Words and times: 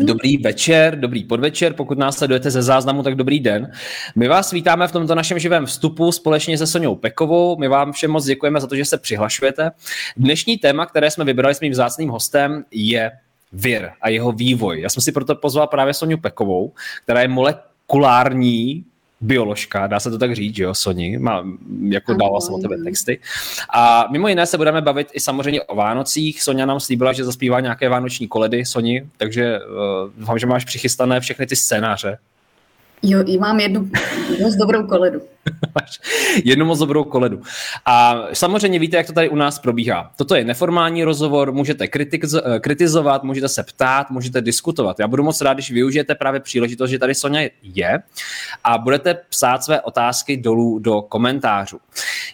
Dobrý 0.00 0.36
večer, 0.36 0.98
dobrý 0.98 1.24
podvečer, 1.24 1.72
pokud 1.72 1.98
nás 1.98 2.16
sledujete 2.16 2.50
ze 2.50 2.62
záznamu, 2.62 3.02
tak 3.02 3.14
dobrý 3.14 3.40
den. 3.40 3.72
My 4.16 4.28
vás 4.28 4.52
vítáme 4.52 4.88
v 4.88 4.92
tomto 4.92 5.14
našem 5.14 5.38
živém 5.38 5.66
vstupu 5.66 6.12
společně 6.12 6.58
se 6.58 6.66
Soňou 6.66 6.94
Pekovou. 6.94 7.56
My 7.56 7.68
vám 7.68 7.92
všem 7.92 8.10
moc 8.10 8.24
děkujeme 8.24 8.60
za 8.60 8.66
to, 8.66 8.76
že 8.76 8.84
se 8.84 8.98
přihlašujete. 8.98 9.70
Dnešní 10.16 10.58
téma, 10.58 10.86
které 10.86 11.10
jsme 11.10 11.24
vybrali 11.24 11.54
s 11.54 11.60
mým 11.60 11.72
vzácným 11.72 12.08
hostem, 12.08 12.64
je 12.70 13.12
vir 13.52 13.90
a 14.00 14.08
jeho 14.08 14.32
vývoj. 14.32 14.80
Já 14.80 14.88
jsem 14.88 15.02
si 15.02 15.12
proto 15.12 15.34
pozval 15.34 15.66
právě 15.66 15.94
Soňu 15.94 16.18
Pekovou, 16.18 16.72
která 17.04 17.20
je 17.20 17.28
molekulární 17.28 18.84
bioložka, 19.20 19.86
dá 19.86 20.00
se 20.00 20.10
to 20.10 20.18
tak 20.18 20.34
říct, 20.34 20.58
jo, 20.58 20.74
Soni, 20.74 21.18
má, 21.18 21.44
jako 21.88 22.14
dává 22.14 22.40
jsem 22.40 22.54
o 22.54 22.58
tebe 22.58 22.76
texty. 22.84 23.20
A 23.74 24.08
mimo 24.12 24.28
jiné 24.28 24.46
se 24.46 24.56
budeme 24.56 24.80
bavit 24.80 25.08
i 25.12 25.20
samozřejmě 25.20 25.62
o 25.62 25.76
Vánocích. 25.76 26.42
Sonia 26.42 26.66
nám 26.66 26.80
slíbila, 26.80 27.12
že 27.12 27.24
zaspívá 27.24 27.60
nějaké 27.60 27.88
vánoční 27.88 28.28
koledy, 28.28 28.64
Soni, 28.64 29.06
takže 29.16 29.58
uh, 29.58 30.10
doufám, 30.16 30.38
že 30.38 30.46
máš 30.46 30.64
přichystané 30.64 31.20
všechny 31.20 31.46
ty 31.46 31.56
scénáře. 31.56 32.18
Jo, 33.02 33.24
i 33.26 33.38
mám 33.38 33.60
jednu 33.60 33.90
dost 34.42 34.56
dobrou 34.56 34.86
koledu. 34.86 35.20
Jednu 36.44 36.66
moc 36.66 36.78
dobrou 36.78 37.04
koledu. 37.04 37.42
A 37.86 38.22
samozřejmě 38.32 38.78
víte, 38.78 38.96
jak 38.96 39.06
to 39.06 39.12
tady 39.12 39.28
u 39.28 39.36
nás 39.36 39.58
probíhá. 39.58 40.10
Toto 40.16 40.34
je 40.34 40.44
neformální 40.44 41.04
rozhovor, 41.04 41.52
můžete 41.52 41.84
eh, 41.84 42.58
kritizovat, 42.60 43.24
můžete 43.24 43.48
se 43.48 43.62
ptát, 43.62 44.10
můžete 44.10 44.40
diskutovat. 44.40 45.00
Já 45.00 45.08
budu 45.08 45.22
moc 45.22 45.40
rád, 45.40 45.54
když 45.54 45.70
využijete 45.70 46.14
právě 46.14 46.40
příležitost, 46.40 46.90
že 46.90 46.98
tady 46.98 47.14
Sonja 47.14 47.48
je 47.62 48.02
a 48.64 48.78
budete 48.78 49.14
psát 49.28 49.64
své 49.64 49.80
otázky 49.80 50.36
dolů 50.36 50.78
do 50.78 51.02
komentářů. 51.02 51.78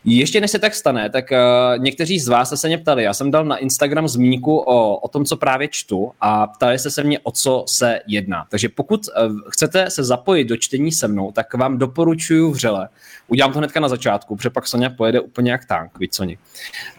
Ještě 0.04 0.40
než 0.40 0.50
se 0.50 0.58
tak 0.58 0.74
stane, 0.74 1.10
tak 1.10 1.24
uh, 1.30 1.82
někteří 1.82 2.18
z 2.20 2.28
vás 2.28 2.60
se 2.60 2.68
mě 2.68 2.78
ptali, 2.78 3.02
já 3.02 3.14
jsem 3.14 3.30
dal 3.30 3.44
na 3.44 3.56
Instagram 3.56 4.08
zmínku 4.08 4.56
o, 4.56 4.96
o 4.96 5.08
tom, 5.08 5.24
co 5.24 5.36
právě 5.36 5.68
čtu 5.68 6.12
a 6.20 6.46
ptali 6.46 6.78
se 6.78 6.90
se 6.90 7.02
mě, 7.02 7.18
o 7.18 7.32
co 7.32 7.64
se 7.68 8.00
jedná. 8.06 8.46
Takže 8.50 8.68
pokud 8.68 9.00
uh, 9.08 9.36
chcete 9.48 9.90
se 9.90 10.04
zapojit 10.04 10.44
do 10.44 10.56
čtení 10.56 10.92
se 10.92 11.08
mnou, 11.08 11.32
tak 11.32 11.54
vám 11.54 11.78
doporučuji 11.78 12.50
vřele 12.50 12.88
Udělám 13.28 13.52
to 13.52 13.58
hnedka 13.58 13.80
na 13.80 13.88
začátku, 13.88 14.36
protože 14.36 14.50
pak 14.50 14.66
Sonja 14.66 14.90
pojede 14.90 15.20
úplně 15.20 15.50
jak 15.50 15.64
tank, 15.64 15.98
víc 15.98 16.14
Soni. 16.14 16.38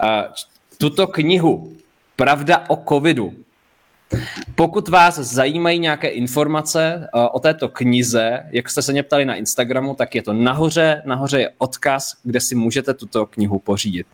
Uh, 0.04 0.10
tuto 0.78 1.08
knihu 1.08 1.78
Pravda 2.16 2.66
o 2.68 2.76
covidu 2.90 3.34
pokud 4.56 4.90
vás 4.90 5.20
zajímají 5.20 5.80
nějaké 5.80 6.08
informace 6.08 7.10
uh, 7.14 7.28
o 7.32 7.40
této 7.40 7.70
knize, 7.70 8.40
jak 8.52 8.70
jste 8.70 8.82
se 8.82 8.92
mě 8.92 9.04
ptali 9.04 9.26
na 9.26 9.36
Instagramu, 9.36 9.96
tak 9.96 10.16
je 10.16 10.22
to 10.22 10.34
nahoře, 10.34 11.02
nahoře 11.06 11.40
je 11.40 11.50
odkaz, 11.58 12.14
kde 12.24 12.40
si 12.40 12.56
můžete 12.56 12.94
tuto 12.94 13.26
knihu 13.26 13.60
pořídit. 13.60 14.08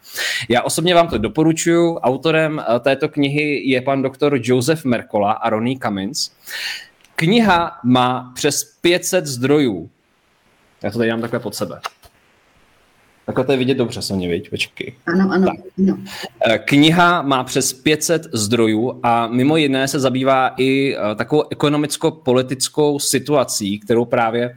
Já 0.50 0.62
osobně 0.62 0.96
vám 0.96 1.08
to 1.08 1.18
doporučuji. 1.18 1.98
Autorem 1.98 2.64
uh, 2.70 2.80
této 2.80 3.10
knihy 3.10 3.70
je 3.70 3.82
pan 3.82 4.02
doktor 4.02 4.40
Joseph 4.44 4.86
Merkola 4.86 5.32
a 5.32 5.50
Ronnie 5.50 5.80
Cummins. 5.80 6.32
Kniha 7.16 7.80
má 7.84 8.32
přes 8.36 8.64
500 8.82 9.26
zdrojů. 9.26 9.90
Já 10.88 10.92
to 10.92 10.98
tady 10.98 11.10
dám 11.10 11.22
takhle 11.22 11.40
pod 11.40 11.56
sebe. 11.56 11.80
Takhle 13.26 13.46
to 13.46 13.52
je 13.52 13.58
vidět 13.58 13.78
dobře, 13.78 14.02
Soně, 14.02 14.30
viď? 14.30 14.50
Počkej. 14.50 14.96
Ano, 15.06 15.30
ano, 15.32 15.48
ano. 15.80 15.98
Eh, 16.46 16.58
kniha 16.58 17.22
má 17.22 17.44
přes 17.44 17.74
500 17.74 18.22
zdrojů 18.34 19.00
a 19.04 19.28
mimo 19.28 19.58
jiné 19.58 19.88
se 19.88 20.00
zabývá 20.00 20.54
i 20.58 20.96
eh, 20.96 21.16
takovou 21.16 21.44
ekonomicko-politickou 21.50 23.00
situací, 23.00 23.80
kterou 23.80 24.06
právě 24.06 24.56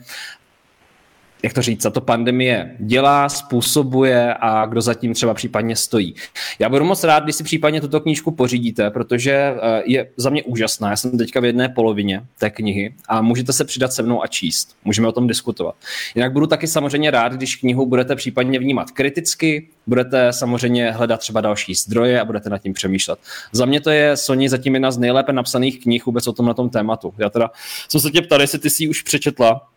jak 1.42 1.52
to 1.52 1.62
říct, 1.62 1.86
to 1.92 2.00
pandemie 2.00 2.76
dělá, 2.78 3.28
způsobuje 3.28 4.34
a 4.34 4.66
kdo 4.66 4.80
zatím 4.80 5.14
třeba 5.14 5.34
případně 5.34 5.76
stojí. 5.76 6.14
Já 6.58 6.68
budu 6.68 6.84
moc 6.84 7.04
rád, 7.04 7.24
když 7.24 7.36
si 7.36 7.44
případně 7.44 7.80
tuto 7.80 8.00
knížku 8.00 8.30
pořídíte, 8.30 8.90
protože 8.90 9.32
eh, 9.32 9.82
je 9.84 10.06
za 10.16 10.30
mě 10.30 10.42
úžasná. 10.42 10.90
Já 10.90 10.96
jsem 10.96 11.18
teďka 11.18 11.40
v 11.40 11.44
jedné 11.44 11.68
polovině 11.68 12.22
té 12.38 12.50
knihy 12.50 12.94
a 13.08 13.22
můžete 13.22 13.52
se 13.52 13.64
přidat 13.64 13.92
se 13.92 14.02
mnou 14.02 14.22
a 14.22 14.26
číst. 14.26 14.76
Můžeme 14.84 15.08
o 15.08 15.12
tom 15.12 15.26
diskutovat. 15.26 15.74
Jinak 16.14 16.32
budu 16.32 16.46
taky 16.46 16.66
samozřejmě 16.66 17.10
rád, 17.10 17.32
když 17.32 17.56
knihu 17.56 17.86
budete 17.86 18.16
případně 18.16 18.58
vnímat 18.58 18.90
kriticky, 18.90 19.68
budete 19.86 20.32
samozřejmě 20.32 20.90
hledat 20.90 21.20
třeba 21.20 21.40
další 21.40 21.74
zdroje 21.74 22.20
a 22.20 22.24
budete 22.24 22.50
nad 22.50 22.58
tím 22.58 22.72
přemýšlet. 22.72 23.18
Za 23.52 23.64
mě 23.66 23.80
to 23.80 23.90
je 23.90 24.16
Sony 24.16 24.48
zatím 24.48 24.74
jedna 24.74 24.90
z 24.90 24.98
nejlépe 24.98 25.32
napsaných 25.32 25.82
knih 25.82 26.06
vůbec 26.06 26.26
o 26.26 26.32
tom 26.32 26.46
na 26.46 26.54
tom 26.54 26.70
tématu. 26.70 27.14
Já 27.18 27.30
teda 27.30 27.50
jsem 27.88 28.00
se 28.00 28.10
tě 28.10 28.22
ptal, 28.22 28.40
jestli 28.40 28.58
ty 28.58 28.70
si 28.70 28.84
ji 28.84 28.88
už 28.88 29.02
přečetla, 29.02 29.70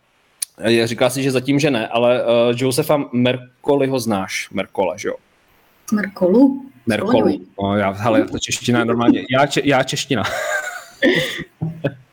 Říká 0.84 1.10
si, 1.10 1.22
že 1.22 1.30
zatím, 1.30 1.58
že 1.58 1.70
ne, 1.70 1.88
ale 1.88 2.22
uh, 2.22 2.28
Josefa 2.56 3.04
Merkoliho 3.12 3.98
znáš, 4.00 4.50
Merkole, 4.50 4.98
že 4.98 5.08
jo? 5.08 5.14
Merkolu? 5.92 6.70
Merkolu. 6.86 7.40
No, 7.62 7.76
já, 7.76 7.90
hele, 7.90 8.24
to 8.24 8.38
čeština 8.38 8.84
normálně. 8.84 9.24
Já, 9.30 9.46
če, 9.46 9.60
já 9.64 9.82
čeština. 9.82 10.22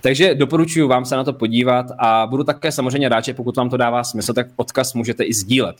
Takže 0.00 0.34
doporučuji 0.34 0.88
vám 0.88 1.04
se 1.04 1.16
na 1.16 1.24
to 1.24 1.32
podívat 1.32 1.86
a 1.98 2.26
budu 2.26 2.44
také 2.44 2.72
samozřejmě 2.72 3.08
rád, 3.08 3.24
že 3.24 3.34
pokud 3.34 3.56
vám 3.56 3.70
to 3.70 3.76
dává 3.76 4.04
smysl, 4.04 4.32
tak 4.32 4.46
odkaz 4.56 4.94
můžete 4.94 5.24
i 5.24 5.34
sdílet. 5.34 5.76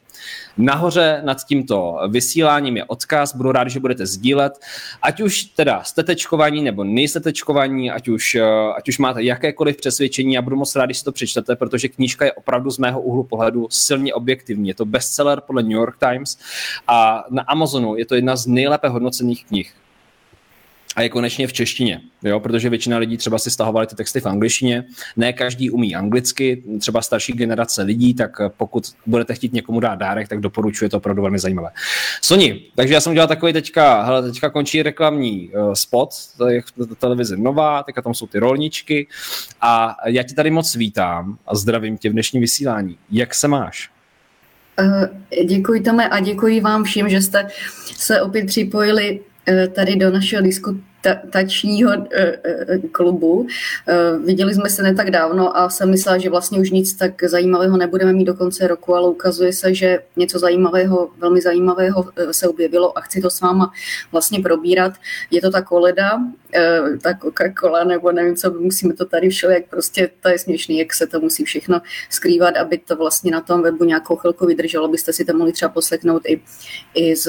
Nahoře 0.56 1.20
nad 1.24 1.44
tímto 1.44 1.98
vysíláním 2.08 2.76
je 2.76 2.84
odkaz, 2.84 3.36
budu 3.36 3.52
rád, 3.52 3.68
že 3.68 3.80
budete 3.80 4.06
sdílet, 4.06 4.52
ať 5.02 5.20
už 5.20 5.42
teda 5.42 5.82
jste 5.82 6.02
tečkovaní 6.02 6.62
nebo 6.62 6.84
nejste 6.84 7.20
tečkovaní, 7.20 7.90
ať 7.90 8.08
už, 8.08 8.36
ať 8.76 8.88
už 8.88 8.98
máte 8.98 9.22
jakékoliv 9.22 9.76
přesvědčení 9.76 10.38
a 10.38 10.42
budu 10.42 10.56
moc 10.56 10.76
rád, 10.76 10.84
když 10.84 10.98
si 10.98 11.04
to 11.04 11.12
přečtete, 11.12 11.56
protože 11.56 11.88
knížka 11.88 12.24
je 12.24 12.32
opravdu 12.32 12.70
z 12.70 12.78
mého 12.78 13.00
úhlu 13.00 13.22
pohledu 13.22 13.66
silně 13.70 14.14
objektivní. 14.14 14.68
Je 14.68 14.74
to 14.74 14.84
bestseller 14.84 15.40
podle 15.40 15.62
New 15.62 15.72
York 15.72 15.96
Times 15.98 16.38
a 16.88 17.24
na 17.30 17.42
Amazonu 17.42 17.96
je 17.96 18.06
to 18.06 18.14
jedna 18.14 18.36
z 18.36 18.46
nejlépe 18.46 18.88
hodnocených 18.88 19.44
knih 19.44 19.72
a 20.98 21.02
je 21.02 21.08
konečně 21.08 21.46
v 21.46 21.52
češtině, 21.52 22.00
jo? 22.22 22.40
protože 22.40 22.70
většina 22.70 22.98
lidí 22.98 23.16
třeba 23.16 23.38
si 23.38 23.50
stahovali 23.50 23.86
ty 23.86 23.96
texty 23.96 24.20
v 24.20 24.26
angličtině, 24.26 24.84
ne 25.16 25.32
každý 25.32 25.70
umí 25.70 25.96
anglicky, 25.96 26.62
třeba 26.80 27.02
starší 27.02 27.32
generace 27.32 27.82
lidí, 27.82 28.14
tak 28.14 28.40
pokud 28.56 28.84
budete 29.06 29.34
chtít 29.34 29.52
někomu 29.52 29.80
dát 29.80 29.94
dárek, 29.94 30.28
tak 30.28 30.40
doporučuji 30.40 30.88
to 30.88 30.96
opravdu 30.96 31.22
velmi 31.22 31.38
zajímavé. 31.38 31.70
Soni, 32.22 32.60
takže 32.74 32.94
já 32.94 33.00
jsem 33.00 33.10
udělal 33.10 33.28
takový 33.28 33.52
teďka, 33.52 34.02
hele, 34.02 34.22
teďka 34.22 34.50
končí 34.50 34.82
reklamní 34.82 35.50
uh, 35.50 35.72
spot, 35.72 36.10
to 36.36 36.48
je 36.48 36.62
televize 36.98 37.36
nová, 37.36 37.82
teďka 37.82 38.02
tam 38.02 38.14
jsou 38.14 38.26
ty 38.26 38.38
rolničky 38.38 39.06
a 39.60 39.96
já 40.06 40.22
ti 40.22 40.34
tady 40.34 40.50
moc 40.50 40.74
vítám 40.74 41.38
a 41.46 41.54
zdravím 41.54 41.98
tě 41.98 42.10
v 42.10 42.12
dnešním 42.12 42.40
vysílání. 42.40 42.98
Jak 43.10 43.34
se 43.34 43.48
máš? 43.48 43.90
Uh, 44.80 45.46
děkuji 45.46 45.80
Tome 45.80 46.08
a 46.08 46.20
děkuji 46.20 46.60
vám 46.60 46.84
všem, 46.84 47.08
že 47.08 47.22
jste 47.22 47.48
se 47.96 48.22
opět 48.22 48.46
připojili 48.46 49.20
eh, 49.20 49.27
tady 49.74 49.96
do 49.96 50.10
našeho 50.10 50.42
disku, 50.42 50.80
tačního 51.30 51.92
eh, 51.92 52.38
eh, 52.44 52.78
klubu. 52.92 53.46
Eh, 53.88 54.18
viděli 54.24 54.54
jsme 54.54 54.70
se 54.70 54.82
ne 54.82 54.94
tak 54.94 55.10
dávno 55.10 55.56
a 55.56 55.70
jsem 55.70 55.90
myslela, 55.90 56.18
že 56.18 56.30
vlastně 56.30 56.60
už 56.60 56.70
nic 56.70 56.94
tak 56.94 57.24
zajímavého 57.24 57.76
nebudeme 57.76 58.12
mít 58.12 58.24
do 58.24 58.34
konce 58.34 58.66
roku, 58.66 58.94
ale 58.94 59.08
ukazuje 59.08 59.52
se, 59.52 59.74
že 59.74 59.98
něco 60.16 60.38
zajímavého, 60.38 61.10
velmi 61.18 61.40
zajímavého 61.40 62.04
se 62.30 62.48
objevilo 62.48 62.98
a 62.98 63.00
chci 63.00 63.20
to 63.20 63.30
s 63.30 63.40
váma 63.40 63.72
vlastně 64.12 64.40
probírat. 64.40 64.92
Je 65.30 65.40
to 65.40 65.50
ta 65.50 65.62
koleda, 65.62 66.10
ta 67.02 67.10
Coca-Cola, 67.10 67.86
nebo 67.86 68.12
nevím, 68.12 68.36
co 68.36 68.50
musíme 68.50 68.94
to 68.94 69.04
tady 69.04 69.28
jak 69.50 69.66
prostě 69.70 70.10
to 70.20 70.28
je 70.28 70.38
směšný, 70.38 70.78
jak 70.78 70.94
se 70.94 71.06
to 71.06 71.20
musí 71.20 71.44
všechno 71.44 71.80
skrývat, 72.10 72.56
aby 72.56 72.78
to 72.78 72.96
vlastně 72.96 73.30
na 73.30 73.40
tom 73.40 73.62
webu 73.62 73.84
nějakou 73.84 74.16
chvilku 74.16 74.46
vydrželo, 74.46 74.88
byste 74.88 75.12
si 75.12 75.24
to 75.24 75.36
mohli 75.36 75.52
třeba 75.52 75.68
poslechnout 75.68 76.22
i, 76.26 76.40
i 76.94 77.16
z, 77.16 77.28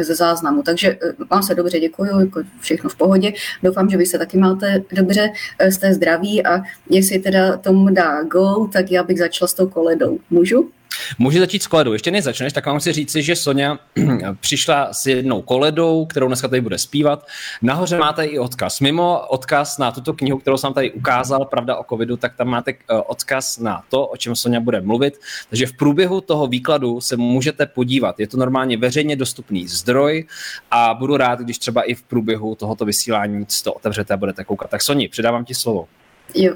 ze 0.00 0.14
záznamu. 0.14 0.62
Takže 0.62 0.98
vám 1.30 1.42
se 1.42 1.54
dobře 1.54 1.80
děkuji, 1.80 2.20
jako 2.20 2.40
všechno 2.60 2.90
v 2.92 2.96
pohodě. 2.96 3.32
Doufám, 3.62 3.90
že 3.90 3.96
vy 3.96 4.06
se 4.06 4.18
taky 4.18 4.38
máte 4.38 4.82
dobře, 4.92 5.30
eh, 5.58 5.72
jste 5.72 5.94
zdraví 5.94 6.46
a 6.46 6.62
jestli 6.90 7.18
teda 7.18 7.56
tomu 7.56 7.94
dá 7.94 8.22
go, 8.22 8.68
tak 8.72 8.90
já 8.90 9.02
bych 9.02 9.18
začala 9.18 9.48
s 9.48 9.54
tou 9.54 9.68
koledou. 9.68 10.18
Můžu? 10.30 10.70
Můžu 11.18 11.38
začít 11.38 11.62
s 11.62 11.66
koledou. 11.66 11.92
Ještě 11.92 12.10
než 12.10 12.24
začneš, 12.24 12.52
tak 12.52 12.66
vám 12.66 12.78
chci 12.78 12.92
říci, 12.92 13.22
že 13.22 13.36
Sonja 13.36 13.78
přišla 14.40 14.92
s 14.92 15.06
jednou 15.06 15.42
koledou, 15.42 16.06
kterou 16.06 16.26
dneska 16.26 16.48
tady 16.48 16.60
bude 16.60 16.78
zpívat. 16.78 17.26
Nahoře 17.62 17.98
máte 17.98 18.24
i 18.24 18.38
odkaz. 18.38 18.80
Mimo 18.80 19.20
odkaz 19.28 19.78
na 19.78 19.92
tuto 19.92 20.12
knihu, 20.12 20.38
kterou 20.38 20.56
jsem 20.56 20.72
tady 20.72 20.92
ukázal, 20.92 21.44
Pravda 21.44 21.76
o 21.76 21.84
covidu, 21.84 22.16
tak 22.16 22.36
tam 22.36 22.48
máte 22.48 22.70
eh, 22.70 22.94
odkaz 22.94 23.58
na 23.58 23.82
to, 23.88 24.06
o 24.06 24.16
čem 24.16 24.36
Sonja 24.36 24.60
bude 24.60 24.80
mluvit. 24.80 25.20
Takže 25.48 25.66
v 25.66 25.72
průběhu 25.72 26.20
toho 26.20 26.46
výkladu 26.46 27.00
se 27.00 27.16
můžete 27.16 27.66
podívat. 27.66 28.20
Je 28.20 28.28
to 28.28 28.36
normálně 28.36 28.76
veřejně 28.76 29.16
dostupný 29.16 29.68
zdroj 29.68 30.26
a 30.70 30.94
budu 30.94 31.16
rád, 31.16 31.38
když 31.38 31.58
třeba 31.58 31.82
i 31.82 31.94
v 31.94 32.02
průběhu 32.02 32.54
tohoto 32.54 32.84
vysílání 32.84 33.46
to 33.64 33.72
otevřete 33.72 34.14
a 34.14 34.16
budete 34.16 34.44
koukat. 34.44 34.70
Tak 34.70 34.82
Soni, 34.82 35.08
předávám 35.08 35.44
ti 35.44 35.54
slovo. 35.54 35.88
Jo, 36.34 36.54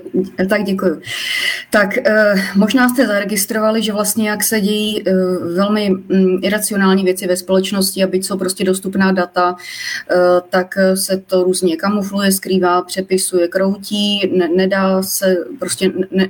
tak 0.49 0.65
děkuji. 0.65 1.01
Tak 1.71 1.99
eh, 1.99 2.35
možná 2.57 2.89
jste 2.89 3.07
zaregistrovali, 3.07 3.83
že 3.83 3.93
vlastně 3.93 4.29
jak 4.29 4.45
se 4.45 4.61
dějí 4.61 5.03
eh, 5.09 5.13
velmi 5.55 5.91
mm, 5.91 6.39
iracionální 6.43 7.05
věci 7.05 7.27
ve 7.27 7.37
společnosti 7.37 8.05
a 8.05 8.07
byť 8.07 8.27
jsou 8.27 8.39
prostě 8.39 8.65
dostupná 8.65 9.13
data, 9.13 9.57
eh, 10.11 10.17
tak 10.51 10.75
se 10.95 11.17
to 11.27 11.45
různě 11.45 11.77
kamufluje, 11.77 12.33
skrývá, 12.33 12.83
přepisuje, 12.83 13.49
kroutí, 13.49 14.33
ne, 14.37 14.49
nedá 14.57 15.03
se, 15.03 15.37
prostě 15.59 15.93
ne, 16.11 16.29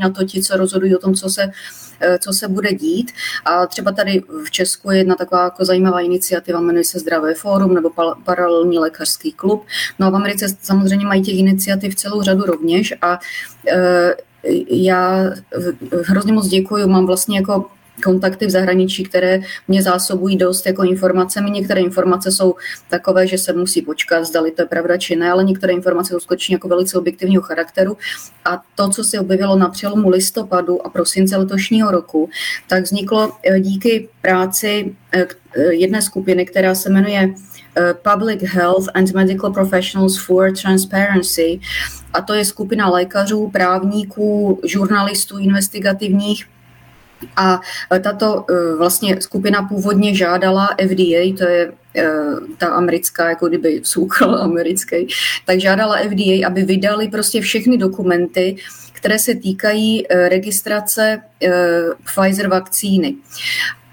na 0.00 0.10
to 0.10 0.24
ti, 0.24 0.42
co 0.42 0.56
rozhodují 0.56 0.96
o 0.96 0.98
tom, 0.98 1.14
co 1.14 1.28
se 1.28 1.50
co 2.18 2.32
se 2.32 2.48
bude 2.48 2.72
dít. 2.72 3.12
A 3.44 3.66
třeba 3.66 3.92
tady 3.92 4.22
v 4.44 4.50
Česku 4.50 4.90
je 4.90 4.98
jedna 4.98 5.14
taková 5.14 5.44
jako 5.44 5.64
zajímavá 5.64 6.00
iniciativa, 6.00 6.60
jmenuje 6.60 6.84
se 6.84 6.98
Zdravé 6.98 7.34
fórum 7.34 7.74
nebo 7.74 7.90
Paralelní 8.24 8.78
lékařský 8.78 9.32
klub. 9.32 9.66
No 9.98 10.06
a 10.06 10.10
v 10.10 10.14
Americe 10.14 10.46
samozřejmě 10.62 11.06
mají 11.06 11.22
těch 11.22 11.38
iniciativ 11.38 11.94
celou 11.94 12.22
řadu 12.22 12.42
rovněž 12.42 12.94
a 13.02 13.18
e, 13.68 14.14
já 14.70 15.24
hrozně 16.04 16.32
moc 16.32 16.46
děkuji, 16.46 16.86
mám 16.86 17.06
vlastně 17.06 17.38
jako 17.38 17.66
kontakty 18.02 18.46
v 18.46 18.50
zahraničí, 18.50 19.04
které 19.04 19.40
mě 19.68 19.82
zásobují 19.82 20.36
dost 20.36 20.66
jako 20.66 20.82
informacemi. 20.82 21.50
Některé 21.50 21.80
informace 21.80 22.32
jsou 22.32 22.54
takové, 22.90 23.26
že 23.26 23.38
se 23.38 23.52
musí 23.52 23.82
počkat, 23.82 24.24
zdali 24.24 24.50
to 24.50 24.62
je 24.62 24.66
pravda 24.66 24.96
či 24.96 25.16
ne, 25.16 25.30
ale 25.30 25.44
některé 25.44 25.72
informace 25.72 26.12
jsou 26.12 26.20
skutečně 26.20 26.54
jako 26.54 26.68
velice 26.68 26.98
objektivního 26.98 27.42
charakteru. 27.42 27.96
A 28.44 28.62
to, 28.74 28.88
co 28.88 29.04
se 29.04 29.20
objevilo 29.20 29.56
na 29.56 29.68
přelomu 29.68 30.08
listopadu 30.08 30.86
a 30.86 30.90
prosince 30.90 31.36
letošního 31.36 31.90
roku, 31.90 32.30
tak 32.68 32.84
vzniklo 32.84 33.32
e, 33.42 33.60
díky 33.60 34.08
práci 34.22 34.94
e, 35.12 35.26
jedné 35.70 36.02
skupiny, 36.02 36.46
která 36.46 36.74
se 36.74 36.90
jmenuje 36.90 37.34
Eh, 37.78 37.94
Public 37.94 38.42
Health 38.42 38.88
and 38.94 39.14
Medical 39.14 39.52
Professionals 39.52 40.18
for 40.18 40.52
Transparency. 40.52 41.60
A 42.12 42.20
to 42.22 42.34
je 42.34 42.44
skupina 42.44 42.88
lékařů, 42.88 43.50
právníků, 43.50 44.60
žurnalistů 44.64 45.38
investigativních, 45.38 46.46
a 47.36 47.60
eh, 47.92 48.00
tato 48.00 48.44
eh, 48.50 48.76
vlastně 48.76 49.20
skupina 49.20 49.62
původně 49.62 50.14
žádala 50.14 50.68
FDA, 50.88 51.36
to 51.38 51.44
je 51.44 51.72
ta 52.58 52.66
americká, 52.66 53.28
jako 53.28 53.48
kdyby 53.48 53.80
soukol 53.84 54.34
americký, 54.42 55.08
tak 55.46 55.60
žádala 55.60 55.96
FDA, 55.96 56.46
aby 56.46 56.62
vydali 56.62 57.08
prostě 57.08 57.40
všechny 57.40 57.78
dokumenty, 57.78 58.56
které 58.92 59.18
se 59.18 59.34
týkají 59.34 60.06
registrace 60.10 61.22
Pfizer 62.04 62.48
vakcíny. 62.48 63.14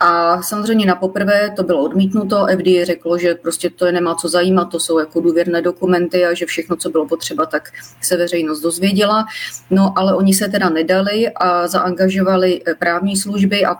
A 0.07 0.41
samozřejmě 0.41 0.85
na 0.85 0.95
poprvé 0.95 1.51
to 1.55 1.63
bylo 1.63 1.83
odmítnuto, 1.83 2.45
FDA 2.51 2.85
řeklo, 2.85 3.17
že 3.17 3.35
prostě 3.35 3.69
to 3.69 3.85
je 3.85 3.91
nemá 3.91 4.15
co 4.15 4.29
zajímat, 4.29 4.65
to 4.65 4.79
jsou 4.79 4.99
jako 4.99 5.21
důvěrné 5.21 5.61
dokumenty 5.61 6.25
a 6.25 6.33
že 6.33 6.45
všechno, 6.45 6.75
co 6.75 6.89
bylo 6.89 7.07
potřeba, 7.07 7.45
tak 7.45 7.69
se 8.01 8.17
veřejnost 8.17 8.61
dozvěděla. 8.61 9.25
No 9.69 9.93
ale 9.95 10.15
oni 10.15 10.33
se 10.33 10.47
teda 10.47 10.69
nedali 10.69 11.29
a 11.29 11.67
zaangažovali 11.67 12.61
právní 12.79 13.15
služby 13.15 13.65
a 13.65 13.75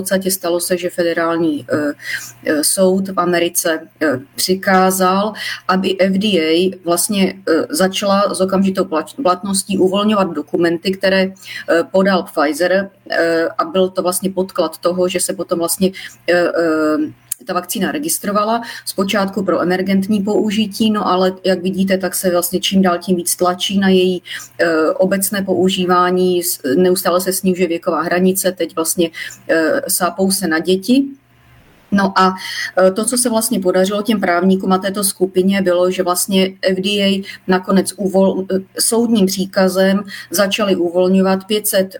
podstatě 0.00 0.30
stalo 0.30 0.60
se, 0.60 0.78
že 0.78 0.90
federální 0.90 1.66
eh, 1.66 1.92
eh, 2.46 2.64
soud 2.64 3.08
v 3.08 3.20
Americe 3.20 3.80
eh, 4.02 4.18
přikázal, 4.34 5.32
aby 5.68 5.96
FDA 5.98 6.78
vlastně 6.84 7.34
začala 7.70 8.34
s 8.34 8.40
okamžitou 8.40 8.86
platností 9.22 9.78
uvolňovat 9.78 10.32
dokumenty, 10.32 10.92
které 10.92 11.32
podal 11.90 12.22
Pfizer 12.22 12.90
a 13.58 13.64
byl 13.64 13.88
to 13.88 14.02
vlastně 14.02 14.30
podklad 14.30 14.78
toho, 14.78 15.08
že 15.08 15.20
se 15.20 15.32
potom 15.32 15.58
vlastně 15.58 15.90
ta 17.48 17.54
vakcína 17.54 17.92
registrovala, 17.92 18.62
zpočátku 18.84 19.42
pro 19.42 19.62
emergentní 19.62 20.22
použití, 20.22 20.90
no 20.90 21.08
ale 21.08 21.32
jak 21.44 21.62
vidíte, 21.62 21.98
tak 21.98 22.14
se 22.14 22.30
vlastně 22.30 22.60
čím 22.60 22.82
dál 22.82 22.98
tím 22.98 23.16
víc 23.16 23.36
tlačí 23.36 23.78
na 23.78 23.88
její 23.88 24.22
e, 24.58 24.90
obecné 24.90 25.42
používání, 25.42 26.40
neustále 26.76 27.20
se 27.20 27.32
snižuje 27.32 27.68
věková 27.68 28.02
hranice, 28.02 28.52
teď 28.52 28.74
vlastně 28.76 29.10
e, 29.48 29.82
sápou 29.88 30.30
se 30.30 30.48
na 30.48 30.58
děti, 30.58 31.04
No 31.92 32.12
a 32.18 32.34
e, 32.86 32.90
to, 32.90 33.04
co 33.04 33.18
se 33.18 33.30
vlastně 33.30 33.60
podařilo 33.60 34.02
těm 34.02 34.20
právníkům 34.20 34.72
a 34.72 34.78
této 34.78 35.04
skupině, 35.04 35.62
bylo, 35.62 35.90
že 35.90 36.02
vlastně 36.02 36.52
FDA 36.74 37.24
nakonec 37.48 37.92
uvol, 37.96 38.44
soudním 38.80 39.26
příkazem 39.26 40.04
začali 40.30 40.76
uvolňovat 40.76 41.44
500 41.44 41.96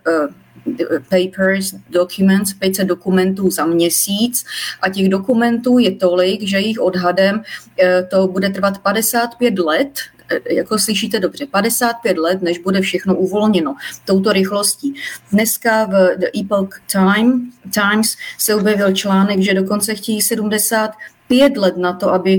papers, 1.08 1.74
documents, 1.90 2.54
500 2.54 2.88
dokumentů 2.88 3.50
za 3.50 3.66
měsíc 3.66 4.44
a 4.82 4.88
těch 4.88 5.08
dokumentů 5.08 5.78
je 5.78 5.94
tolik, 5.94 6.42
že 6.42 6.58
jich 6.58 6.80
odhadem 6.80 7.42
eh, 7.82 8.02
to 8.10 8.28
bude 8.28 8.50
trvat 8.50 8.78
55 8.78 9.58
let, 9.58 9.90
eh, 10.30 10.54
jako 10.54 10.78
slyšíte 10.78 11.20
dobře, 11.20 11.46
55 11.46 12.18
let, 12.18 12.42
než 12.42 12.58
bude 12.58 12.80
všechno 12.80 13.16
uvolněno 13.16 13.76
touto 14.04 14.32
rychlostí. 14.32 14.94
Dneska 15.32 15.84
v 15.84 16.16
The 16.16 16.26
Epoch 16.40 16.80
Time, 16.92 17.50
Times 17.74 18.16
se 18.38 18.54
objevil 18.54 18.92
článek, 18.92 19.40
že 19.40 19.54
dokonce 19.54 19.94
chtějí 19.94 20.22
70 20.22 20.90
pět 21.28 21.56
let 21.56 21.76
na 21.76 21.92
to, 21.92 22.12
aby 22.12 22.38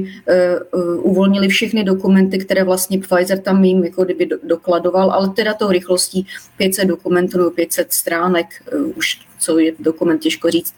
uh, 0.74 1.10
uvolnili 1.12 1.48
všechny 1.48 1.84
dokumenty, 1.84 2.38
které 2.38 2.64
vlastně 2.64 3.00
Pfizer 3.00 3.40
tam 3.40 3.64
jim 3.64 3.84
jako 3.84 4.04
kdyby 4.06 4.26
do, 4.26 4.38
dokladoval, 4.44 5.12
ale 5.12 5.30
teda 5.30 5.54
tou 5.54 5.72
rychlostí 5.72 6.28
500 6.58 6.88
dokumentů 6.88 7.38
nebo 7.38 7.52
500 7.52 7.94
stránek, 7.94 8.46
uh, 8.74 8.92
už 8.96 9.30
co 9.42 9.60
je 9.60 9.72
dokument 9.80 10.20
těžko 10.20 10.52
říct, 10.52 10.74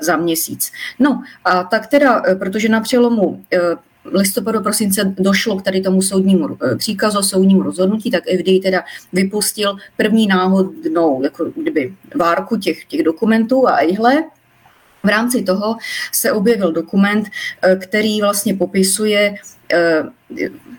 za 0.00 0.16
měsíc. 0.16 0.72
No 0.98 1.22
a 1.44 1.64
tak 1.64 1.86
teda, 1.86 2.22
protože 2.38 2.68
na 2.68 2.80
přelomu 2.80 3.44
listopadu 4.04 4.60
prosince 4.60 5.14
došlo 5.18 5.56
k 5.56 5.62
tady 5.62 5.80
tomu 5.80 6.02
soudnímu 6.02 6.58
příkazu, 6.78 7.22
soudnímu 7.22 7.62
rozhodnutí, 7.62 8.10
tak 8.10 8.24
FDA 8.24 8.52
teda 8.62 8.84
vypustil 9.12 9.76
první 9.96 10.26
náhodnou 10.26 11.22
jako 11.22 11.44
kdyby 11.56 11.94
várku 12.16 12.56
těch, 12.56 12.84
těch 12.84 13.02
dokumentů 13.02 13.68
a 13.68 13.78
ihle, 13.78 14.24
v 15.02 15.08
rámci 15.08 15.42
toho 15.42 15.76
se 16.12 16.32
objevil 16.32 16.72
dokument, 16.72 17.28
eh, 17.62 17.76
který 17.76 18.20
vlastně 18.20 18.54
popisuje 18.54 19.34
eh, 19.72 20.02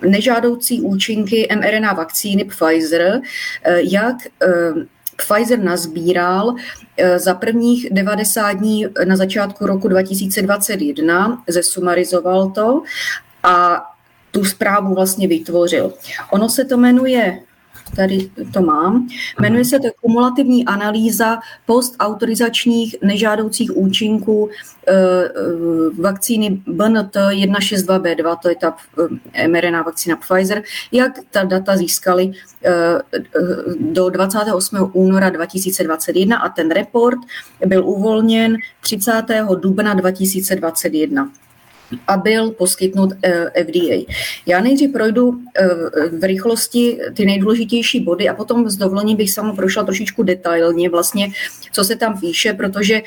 nežádoucí 0.02 0.82
účinky 0.82 1.48
mRNA 1.56 1.94
vakcíny 1.94 2.44
Pfizer, 2.44 3.22
eh, 3.64 3.80
jak 3.82 4.16
Pfizer 5.18 5.60
nazbíral 5.60 6.56
za 7.18 7.34
prvních 7.34 7.88
90 7.92 8.52
dní 8.52 8.88
na 9.06 9.16
začátku 9.16 9.66
roku 9.66 9.88
2021, 9.88 11.44
zesumarizoval 11.48 12.50
to 12.50 12.84
a 13.44 13.86
tu 14.32 14.46
zprávu 14.46 14.96
vlastně 14.96 15.28
vytvořil. 15.28 15.94
Ono 16.32 16.50
se 16.50 16.66
to 16.66 16.78
jmenuje 16.78 17.40
tady 17.96 18.30
to 18.54 18.62
mám. 18.62 19.08
Jmenuje 19.42 19.66
se 19.66 19.80
to 19.80 19.88
kumulativní 20.02 20.66
analýza 20.66 21.40
postautorizačních 21.66 22.96
nežádoucích 23.02 23.78
účinků 23.78 24.50
eh, 24.88 24.94
eh, 24.94 25.32
vakcíny 26.02 26.62
BNT 26.68 27.16
162B2, 27.16 28.38
to 28.42 28.50
je 28.50 28.56
ta 28.56 28.76
eh, 29.34 29.48
mRNA 29.48 29.82
vakcína 29.82 30.16
Pfizer, 30.16 30.64
jak 30.92 31.12
ta 31.32 31.44
data 31.44 31.78
získali 31.78 32.32
do 33.80 34.10
28. 34.10 34.90
února 34.94 35.30
2021 35.30 36.38
a 36.38 36.50
ten 36.50 36.72
report 36.72 37.20
byl 37.66 37.86
uvolněn 37.86 38.58
30. 38.82 39.12
dubna 39.60 39.94
2021 39.94 41.30
a 42.08 42.18
byl 42.18 42.52
poskytnut 42.52 43.10
eh, 43.24 43.64
FDA. 43.64 44.14
Já 44.46 44.62
nejdřív 44.62 44.92
projdu 44.92 45.40
eh, 45.56 45.68
v 46.20 46.24
rychlosti 46.24 47.00
ty 47.14 47.26
nejdůležitější 47.26 48.00
body 48.00 48.30
a 48.30 48.34
potom 48.34 48.70
z 48.70 48.78
dovolení 48.78 49.16
bych 49.16 49.32
samo 49.32 49.56
prošla 49.56 49.84
trošičku 49.84 50.24
detailně 50.24 50.90
vlastně, 50.90 51.28
co 51.72 51.84
se 51.84 51.96
tam 51.96 52.20
píše, 52.20 52.54
protože 52.54 53.02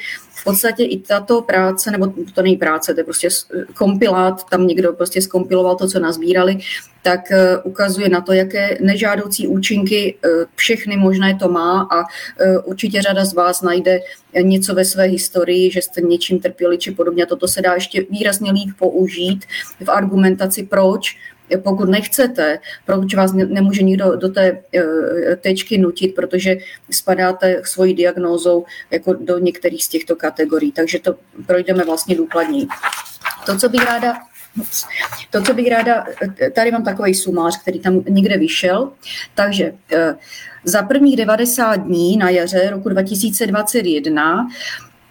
podstatě 0.46 0.84
i 0.84 0.98
tato 0.98 1.42
práce, 1.42 1.90
nebo 1.90 2.06
to 2.34 2.42
není 2.42 2.56
práce, 2.56 2.94
to 2.94 3.00
je 3.00 3.04
prostě 3.04 3.28
kompilát, 3.74 4.44
tam 4.50 4.66
někdo 4.66 4.92
prostě 4.92 5.22
skompiloval 5.22 5.76
to, 5.76 5.88
co 5.88 5.98
nazbírali, 6.00 6.58
tak 7.02 7.30
eh, 7.30 7.58
ukazuje 7.58 8.08
na 8.08 8.20
to, 8.20 8.32
jaké 8.32 8.78
nežádoucí 8.80 9.46
účinky 9.46 10.14
eh, 10.14 10.28
všechny 10.54 10.96
možné 10.96 11.34
to 11.34 11.48
má 11.48 11.88
a 11.90 12.02
eh, 12.02 12.58
určitě 12.58 13.02
řada 13.02 13.24
z 13.24 13.34
vás 13.34 13.62
najde 13.62 14.00
něco 14.42 14.74
ve 14.74 14.84
své 14.84 15.04
historii, 15.04 15.70
že 15.70 15.82
jste 15.82 16.00
něčím 16.00 16.40
trpěli 16.40 16.78
či 16.78 16.90
podobně. 16.90 17.26
Toto 17.26 17.48
se 17.48 17.62
dá 17.62 17.74
ještě 17.74 18.06
výrazně 18.10 18.50
líp 18.52 18.70
použít 18.78 19.44
v 19.84 19.90
argumentaci, 19.90 20.62
proč 20.62 21.16
pokud 21.62 21.88
nechcete, 21.88 22.58
proč 22.86 23.14
vás 23.14 23.32
nemůže 23.32 23.82
nikdo 23.82 24.16
do 24.16 24.28
té 24.28 24.58
tečky 25.40 25.78
nutit, 25.78 26.14
protože 26.14 26.56
spadáte 26.90 27.62
svojí 27.64 27.94
diagnózou 27.94 28.64
jako 28.90 29.12
do 29.12 29.38
některých 29.38 29.84
z 29.84 29.88
těchto 29.88 30.16
kategorií. 30.16 30.72
Takže 30.72 30.98
to 30.98 31.14
projdeme 31.46 31.84
vlastně 31.84 32.16
důkladněji. 32.16 32.66
To, 33.46 33.58
co 33.58 33.68
bych 33.68 33.84
ráda 33.84 34.14
to, 35.30 35.42
co 35.42 35.54
bych 35.54 35.68
ráda, 35.68 36.04
tady 36.52 36.70
mám 36.70 36.84
takový 36.84 37.14
sumář, 37.14 37.62
který 37.62 37.80
tam 37.80 38.04
někde 38.08 38.38
vyšel, 38.38 38.92
takže 39.34 39.72
eh, 39.92 40.16
za 40.64 40.82
prvních 40.82 41.16
90 41.16 41.76
dní 41.76 42.16
na 42.16 42.30
jaře 42.30 42.70
roku 42.70 42.88
2021 42.88 44.48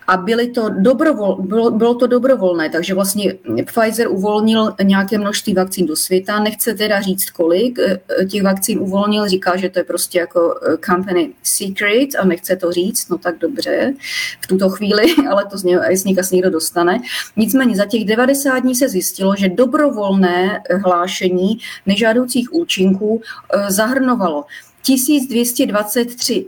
a 0.07 0.17
byly 0.17 0.47
to 0.47 0.69
dobrovol, 0.69 1.35
bylo, 1.35 1.71
bylo 1.71 1.95
to 1.95 2.07
dobrovolné, 2.07 2.69
takže 2.69 2.93
vlastně 2.93 3.33
Pfizer 3.65 4.07
uvolnil 4.07 4.73
nějaké 4.83 5.17
množství 5.17 5.53
vakcín 5.53 5.85
do 5.85 5.95
světa, 5.95 6.39
nechce 6.39 6.73
teda 6.73 7.01
říct 7.01 7.29
kolik 7.29 7.79
eh, 7.79 8.25
těch 8.25 8.43
vakcín 8.43 8.79
uvolnil, 8.79 9.27
říká, 9.27 9.57
že 9.57 9.69
to 9.69 9.79
je 9.79 9.83
prostě 9.83 10.19
jako 10.19 10.59
eh, 10.63 10.77
company 10.85 11.33
secret 11.43 12.09
a 12.19 12.25
nechce 12.25 12.55
to 12.55 12.71
říct, 12.71 13.09
no 13.09 13.17
tak 13.17 13.37
dobře 13.37 13.93
v 14.41 14.47
tuto 14.47 14.69
chvíli, 14.69 15.03
ale 15.29 15.45
to 15.45 15.57
z 15.57 15.63
něj, 15.63 15.97
z 15.97 16.03
něj 16.03 16.15
asi 16.19 16.35
někdo 16.35 16.49
dostane. 16.49 16.99
Nicméně 17.35 17.75
za 17.75 17.85
těch 17.85 18.05
90 18.05 18.59
dní 18.59 18.75
se 18.75 18.89
zjistilo, 18.89 19.35
že 19.35 19.49
dobrovolné 19.49 20.61
hlášení 20.83 21.57
nežádoucích 21.85 22.53
účinků 22.53 23.21
eh, 23.53 23.71
zahrnovalo 23.71 24.45
1223 24.81 26.45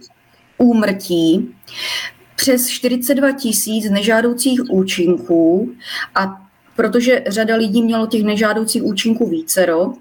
úmrtí, 0.57 1.55
přes 2.37 2.67
42 2.67 3.31
tisíc 3.31 3.89
nežádoucích 3.89 4.61
účinků 4.69 5.71
a 6.15 6.47
protože 6.75 7.23
řada 7.27 7.55
lidí 7.55 7.81
mělo 7.81 8.07
těch 8.07 8.23
nežádoucích 8.23 8.83
účinků 8.83 9.29
vícero, 9.29 9.93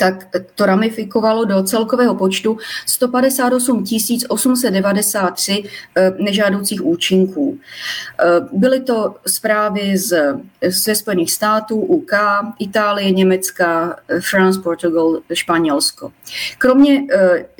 tak 0.00 0.28
to 0.54 0.66
ramifikovalo 0.66 1.44
do 1.44 1.62
celkového 1.62 2.14
počtu 2.14 2.58
158 2.86 3.84
893 4.28 5.64
eh, 5.96 6.12
nežádoucích 6.18 6.84
účinků. 6.84 7.58
Eh, 7.58 8.24
byly 8.52 8.80
to 8.80 9.14
zprávy 9.26 9.98
z, 9.98 10.34
ze 10.66 10.94
Spojených 10.94 11.32
států, 11.32 11.76
UK, 11.76 12.12
Itálie, 12.58 13.10
Německa, 13.10 13.96
eh, 14.08 14.20
France, 14.20 14.60
Portugal, 14.60 15.20
Španělsko. 15.32 16.12
Kromě 16.58 17.02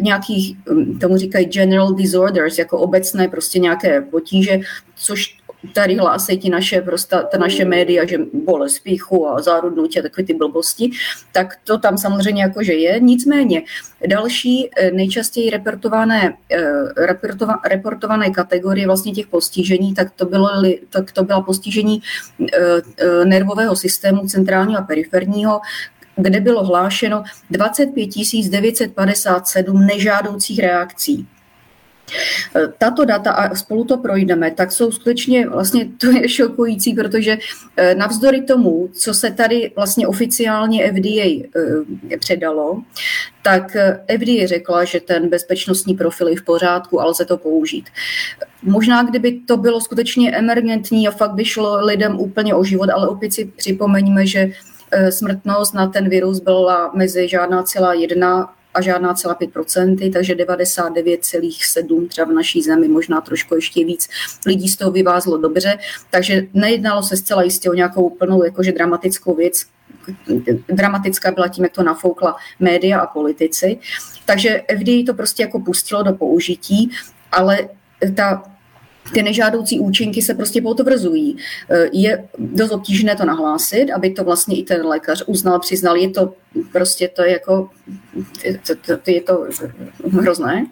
nějakých, 0.01 0.57
hm, 0.57 0.99
tomu 0.99 1.17
říkají 1.17 1.47
general 1.47 1.93
disorders, 1.93 2.59
jako 2.59 2.79
obecné 2.79 3.29
prostě 3.29 3.59
nějaké 3.59 4.01
potíže, 4.01 4.61
což 4.97 5.40
tady 5.73 5.97
hlásí 5.97 6.39
ti 6.39 6.51
naše, 6.51 6.81
prostě, 6.81 7.17
ta 7.33 7.39
naše 7.39 7.65
média, 7.65 8.07
že 8.07 8.19
bolest 8.33 8.79
píchu 8.79 9.29
a 9.29 9.43
zárudnutí 9.43 9.99
a 9.99 10.03
takové 10.03 10.25
ty 10.27 10.35
blbosti, 10.35 10.91
tak 11.33 11.57
to 11.65 11.79
tam 11.79 11.99
samozřejmě 11.99 12.43
jakože 12.43 12.73
je. 12.73 13.01
Nicméně 13.01 13.63
další 14.07 14.71
eh, 14.77 14.91
nejčastěji 14.91 15.51
reportované, 15.51 16.35
eh, 16.53 17.07
reportova, 17.07 17.61
reportované 17.69 18.31
kategorie 18.31 18.87
vlastně 18.87 19.13
těch 19.13 19.27
postižení, 19.27 19.95
tak 19.95 20.11
to, 20.11 20.27
bylo, 20.27 20.49
tak 20.91 21.13
to 21.13 21.25
byla 21.25 21.41
postižení 21.41 22.03
eh, 22.53 23.25
nervového 23.25 23.77
systému 23.77 24.27
centrálního 24.29 24.81
a 24.81 24.85
periferního, 24.85 25.61
kde 26.17 26.41
bylo 26.41 26.65
hlášeno 26.65 27.25
25 27.51 28.09
957 28.51 29.87
nežádoucích 29.87 30.59
reakcí. 30.59 31.27
Tato 32.79 33.05
data, 33.05 33.31
a 33.31 33.55
spolu 33.55 33.85
to 33.85 33.97
projdeme, 33.97 34.51
tak 34.51 34.73
jsou 34.73 34.93
skutečně, 34.93 35.49
vlastně 35.49 35.89
to 35.99 36.07
je 36.11 36.29
šokující, 36.29 36.95
protože 36.95 37.39
eh, 37.77 37.95
navzdory 37.95 38.43
tomu, 38.43 38.89
co 38.93 39.15
se 39.15 39.31
tady 39.31 39.73
vlastně 39.77 40.07
oficiálně 40.07 40.93
FDA 40.93 41.49
eh, 42.13 42.19
předalo, 42.19 42.83
tak 43.43 43.77
eh, 43.77 44.01
FDA 44.19 44.47
řekla, 44.47 44.85
že 44.85 45.01
ten 45.01 45.29
bezpečnostní 45.29 45.95
profil 45.95 46.29
je 46.29 46.37
v 46.37 46.45
pořádku 46.45 47.01
a 47.01 47.05
lze 47.05 47.25
to 47.25 47.37
použít. 47.37 47.87
Možná, 48.63 49.03
kdyby 49.03 49.33
to 49.33 49.57
bylo 49.57 49.81
skutečně 49.81 50.33
emergentní 50.37 51.09
a 51.09 51.11
fakt 51.11 51.35
by 51.35 51.45
šlo 51.45 51.87
lidem 51.87 52.21
úplně 52.21 52.55
o 52.55 52.65
život, 52.65 52.91
ale 52.91 53.09
opět 53.09 53.35
si 53.35 53.45
připomeňme, 53.45 54.27
že 54.27 54.51
smrtnost 55.11 55.75
na 55.75 55.87
ten 55.87 56.09
virus 56.09 56.41
byla 56.41 56.91
mezi 56.95 57.29
žádná 57.29 57.63
celá 57.63 57.95
jedna 57.95 58.53
a 58.75 58.81
žádná 58.81 59.15
celá 59.15 59.35
5%, 59.35 60.13
takže 60.13 60.35
99,7 60.35 62.09
třeba 62.09 62.27
v 62.27 62.33
naší 62.33 62.63
zemi, 62.63 62.89
možná 62.89 63.21
trošku 63.21 63.55
ještě 63.55 63.85
víc 63.85 64.09
lidí 64.47 64.69
z 64.69 64.77
toho 64.77 64.91
vyvázlo 64.91 65.39
dobře, 65.39 65.79
takže 66.11 66.43
nejednalo 66.55 67.03
se 67.03 67.17
zcela 67.17 67.43
jistě 67.43 67.71
o 67.71 67.75
nějakou 67.75 68.11
plnou 68.11 68.45
jakože 68.45 68.73
dramatickou 68.73 69.35
věc, 69.35 69.67
dramatická 70.69 71.31
byla 71.31 71.49
tím, 71.49 71.65
jak 71.65 71.73
to 71.73 71.83
nafoukla 71.83 72.37
média 72.61 73.01
a 73.01 73.07
politici. 73.07 73.79
Takže 74.27 74.63
FDA 74.79 74.93
to 75.07 75.15
prostě 75.15 75.43
jako 75.43 75.61
pustilo 75.61 76.03
do 76.03 76.13
použití, 76.13 76.91
ale 77.33 77.69
ta 78.17 78.50
ty 79.13 79.23
nežádoucí 79.23 79.81
účinky 79.81 80.23
se 80.23 80.35
prostě 80.35 80.63
potvrzují. 80.63 81.37
Je 81.93 82.25
dost 82.39 82.71
obtížné 82.71 83.17
to 83.17 83.25
nahlásit, 83.25 83.91
aby 83.91 84.11
to 84.11 84.25
vlastně 84.25 84.57
i 84.57 84.63
ten 84.63 84.87
lékař 84.87 85.25
uznal, 85.27 85.59
přiznal. 85.59 85.97
Je 85.97 86.11
to 86.11 86.35
prostě 86.73 87.09
to 87.09 87.23
je 87.23 87.33
jako, 87.33 87.71
to, 88.67 88.97
to 88.97 89.11
je 89.11 89.21
to 89.21 89.47
hrozné. 90.13 90.67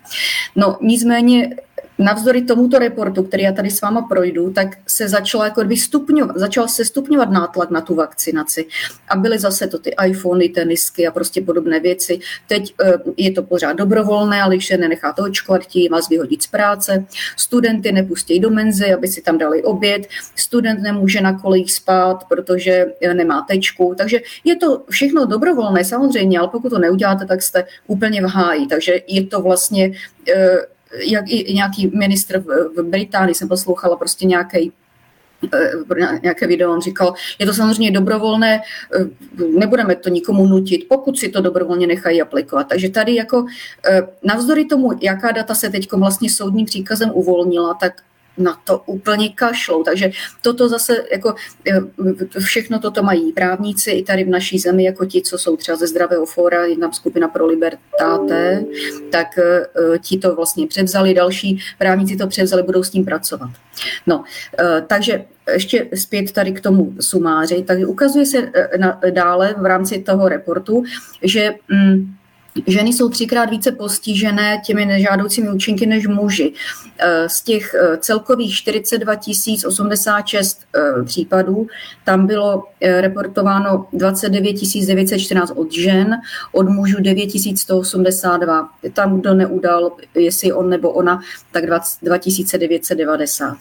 No 0.56 0.78
nicméně 0.80 1.56
Navzdory 1.98 2.42
tomuto 2.42 2.78
reportu, 2.78 3.22
který 3.22 3.42
já 3.42 3.52
tady 3.52 3.70
s 3.70 3.80
váma 3.80 4.02
projdu, 4.02 4.50
tak 4.50 4.68
se 4.86 5.08
začalo 5.08 5.44
jako 5.44 5.62
stupňovat, 5.76 6.36
začal 6.36 6.68
se 6.68 6.84
stupňovat 6.84 7.30
nátlak 7.30 7.70
na 7.70 7.80
tu 7.80 7.94
vakcinaci. 7.94 8.66
A 9.08 9.16
byly 9.16 9.38
zase 9.38 9.66
to 9.66 9.78
ty 9.78 9.94
iPhony, 10.06 10.48
tenisky 10.48 11.06
a 11.06 11.10
prostě 11.10 11.42
podobné 11.42 11.80
věci. 11.80 12.18
Teď 12.48 12.74
eh, 12.84 12.92
je 13.16 13.32
to 13.32 13.42
pořád 13.42 13.72
dobrovolné, 13.72 14.42
ale 14.42 14.54
když 14.54 14.66
se 14.66 14.76
nenecháte 14.76 15.22
očkovat, 15.22 15.62
chtějí 15.62 15.88
vás 15.88 16.08
vyhodit 16.08 16.42
z 16.42 16.46
práce. 16.46 17.04
Studenty 17.36 17.92
nepustí 17.92 18.40
do 18.40 18.50
menzy, 18.50 18.94
aby 18.94 19.08
si 19.08 19.22
tam 19.22 19.38
dali 19.38 19.62
oběd. 19.62 20.06
Student 20.36 20.80
nemůže 20.80 21.20
na 21.20 21.38
kolejích 21.38 21.72
spát, 21.72 22.24
protože 22.28 22.86
eh, 23.02 23.14
nemá 23.14 23.46
tečku. 23.48 23.94
Takže 23.98 24.18
je 24.44 24.56
to 24.56 24.82
všechno 24.90 25.26
dobrovolné 25.26 25.84
samozřejmě, 25.84 26.38
ale 26.38 26.48
pokud 26.48 26.68
to 26.68 26.78
neuděláte, 26.78 27.26
tak 27.26 27.42
jste 27.42 27.64
úplně 27.86 28.22
v 28.22 28.24
háji. 28.24 28.66
Takže 28.66 29.00
je 29.06 29.26
to 29.26 29.42
vlastně 29.42 29.92
eh, 30.28 30.58
jak 30.92 31.24
i 31.28 31.54
nějaký 31.54 31.90
ministr 31.94 32.44
v 32.76 32.82
Británii 32.82 33.34
jsem 33.34 33.48
poslouchala 33.48 33.96
prostě 33.96 34.26
nějaký 34.26 34.72
eh, 35.54 35.72
nějaké 36.22 36.46
video, 36.46 36.72
on 36.72 36.80
říkal, 36.80 37.14
je 37.38 37.46
to 37.46 37.54
samozřejmě 37.54 37.90
dobrovolné, 37.90 38.60
eh, 39.00 39.04
nebudeme 39.58 39.96
to 39.96 40.08
nikomu 40.08 40.46
nutit, 40.46 40.86
pokud 40.88 41.18
si 41.18 41.28
to 41.28 41.40
dobrovolně 41.40 41.86
nechají 41.86 42.22
aplikovat. 42.22 42.64
Takže 42.68 42.88
tady 42.88 43.14
jako 43.14 43.46
eh, 43.86 44.02
navzdory 44.24 44.64
tomu, 44.64 44.90
jaká 45.02 45.32
data 45.32 45.54
se 45.54 45.70
teď 45.70 45.92
vlastně 45.92 46.30
soudním 46.30 46.66
příkazem 46.66 47.10
uvolnila, 47.14 47.74
tak 47.74 48.02
na 48.38 48.60
to 48.64 48.82
úplně 48.86 49.28
kašlou. 49.28 49.82
Takže 49.82 50.10
toto 50.42 50.68
zase, 50.68 51.04
jako 51.12 51.34
eh, 51.66 52.40
všechno 52.40 52.78
toto 52.78 53.02
mají 53.02 53.32
právníci 53.32 53.90
i 53.90 54.02
tady 54.04 54.24
v 54.24 54.28
naší 54.28 54.58
zemi, 54.58 54.84
jako 54.84 55.04
ti, 55.04 55.22
co 55.22 55.38
jsou 55.38 55.56
třeba 55.56 55.76
ze 55.76 55.86
Zdravého 55.86 56.26
fóra, 56.26 56.64
jedna 56.64 56.92
skupina 56.92 57.28
pro 57.28 57.46
libertáte, 57.46 58.64
tak 59.10 59.38
eh, 59.38 59.98
ti 59.98 60.18
to 60.18 60.34
vlastně 60.34 60.66
převzali, 60.66 61.14
další 61.14 61.58
právníci 61.78 62.16
to 62.16 62.26
převzali, 62.26 62.62
budou 62.62 62.82
s 62.82 62.90
tím 62.90 63.04
pracovat. 63.04 63.50
No, 64.06 64.24
eh, 64.58 64.84
takže 64.86 65.24
ještě 65.52 65.88
zpět 65.94 66.32
tady 66.32 66.52
k 66.52 66.60
tomu 66.60 66.94
sumáři, 67.00 67.62
tak 67.62 67.78
ukazuje 67.86 68.26
se 68.26 68.52
dále 69.10 69.54
v 69.58 69.66
rámci 69.66 69.98
toho 69.98 70.28
reportu, 70.28 70.84
že 71.22 71.54
mm, 71.68 72.14
Ženy 72.66 72.92
jsou 72.92 73.08
třikrát 73.08 73.50
více 73.50 73.72
postižené 73.72 74.60
těmi 74.66 74.86
nežádoucími 74.86 75.50
účinky 75.50 75.86
než 75.86 76.06
muži. 76.06 76.52
Eh, 77.00 77.28
z 77.28 77.42
těch 77.42 77.74
eh, 77.74 77.96
celkových 77.96 78.54
42 78.54 79.14
086 79.66 80.60
eh, 80.76 81.02
případů 81.04 81.66
tam 82.04 82.26
bylo 82.26 82.64
reportováno 82.80 83.86
29 83.92 84.56
914 84.86 85.52
od 85.56 85.72
žen, 85.72 86.16
od 86.52 86.68
mužů 86.68 86.96
9 87.00 87.30
182. 87.56 88.68
Tam, 88.92 89.20
kdo 89.20 89.34
neudal, 89.34 89.92
jestli 90.14 90.52
on 90.52 90.68
nebo 90.68 90.90
ona, 90.90 91.20
tak 91.52 91.66
2990. 92.02 93.56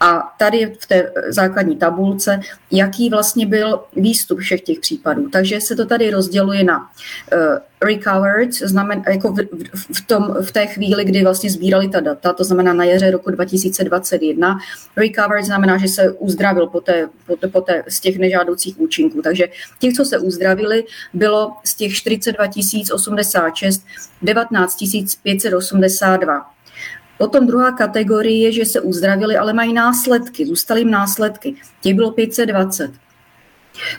A 0.00 0.34
tady 0.38 0.76
v 0.80 0.86
té 0.86 1.12
základní 1.28 1.76
tabulce, 1.76 2.40
jaký 2.70 3.10
vlastně 3.10 3.46
byl 3.46 3.80
výstup 3.96 4.38
všech 4.38 4.60
těch 4.60 4.80
případů. 4.80 5.28
Takže 5.28 5.60
se 5.60 5.76
to 5.76 5.86
tady 5.86 6.10
rozděluje 6.10 6.64
na 6.64 6.90
recovered, 8.42 8.68
znamená 8.68 9.02
jako 9.08 9.32
v, 9.32 9.38
v, 9.92 10.06
tom, 10.06 10.34
v 10.42 10.52
té 10.52 10.66
chvíli, 10.66 11.04
kdy 11.04 11.22
vlastně 11.22 11.50
sbírali 11.50 11.88
ta 11.88 12.00
data, 12.00 12.32
to 12.32 12.44
znamená 12.44 12.72
na 12.72 12.84
jaře 12.84 13.10
roku 13.10 13.30
2021. 13.30 14.58
Recovered 14.96 15.44
znamená, 15.44 15.78
že 15.78 15.88
se 15.88 16.12
uzdravil 16.12 16.66
poté, 16.66 17.08
poté, 17.26 17.48
poté 17.48 17.84
z 17.88 18.00
těch 18.00 18.18
nežádoucích 18.18 18.80
účinků. 18.80 19.22
Takže 19.22 19.48
těch, 19.78 19.94
co 19.94 20.04
se 20.04 20.18
uzdravili, 20.18 20.84
bylo 21.14 21.52
z 21.64 21.74
těch 21.74 21.94
42 21.94 22.44
086 22.94 23.84
19 24.22 24.76
582. 25.22 26.52
Potom 27.18 27.46
druhá 27.46 27.72
kategorie 27.72 28.42
je, 28.44 28.52
že 28.52 28.64
se 28.64 28.80
uzdravili, 28.80 29.36
ale 29.36 29.52
mají 29.52 29.72
následky, 29.72 30.46
zůstaly 30.46 30.80
jim 30.80 30.90
následky. 30.90 31.54
Těch 31.80 31.94
bylo 31.94 32.10
520. 32.10 32.90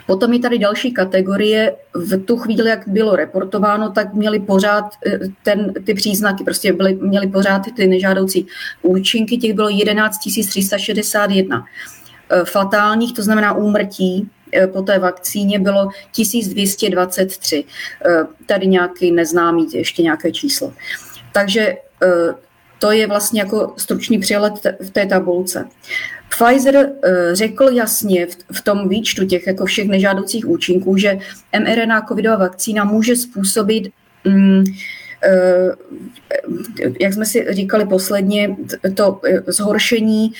Potom 0.06 0.32
je 0.32 0.38
tady 0.38 0.58
další 0.58 0.92
kategorie. 0.92 1.76
V 1.94 2.24
tu 2.24 2.36
chvíli, 2.36 2.68
jak 2.68 2.88
bylo 2.88 3.16
reportováno, 3.16 3.90
tak 3.90 4.14
měli 4.14 4.40
pořád 4.40 4.84
eh, 5.06 5.18
ten, 5.42 5.72
ty 5.84 5.94
příznaky, 5.94 6.44
prostě 6.44 6.72
byly, 6.72 6.94
měli 6.94 7.26
pořád 7.26 7.62
ty 7.76 7.86
nežádoucí 7.86 8.46
účinky, 8.82 9.36
těch 9.36 9.54
bylo 9.54 9.68
11 9.68 10.18
361. 10.48 11.64
Eh, 12.30 12.44
fatálních, 12.44 13.14
to 13.14 13.22
znamená 13.22 13.52
úmrtí, 13.52 14.30
eh, 14.54 14.66
po 14.66 14.82
té 14.82 14.98
vakcíně 14.98 15.58
bylo 15.58 15.88
1223. 16.12 17.64
Tady 18.46 18.66
nějaký 18.66 19.12
neznámý, 19.12 19.66
ještě 19.72 20.02
nějaké 20.02 20.32
číslo. 20.32 20.72
Takže 21.32 21.76
to 22.84 22.90
je 22.90 23.06
vlastně 23.06 23.40
jako 23.40 23.72
stručný 23.76 24.18
přehled 24.18 24.54
v 24.80 24.90
té 24.90 25.06
tabulce. 25.06 25.68
Pfizer 26.28 26.92
řekl 27.32 27.68
jasně 27.72 28.26
v 28.52 28.60
tom 28.62 28.88
výčtu 28.88 29.26
těch 29.26 29.46
jako 29.46 29.64
všech 29.66 29.88
nežádoucích 29.88 30.48
účinků, 30.48 30.96
že 30.96 31.18
mRNA 31.60 32.02
covidová 32.08 32.36
vakcína 32.36 32.84
může 32.84 33.16
způsobit 33.16 33.92
mm, 34.24 34.64
jak 37.00 37.12
jsme 37.12 37.26
si 37.26 37.46
říkali 37.50 37.86
posledně, 37.86 38.56
to 38.94 39.20
zhoršení 39.46 40.32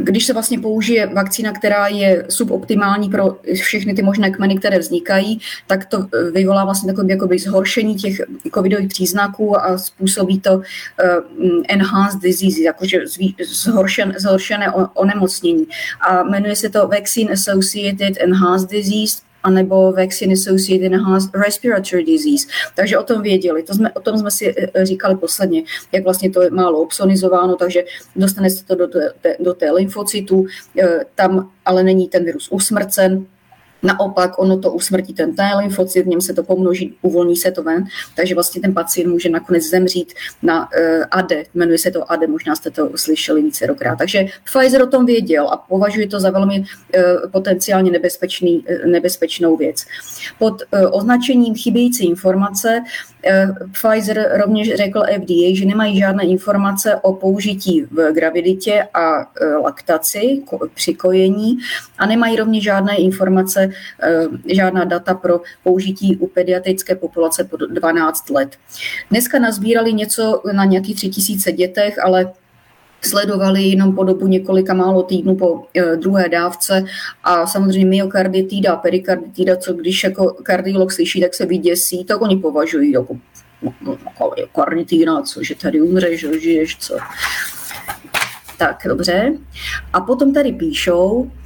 když 0.00 0.26
se 0.26 0.32
vlastně 0.32 0.58
použije 0.58 1.06
vakcína, 1.06 1.52
která 1.52 1.86
je 1.86 2.24
suboptimální 2.28 3.08
pro 3.08 3.36
všechny 3.54 3.94
ty 3.94 4.02
možné 4.02 4.30
kmeny, 4.30 4.56
které 4.58 4.78
vznikají, 4.78 5.40
tak 5.66 5.84
to 5.84 6.06
vyvolá 6.32 6.64
vlastně 6.64 6.92
takové 6.92 7.12
jakoby 7.12 7.38
zhoršení 7.38 7.94
těch 7.94 8.20
covidových 8.54 8.88
příznaků 8.88 9.60
a 9.60 9.78
způsobí 9.78 10.40
to 10.40 10.54
uh, 10.54 10.62
enhanced 11.68 12.20
disease, 12.20 12.62
jakože 12.62 13.00
zhoršen, 13.44 14.14
zhoršené 14.18 14.72
onemocnění. 14.94 15.66
A 16.00 16.22
jmenuje 16.22 16.56
se 16.56 16.68
to 16.68 16.88
Vaccine 16.88 17.32
Associated 17.32 18.16
Enhanced 18.20 18.70
Disease 18.70 19.31
anebo 19.42 19.92
Vaccine 19.92 20.32
Associated 20.32 20.92
Respiratory 21.46 22.04
Disease. 22.04 22.46
Takže 22.74 22.98
o 22.98 23.02
tom 23.02 23.22
věděli. 23.22 23.62
To 23.62 23.74
jsme, 23.74 23.92
o 23.92 24.00
tom 24.00 24.18
jsme 24.18 24.30
si 24.30 24.54
eh, 24.56 24.86
říkali 24.86 25.16
posledně, 25.16 25.62
jak 25.92 26.04
vlastně 26.04 26.30
to 26.30 26.42
je 26.42 26.50
málo 26.50 26.80
obsonizováno, 26.80 27.56
takže 27.56 27.84
dostane 28.16 28.50
se 28.50 28.64
to 28.64 28.74
do 28.74 28.88
té, 28.88 29.36
do 29.40 29.54
té 29.54 29.70
lymfocytu, 29.70 30.46
eh, 30.78 31.04
tam 31.14 31.50
ale 31.64 31.82
není 31.82 32.08
ten 32.08 32.24
virus 32.24 32.48
usmrcen, 32.50 33.26
Naopak, 33.82 34.38
ono 34.38 34.58
to 34.58 34.72
usmrtí 34.72 35.14
ten 35.14 35.34
T 35.34 35.42
lymfocyt, 35.58 36.04
v 36.04 36.08
něm 36.08 36.20
se 36.20 36.34
to 36.34 36.42
pomnoží, 36.42 36.94
uvolní 37.02 37.36
se 37.36 37.50
to 37.50 37.62
ven, 37.62 37.84
takže 38.16 38.34
vlastně 38.34 38.60
ten 38.60 38.74
pacient 38.74 39.10
může 39.10 39.28
nakonec 39.28 39.64
zemřít 39.64 40.12
na 40.42 40.60
uh, 40.60 41.04
ADE, 41.10 41.44
jmenuje 41.54 41.78
se 41.78 41.90
to 41.90 42.12
ADE, 42.12 42.26
možná 42.26 42.56
jste 42.56 42.70
to 42.70 42.90
slyšeli 42.96 43.42
vícerokrát. 43.42 43.98
Takže 43.98 44.26
Pfizer 44.44 44.82
o 44.82 44.86
tom 44.86 45.06
věděl 45.06 45.48
a 45.48 45.56
považuje 45.56 46.08
to 46.08 46.20
za 46.20 46.30
velmi 46.30 46.60
uh, 46.60 47.30
potenciálně 47.30 47.90
nebezpečný, 47.90 48.58
uh, 48.58 48.90
nebezpečnou 48.90 49.56
věc. 49.56 49.84
Pod 50.38 50.62
uh, 50.62 50.80
označením 50.92 51.54
chybějící 51.54 52.06
informace 52.06 52.82
Eh, 53.26 53.48
Pfizer 53.72 54.40
rovněž 54.40 54.74
řekl 54.74 55.02
FDA, 55.02 55.54
že 55.54 55.64
nemají 55.64 55.98
žádné 55.98 56.24
informace 56.24 56.96
o 57.02 57.12
použití 57.12 57.82
v 57.90 58.12
graviditě 58.12 58.88
a 58.94 59.20
eh, 59.20 59.46
laktaci 59.46 60.42
při 60.74 60.94
kojení 60.94 61.58
a 61.98 62.06
nemají 62.06 62.36
rovněž 62.36 62.64
žádné 62.64 62.96
informace, 62.96 63.62
eh, 63.62 63.71
žádná 64.54 64.84
data 64.84 65.14
pro 65.14 65.40
použití 65.64 66.16
u 66.16 66.26
pediatrické 66.26 66.94
populace 66.94 67.44
pod 67.44 67.60
12 67.60 68.30
let. 68.30 68.56
Dneska 69.10 69.38
nazbírali 69.38 69.92
něco 69.92 70.42
na 70.52 70.64
nějakých 70.64 70.96
3000 70.96 71.52
dětech, 71.52 71.98
ale 72.04 72.32
sledovali 73.04 73.62
jenom 73.62 73.94
po 73.94 74.04
dobu 74.04 74.26
několika 74.26 74.74
málo 74.74 75.02
týdnů 75.02 75.36
po 75.36 75.64
e, 75.74 75.96
druhé 75.96 76.28
dávce 76.28 76.84
a 77.24 77.46
samozřejmě 77.46 77.86
myokarditida 77.86 78.76
perikarditida, 78.76 79.56
co 79.56 79.72
když 79.72 80.04
jako 80.04 80.36
kardiolog 80.42 80.92
slyší, 80.92 81.20
tak 81.20 81.34
se 81.34 81.46
vyděsí, 81.46 82.04
tak 82.04 82.22
oni 82.22 82.36
považují 82.36 82.92
jako, 82.92 83.16
no, 83.62 83.74
no, 83.80 83.98
jako 84.36 84.60
karnitina, 84.60 85.22
co, 85.22 85.42
že 85.42 85.54
tady 85.54 85.80
umřeš, 85.80 86.26
žiješ, 86.40 86.76
co. 86.76 86.98
Tak, 88.58 88.82
dobře. 88.86 89.32
A 89.92 90.00
potom 90.00 90.34
tady 90.34 90.52
píšou, 90.52 91.30
Eh, 91.30 91.41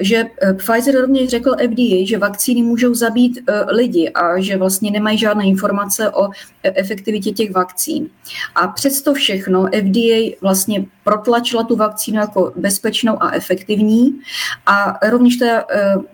že 0.00 0.24
eh, 0.42 0.54
Pfizer 0.54 1.00
rovněž 1.00 1.30
řekl 1.30 1.50
FDA, 1.50 2.04
že 2.04 2.18
vakcíny 2.18 2.62
můžou 2.62 2.94
zabít 2.94 3.38
eh, 3.46 3.72
lidi 3.72 4.10
a 4.10 4.40
že 4.40 4.56
vlastně 4.56 4.90
nemají 4.90 5.18
žádné 5.18 5.44
informace 5.44 6.10
o 6.10 6.28
efektivitě 6.62 7.30
těch 7.30 7.50
vakcín. 7.50 8.08
A 8.54 8.68
přesto 8.68 9.14
všechno 9.14 9.66
FDA 9.66 10.36
vlastně 10.40 10.84
protlačila 11.04 11.64
tu 11.64 11.76
vakcínu 11.76 12.20
jako 12.20 12.52
bezpečnou 12.56 13.22
a 13.22 13.30
efektivní 13.30 14.20
a 14.66 14.98
rovněž 15.10 15.36
teda 15.36 15.64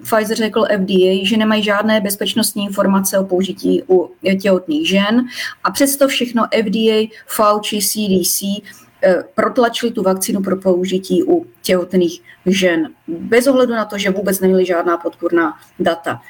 Pfizer 0.03 0.37
řekl 0.37 0.65
FDA, 0.65 1.19
že 1.23 1.37
nemají 1.37 1.63
žádné 1.63 2.01
bezpečnostní 2.01 2.65
informace 2.65 3.19
o 3.19 3.25
použití 3.25 3.83
u 3.89 4.11
těhotných 4.43 4.89
žen 4.89 5.25
a 5.65 5.71
přesto 5.71 6.09
všechno 6.09 6.47
FDA, 6.63 7.17
Fauci, 7.27 7.79
CDC 7.79 8.43
Eh, 8.43 8.86
protlačili 9.35 9.93
tu 9.93 10.03
vakcínu 10.03 10.43
pro 10.43 10.57
použití 10.57 11.25
u 11.25 11.47
těhotných 11.63 12.23
žen, 12.47 12.89
bez 13.09 13.47
ohledu 13.47 13.73
na 13.73 13.85
to, 13.85 13.99
že 13.99 14.11
vůbec 14.11 14.41
neměli 14.41 14.67
žádná 14.67 14.97
podpůrná 14.97 15.53
data. 15.79 16.21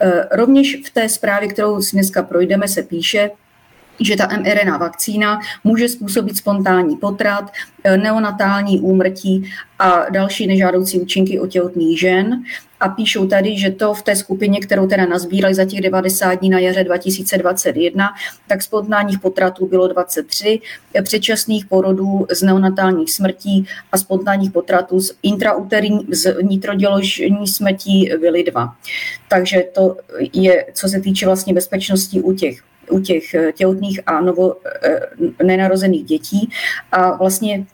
Eh, 0.00 0.28
rovněž 0.32 0.82
v 0.86 0.90
té 0.90 1.08
zprávě, 1.08 1.48
kterou 1.48 1.80
dneska 1.92 2.22
projdeme, 2.22 2.68
se 2.68 2.82
píše, 2.82 3.30
že 4.00 4.16
ta 4.16 4.28
mRNA 4.36 4.76
vakcína 4.76 5.40
může 5.64 5.88
způsobit 5.88 6.36
spontánní 6.36 6.96
potrat, 6.96 7.52
eh, 7.84 7.96
neonatální 7.96 8.80
úmrtí 8.80 9.50
a 9.78 10.10
další 10.10 10.46
nežádoucí 10.46 11.00
účinky 11.00 11.40
u 11.40 11.46
těhotných 11.46 12.00
žen. 12.00 12.42
A 12.80 12.88
píšou 12.88 13.26
tady, 13.26 13.58
že 13.58 13.70
to 13.70 13.94
v 13.94 14.02
té 14.02 14.16
skupině, 14.16 14.60
kterou 14.60 14.86
teda 14.86 15.06
nazbírali 15.06 15.54
za 15.54 15.64
těch 15.64 15.80
90 15.80 16.34
dní 16.34 16.50
na 16.50 16.58
jaře 16.58 16.84
2021, 16.84 18.08
tak 18.48 18.62
spontánních 18.62 19.18
potratů 19.18 19.66
bylo 19.66 19.88
23, 19.88 20.60
předčasných 21.02 21.66
porodů 21.66 22.26
z 22.32 22.42
neonatálních 22.42 23.12
smrtí 23.12 23.66
a 23.92 23.98
spontánních 23.98 24.50
potratů 24.50 25.00
z 25.00 25.12
intrauterní, 25.22 26.06
z 26.10 26.36
nitroděložní 26.42 27.46
smrtí 27.46 28.10
byly 28.20 28.44
dva. 28.44 28.74
Takže 29.28 29.64
to 29.74 29.96
je, 30.32 30.66
co 30.72 30.88
se 30.88 31.00
týče 31.00 31.26
vlastně 31.26 31.54
bezpečnosti 31.54 32.20
u 32.20 32.32
těch 32.32 32.62
u 32.90 33.00
těch 33.00 33.34
eh, 33.34 33.52
těhotných 33.52 34.00
a 34.06 34.20
novo 34.20 34.56
eh, 34.82 35.00
nenarozených 35.44 36.04
dětí. 36.04 36.50
A 36.92 37.16
vlastně 37.16 37.66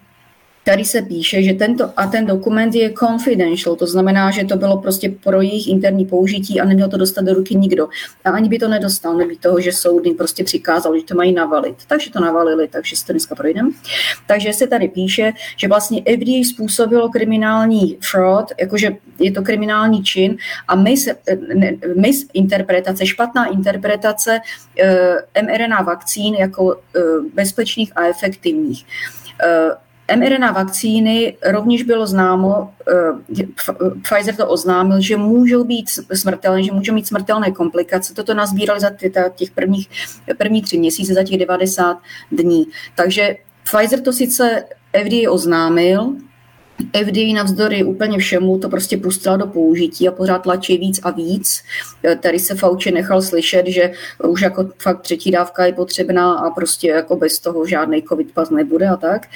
Tady 0.64 0.84
se 0.84 1.02
píše, 1.02 1.42
že 1.42 1.52
tento 1.52 1.92
a 1.96 2.06
ten 2.06 2.26
dokument 2.26 2.74
je 2.74 2.92
confidential, 2.92 3.76
to 3.76 3.86
znamená, 3.86 4.30
že 4.30 4.44
to 4.44 4.56
bylo 4.56 4.78
prostě 4.78 5.08
pro 5.24 5.42
jejich 5.42 5.68
interní 5.68 6.06
použití 6.06 6.60
a 6.60 6.64
neměl 6.64 6.88
to 6.88 6.96
dostat 6.96 7.24
do 7.24 7.34
ruky 7.34 7.54
nikdo. 7.54 7.88
A 8.24 8.30
ani 8.30 8.48
by 8.48 8.58
to 8.58 8.68
nedostal, 8.68 9.16
nebýt 9.16 9.40
toho, 9.40 9.60
že 9.60 9.72
soudy 9.72 10.10
prostě 10.10 10.44
přikázali, 10.44 11.00
že 11.00 11.06
to 11.06 11.14
mají 11.14 11.32
navalit. 11.32 11.76
Takže 11.86 12.10
to 12.10 12.20
navalili, 12.20 12.68
takže 12.68 12.96
si 12.96 13.06
to 13.06 13.12
dneska 13.12 13.34
projdeme. 13.34 13.70
Takže 14.26 14.52
se 14.52 14.66
tady 14.66 14.88
píše, 14.88 15.32
že 15.56 15.68
vlastně 15.68 16.02
FDA 16.02 16.48
způsobilo 16.54 17.08
kriminální 17.08 17.98
fraud, 18.00 18.46
jakože 18.60 18.96
je 19.20 19.32
to 19.32 19.42
kriminální 19.42 20.04
čin 20.04 20.36
a 20.68 20.74
mis, 20.76 21.08
mis 21.96 22.26
interpretace, 22.34 23.06
špatná 23.06 23.46
interpretace 23.46 24.40
uh, 24.40 25.42
mRNA 25.42 25.82
vakcín 25.82 26.34
jako 26.34 26.64
uh, 26.64 26.72
bezpečných 27.34 27.92
a 27.96 28.06
efektivních. 28.06 28.86
Uh, 29.44 29.83
mRNA 30.16 30.52
vakcíny 30.52 31.36
rovněž 31.46 31.82
bylo 31.82 32.06
známo, 32.06 32.74
eh, 32.88 33.44
Pfizer 34.02 34.36
to 34.36 34.48
oznámil, 34.48 35.00
že 35.00 35.16
můžou 35.16 35.64
být 35.64 35.90
smrtelné, 36.12 36.62
že 36.62 36.72
můžou 36.72 36.94
mít 36.94 37.06
smrtelné 37.06 37.50
komplikace. 37.50 38.14
Toto 38.14 38.34
nazbírali 38.34 38.80
za 38.80 38.90
těch 39.34 39.50
prvních, 39.50 39.88
první 40.38 40.62
tři 40.62 40.78
měsíce, 40.78 41.14
za 41.14 41.22
těch 41.22 41.38
90 41.38 41.98
dní. 42.32 42.66
Takže 42.96 43.36
Pfizer 43.64 44.00
to 44.00 44.12
sice 44.12 44.64
FDA 44.92 45.30
oznámil, 45.30 46.16
FDA 46.78 47.34
navzdory 47.34 47.84
úplně 47.84 48.18
všemu 48.18 48.58
to 48.58 48.68
prostě 48.68 48.96
pustila 48.96 49.36
do 49.36 49.46
použití 49.46 50.08
a 50.08 50.12
pořád 50.12 50.38
tlačí 50.38 50.78
víc 50.78 51.00
a 51.02 51.10
víc. 51.10 51.62
Tady 52.20 52.38
se 52.38 52.54
Fauci 52.54 52.90
nechal 52.90 53.22
slyšet, 53.22 53.66
že 53.66 53.92
už 54.24 54.42
jako 54.42 54.68
fakt 54.78 55.00
třetí 55.00 55.30
dávka 55.30 55.66
je 55.66 55.72
potřebná 55.72 56.34
a 56.34 56.50
prostě 56.50 56.88
jako 56.88 57.16
bez 57.16 57.38
toho 57.38 57.66
žádný 57.66 58.02
covid 58.02 58.32
pas 58.32 58.50
nebude 58.50 58.88
a 58.88 58.96
tak. 58.96 59.26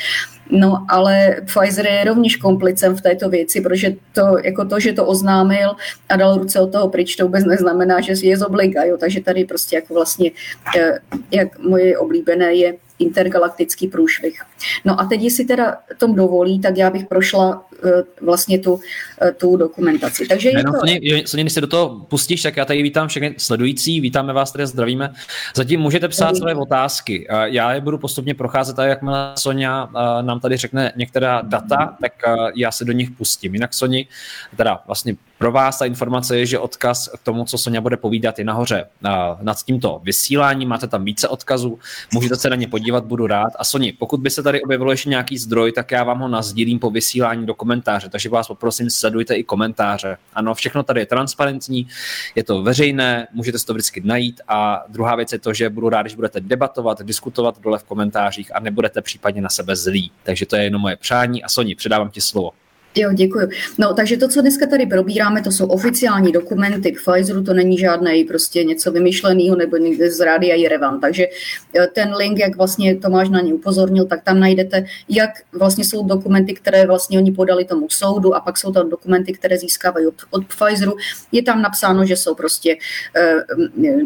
No 0.50 0.86
ale 0.88 1.36
Pfizer 1.44 1.86
je 1.86 2.04
rovněž 2.04 2.36
komplicem 2.36 2.96
v 2.96 3.00
této 3.00 3.28
věci, 3.28 3.60
protože 3.60 3.94
to, 4.12 4.22
jako 4.44 4.64
to, 4.64 4.80
že 4.80 4.92
to 4.92 5.06
oznámil 5.06 5.70
a 6.08 6.16
dal 6.16 6.38
ruce 6.38 6.60
od 6.60 6.72
toho 6.72 6.88
pryč, 6.88 7.16
to 7.16 7.24
vůbec 7.24 7.44
neznamená, 7.44 8.00
že 8.00 8.12
je 8.22 8.36
z 8.36 8.42
obliga, 8.42 8.84
jo? 8.84 8.96
takže 8.96 9.20
tady 9.20 9.44
prostě 9.44 9.76
jako 9.76 9.94
vlastně, 9.94 10.30
eh, 10.78 10.98
jak 11.30 11.58
moje 11.58 11.98
oblíbené 11.98 12.54
je 12.54 12.74
intergalaktický 12.98 13.88
průšvih. 13.88 14.42
No 14.84 15.00
a 15.00 15.04
teď, 15.04 15.22
jestli 15.22 15.44
teda 15.44 15.76
tom 15.98 16.14
dovolí, 16.14 16.60
tak 16.60 16.76
já 16.76 16.90
bych 16.90 17.06
prošla 17.06 17.64
vlastně 18.20 18.58
tu, 18.58 18.72
uh, 18.74 18.80
tu 19.36 19.56
dokumentaci. 19.56 20.26
Takže 20.26 20.48
je 20.48 20.64
to... 20.64 20.72
Soně, 20.78 21.00
Soně, 21.26 21.42
když 21.42 21.52
se 21.52 21.60
do 21.60 21.66
toho 21.66 22.06
pustíš, 22.08 22.42
tak 22.42 22.56
já 22.56 22.64
tady 22.64 22.82
vítám 22.82 23.08
všechny 23.08 23.34
sledující, 23.38 24.00
vítáme 24.00 24.32
vás 24.32 24.52
tady, 24.52 24.66
zdravíme. 24.66 25.12
Zatím 25.54 25.80
můžete 25.80 26.08
psát 26.08 26.36
své 26.36 26.54
otázky. 26.54 27.26
Já 27.44 27.72
je 27.72 27.80
budu 27.80 27.98
postupně 27.98 28.34
procházet 28.34 28.78
a 28.78 28.84
jakmile 28.84 29.32
Sonja 29.38 29.88
nám 30.20 30.40
tady 30.40 30.56
řekne 30.56 30.92
některá 30.96 31.42
data, 31.44 31.96
tak 32.00 32.12
já 32.54 32.72
se 32.72 32.84
do 32.84 32.92
nich 32.92 33.10
pustím. 33.10 33.54
Jinak 33.54 33.74
Soni, 33.74 34.06
teda 34.56 34.82
vlastně 34.86 35.16
pro 35.38 35.52
vás 35.52 35.78
ta 35.78 35.84
informace 35.84 36.38
je, 36.38 36.46
že 36.46 36.58
odkaz 36.58 37.08
k 37.08 37.22
tomu, 37.22 37.44
co 37.44 37.58
Sonja 37.58 37.80
bude 37.80 37.96
povídat, 37.96 38.38
je 38.38 38.44
nahoře 38.44 38.84
nad 39.40 39.62
tímto 39.64 40.00
vysíláním. 40.04 40.68
Máte 40.68 40.86
tam 40.86 41.04
více 41.04 41.28
odkazů, 41.28 41.78
můžete 42.14 42.36
se 42.36 42.50
na 42.50 42.56
ně 42.56 42.68
podívat, 42.68 43.04
budu 43.04 43.26
rád. 43.26 43.52
A 43.58 43.64
Soni, 43.64 43.92
pokud 43.92 44.20
by 44.20 44.30
se 44.30 44.42
tady 44.42 44.62
objevilo 44.62 44.90
ještě 44.90 45.08
nějaký 45.08 45.38
zdroj, 45.38 45.72
tak 45.72 45.90
já 45.90 46.04
vám 46.04 46.18
ho 46.18 46.28
nazdílím 46.28 46.78
po 46.78 46.90
vysílání 46.90 47.46
do 47.46 47.54
komentáře, 47.68 48.08
takže 48.08 48.28
vás 48.28 48.48
poprosím, 48.48 48.90
sledujte 48.90 49.34
i 49.34 49.44
komentáře. 49.44 50.16
Ano, 50.34 50.54
všechno 50.54 50.82
tady 50.82 51.00
je 51.00 51.06
transparentní, 51.06 51.88
je 52.34 52.44
to 52.44 52.62
veřejné, 52.62 53.28
můžete 53.32 53.58
si 53.58 53.66
to 53.66 53.74
vždycky 53.74 54.00
najít 54.00 54.40
a 54.48 54.84
druhá 54.88 55.16
věc 55.16 55.32
je 55.32 55.38
to, 55.38 55.52
že 55.52 55.70
budu 55.70 55.88
rád, 55.88 56.02
když 56.02 56.14
budete 56.14 56.40
debatovat, 56.40 57.02
diskutovat 57.02 57.60
dole 57.60 57.78
v 57.78 57.84
komentářích 57.84 58.56
a 58.56 58.60
nebudete 58.60 59.02
případně 59.02 59.40
na 59.42 59.48
sebe 59.48 59.76
zlí. 59.76 60.10
Takže 60.22 60.46
to 60.46 60.56
je 60.56 60.64
jenom 60.64 60.80
moje 60.82 60.96
přání 60.96 61.44
a 61.44 61.48
Soni, 61.48 61.74
předávám 61.74 62.10
ti 62.10 62.20
slovo. 62.20 62.50
Jo, 62.94 63.12
děkuji. 63.12 63.48
No, 63.78 63.94
takže 63.94 64.16
to, 64.16 64.28
co 64.28 64.40
dneska 64.40 64.66
tady 64.66 64.86
probíráme, 64.86 65.42
to 65.42 65.50
jsou 65.50 65.66
oficiální 65.66 66.32
dokumenty 66.32 66.92
k 66.92 67.00
Pfizeru, 67.00 67.44
to 67.44 67.54
není 67.54 67.78
žádné 67.78 68.12
prostě 68.28 68.64
něco 68.64 68.92
vymyšleného 68.92 69.56
nebo 69.56 69.76
někde 69.76 70.10
z 70.10 70.20
rádia 70.20 70.54
Jerevan. 70.54 71.00
Takže 71.00 71.26
eh, 71.74 71.86
ten 71.86 72.14
link, 72.14 72.38
jak 72.38 72.56
vlastně 72.56 72.96
Tomáš 72.96 73.28
na 73.28 73.40
ně 73.40 73.54
upozornil, 73.54 74.04
tak 74.04 74.22
tam 74.24 74.40
najdete, 74.40 74.84
jak 75.08 75.30
vlastně 75.52 75.84
jsou 75.84 76.06
dokumenty, 76.06 76.54
které 76.54 76.86
vlastně 76.86 77.18
oni 77.18 77.32
podali 77.32 77.64
tomu 77.64 77.86
soudu 77.90 78.34
a 78.34 78.40
pak 78.40 78.58
jsou 78.58 78.72
tam 78.72 78.90
dokumenty, 78.90 79.32
které 79.32 79.58
získávají 79.58 80.06
od, 80.06 80.14
od 80.30 80.44
Pfizeru. 80.46 80.96
Je 81.32 81.42
tam 81.42 81.62
napsáno, 81.62 82.06
že 82.06 82.16
jsou 82.16 82.34
prostě 82.34 82.76
uh, 83.46 83.98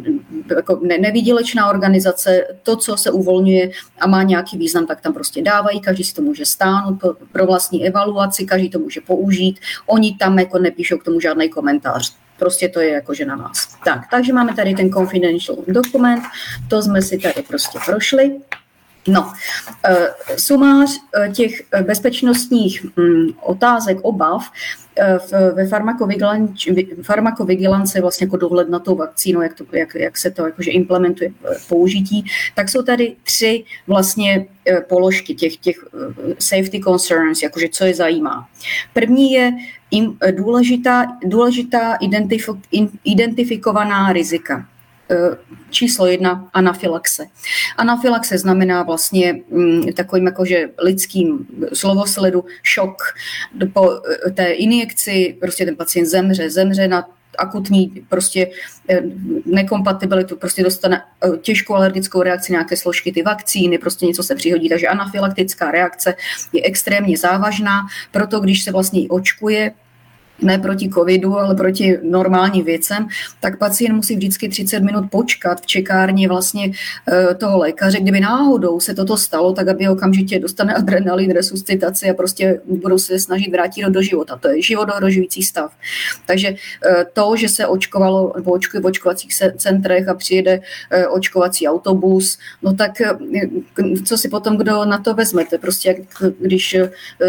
jako 0.57 0.81
nevýdělečná 0.99 1.71
organizace, 1.71 2.45
to, 2.63 2.77
co 2.77 2.97
se 2.97 3.11
uvolňuje 3.11 3.71
a 4.01 4.07
má 4.07 4.23
nějaký 4.23 4.59
význam, 4.59 4.87
tak 4.87 5.01
tam 5.01 5.15
prostě 5.15 5.43
dávají, 5.43 5.81
každý 5.81 6.05
si 6.05 6.15
to 6.15 6.23
může 6.23 6.47
stáhnout 6.47 7.01
pro, 7.01 7.15
pro 7.33 7.47
vlastní 7.47 7.87
evaluaci, 7.87 8.45
každý 8.45 8.71
to 8.71 8.82
může 8.83 9.01
použít. 9.01 9.61
Oni 9.87 10.17
tam 10.17 10.39
jako 10.39 10.59
nepíšou 10.59 10.99
k 10.99 11.05
tomu 11.05 11.21
žádný 11.21 11.49
komentář. 11.49 12.17
Prostě 12.39 12.69
to 12.69 12.81
je 12.81 12.91
jakože 12.91 13.25
na 13.25 13.37
nás. 13.37 13.79
Tak, 13.85 14.01
takže 14.11 14.33
máme 14.33 14.55
tady 14.55 14.75
ten 14.75 14.91
confidential 14.91 15.57
dokument, 15.69 16.23
to 16.69 16.83
jsme 16.83 17.03
si 17.03 17.19
tady 17.19 17.43
prostě 17.49 17.79
prošli. 17.87 18.41
No, 19.09 19.33
eh, 19.89 20.07
sumář 20.37 20.91
eh, 21.15 21.29
těch 21.29 21.63
bezpečnostních 21.87 22.87
mm, 22.97 23.29
otázek, 23.41 23.99
obav 24.03 24.51
eh, 24.99 25.19
ve 25.55 25.67
farmakovigilanci, 27.03 28.01
vlastně 28.01 28.25
jako 28.25 28.37
dohled 28.37 28.69
na 28.69 28.79
tou 28.79 28.97
vakcínu, 28.97 29.43
jak, 29.43 29.55
to, 29.55 29.65
jak, 29.73 29.95
jak 29.95 30.19
se 30.19 30.31
to 30.31 30.47
jakože 30.47 30.71
implementuje 30.71 31.31
použití, 31.69 32.25
tak 32.55 32.69
jsou 32.69 32.83
tady 32.83 33.17
tři 33.23 33.65
vlastně 33.87 34.47
položky 34.89 35.35
těch, 35.35 35.57
těch 35.57 35.77
safety 36.39 36.81
concerns, 36.81 37.43
jakože 37.43 37.69
co 37.69 37.85
je 37.85 37.95
zajímá. 37.95 38.49
První 38.93 39.33
je 39.33 39.53
důležitá, 40.31 41.07
důležitá 41.25 41.99
identifikovaná 43.05 44.13
rizika. 44.13 44.69
Eh, 45.13 45.37
číslo 45.71 46.07
jedna 46.07 46.51
anafilaxe. 46.53 47.27
Anafilaxe 47.77 48.39
znamená 48.39 48.83
vlastně 48.83 49.35
mm, 49.51 49.93
takovým 49.93 50.27
jakože 50.27 50.69
lidským 50.79 51.47
slovosledu 51.73 52.45
šok 52.63 52.97
po 53.73 53.91
eh, 54.27 54.31
té 54.31 54.45
injekci, 54.53 55.37
prostě 55.41 55.65
ten 55.65 55.77
pacient 55.77 56.07
zemře, 56.07 56.51
zemře 56.51 56.89
na 56.89 57.09
akutní 57.39 58.05
prostě 58.09 58.51
eh, 58.89 59.03
nekompatibilitu, 59.47 60.37
prostě 60.37 60.63
dostane 60.63 61.03
těžkou 61.43 61.75
alergickou 61.75 62.23
reakci 62.23 62.53
nějaké 62.53 62.77
složky 62.77 63.13
ty 63.13 63.23
vakcíny, 63.23 63.79
prostě 63.79 64.07
něco 64.07 64.23
se 64.23 64.35
přihodí, 64.35 64.69
takže 64.69 64.87
anafilaktická 64.87 65.71
reakce 65.71 66.15
je 66.53 66.63
extrémně 66.65 67.17
závažná, 67.17 67.87
proto 68.11 68.41
když 68.41 68.65
se 68.65 68.73
vlastně 68.73 69.09
očkuje, 69.09 69.73
ne 70.43 70.59
proti 70.59 70.89
covidu, 70.89 71.39
ale 71.39 71.55
proti 71.55 71.99
normálním 72.03 72.65
věcem, 72.65 73.09
tak 73.41 73.59
pacient 73.59 73.95
musí 73.95 74.17
vždycky 74.17 74.49
30 74.49 74.81
minut 74.81 75.05
počkat 75.11 75.61
v 75.61 75.67
čekárně 75.67 76.29
vlastně 76.29 76.71
eh, 77.09 77.35
toho 77.35 77.59
lékaře. 77.59 78.01
Kdyby 78.01 78.21
náhodou 78.21 78.81
se 78.81 78.95
toto 78.95 79.17
stalo, 79.17 79.53
tak 79.53 79.69
aby 79.69 79.89
okamžitě 79.89 80.39
dostane 80.39 80.75
adrenalin, 80.83 81.31
resuscitaci 81.31 82.11
a 82.11 82.15
prostě 82.15 82.61
budou 82.67 82.99
se 82.99 83.19
snažit 83.19 83.51
vrátit 83.51 83.85
do 83.89 84.03
života. 84.03 84.37
To 84.37 84.49
je 84.49 84.63
životohrožující 84.63 85.43
stav. 85.43 85.73
Takže 86.27 86.49
eh, 86.49 87.05
to, 87.13 87.37
že 87.37 87.49
se 87.49 87.67
očkovalo 87.67 88.33
nebo 88.37 88.53
očkuje 88.53 88.81
v 88.81 88.87
očkovacích 88.87 89.35
centrech 89.57 90.09
a 90.09 90.15
přijede 90.15 90.61
eh, 90.91 91.07
očkovací 91.07 91.69
autobus, 91.69 92.39
no 92.63 92.75
tak 92.75 92.93
co 94.05 94.19
si 94.19 94.29
potom 94.29 94.57
kdo 94.57 94.85
na 94.85 94.99
to 94.99 95.15
vezmete? 95.15 95.59
Prostě 95.59 95.89
jak 95.89 95.99
když 96.41 96.77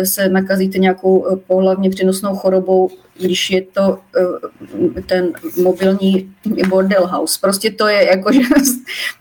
se 0.03 0.29
nakazíte 0.29 0.77
nějakou 0.77 1.39
pohlavně 1.47 1.89
přenosnou 1.89 2.35
chorobou, 2.35 2.89
když 3.19 3.51
je 3.51 3.61
to 3.61 3.89
uh, 3.89 5.01
ten 5.05 5.33
mobilní 5.61 6.33
bordel 6.69 7.07
house. 7.07 7.39
Prostě 7.41 7.71
to 7.71 7.87
je 7.87 8.07
jako, 8.07 8.31
že 8.33 8.39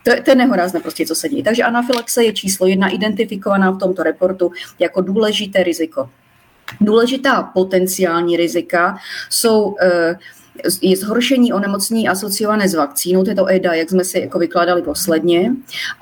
to, 0.03 0.23
to 0.25 0.31
je 0.31 0.35
nehorázné 0.35 0.81
prostě, 0.81 1.07
co 1.07 1.15
se 1.15 1.29
děje. 1.29 1.43
Takže 1.43 1.63
anafilaxe 1.63 2.25
je 2.25 2.33
číslo 2.33 2.67
jedna 2.67 2.89
identifikovaná 2.89 3.71
v 3.71 3.79
tomto 3.79 4.03
reportu 4.03 4.53
jako 4.79 5.01
důležité 5.01 5.63
riziko. 5.63 6.11
Důležitá 6.81 7.43
potenciální 7.43 8.37
rizika 8.37 8.99
jsou 9.31 9.63
uh, 9.63 9.77
je 10.83 10.97
zhoršení 10.97 11.53
onemocnění 11.53 12.09
asociované 12.09 12.69
s 12.69 12.75
vakcínou, 12.75 13.25
to 13.25 13.31
je 13.31 13.37
to 13.37 13.47
EDA, 13.47 13.75
jak 13.75 13.91
jsme 13.91 14.05
si 14.05 14.21
jako 14.21 14.39
vykládali 14.39 14.83
posledně, 14.83 15.53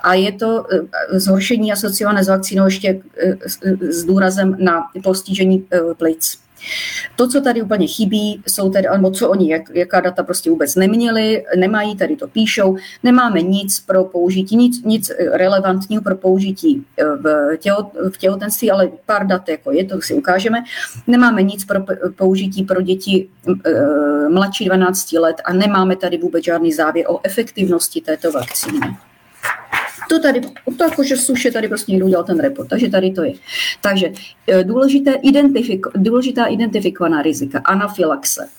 a 0.01 0.13
je 0.13 0.31
to 0.31 0.65
zhoršení 1.09 1.71
asociované 1.71 2.23
s 2.23 2.27
vakcínou 2.27 2.65
ještě 2.65 3.01
s 3.81 4.03
důrazem 4.03 4.57
na 4.59 4.83
postižení 5.03 5.67
plic. 5.97 6.37
To, 7.15 7.27
co 7.27 7.41
tady 7.41 7.61
úplně 7.61 7.87
chybí, 7.87 8.41
jsou 8.47 8.69
tedy, 8.69 8.87
nebo 8.93 9.11
co 9.11 9.29
oni, 9.29 9.51
jak, 9.51 9.61
jaká 9.73 9.99
data 9.99 10.23
prostě 10.23 10.49
vůbec 10.49 10.75
neměli, 10.75 11.43
nemají, 11.57 11.95
tady 11.95 12.15
to 12.15 12.27
píšou, 12.27 12.77
nemáme 13.03 13.41
nic 13.41 13.79
pro 13.79 14.03
použití, 14.03 14.55
nic, 14.57 14.83
nic 14.83 15.11
relevantního 15.31 16.01
pro 16.03 16.15
použití 16.15 16.85
eh, 16.97 17.05
v, 17.05 17.57
těho, 17.57 17.91
v 18.13 18.17
těhotenství, 18.17 18.71
ale 18.71 18.91
pár 19.05 19.27
dat 19.27 19.49
jako 19.49 19.71
je, 19.71 19.85
to 19.85 20.01
si 20.01 20.13
ukážeme. 20.13 20.63
Nemáme 21.07 21.43
nic 21.43 21.65
pro 21.65 21.79
použití 22.15 22.63
pro 22.63 22.81
děti 22.81 23.29
eh, 23.65 24.29
mladší 24.29 24.65
12 24.65 25.11
let 25.11 25.35
a 25.45 25.53
nemáme 25.53 25.95
tady 25.95 26.17
vůbec 26.17 26.43
žádný 26.43 26.73
závěr 26.73 27.05
o 27.09 27.19
efektivnosti 27.23 28.01
této 28.01 28.31
vakcíny. 28.31 28.79
To 30.11 30.19
tady, 30.19 30.41
to 30.77 30.83
jako, 30.83 31.03
že 31.03 31.17
suše 31.17 31.51
tady 31.51 31.67
prostě 31.67 31.91
někdo 31.91 32.05
udělal 32.05 32.23
ten 32.23 32.39
report, 32.39 32.69
takže 32.69 32.89
tady 32.89 33.11
to 33.11 33.23
je. 33.23 33.33
Takže 33.81 34.11
eh, 34.47 34.63
důležité 34.63 35.13
identifiko, 35.13 35.91
důležitá 35.95 36.45
identifikovaná 36.45 37.21
rizika, 37.21 37.61
anafilaxe. 37.65 38.49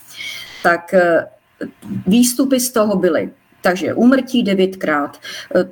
Tak 0.63 0.95
eh, 0.95 1.27
výstupy 2.07 2.61
z 2.61 2.73
toho 2.73 2.97
byly 2.97 3.31
takže 3.63 3.95
úmrtí 3.95 4.43
devětkrát, 4.43 5.19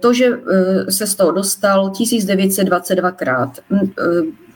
to, 0.00 0.12
že 0.12 0.26
eh, 0.26 0.92
se 0.92 1.07
z 1.07 1.14
toho 1.14 1.33
dostal 1.33 1.90
1922krát, 1.90 3.50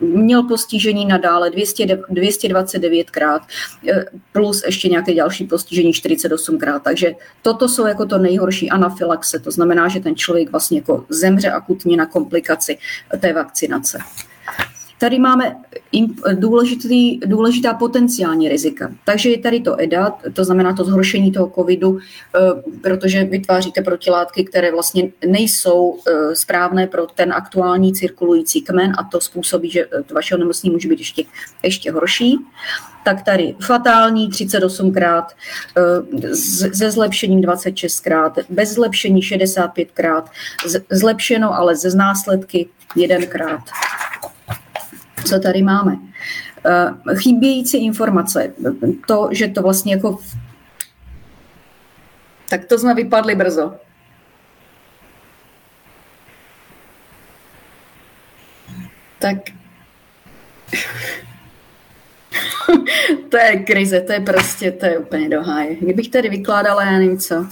měl 0.01 0.43
postižení 0.43 1.07
nadále 1.07 1.51
200, 1.51 1.85
229krát, 1.85 3.41
eh, 3.89 4.05
plus 4.33 4.63
ještě 4.67 4.89
nějaké 4.89 5.15
další 5.15 5.45
postižení 5.45 5.93
48krát. 5.93 6.81
Takže 6.81 7.15
toto 7.43 7.69
jsou 7.69 7.87
jako 7.87 8.07
to 8.07 8.19
nejhorší 8.19 8.71
anafilaxe, 8.71 9.39
to 9.39 9.51
znamená, 9.51 9.89
že 9.89 10.01
ten 10.01 10.17
člověk 10.17 10.51
vlastně 10.51 10.79
jako 10.79 11.05
zemře 11.09 11.51
akutně 11.51 11.97
na 11.97 12.07
komplikaci 12.07 12.79
té 13.21 13.33
vakcinace. 13.33 13.99
Tady 14.99 15.19
máme 15.19 15.57
důležitý, 16.35 17.19
důležitá 17.19 17.75
potenciální 17.75 18.49
rizika. 18.49 18.93
Takže 19.05 19.31
je 19.31 19.39
tady 19.39 19.61
to 19.61 19.81
EDA, 19.81 20.11
to 20.33 20.45
znamená 20.45 20.73
to 20.73 20.85
zhoršení 20.85 21.33
toho 21.33 21.53
covidu, 21.55 21.99
eh, 21.99 22.39
protože 22.83 23.25
vytváříte 23.25 23.83
protilátky, 23.83 24.45
které 24.45 24.73
vlastně 24.73 25.11
nejsou 25.27 25.99
eh, 26.09 26.37
správné 26.37 26.87
pro 26.87 27.07
ten 27.07 27.33
aktuální 27.33 27.95
cirkulující 27.95 28.63
kmen 28.63 28.93
a 28.99 29.05
to 29.05 29.21
způsobí, 29.21 29.71
že 29.71 29.81
eh, 29.81 30.15
vaše 30.15 30.35
onemocnění 30.35 30.75
může 30.75 30.89
být 30.89 30.99
ještě, 30.99 31.25
ještě 31.63 31.93
horší. 31.93 32.39
Tak 33.05 33.23
tady 33.23 33.55
fatální 33.61 34.31
38krát, 34.31 35.25
se 36.73 36.91
zlepšením 36.91 37.41
26krát, 37.41 38.33
bez 38.49 38.75
zlepšení 38.75 39.21
65krát, 39.21 40.25
zlepšeno, 40.91 41.55
ale 41.55 41.77
ze 41.77 41.97
následky 41.97 42.69
jedenkrát 42.97 43.61
co 45.25 45.39
tady 45.39 45.63
máme. 45.63 45.97
Eh, 46.67 47.17
chybějící 47.17 47.85
informace, 47.85 48.55
to, 49.07 49.29
že 49.33 49.49
to 49.49 49.63
vlastně 49.63 49.95
jako... 49.95 50.19
Tak 52.49 52.65
to 52.65 52.79
jsme 52.79 52.95
vypadli 52.95 53.35
brzo. 53.35 53.75
Tak 59.19 59.37
to 63.31 63.37
je 63.37 63.57
krize, 63.57 64.01
to 64.01 64.13
je 64.13 64.21
prostě, 64.21 64.71
to 64.71 64.87
je 64.87 64.99
úplně 64.99 65.29
doháje. 65.29 65.77
Kdybych 65.77 66.09
tady 66.09 66.29
vykládala, 66.29 66.85
já 66.85 66.91
nevím 66.91 67.19
co. 67.19 67.47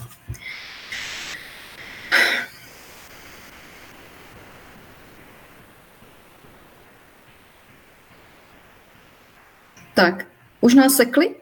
Tak, 10.03 10.27
už 10.61 10.75
nás 10.75 10.95
sekli? 10.97 11.35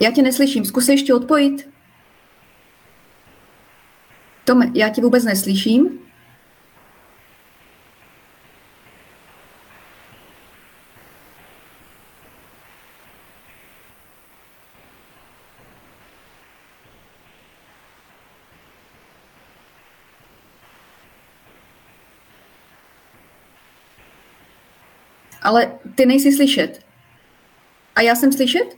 Já 0.00 0.10
tě 0.10 0.22
neslyším, 0.22 0.64
zkus 0.64 0.88
ještě 0.88 1.14
odpojit. 1.14 1.68
Tome, 4.44 4.70
já 4.74 4.88
tě 4.88 5.02
vůbec 5.02 5.24
neslyším. 5.24 5.98
Ale 25.44 25.72
ty 25.94 26.06
nejsi 26.06 26.32
slyšet. 26.32 26.80
A 27.96 28.00
já 28.00 28.14
jsem 28.14 28.32
slyšet? 28.32 28.76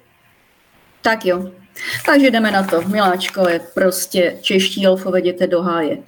Tak 1.03 1.27
jo. 1.27 1.51
Takže 2.07 2.31
jdeme 2.31 2.51
na 2.51 2.63
to. 2.63 2.83
Miláčko 2.83 3.49
je 3.49 3.61
prostě 3.75 4.39
čeští 4.41 4.87
alfové 4.87 5.19
jděte 5.19 5.47
do 5.47 5.63
háje. 5.63 5.99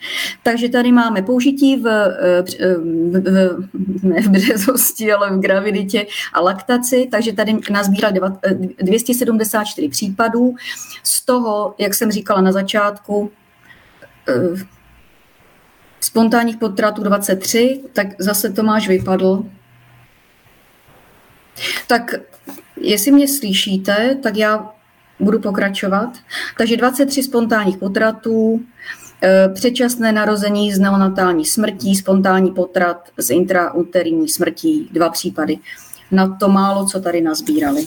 Takže 0.43 0.69
tady 0.69 0.93
máme 0.93 1.23
použití 1.23 1.77
v, 1.77 1.87
eh, 1.89 2.43
v, 2.43 3.69
v, 4.01 4.05
ne 4.05 4.21
v 4.21 4.29
březosti, 4.29 5.13
ale 5.13 5.31
v 5.31 5.41
graviditě 5.41 6.07
a 6.33 6.41
laktaci. 6.41 7.09
Takže 7.11 7.33
tady 7.33 7.57
nazbíral 7.71 8.13
274 8.83 9.87
eh, 9.87 9.91
případů. 9.91 10.55
Z 11.03 11.25
toho, 11.25 11.75
jak 11.79 11.95
jsem 11.95 12.11
říkala 12.11 12.41
na 12.41 12.53
začátku, 12.53 13.31
eh, 14.29 14.67
spontánních 16.01 16.57
potratů 16.57 17.03
23, 17.03 17.81
tak 17.93 18.07
zase 18.19 18.53
Tomáš 18.53 18.89
vypadl. 18.89 19.45
Tak 21.87 22.15
jestli 22.81 23.13
mě 23.13 23.29
slyšíte, 23.29 24.15
tak 24.23 24.37
já 24.37 24.73
budu 25.21 25.41
pokračovat. 25.41 26.11
Takže 26.59 26.77
23 26.77 27.23
spontánních 27.23 27.77
potratů, 27.77 28.61
eh, 29.23 29.49
předčasné 29.55 30.13
narození 30.13 30.73
z 30.73 30.79
neonatální 30.79 31.45
smrtí, 31.45 31.97
spontánní 31.97 32.51
potrat 32.51 33.09
z 33.19 33.31
intrauterní 33.31 34.29
smrtí, 34.29 34.89
dva 34.93 35.09
případy. 35.11 35.59
Na 36.11 36.37
to 36.37 36.49
málo, 36.49 36.87
co 36.87 37.01
tady 37.01 37.21
nazbírali. 37.21 37.87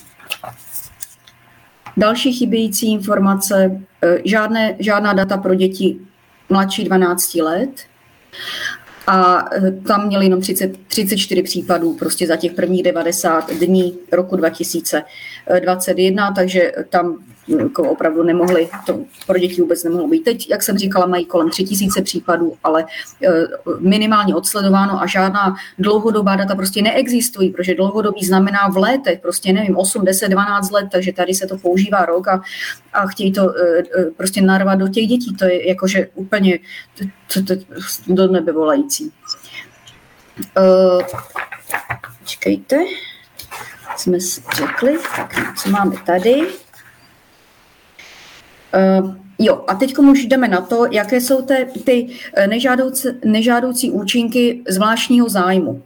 Další 1.97 2.33
chybějící 2.33 2.91
informace, 2.91 3.81
eh, 4.01 4.17
žádné, 4.25 4.75
žádná 4.79 5.13
data 5.13 5.37
pro 5.37 5.55
děti 5.55 5.99
mladší 6.49 6.83
12 6.83 7.41
let 7.41 7.69
a 9.07 9.49
eh, 9.53 9.71
tam 9.71 10.07
měli 10.07 10.25
jenom 10.25 10.41
30, 10.41 10.71
34 10.87 11.43
případů 11.43 11.93
prostě 11.93 12.27
za 12.27 12.35
těch 12.35 12.53
prvních 12.53 12.83
90 12.83 13.53
dní 13.53 13.97
roku 14.11 14.35
2021, 14.35 16.31
takže 16.31 16.71
tam 16.89 17.17
jako 17.47 17.89
opravdu 17.89 18.23
nemohli, 18.23 18.69
to 18.85 18.99
pro 19.27 19.39
děti 19.39 19.61
vůbec 19.61 19.83
nemohlo 19.83 20.07
být. 20.07 20.23
Teď, 20.23 20.49
jak 20.49 20.63
jsem 20.63 20.77
říkala, 20.77 21.05
mají 21.05 21.25
kolem 21.25 21.49
3000 21.49 22.01
případů, 22.01 22.53
ale 22.63 22.85
eh, 23.23 23.29
minimálně 23.79 24.35
odsledováno 24.35 25.01
a 25.01 25.07
žádná 25.07 25.55
dlouhodobá 25.79 26.35
data 26.35 26.55
prostě 26.55 26.81
neexistují, 26.81 27.49
protože 27.49 27.75
dlouhodobý 27.75 28.25
znamená 28.25 28.69
v 28.69 28.77
létech, 28.77 29.19
prostě 29.19 29.53
nevím, 29.53 29.77
8, 29.77 30.05
10, 30.05 30.29
12 30.29 30.71
let, 30.71 30.87
takže 30.91 31.13
tady 31.13 31.33
se 31.33 31.47
to 31.47 31.57
používá 31.57 32.05
rok 32.05 32.27
a, 32.27 32.41
a 32.93 33.07
chtějí 33.07 33.31
to 33.31 33.55
eh, 33.55 33.83
eh, 33.99 34.05
prostě 34.17 34.41
narvat 34.41 34.79
do 34.79 34.87
těch 34.87 35.07
dětí. 35.07 35.35
To 35.35 35.45
je 35.45 35.69
jakože 35.69 36.07
úplně 36.13 36.59
do 38.07 38.27
nebe 38.27 38.51
volající. 38.51 39.11
Čekejte, 42.25 42.77
jsme 43.97 44.17
řekli, 44.55 44.99
tak 45.15 45.57
co 45.57 45.69
máme 45.69 45.95
tady. 46.05 46.47
Uh, 48.73 49.15
jo, 49.39 49.63
a 49.67 49.75
teď 49.75 49.97
už 49.97 50.25
jdeme 50.25 50.47
na 50.47 50.61
to, 50.61 50.85
jaké 50.91 51.21
jsou 51.21 51.41
te, 51.41 51.65
ty 51.65 52.07
eh, 52.33 52.47
nežádoucí, 52.47 53.07
nežádoucí 53.25 53.91
účinky 53.91 54.63
zvláštního 54.69 55.29
zájmu. 55.29 55.83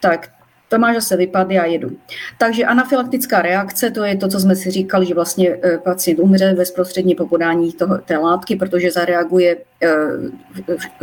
Tak, 0.00 0.28
to 0.68 0.78
má 0.78 0.94
zase 0.94 1.16
vypad, 1.16 1.50
já 1.50 1.64
jedu. 1.64 1.90
Takže 2.38 2.64
anafylaktická 2.64 3.42
reakce, 3.42 3.90
to 3.90 4.04
je 4.04 4.16
to, 4.16 4.28
co 4.28 4.40
jsme 4.40 4.56
si 4.56 4.70
říkali, 4.70 5.06
že 5.06 5.14
vlastně 5.14 5.56
eh, 5.62 5.78
pacient 5.78 6.18
umře 6.18 6.54
bezprostředně 6.56 7.14
po 7.14 7.26
podání 7.26 7.72
toho, 7.72 7.98
té 7.98 8.16
látky, 8.16 8.56
protože 8.56 8.90
zareaguje 8.90 9.56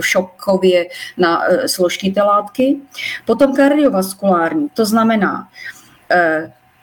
šokově 0.01 0.85
na 1.17 1.43
složky 1.65 2.11
té 2.11 2.21
látky. 2.21 2.77
Potom 3.25 3.55
kardiovaskulární, 3.55 4.69
to 4.73 4.85
znamená 4.85 5.47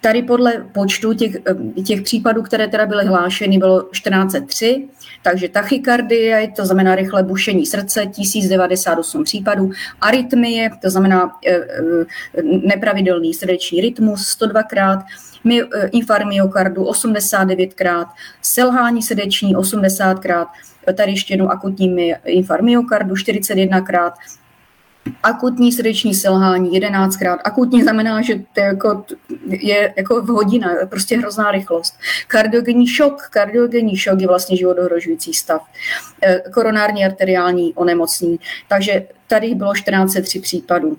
Tady 0.01 0.23
podle 0.23 0.67
počtu 0.73 1.13
těch, 1.13 1.37
eh, 1.37 1.83
těch 1.83 2.03
případů, 2.03 2.43
které 2.43 2.69
teda 2.69 2.87
byly 2.87 3.07
hlášeny, 3.07 3.59
bylo 3.59 3.83
1403, 3.83 4.89
takže 5.23 5.49
tachykardie, 5.49 6.53
to 6.57 6.67
znamená 6.67 6.95
rychlé 6.95 7.23
bušení 7.23 7.67
srdce, 7.67 8.07
1098 8.07 9.25
případů, 9.25 9.71
arytmie, 10.01 10.71
to 10.83 10.91
znamená 10.91 11.39
eh, 11.47 11.53
eh, 11.55 12.43
nepravidelný 12.43 13.35
srdeční 13.35 13.81
rytmus 13.81 14.27
102 14.27 14.63
krát, 14.63 15.05
infarkt 15.93 16.27
myokardu 16.27 16.85
89 16.85 17.75
krát, 17.75 18.09
selhání 18.43 19.03
srdeční 19.03 19.57
80 19.57 20.19
krát, 20.19 20.49
tady 20.95 21.13
ještě 21.13 21.33
jednou 21.33 21.49
akutní 21.49 22.13
infarkt 22.25 22.65
myokardu 22.65 23.17
41 23.17 23.81
krát, 23.81 24.15
akutní 25.23 25.73
srdeční 25.73 26.15
selhání 26.15 26.81
11krát. 26.81 27.39
Akutní 27.45 27.83
znamená, 27.83 28.23
že 28.23 28.35
to 28.35 28.61
je 28.61 28.67
jako, 28.67 29.05
je 29.47 29.95
jako 29.97 30.23
v 30.23 30.27
hodina, 30.27 30.69
prostě 30.89 31.19
hrozná 31.19 31.51
rychlost. 31.51 31.95
Kardiogenní 32.29 32.87
šok, 32.87 33.29
kardiogenní 33.29 33.97
šok 33.97 34.21
je 34.21 34.27
vlastně 34.27 34.57
životohrožující 34.57 35.35
stav. 35.35 35.63
Eh, 36.23 36.43
koronární 36.55 37.05
arteriální 37.05 37.75
onemocnění. 37.75 38.39
Takže 38.69 39.07
tady 39.27 39.55
bylo 39.55 39.73
1403 39.75 40.41
případů. 40.41 40.97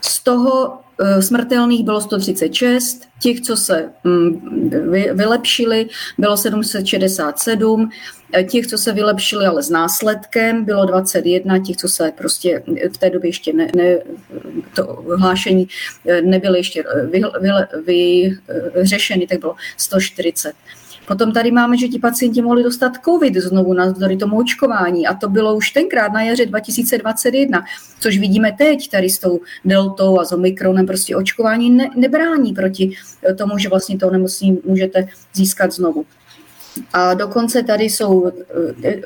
Z 0.00 0.22
toho 0.22 0.85
smrtelných 1.20 1.84
bylo 1.84 2.00
136, 2.00 3.08
těch, 3.22 3.40
co 3.40 3.56
se 3.56 3.88
mm, 4.04 4.70
vylepšili, 5.12 5.88
bylo 6.18 6.36
767, 6.36 7.90
eh, 8.32 8.44
těch, 8.44 8.66
co 8.66 8.78
se 8.78 8.92
vylepšili, 8.92 9.46
ale 9.46 9.62
s 9.62 9.70
následkem, 9.70 10.64
bylo 10.64 10.86
21, 10.86 11.58
těch, 11.58 11.76
co 11.76 11.88
se 11.88 12.12
prostě 12.18 12.62
v 12.94 12.98
té 12.98 13.10
době 13.10 13.28
ještě 13.28 13.52
ne, 13.52 13.68
ne, 13.76 13.98
to 14.74 15.04
hlášení 15.18 15.68
eh, 16.08 16.22
nebyly 16.22 16.58
ještě 16.58 16.84
vyřešeny, 18.74 19.20
vy, 19.20 19.26
tak 19.26 19.40
bylo 19.40 19.54
140. 19.76 20.52
Potom 21.06 21.32
tady 21.32 21.50
máme, 21.50 21.78
že 21.78 21.88
ti 21.88 21.98
pacienti 21.98 22.42
mohli 22.42 22.62
dostat 22.62 22.92
COVID 23.04 23.36
znovu 23.36 23.72
navzdory 23.72 24.16
tomu 24.16 24.38
očkování 24.38 25.06
a 25.06 25.14
to 25.14 25.28
bylo 25.28 25.56
už 25.56 25.70
tenkrát 25.70 26.12
na 26.12 26.22
jaře 26.22 26.46
2021, 26.46 27.64
což 28.00 28.18
vidíme 28.18 28.52
teď 28.58 28.90
tady 28.90 29.10
s 29.10 29.18
tou 29.18 29.40
deltou 29.64 30.20
a 30.20 30.24
s 30.24 30.32
omikronem, 30.32 30.86
prostě 30.86 31.16
očkování 31.16 31.70
ne, 31.70 31.90
nebrání 31.96 32.52
proti 32.52 32.96
tomu, 33.38 33.58
že 33.58 33.68
vlastně 33.68 33.98
to 33.98 34.08
onemocnění 34.08 34.58
můžete 34.64 35.08
získat 35.34 35.72
znovu. 35.72 36.04
A 36.92 37.14
dokonce 37.14 37.62
tady 37.62 37.84
jsou 37.84 38.26
eh, 38.26 38.32
eh, 38.84 39.02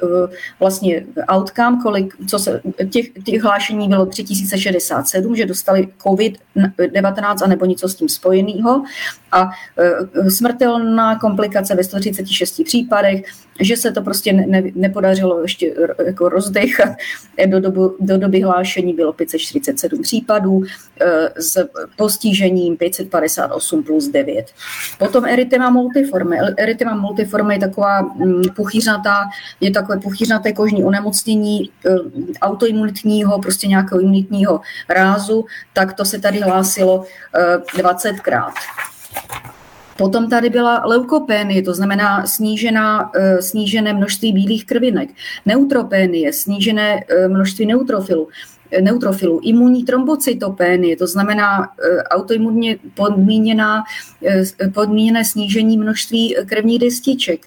vlastně 0.61 1.07
outcome, 1.35 1.79
kolik, 1.83 2.15
co 2.29 2.39
se, 2.39 2.61
těch, 2.91 3.07
těch 3.25 3.43
hlášení 3.43 3.89
bylo 3.89 4.07
3067, 4.07 5.37
že 5.37 5.47
dostali 5.47 5.89
COVID-19 5.99 7.37
a 7.45 7.47
nebo 7.47 7.65
něco 7.65 7.89
s 7.89 7.95
tím 7.95 8.09
spojeného 8.09 8.83
a 9.33 9.51
eh, 9.79 10.31
smrtelná 10.31 11.19
komplikace 11.19 11.75
ve 11.75 11.85
136 11.85 12.65
případech, 12.65 13.23
že 13.61 13.77
se 13.77 13.93
to 13.93 14.03
prostě 14.03 14.33
ne, 14.33 14.63
nepodařilo 14.75 15.43
ještě 15.43 15.75
jako 16.07 16.29
rozdechat. 16.29 16.89
Do, 17.47 17.61
dobu, 17.61 17.97
do 18.01 18.19
doby 18.19 18.41
hlášení 18.41 18.93
bylo 18.93 19.13
547 19.13 20.03
případů 20.03 20.63
s 21.37 21.69
postižením 21.97 22.77
558 22.77 23.83
plus 23.83 24.09
9. 24.09 24.53
Potom 24.99 25.25
erytema 25.25 25.71
multiforme. 25.71 26.37
Erytema 26.59 26.95
multiforme 26.95 27.59
taková 27.61 28.03
mm, 28.03 28.43
puchýřnatá, 28.57 29.25
je 29.61 29.71
takové 29.71 29.99
puchýřnaté 29.99 30.53
kožní 30.53 30.85
onemocnění 30.85 31.71
eh, 31.87 31.91
autoimunitního, 32.41 33.39
prostě 33.39 33.67
nějakého 33.67 34.01
imunitního 34.01 34.61
rázu, 34.89 35.45
tak 35.73 35.93
to 35.95 36.05
se 36.05 36.19
tady 36.19 36.41
hlásilo 36.41 37.05
20krát. 37.77 38.51
Eh, 38.51 39.61
Potom 39.97 40.31
tady 40.31 40.51
byla 40.51 40.83
leukopénie, 40.87 41.63
to 41.63 41.75
znamená 41.75 42.27
snížená, 42.27 43.11
eh, 43.15 43.43
snížené 43.43 43.93
množství 43.93 44.33
bílých 44.33 44.67
krvinek. 44.67 45.11
Neutropénie, 45.47 46.33
snížené 46.33 47.01
množství 47.29 47.67
neutrofilu 47.67 48.29
neutrofilů, 48.81 49.41
imunní 49.43 49.85
trombocytopénie, 49.85 50.97
to 50.97 51.07
znamená 51.07 51.69
autoimunně 52.11 52.77
podmíněná, 52.95 53.83
podmíněné 54.75 55.25
snížení 55.25 55.79
množství 55.79 56.37
krevních 56.47 56.79
destiček, 56.79 57.41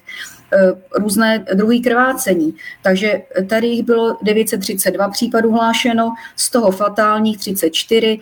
různé 0.94 1.44
druhy 1.54 1.80
krvácení. 1.80 2.54
Takže 2.82 3.22
tady 3.48 3.66
jich 3.66 3.82
bylo 3.82 4.16
932 4.22 5.08
případů 5.08 5.52
hlášeno, 5.52 6.12
z 6.36 6.50
toho 6.50 6.70
fatálních 6.70 7.38
34, 7.38 8.20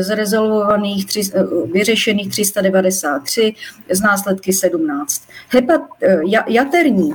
zrezolvovaných, 0.00 1.06
vyřešených 1.72 2.30
393, 2.30 3.54
z 3.90 4.00
následky 4.00 4.52
17. 4.52 5.22
Hepat, 5.48 5.80
jaterní 6.48 7.10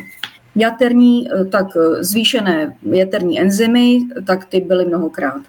jaterní, 0.57 1.29
eh, 1.31 1.45
tak 1.45 1.67
eh, 1.75 2.03
zvýšené 2.03 2.75
jaterní 2.83 3.41
enzymy, 3.41 3.99
tak 4.27 4.45
ty 4.45 4.61
byly 4.61 4.85
mnohokrát. 4.85 5.41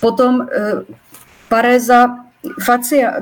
Potom 0.00 0.42
eh, 0.42 0.72
pareza 1.48 2.16
facia, 2.64 3.14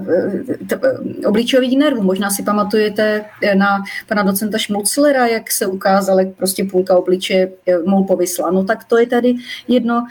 obličový 1.27 1.77
nervů. 1.77 2.03
Možná 2.03 2.31
si 2.31 2.43
pamatujete 2.43 3.25
na 3.55 3.83
pana 4.09 4.23
docenta 4.23 4.59
Šmuclera, 4.59 5.27
jak 5.27 5.51
se 5.51 5.67
ukázal, 5.67 6.21
jak 6.21 6.29
prostě 6.37 6.65
půlka 6.65 6.97
obličeje 6.97 7.53
mu 7.87 8.05
povisla. 8.05 8.51
No 8.51 8.65
tak 8.65 8.85
to 8.85 8.99
je 8.99 9.07
tady 9.07 9.35
jedno 9.69 10.07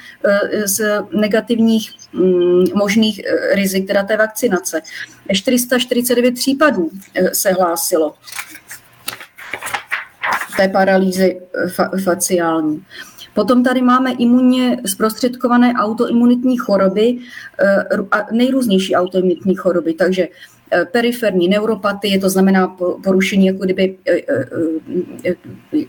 z 0.66 1.04
negativních 1.12 1.92
mm, 2.14 2.64
možných 2.76 3.22
rizik, 3.54 3.88
teda 3.88 4.04
té 4.04 4.18
vakcinace. 4.18 4.82
449 5.34 6.34
případů 6.34 6.90
se 7.34 7.52
hlásilo 7.52 8.14
té 10.58 10.68
paralýzy 10.70 11.42
faciální. 12.04 12.84
Potom 13.38 13.64
tady 13.64 13.82
máme 13.82 14.12
imunně 14.12 14.78
zprostředkované 14.86 15.74
autoimunitní 15.74 16.58
choroby, 16.58 17.18
eh, 17.62 17.86
nejrůznější 18.32 18.96
autoimunitní 18.96 19.56
choroby, 19.56 19.94
takže 19.94 20.28
eh, 20.72 20.86
periferní 20.86 21.48
neuropatie, 21.48 22.20
to 22.20 22.30
znamená 22.30 22.68
porušení 23.04 23.46
jako 23.46 23.64
kdyby 23.64 23.98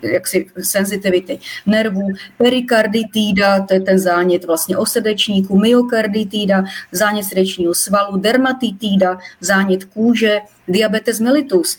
jaksi 0.02 0.46
senzitivity 0.60 1.38
nervů, 1.66 2.06
perikarditída, 2.38 3.60
to 3.60 3.74
je 3.74 3.80
ten 3.80 3.98
zánět 3.98 4.44
vlastně 4.44 4.76
osrdečníku, 4.76 5.58
myokarditída, 5.58 6.64
zánět 6.92 7.24
srdečního 7.24 7.74
svalu, 7.74 8.16
dermatitída, 8.16 9.18
zánět 9.40 9.84
kůže, 9.84 10.38
diabetes 10.68 11.20
mellitus, 11.20 11.78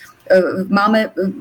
máme 0.68 1.06
eh, 1.06 1.32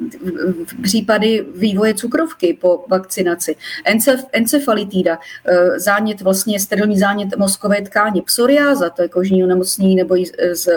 případy 0.82 1.46
vývoje 1.56 1.94
cukrovky 1.94 2.58
po 2.60 2.84
vakcinaci, 2.88 3.56
encef, 3.84 4.24
encefalitída, 4.32 5.18
eh, 5.44 5.80
zánět 5.80 6.20
vlastně 6.20 6.60
sterilní 6.60 6.98
zánět 6.98 7.36
mozkové 7.36 7.82
tkáně, 7.82 8.22
psoriáza, 8.22 8.90
to 8.90 9.02
je 9.02 9.08
kožní 9.08 9.44
onemocnění 9.44 9.96
nebo 9.96 10.16
i 10.16 10.26
s 10.52 10.68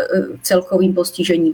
celkovým 0.42 0.94
postižením. 0.94 1.54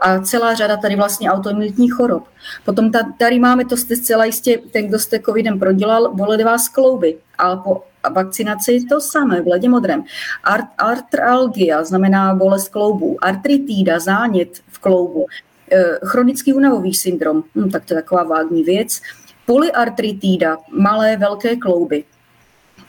A 0.00 0.20
celá 0.20 0.54
řada 0.54 0.76
tady 0.76 0.96
vlastně 0.96 1.30
autoimunitních 1.30 1.92
chorob. 1.92 2.24
Potom 2.64 2.90
tady 3.18 3.38
máme, 3.38 3.64
to 3.64 3.76
jste 3.76 3.96
zcela 3.96 4.24
jistě, 4.24 4.58
ten, 4.72 4.86
kdo 4.88 4.98
jste 4.98 5.18
covidem 5.18 5.58
prodělal, 5.58 6.14
boledová 6.14 6.58
sklouby. 6.58 7.16
A 7.38 7.56
po 7.56 7.82
vakcinaci 8.12 8.84
to 8.88 9.00
samé, 9.00 9.42
v 9.42 9.46
ledě 9.46 9.68
modrém. 9.68 10.04
Art, 10.44 10.66
artralgia 10.78 11.84
znamená 11.84 12.34
bolest 12.34 12.68
kloubů, 12.68 13.24
artritída, 13.24 13.98
zánět 13.98 14.60
v 14.68 14.78
kloubu, 14.78 15.26
Eh, 15.26 15.53
chronický 16.04 16.52
únavový 16.52 16.94
syndrom, 16.94 17.44
hm, 17.54 17.70
tak 17.70 17.84
to 17.84 17.94
je 17.94 18.02
taková 18.02 18.22
vágní 18.22 18.62
věc, 18.62 19.00
polyartritída, 19.46 20.56
malé, 20.70 21.16
velké 21.16 21.56
klouby, 21.56 22.04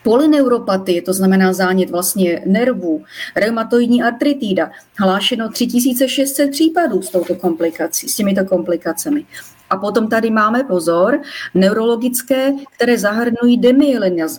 polyneuropatie, 0.04 1.02
to 1.02 1.14
znamená 1.14 1.54
zánět 1.54 1.90
vlastně 1.90 2.42
nervů, 2.46 3.04
reumatoidní 3.36 4.04
artritída, 4.04 4.72
hlášeno 5.00 5.50
3600 5.50 6.52
případů 6.52 7.02
s 7.02 7.10
touto 7.10 7.36
komplikací, 7.36 8.10
s 8.10 8.16
těmito 8.16 8.46
komplikacemi. 8.46 9.26
A 9.70 9.78
potom 9.78 10.08
tady 10.08 10.30
máme 10.30 10.64
pozor, 10.64 11.20
neurologické, 11.54 12.52
které 12.76 12.98
zahrnují 12.98 13.62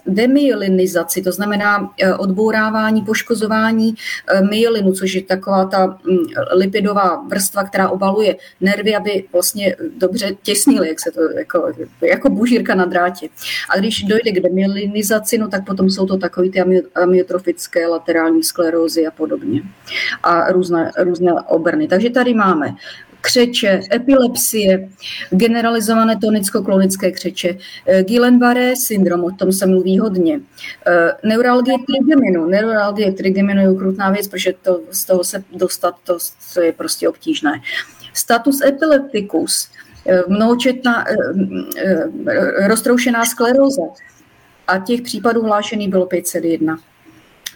demyelinizaci, 0.06 1.22
to 1.22 1.32
znamená 1.32 1.90
eh, 2.00 2.14
odbourávání, 2.14 3.02
poškozování 3.02 3.94
eh, 4.28 4.40
myelinu, 4.40 4.92
což 4.92 5.14
je 5.14 5.22
taková 5.22 5.64
ta 5.64 5.86
mm, 5.86 6.18
lipidová 6.52 7.24
vrstva, 7.28 7.64
která 7.64 7.88
obaluje 7.88 8.36
nervy, 8.60 8.96
aby 8.96 9.24
vlastně 9.32 9.76
dobře 9.98 10.36
těsnily, 10.42 10.88
jak 10.88 11.00
se 11.00 11.10
to 11.10 11.20
jako, 11.38 11.72
jako 12.02 12.30
bužírka 12.30 12.74
na 12.74 12.84
drátě. 12.84 13.28
A 13.70 13.78
když 13.78 14.02
dojde 14.02 14.32
k 14.32 14.40
demyelinizaci, 14.40 15.38
no 15.38 15.48
tak 15.48 15.66
potom 15.66 15.90
jsou 15.90 16.06
to 16.06 16.16
takové 16.16 16.48
ty 16.48 16.62
amyotrofické 16.94 17.86
laterální 17.86 18.42
sklerózy 18.42 19.06
a 19.06 19.10
podobně. 19.10 19.62
A 20.22 20.52
různé, 20.52 20.92
různé 20.98 21.32
obrny. 21.46 21.88
Takže 21.88 22.10
tady 22.10 22.34
máme 22.34 22.74
křeče, 23.20 23.80
epilepsie, 23.92 24.88
generalizované 25.30 26.16
tonicko-klonické 26.16 27.12
křeče, 27.12 27.58
eh, 27.86 28.02
Guillain-Barré 28.02 28.76
syndrom, 28.76 29.24
o 29.24 29.30
tom 29.30 29.52
se 29.52 29.66
mluví 29.66 29.98
hodně, 29.98 30.40
eh, 30.86 31.12
neuralgie 31.22 31.76
trigeminu, 31.86 32.46
neuralgie 32.46 33.12
trigeminu 33.12 33.60
je 33.60 33.70
ukrutná 33.70 34.10
věc, 34.10 34.28
protože 34.28 34.52
to, 34.62 34.80
z 34.90 35.04
toho 35.04 35.24
se 35.24 35.44
dostat, 35.52 35.94
to, 36.04 36.18
to 36.54 36.60
je 36.60 36.72
prostě 36.72 37.08
obtížné. 37.08 37.60
Status 38.14 38.60
epilepticus, 38.62 39.68
eh, 40.06 40.22
mnohočetná 40.28 41.04
roztroušená 42.66 43.24
skleróza 43.24 43.82
a 44.66 44.78
těch 44.78 45.02
případů 45.02 45.42
hlášených 45.42 45.88
bylo 45.88 46.06
501. 46.06 46.78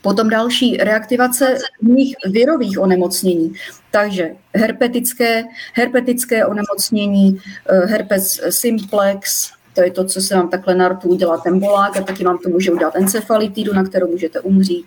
Potom 0.02 0.28
další 0.28 0.76
reaktivace 0.76 1.58
jiných 1.82 2.16
virových 2.30 2.78
onemocnění. 2.78 3.52
Takže 3.90 4.30
herpetické, 4.54 5.44
herpetické 5.74 6.46
onemocnění, 6.46 7.38
eh, 7.68 7.86
herpes 7.86 8.40
simplex, 8.50 9.52
to 9.74 9.82
je 9.82 9.90
to, 9.90 10.04
co 10.04 10.20
se 10.20 10.34
vám 10.34 10.48
takhle 10.48 10.74
na 10.74 10.88
rtu 10.88 11.08
udělá 11.08 11.38
ten 11.38 11.58
bolák 11.58 11.96
a 11.96 12.02
taky 12.02 12.24
vám 12.24 12.38
to 12.38 12.48
může 12.48 12.72
udělat 12.72 12.96
encefalitidu, 12.96 13.74
na 13.74 13.84
kterou 13.84 14.10
můžete 14.10 14.40
umřít. 14.40 14.86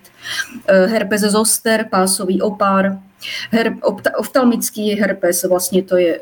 Eh, 0.66 0.86
herpes 0.86 1.20
zoster, 1.20 1.86
pásový 1.90 2.42
opár, 2.42 2.98
Her, 3.50 3.76
oftalmický 4.18 4.90
herpes, 4.90 5.44
vlastně 5.44 5.82
to 5.82 5.96
je 5.96 6.16
eh, 6.16 6.20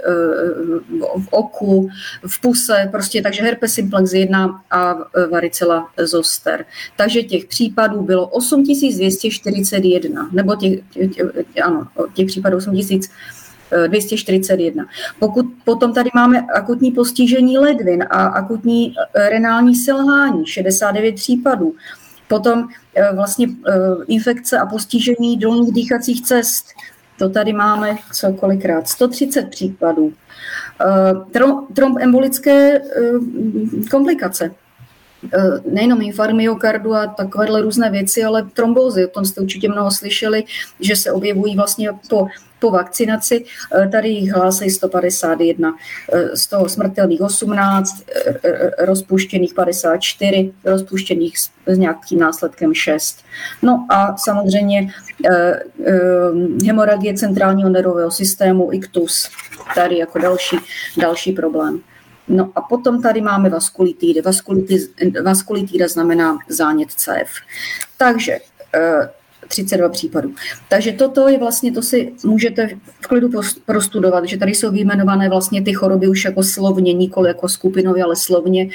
v 1.00 1.28
oku, 1.30 1.88
v 2.26 2.40
puse, 2.40 2.88
prostě 2.90 3.22
takže 3.22 3.42
herpes 3.42 3.72
simplex 3.72 4.12
1 4.12 4.62
a 4.70 4.94
varicela 5.30 5.90
zoster. 5.98 6.64
Takže 6.96 7.22
těch 7.22 7.44
případů 7.44 8.02
bylo 8.02 8.28
8241, 8.28 10.30
nebo 10.32 10.56
těch, 10.56 10.80
těch, 10.92 11.26
ano, 11.64 11.88
těch 12.14 12.26
případů 12.26 12.56
8241. 12.56 13.41
Pokud 15.18 15.46
potom 15.64 15.94
tady 15.94 16.10
máme 16.14 16.40
akutní 16.40 16.90
postižení 16.90 17.58
ledvin 17.58 18.06
a 18.10 18.24
akutní 18.26 18.94
eh, 19.14 19.28
renální 19.28 19.74
selhání, 19.74 20.46
69 20.46 21.14
případů. 21.14 21.74
Potom 22.28 22.68
eh, 22.94 23.14
vlastně 23.14 23.46
infekce 24.08 24.58
a 24.58 24.66
postižení 24.66 25.36
dolních 25.36 25.72
dýchacích 25.72 26.22
cest, 26.22 26.66
to 27.18 27.28
tady 27.28 27.52
máme 27.52 27.96
co 28.12 28.32
kolikrát 28.32 28.88
130 28.88 29.50
případů. 29.50 30.12
Eh, 30.80 31.12
trombembolické 31.74 32.78
eh, 32.78 32.82
komplikace. 33.90 34.50
Eh, 35.24 35.70
nejenom 35.70 36.00
a 36.94 37.06
takovéhle 37.06 37.62
různé 37.62 37.90
věci, 37.90 38.24
ale 38.24 38.42
trombózy. 38.42 39.06
O 39.06 39.10
tom 39.10 39.24
jste 39.24 39.40
určitě 39.40 39.68
mnoho 39.68 39.90
slyšeli, 39.90 40.44
že 40.80 40.96
se 40.96 41.12
objevují 41.12 41.56
vlastně 41.56 41.90
po 42.08 42.26
po 42.62 42.70
vakcinaci. 42.70 43.44
Eh, 43.44 43.88
tady 43.88 44.08
jich 44.08 44.32
hlásí 44.32 44.70
151, 44.70 45.74
z 46.34 46.46
toho 46.46 46.68
smrtelných 46.68 47.20
18, 47.20 48.02
eh, 48.06 48.38
eh, 48.44 48.86
rozpuštěných 48.86 49.54
54, 49.54 50.52
rozpuštěných 50.64 51.34
s 51.66 51.78
nějakým 51.78 52.18
následkem 52.18 52.74
6. 52.74 53.24
No 53.62 53.86
a 53.90 54.16
samozřejmě 54.16 54.88
hemoragie 56.66 57.14
centrálního 57.14 57.68
nervového 57.68 58.10
systému, 58.10 58.72
iktus, 58.72 59.28
tady 59.74 59.98
jako 59.98 60.18
další, 60.18 60.56
další 60.96 61.32
problém. 61.32 61.80
No 62.28 62.52
a 62.54 62.60
potom 62.60 63.02
tady 63.02 63.20
máme 63.20 63.50
vaskulitídy. 63.50 64.22
Vaskulitída 65.24 65.88
znamená 65.88 66.38
zánět 66.48 66.90
cév. 66.90 67.28
Takže 67.98 68.38
32 69.48 69.88
případů. 69.88 70.34
Takže 70.68 70.92
toto 70.92 71.28
je 71.28 71.38
vlastně, 71.38 71.72
to 71.72 71.82
si 71.82 72.12
můžete 72.24 72.68
v 73.00 73.06
klidu 73.06 73.30
prostudovat, 73.66 74.24
že 74.24 74.38
tady 74.38 74.54
jsou 74.54 74.70
vyjmenované 74.70 75.28
vlastně 75.28 75.62
ty 75.62 75.72
choroby 75.72 76.08
už 76.08 76.24
jako 76.24 76.42
slovně, 76.42 76.92
nikoli 76.92 77.28
jako 77.28 77.48
skupinově, 77.48 78.04
ale 78.04 78.16
slovně, 78.16 78.68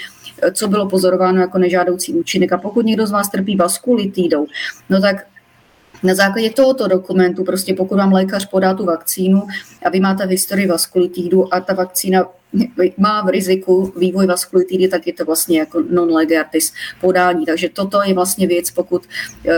co 0.54 0.68
bylo 0.68 0.90
pozorováno 0.90 1.42
jako 1.42 1.58
nežádoucí 1.58 2.14
účinek. 2.14 2.54
A 2.54 2.58
pokud 2.58 2.86
někdo 2.86 3.08
z 3.08 3.12
vás 3.12 3.30
trpí 3.30 3.56
vaskulitidou, 3.56 4.48
no 4.90 5.02
tak 5.02 5.26
na 6.04 6.16
základě 6.16 6.50
tohoto 6.50 6.88
dokumentu, 6.88 7.44
prostě 7.44 7.74
pokud 7.74 7.98
vám 7.98 8.14
lékař 8.14 8.46
podá 8.46 8.74
tu 8.74 8.86
vakcínu 8.86 9.48
a 9.86 9.90
vy 9.90 10.00
máte 10.00 10.28
v 10.28 10.30
historii 10.30 10.68
vaskulitidu 10.68 11.54
a 11.54 11.60
ta 11.60 11.74
vakcína 11.74 12.26
má 12.98 13.22
v 13.22 13.30
riziku 13.30 13.94
vývoj 13.98 14.26
vaskulitidy, 14.26 14.88
tak 14.88 15.08
je 15.08 15.14
to 15.14 15.26
vlastně 15.26 15.60
jako 15.60 15.84
non 15.90 16.12
lege 16.12 16.40
artis 16.40 16.74
podání. 17.02 17.46
Takže 17.46 17.70
toto 17.70 18.04
je 18.04 18.14
vlastně 18.14 18.48
věc, 18.48 18.72
pokud 18.72 19.06
eh, 19.46 19.54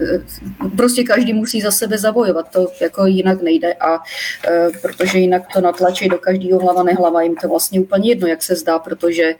eh, 0.00 0.20
prostě 0.76 1.04
každý 1.04 1.32
musí 1.32 1.60
za 1.60 1.70
sebe 1.70 1.98
zabojovat, 1.98 2.50
to 2.50 2.68
jako 2.80 3.06
jinak 3.06 3.42
nejde 3.42 3.74
a 3.74 3.98
eh, 4.48 4.68
protože 4.82 5.18
jinak 5.18 5.42
to 5.52 5.60
natlačí 5.60 6.08
do 6.08 6.18
každého 6.18 6.60
hlava 6.60 6.82
nehlava, 6.82 7.22
jim 7.22 7.36
to 7.36 7.48
vlastně 7.48 7.80
úplně 7.80 8.08
jedno, 8.08 8.28
jak 8.28 8.42
se 8.42 8.56
zdá, 8.56 8.78
protože 8.78 9.34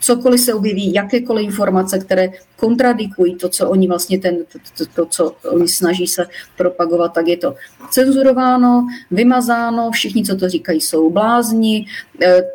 cokoliv 0.00 0.40
se 0.40 0.54
objeví, 0.54 0.94
jakékoliv 0.94 1.46
informace, 1.46 1.98
které 1.98 2.28
kontradikují 2.56 3.34
to, 3.34 3.48
co 3.48 3.70
oni 3.70 3.88
vlastně 3.88 4.18
ten, 4.18 4.36
to, 4.78 4.86
to, 4.94 5.06
co 5.06 5.36
oni 5.44 5.68
snaží 5.68 6.06
se 6.06 6.26
propagovat, 6.56 7.08
tak 7.08 7.28
je 7.28 7.36
to 7.36 7.54
cenzurováno, 7.90 8.86
vymazáno, 9.10 9.90
všichni, 9.90 10.24
co 10.24 10.36
to 10.36 10.48
říkají, 10.48 10.80
jsou 10.80 11.10
blázni, 11.10 11.86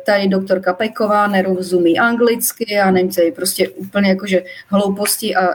tady 0.06 0.28
doktorka 0.28 0.72
Peková 0.72 1.26
nerozumí 1.26 1.98
anglicky 1.98 2.78
a 2.78 2.90
Němci 2.90 3.32
prostě 3.36 3.68
úplně 3.68 4.08
jakože 4.08 4.42
hlouposti 4.68 5.34
a 5.34 5.48
uh, 5.48 5.54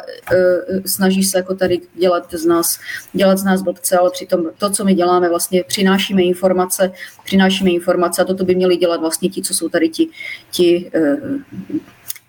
snaží 0.86 1.24
se 1.24 1.38
jako 1.38 1.56
tady 1.56 1.82
dělat 2.00 2.34
z 2.34 2.46
nás, 2.46 2.80
dělat 3.14 3.38
z 3.38 3.44
nás 3.44 3.62
blbce, 3.62 3.98
ale 3.98 4.12
přitom 4.12 4.46
to, 4.58 4.70
co 4.70 4.86
my 4.86 4.94
děláme, 4.94 5.30
vlastně 5.30 5.64
přinášíme 5.64 6.22
informace, 6.22 6.92
přinášíme 7.24 7.72
informace 7.72 8.22
a 8.22 8.26
toto 8.26 8.46
by 8.46 8.56
měli 8.56 8.78
dělat 8.78 9.02
vlastně 9.02 9.30
ti, 9.30 9.42
co 9.42 9.54
jsou 9.54 9.70
tady 9.70 9.90
ti, 9.90 10.08
ti 10.52 10.92
uh, 10.96 11.80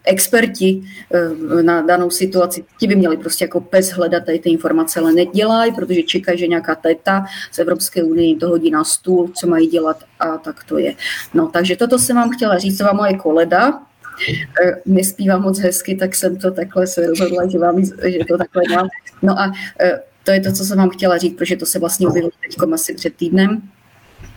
experti 0.08 0.82
eh, 1.14 1.62
na 1.62 1.82
danou 1.82 2.10
situaci, 2.10 2.64
ti 2.80 2.86
by 2.86 2.96
měli 2.96 3.16
prostě 3.16 3.44
jako 3.44 3.60
pes 3.60 3.90
hledat 3.90 4.24
tady 4.24 4.38
ty 4.38 4.50
informace, 4.50 5.00
ale 5.00 5.12
nedělají, 5.12 5.72
protože 5.72 6.02
čekají, 6.02 6.38
že 6.38 6.46
nějaká 6.46 6.74
teta 6.74 7.24
z 7.52 7.58
Evropské 7.58 8.02
unie 8.02 8.36
to 8.36 8.48
hodí 8.48 8.70
na 8.70 8.84
stůl, 8.84 9.30
co 9.36 9.46
mají 9.46 9.66
dělat 9.66 10.04
a 10.20 10.38
tak 10.38 10.64
to 10.64 10.78
je. 10.78 10.94
No, 11.34 11.48
takže 11.48 11.76
toto 11.76 11.98
jsem 11.98 12.16
vám 12.16 12.30
chtěla 12.30 12.58
říct, 12.58 12.80
vám 12.80 12.96
moje 12.96 13.14
koleda, 13.14 13.82
eh, 14.64 14.72
nespívám 14.86 15.42
moc 15.42 15.58
hezky, 15.58 15.94
tak 15.94 16.14
jsem 16.14 16.36
to 16.36 16.50
takhle 16.50 16.86
se 16.86 17.06
rozhodla, 17.06 17.46
že, 17.46 17.58
vám, 17.58 17.84
že 17.84 18.18
to 18.28 18.38
takhle 18.38 18.62
mám. 18.70 18.88
No 19.22 19.40
a 19.40 19.52
eh, 19.80 20.00
to 20.24 20.30
je 20.30 20.40
to, 20.40 20.52
co 20.52 20.64
jsem 20.64 20.78
vám 20.78 20.90
chtěla 20.90 21.18
říct, 21.18 21.36
protože 21.36 21.56
to 21.56 21.66
se 21.66 21.78
vlastně 21.78 22.08
objevilo 22.08 22.30
teď 22.40 22.72
asi 22.72 22.94
před 22.94 23.14
týdnem. 23.16 23.62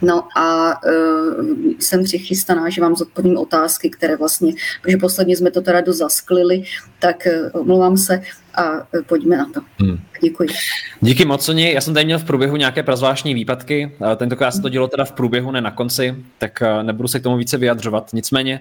No 0.02 0.38
a 0.38 0.76
uh, 0.86 1.45
jsem 1.80 2.04
přichystaná, 2.04 2.70
že 2.70 2.82
vám 2.82 2.95
zodpovím 2.95 3.38
otázky, 3.38 3.89
které 3.89 4.16
vlastně, 4.16 4.54
protože 4.82 4.97
posledně 4.97 5.38
jsme 5.38 5.52
to 5.52 5.62
teda 5.62 5.82
dost 5.82 5.97
zasklili, 5.97 6.64
tak 6.99 7.28
uh, 7.54 7.62
omlouvám 7.62 7.97
se 7.97 8.22
a 8.56 8.72
uh, 8.72 8.80
pojďme 9.06 9.38
na 9.38 9.45
to. 9.54 9.62
Hmm. 9.80 9.97
Děkuji. 10.24 10.49
Díky 11.02 11.26
moc, 11.26 11.45
Soni. 11.45 11.74
Já 11.74 11.82
jsem 11.82 11.93
tady 11.93 12.06
měl 12.06 12.20
v 12.20 12.24
průběhu 12.24 12.56
nějaké 12.56 12.84
prazvláštní 12.84 13.34
výpadky. 13.34 13.91
Tentokrát 14.16 14.52
se 14.52 14.62
to 14.62 14.70
dělo 14.70 14.88
teda 14.88 15.06
v 15.06 15.12
průběhu, 15.12 15.52
ne 15.52 15.62
na 15.62 15.72
konci, 15.72 16.16
tak 16.38 16.64
nebudu 16.82 17.08
se 17.08 17.20
k 17.20 17.24
tomu 17.24 17.38
více 17.38 17.58
vyjadřovat. 17.58 18.14
Nicméně, 18.14 18.60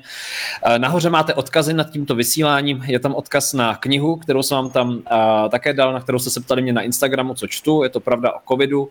nahoře 0.79 1.11
máte 1.11 1.35
odkazy 1.35 1.75
nad 1.75 1.91
tímto 1.91 2.15
vysíláním. 2.15 2.83
Je 2.87 2.99
tam 2.99 3.15
odkaz 3.15 3.53
na 3.53 3.77
knihu, 3.77 4.17
kterou 4.17 4.43
jsem 4.43 4.57
vám 4.57 4.71
tam 4.71 5.03
také 5.51 5.73
dal, 5.73 5.93
na 5.93 6.01
kterou 6.01 6.19
jste 6.19 6.31
se 6.31 6.41
ptali 6.41 6.63
mě 6.63 6.73
na 6.73 6.83
Instagramu, 6.83 7.35
co 7.35 7.47
čtu. 7.47 7.83
Je 7.83 7.89
to 7.89 8.01
pravda 8.01 8.33
o 8.33 8.41
covidu. 8.49 8.89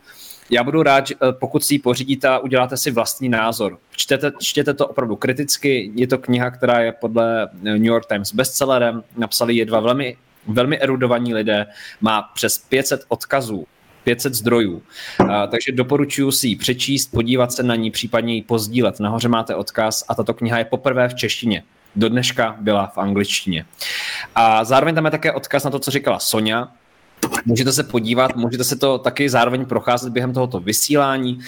Já 0.49 0.63
budu 0.63 0.83
rád, 0.83 1.11
eh, 1.11 1.15
pokud 1.31 1.63
si 1.63 1.73
ji 1.73 1.79
pořídíte 1.79 2.27
a 2.27 2.39
uděláte 2.39 2.77
si 2.77 2.91
vlastní 2.91 3.29
názor. 3.29 3.77
Čtěte, 3.95 4.31
čtěte 4.39 4.73
to 4.73 4.87
opravdu 4.87 5.15
kriticky. 5.15 5.91
Je 5.95 6.07
to 6.07 6.17
kniha, 6.17 6.51
která 6.51 6.79
je 6.79 6.91
podle 6.91 7.43
eh, 7.43 7.47
New 7.63 7.85
York 7.85 8.05
Times 8.05 8.33
bestsellerem. 8.33 9.03
Napsali 9.17 9.55
je 9.55 9.65
dva 9.65 9.79
velmi, 9.79 10.17
velmi 10.47 10.79
erudovaní 10.79 11.33
lidé. 11.33 11.65
Má 12.01 12.21
přes 12.21 12.57
500 12.57 13.01
odkazů 13.07 13.65
500 14.03 14.33
zdrojů. 14.33 14.81
A, 15.29 15.47
takže 15.47 15.71
doporučuji 15.71 16.31
si 16.31 16.47
ji 16.47 16.55
přečíst, 16.55 17.07
podívat 17.07 17.51
se 17.51 17.63
na 17.63 17.75
ní, 17.75 17.91
případně 17.91 18.35
ji 18.35 18.41
pozdílet. 18.41 18.99
Nahoře 18.99 19.27
máte 19.29 19.55
odkaz 19.55 20.05
a 20.07 20.15
tato 20.15 20.33
kniha 20.33 20.57
je 20.57 20.65
poprvé 20.65 21.09
v 21.09 21.15
češtině. 21.15 21.63
Do 21.95 22.09
dneška 22.09 22.55
byla 22.59 22.87
v 22.87 22.97
angličtině. 22.97 23.65
A 24.35 24.63
zároveň 24.63 24.95
tam 24.95 25.05
je 25.05 25.11
také 25.11 25.31
odkaz 25.31 25.63
na 25.63 25.71
to, 25.71 25.79
co 25.79 25.91
říkala 25.91 26.19
Sonja, 26.19 26.67
Můžete 27.45 27.71
se 27.71 27.83
podívat, 27.83 28.35
můžete 28.35 28.63
se 28.63 28.75
to 28.75 28.97
taky 28.97 29.29
zároveň 29.29 29.65
procházet 29.65 30.13
během 30.13 30.33
tohoto 30.33 30.59
vysílání. 30.59 31.39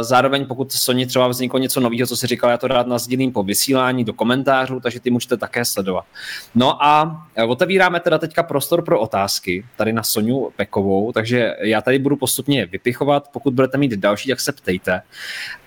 Zároveň 0.00 0.46
pokud 0.46 0.72
Soni 0.72 1.06
třeba 1.06 1.28
vzniklo 1.28 1.58
něco 1.58 1.80
nového, 1.80 2.06
co 2.06 2.16
si 2.16 2.26
říkal, 2.26 2.50
já 2.50 2.58
to 2.58 2.68
rád 2.68 2.86
nazdílím 2.86 3.32
po 3.32 3.42
vysílání 3.42 4.04
do 4.04 4.12
komentářů, 4.12 4.80
takže 4.80 5.00
ty 5.00 5.10
můžete 5.10 5.36
také 5.36 5.64
sledovat. 5.64 6.04
No 6.54 6.84
a 6.84 7.22
otevíráme 7.46 8.00
teda 8.00 8.18
teďka 8.18 8.42
prostor 8.42 8.84
pro 8.84 9.00
otázky 9.00 9.64
tady 9.76 9.92
na 9.92 10.02
Soniu 10.02 10.50
Pekovou, 10.56 11.12
takže 11.12 11.54
já 11.60 11.80
tady 11.80 11.98
budu 11.98 12.16
postupně 12.16 12.66
vypichovat, 12.66 13.28
pokud 13.32 13.54
budete 13.54 13.78
mít 13.78 13.92
další, 13.92 14.28
tak 14.28 14.40
se 14.40 14.52
ptejte. 14.52 15.02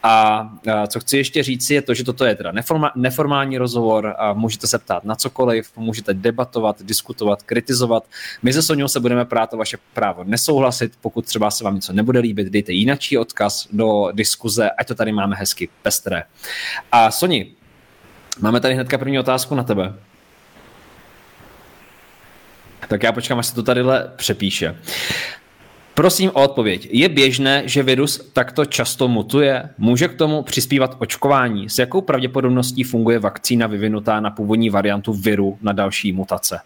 A 0.03 0.49
co 0.87 0.99
chci 0.99 1.17
ještě 1.17 1.43
říct, 1.43 1.69
je 1.69 1.81
to, 1.81 1.93
že 1.93 2.03
toto 2.03 2.25
je 2.25 2.35
teda 2.35 2.51
neformální 2.95 3.57
rozhovor 3.57 4.15
a 4.17 4.33
můžete 4.33 4.67
se 4.67 4.79
ptát 4.79 5.03
na 5.03 5.15
cokoliv, 5.15 5.71
můžete 5.75 6.13
debatovat, 6.13 6.81
diskutovat, 6.81 7.43
kritizovat. 7.43 8.03
My 8.43 8.53
se 8.53 8.61
Soniou 8.61 8.87
se 8.87 8.99
budeme 8.99 9.25
prát 9.25 9.49
to 9.49 9.57
vaše 9.57 9.77
právo 9.93 10.23
nesouhlasit, 10.23 10.93
pokud 11.01 11.25
třeba 11.25 11.51
se 11.51 11.63
vám 11.63 11.75
něco 11.75 11.93
nebude 11.93 12.19
líbit, 12.19 12.47
dejte 12.47 12.71
jinačí 12.71 13.17
odkaz 13.17 13.67
do 13.71 14.11
diskuze, 14.13 14.69
ať 14.71 14.87
to 14.87 14.95
tady 14.95 15.11
máme 15.11 15.35
hezky 15.35 15.69
pestré. 15.81 16.23
A 16.91 17.11
Soni, 17.11 17.51
máme 18.39 18.59
tady 18.59 18.73
hnedka 18.73 18.97
první 18.97 19.19
otázku 19.19 19.55
na 19.55 19.63
tebe. 19.63 19.93
Tak 22.87 23.03
já 23.03 23.11
počkám, 23.11 23.39
až 23.39 23.45
se 23.45 23.55
to 23.55 23.63
tadyhle 23.63 24.11
přepíše. 24.15 24.75
Prosím 25.97 26.29
o 26.33 26.43
odpověď. 26.43 26.87
Je 26.91 27.09
běžné, 27.09 27.63
že 27.65 27.83
virus 27.83 28.29
takto 28.33 28.65
často 28.65 29.07
mutuje? 29.07 29.69
Může 29.77 30.07
k 30.07 30.13
tomu 30.13 30.43
přispívat 30.43 30.95
očkování? 30.99 31.69
S 31.69 31.79
jakou 31.79 32.01
pravděpodobností 32.01 32.83
funguje 32.83 33.19
vakcína 33.19 33.67
vyvinutá 33.67 34.19
na 34.19 34.31
původní 34.31 34.69
variantu 34.69 35.13
viru 35.13 35.57
na 35.61 35.71
další 35.71 36.13
mutace? 36.13 36.59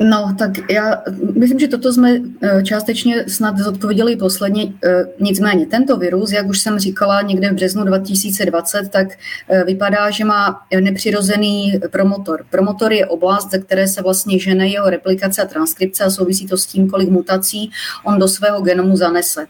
No, 0.00 0.34
tak 0.38 0.70
já 0.70 1.02
myslím, 1.34 1.58
že 1.58 1.68
toto 1.68 1.92
jsme 1.92 2.20
eh, 2.42 2.62
částečně 2.62 3.24
snad 3.28 3.58
zodpověděli 3.58 4.16
posledně. 4.16 4.72
Eh, 4.84 5.04
nicméně, 5.20 5.66
tento 5.66 5.96
virus, 5.96 6.32
jak 6.32 6.46
už 6.46 6.60
jsem 6.60 6.78
říkala 6.78 7.22
někde 7.22 7.50
v 7.50 7.54
březnu 7.54 7.84
2020, 7.84 8.88
tak 8.88 9.08
eh, 9.48 9.64
vypadá, 9.64 10.10
že 10.10 10.24
má 10.24 10.60
nepřirozený 10.80 11.80
promotor. 11.90 12.46
Promotor 12.50 12.92
je 12.92 13.06
oblast, 13.06 13.50
ze 13.50 13.58
které 13.58 13.88
se 13.88 14.02
vlastně 14.02 14.38
žene 14.38 14.68
jeho 14.68 14.90
replikace 14.90 15.42
a 15.42 15.46
transkripce 15.46 16.04
a 16.04 16.10
souvisí 16.10 16.46
to 16.46 16.56
s 16.56 16.66
tím, 16.66 16.90
kolik 16.90 17.08
mutací 17.08 17.70
on 18.04 18.18
do 18.18 18.28
svého 18.28 18.60
genomu 18.62 18.96
zanese. 18.96 19.46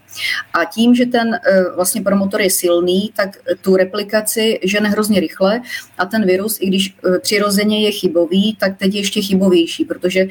A 0.53 0.65
tím, 0.65 0.95
že 0.95 1.05
ten 1.05 1.39
vlastně 1.75 2.01
promotor 2.01 2.41
je 2.41 2.49
silný, 2.49 3.11
tak 3.15 3.29
tu 3.61 3.75
replikaci 3.75 4.59
žene 4.63 4.89
hrozně 4.89 5.19
rychle 5.19 5.61
a 5.97 6.05
ten 6.05 6.25
virus, 6.25 6.57
i 6.61 6.67
když 6.67 6.95
přirozeně 7.21 7.85
je 7.85 7.91
chybový, 7.91 8.57
tak 8.59 8.77
teď 8.77 8.93
je 8.93 8.99
ještě 8.99 9.21
chybovější, 9.21 9.85
protože 9.85 10.27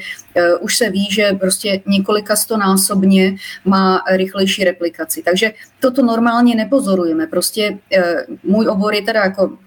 už 0.59 0.77
se 0.77 0.89
ví, 0.89 1.07
že 1.11 1.33
prostě 1.33 1.81
několika 1.85 2.35
stonásobně 2.35 3.35
má 3.65 4.03
rychlejší 4.11 4.63
replikaci. 4.63 5.23
Takže 5.23 5.51
toto 5.85 6.01
normálně 6.01 6.55
nepozorujeme. 6.55 7.27
Prostě 7.27 7.77
uh, 7.97 8.35
můj 8.43 8.67
obor 8.67 8.93
je 8.93 9.01
teda 9.01 9.23
jako 9.23 9.57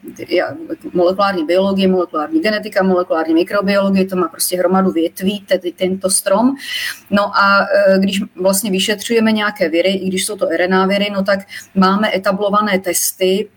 molekulární 0.93 1.47
biologie, 1.47 1.89
molekulární 1.89 2.41
genetika, 2.41 2.83
molekulární 2.83 3.35
mikrobiologie, 3.35 4.07
to 4.07 4.17
má 4.17 4.29
prostě 4.29 4.59
hromadu 4.59 4.91
větví, 4.91 5.41
tedy 5.41 5.73
tento 5.73 6.11
strom. 6.11 6.55
No 7.11 7.23
a 7.23 7.61
uh, 7.61 7.99
když 7.99 8.23
vlastně 8.37 8.71
vyšetřujeme 8.71 9.33
nějaké 9.33 9.69
viry, 9.69 9.91
i 9.91 10.09
když 10.09 10.27
jsou 10.27 10.37
to 10.37 10.47
RNA 10.47 10.87
viry, 10.87 11.11
no 11.15 11.23
tak 11.25 11.39
máme 11.75 12.15
etablované 12.15 12.79
testy 12.79 13.49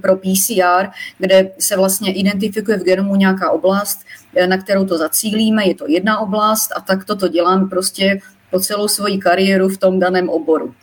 pro 0.00 0.16
PCR, 0.16 0.88
kde 1.18 1.50
se 1.58 1.76
vlastně 1.76 2.12
identifikuje 2.12 2.78
v 2.78 2.84
genomu 2.84 3.16
nějaká 3.16 3.50
oblast, 3.50 3.98
na 4.48 4.58
kterou 4.58 4.84
to 4.84 4.98
zacílíme, 4.98 5.66
je 5.66 5.74
to 5.74 5.84
jedna 5.88 6.18
oblast 6.18 6.72
a 6.76 6.80
tak 6.80 7.04
toto 7.04 7.28
dělám 7.28 7.68
prostě 7.68 8.20
po 8.50 8.60
celou 8.60 8.88
svoji 8.88 9.18
kariéru 9.18 9.68
v 9.68 9.78
tom 9.78 9.98
daném 9.98 10.28
oboru. 10.28 10.74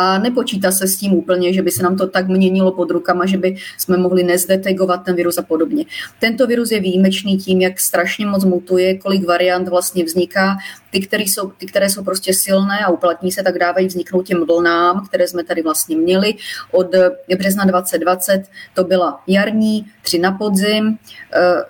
A 0.00 0.18
nepočítá 0.18 0.70
se 0.70 0.86
s 0.86 0.96
tím 0.96 1.12
úplně, 1.12 1.52
že 1.52 1.62
by 1.62 1.70
se 1.70 1.82
nám 1.82 1.96
to 1.96 2.06
tak 2.06 2.28
měnilo 2.28 2.72
pod 2.72 2.90
rukama, 2.90 3.26
že 3.26 3.38
by 3.38 3.56
jsme 3.78 3.96
mohli 3.96 4.22
nezdetegovat 4.22 5.04
ten 5.04 5.16
virus 5.16 5.38
a 5.38 5.42
podobně. 5.42 5.84
Tento 6.20 6.46
virus 6.46 6.70
je 6.70 6.80
výjimečný 6.80 7.36
tím, 7.38 7.60
jak 7.60 7.80
strašně 7.80 8.26
moc 8.26 8.44
mutuje, 8.44 8.98
kolik 8.98 9.26
variant 9.26 9.68
vlastně 9.68 10.04
vzniká. 10.04 10.56
Ty, 10.90 11.00
které 11.00 11.22
jsou, 11.22 11.50
ty, 11.50 11.66
které 11.66 11.90
jsou 11.90 12.04
prostě 12.04 12.34
silné 12.34 12.78
a 12.84 12.90
uplatní 12.90 13.32
se, 13.32 13.42
tak 13.42 13.58
dávají 13.58 13.86
vzniknout 13.86 14.26
těm 14.26 14.46
vlnám, 14.46 15.06
které 15.08 15.28
jsme 15.28 15.44
tady 15.44 15.62
vlastně 15.62 15.96
měli. 15.96 16.34
Od 16.72 16.94
března 17.38 17.64
2020 17.64 18.42
to 18.74 18.84
byla 18.84 19.22
jarní, 19.26 19.86
tři 20.02 20.18
na 20.18 20.32
podzim, 20.32 20.98
eh, 21.34 21.64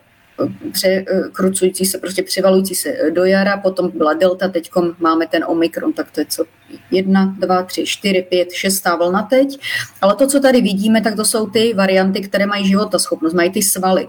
překrucující 0.73 1.85
se, 1.85 1.99
prostě 1.99 2.23
přivalující 2.23 2.75
se 2.75 2.97
do 3.11 3.25
jara, 3.25 3.57
potom 3.57 3.91
byla 3.95 4.15
delta, 4.15 4.49
teď 4.49 4.71
máme 4.99 5.27
ten 5.27 5.45
omikron, 5.47 5.93
tak 5.93 6.11
to 6.11 6.21
je 6.21 6.27
co 6.29 6.45
jedna, 6.91 7.35
dva, 7.39 7.63
tři, 7.63 7.87
čtyři, 7.87 8.27
pět, 8.29 8.53
šestá 8.53 8.97
vlna 8.97 9.23
teď. 9.23 9.59
Ale 10.01 10.15
to, 10.15 10.27
co 10.27 10.41
tady 10.41 10.61
vidíme, 10.61 11.01
tak 11.01 11.17
to 11.17 11.25
jsou 11.25 11.47
ty 11.47 11.75
varianty, 11.75 12.21
které 12.21 12.47
mají 12.47 12.69
životaschopnost, 12.69 13.35
mají 13.35 13.51
ty 13.51 13.63
svaly. 13.63 14.09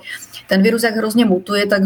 Ten 0.50 0.62
virus, 0.62 0.84
jak 0.84 0.96
hrozně 0.96 1.26
mutuje, 1.26 1.66
tak 1.66 1.82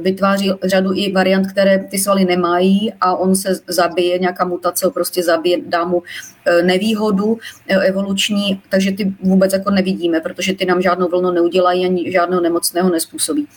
vytváří 0.00 0.52
řadu 0.64 0.92
i 0.94 1.12
variant, 1.12 1.52
které 1.52 1.78
ty 1.90 1.98
svaly 1.98 2.24
nemají 2.24 2.92
a 3.00 3.16
on 3.16 3.34
se 3.34 3.60
zabije, 3.68 4.18
nějaká 4.18 4.44
mutace 4.44 4.86
ho 4.86 4.92
prostě 4.92 5.22
zabije, 5.22 5.58
dá 5.66 5.84
mu 5.84 6.02
e, 6.44 6.62
nevýhodu 6.62 7.38
e, 7.68 7.74
evoluční, 7.74 8.62
takže 8.68 8.92
ty 8.92 9.12
vůbec 9.20 9.52
jako 9.52 9.70
nevidíme, 9.70 10.20
protože 10.20 10.52
ty 10.52 10.64
nám 10.64 10.82
žádnou 10.82 11.08
vlnu 11.08 11.30
neudělají 11.30 11.86
ani 11.86 12.12
žádného 12.12 12.42
nemocného 12.42 12.90
nespůsobí. 12.90 13.48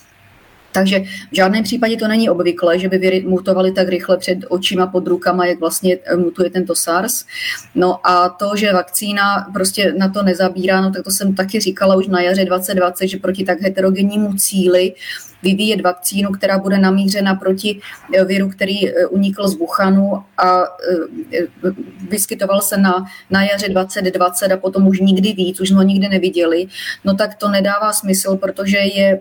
Takže 0.72 1.00
v 1.32 1.36
žádném 1.36 1.64
případě 1.64 1.96
to 1.96 2.08
není 2.08 2.30
obvyklé, 2.30 2.78
že 2.78 2.88
by 2.88 2.98
viry 2.98 3.24
mutovaly 3.26 3.72
tak 3.72 3.88
rychle 3.88 4.16
před 4.16 4.38
očima, 4.48 4.86
pod 4.86 5.06
rukama, 5.06 5.46
jak 5.46 5.60
vlastně 5.60 5.98
mutuje 6.16 6.50
tento 6.50 6.74
SARS. 6.74 7.24
No 7.74 8.06
a 8.06 8.28
to, 8.28 8.56
že 8.56 8.72
vakcína 8.72 9.50
prostě 9.52 9.94
na 9.98 10.08
to 10.08 10.22
nezabírá, 10.22 10.80
no 10.80 10.92
tak 10.92 11.04
to 11.04 11.10
jsem 11.10 11.34
taky 11.34 11.60
říkala 11.60 11.96
už 11.96 12.06
na 12.06 12.20
jaře 12.20 12.44
2020, 12.44 13.06
že 13.06 13.16
proti 13.16 13.44
tak 13.44 13.60
heterogennímu 13.60 14.34
cíli 14.34 14.94
vyvíjet 15.42 15.80
vakcínu, 15.80 16.30
která 16.30 16.58
bude 16.58 16.78
namířena 16.78 17.34
proti 17.34 17.80
eh, 18.14 18.24
viru, 18.24 18.48
který 18.48 18.88
eh, 18.88 19.06
unikl 19.06 19.48
z 19.48 19.58
Wuhanu 19.58 20.12
a 20.38 20.62
eh, 20.62 21.46
vyskytoval 22.08 22.60
se 22.60 22.76
na, 22.76 23.04
na 23.30 23.42
jaře 23.44 23.68
2020 23.68 24.52
a 24.52 24.56
potom 24.56 24.86
už 24.86 25.00
nikdy 25.00 25.32
víc, 25.32 25.60
už 25.60 25.68
jsme 25.68 25.76
ho 25.76 25.82
nikdy 25.82 26.08
neviděli, 26.08 26.66
no 27.04 27.14
tak 27.14 27.34
to 27.34 27.48
nedává 27.48 27.92
smysl, 27.92 28.36
protože 28.36 28.78
je, 28.78 29.20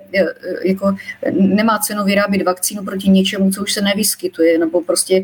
jako, 0.63 0.95
nemá 1.31 1.79
cenu 1.79 2.03
vyrábět 2.03 2.43
vakcínu 2.43 2.83
proti 2.83 3.09
něčemu, 3.09 3.51
co 3.51 3.61
už 3.63 3.73
se 3.73 3.81
nevyskytuje, 3.81 4.57
nebo 4.57 4.81
prostě 4.81 5.23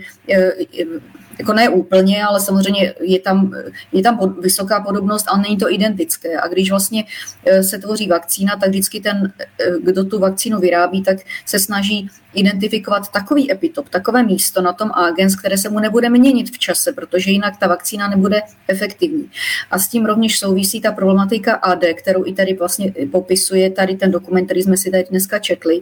jako 1.40 1.54
ne 1.54 1.70
úplně, 1.70 2.26
ale 2.26 2.40
samozřejmě 2.40 2.94
je 3.02 3.20
tam, 3.20 3.54
je 3.92 4.04
tam 4.04 4.18
pod, 4.18 4.40
vysoká 4.40 4.80
podobnost, 4.80 5.26
ale 5.28 5.42
není 5.42 5.58
to 5.58 5.72
identické. 5.72 6.40
A 6.40 6.48
když 6.48 6.70
vlastně 6.70 7.04
e, 7.46 7.64
se 7.64 7.78
tvoří 7.78 8.08
vakcína, 8.08 8.56
tak 8.56 8.70
vždycky 8.70 9.00
ten, 9.02 9.34
e, 9.40 9.46
kdo 9.84 10.04
tu 10.04 10.20
vakcínu 10.20 10.60
vyrábí, 10.60 11.04
tak 11.04 11.18
se 11.46 11.60
snaží 11.60 12.10
identifikovat 12.34 13.12
takový 13.12 13.52
epitop, 13.52 13.90
takové 13.90 14.24
místo 14.24 14.62
na 14.62 14.74
tom 14.74 14.92
agens, 14.94 15.36
které 15.36 15.58
se 15.58 15.70
mu 15.70 15.80
nebude 15.80 16.10
měnit 16.10 16.50
v 16.56 16.60
čase, 16.60 16.94
protože 16.94 17.32
jinak 17.32 17.58
ta 17.60 17.68
vakcína 17.68 18.08
nebude 18.08 18.42
efektivní. 18.68 19.30
A 19.72 19.80
s 19.80 19.88
tím 19.88 20.06
rovněž 20.06 20.40
souvisí 20.40 20.82
ta 20.82 20.92
problematika 20.92 21.54
AD, 21.54 21.84
kterou 21.96 22.26
i 22.26 22.34
tady 22.34 22.54
vlastně 22.54 22.94
popisuje 23.12 23.72
tady 23.72 23.96
ten 23.96 24.12
dokument, 24.12 24.46
který 24.46 24.64
jsme 24.64 24.78
si 24.78 24.92
tady 24.92 25.06
dneska 25.10 25.40
četli, 25.40 25.82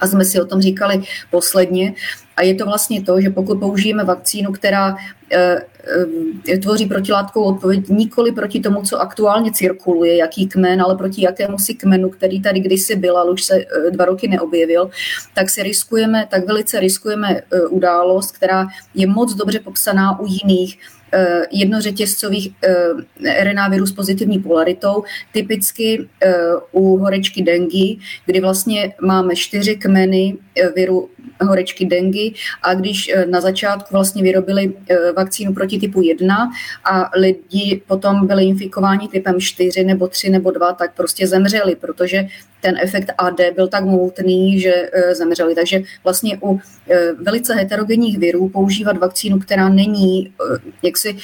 a 0.00 0.06
jsme 0.06 0.24
si 0.24 0.40
o 0.40 0.46
tom 0.46 0.60
říkali 0.60 1.02
posledně. 1.30 1.94
A 2.36 2.42
je 2.42 2.54
to 2.54 2.64
vlastně 2.64 3.02
to, 3.02 3.20
že 3.20 3.30
pokud 3.30 3.60
použijeme 3.60 4.04
vakcínu, 4.04 4.52
která 4.52 4.96
e, 5.32 5.62
e, 6.48 6.58
tvoří 6.58 6.86
protilátkovou 6.86 7.46
odpověď 7.46 7.88
nikoli 7.88 8.32
proti 8.32 8.60
tomu, 8.60 8.82
co 8.82 9.00
aktuálně 9.00 9.52
cirkuluje, 9.52 10.16
jaký 10.16 10.46
kmen, 10.46 10.82
ale 10.82 10.96
proti 10.96 11.22
jakému 11.22 11.58
si 11.58 11.74
kmenu, 11.74 12.10
který 12.10 12.42
tady 12.42 12.60
kdysi 12.60 12.96
byl, 12.96 13.18
ale 13.18 13.30
už 13.30 13.44
se 13.44 13.56
e, 13.56 13.90
dva 13.90 14.04
roky 14.04 14.28
neobjevil, 14.28 14.90
tak 15.34 15.50
si 15.50 15.62
riskujeme, 15.62 16.26
tak 16.30 16.46
velice 16.46 16.80
riskujeme 16.80 17.40
událost, 17.70 18.36
která 18.36 18.66
je 18.94 19.06
moc 19.06 19.34
dobře 19.34 19.60
popsaná 19.60 20.20
u 20.20 20.26
jiných 20.26 20.78
Eh, 20.78 20.95
jednořetězcových 21.50 22.52
eh, 22.62 23.44
RNA 23.44 23.68
virů 23.68 23.86
s 23.86 23.92
pozitivní 23.92 24.38
polaritou, 24.38 25.04
typicky 25.32 26.08
eh, 26.22 26.34
u 26.72 26.96
horečky 26.96 27.42
dengy, 27.42 27.96
kdy 28.26 28.40
vlastně 28.40 28.94
máme 29.00 29.36
čtyři 29.36 29.76
kmeny 29.76 30.36
viru 30.76 31.08
horečky 31.40 31.86
dengy 31.86 32.32
a 32.62 32.74
když 32.74 33.12
na 33.30 33.40
začátku 33.40 33.88
vlastně 33.92 34.22
vyrobili 34.22 34.72
vakcínu 35.16 35.54
proti 35.54 35.78
typu 35.78 36.02
1 36.02 36.50
a 36.84 37.10
lidi 37.16 37.82
potom 37.86 38.26
byli 38.26 38.44
infikováni 38.44 39.08
typem 39.08 39.40
4 39.40 39.84
nebo 39.84 40.08
3 40.08 40.30
nebo 40.30 40.50
2, 40.50 40.72
tak 40.72 40.94
prostě 40.94 41.26
zemřeli, 41.26 41.76
protože 41.76 42.26
ten 42.60 42.78
efekt 42.82 43.12
AD 43.18 43.40
byl 43.54 43.68
tak 43.68 43.84
moutný, 43.84 44.60
že 44.60 44.90
zemřeli. 45.12 45.54
Takže 45.54 45.82
vlastně 46.04 46.38
u 46.42 46.60
velice 47.22 47.54
heterogenních 47.54 48.18
virů 48.18 48.48
používat 48.48 48.98
vakcínu, 48.98 49.38
která 49.38 49.68
není 49.68 50.32
jaksi 50.82 51.16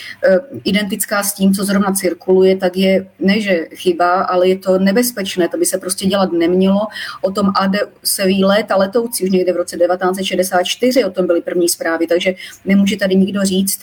identická 0.64 1.22
s 1.22 1.32
tím, 1.32 1.54
co 1.54 1.64
zrovna 1.64 1.92
cirkuluje, 1.92 2.56
tak 2.56 2.76
je 2.76 3.06
ne, 3.18 3.40
že 3.40 3.66
chyba, 3.74 4.22
ale 4.22 4.48
je 4.48 4.58
to 4.58 4.78
nebezpečné, 4.78 5.48
to 5.48 5.58
by 5.58 5.66
se 5.66 5.78
prostě 5.78 6.06
dělat 6.06 6.32
nemělo. 6.32 6.80
O 7.20 7.30
tom 7.30 7.52
AD 7.60 7.72
se 8.04 8.26
ví 8.26 8.44
léta 8.44 8.76
letoucí, 8.76 9.21
už 9.22 9.30
někde 9.30 9.52
v 9.52 9.56
roce 9.56 9.76
1964 9.76 11.04
o 11.04 11.10
tom 11.10 11.26
byly 11.26 11.42
první 11.42 11.68
zprávy, 11.68 12.06
takže 12.06 12.34
nemůže 12.64 12.96
tady 12.96 13.14
nikdo 13.16 13.44
říct 13.44 13.80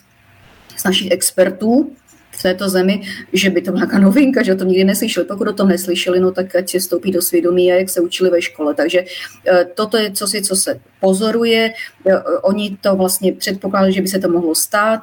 z 0.77 0.83
našich 0.83 1.11
expertů, 1.11 1.91
v 2.31 2.43
této 2.43 2.69
zemi, 2.69 3.01
že 3.33 3.49
by 3.49 3.61
to 3.61 3.71
byla 3.71 3.85
nějaká 3.85 3.99
novinka, 3.99 4.43
že 4.43 4.53
o 4.53 4.57
tom 4.57 4.67
nikdy 4.67 4.83
neslyšeli. 4.83 5.25
Pokud 5.25 5.47
o 5.47 5.53
tom 5.53 5.67
neslyšeli, 5.67 6.19
no 6.19 6.31
tak 6.31 6.55
ať 6.55 6.69
se 6.69 6.79
stoupí 6.79 7.11
do 7.11 7.21
svědomí 7.21 7.71
a 7.71 7.75
jak 7.75 7.89
se 7.89 8.01
učili 8.01 8.29
ve 8.29 8.41
škole. 8.41 8.73
Takže 8.73 9.05
eh, 9.47 9.65
toto 9.75 9.97
je 9.97 10.11
co 10.11 10.27
si, 10.27 10.41
co 10.41 10.55
se 10.55 10.79
pozoruje. 10.99 11.73
Eh, 12.07 12.17
oni 12.41 12.77
to 12.81 12.95
vlastně 12.95 13.33
předpokládali, 13.33 13.93
že 13.93 14.01
by 14.01 14.07
se 14.07 14.19
to 14.19 14.29
mohlo 14.29 14.55
stát 14.55 15.01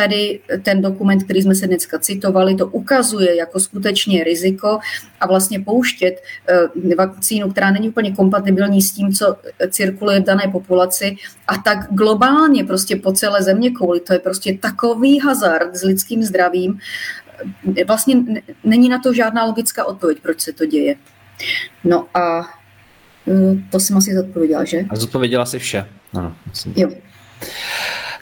tady 0.00 0.40
ten 0.62 0.82
dokument, 0.82 1.24
který 1.24 1.42
jsme 1.42 1.54
se 1.54 1.66
dneska 1.66 1.98
citovali, 1.98 2.54
to 2.54 2.66
ukazuje 2.66 3.36
jako 3.36 3.60
skutečně 3.60 4.24
riziko 4.24 4.78
a 5.20 5.26
vlastně 5.26 5.60
pouštět 5.60 6.22
eh, 6.48 6.94
vakcínu, 6.94 7.50
která 7.50 7.70
není 7.70 7.88
úplně 7.88 8.12
kompatibilní 8.12 8.82
s 8.82 8.92
tím, 8.92 9.12
co 9.12 9.36
cirkuluje 9.70 10.20
v 10.20 10.24
dané 10.24 10.48
populaci 10.52 11.16
a 11.48 11.58
tak 11.58 11.78
globálně 11.90 12.64
prostě 12.64 12.96
po 12.96 13.12
celé 13.12 13.42
země 13.42 13.70
kouli, 13.70 14.00
to 14.00 14.12
je 14.12 14.18
prostě 14.18 14.58
takový 14.58 15.18
hazard 15.18 15.76
s 15.76 15.82
lidským 15.82 16.22
zdravím, 16.22 16.78
vlastně 17.86 18.16
není 18.64 18.88
na 18.88 18.98
to 18.98 19.12
žádná 19.12 19.44
logická 19.44 19.84
odpověď, 19.84 20.18
proč 20.22 20.40
se 20.40 20.52
to 20.52 20.66
děje. 20.66 20.94
No 21.84 22.06
a 22.14 22.40
eh, 23.26 23.62
to 23.70 23.80
jsem 23.80 23.96
asi 23.96 24.14
zodpověděla, 24.14 24.64
že? 24.64 24.84
A 24.90 24.96
zodpověděla 24.96 25.46
si 25.46 25.58
vše. 25.58 25.86
Ano, 26.14 26.36
jo. 26.76 26.90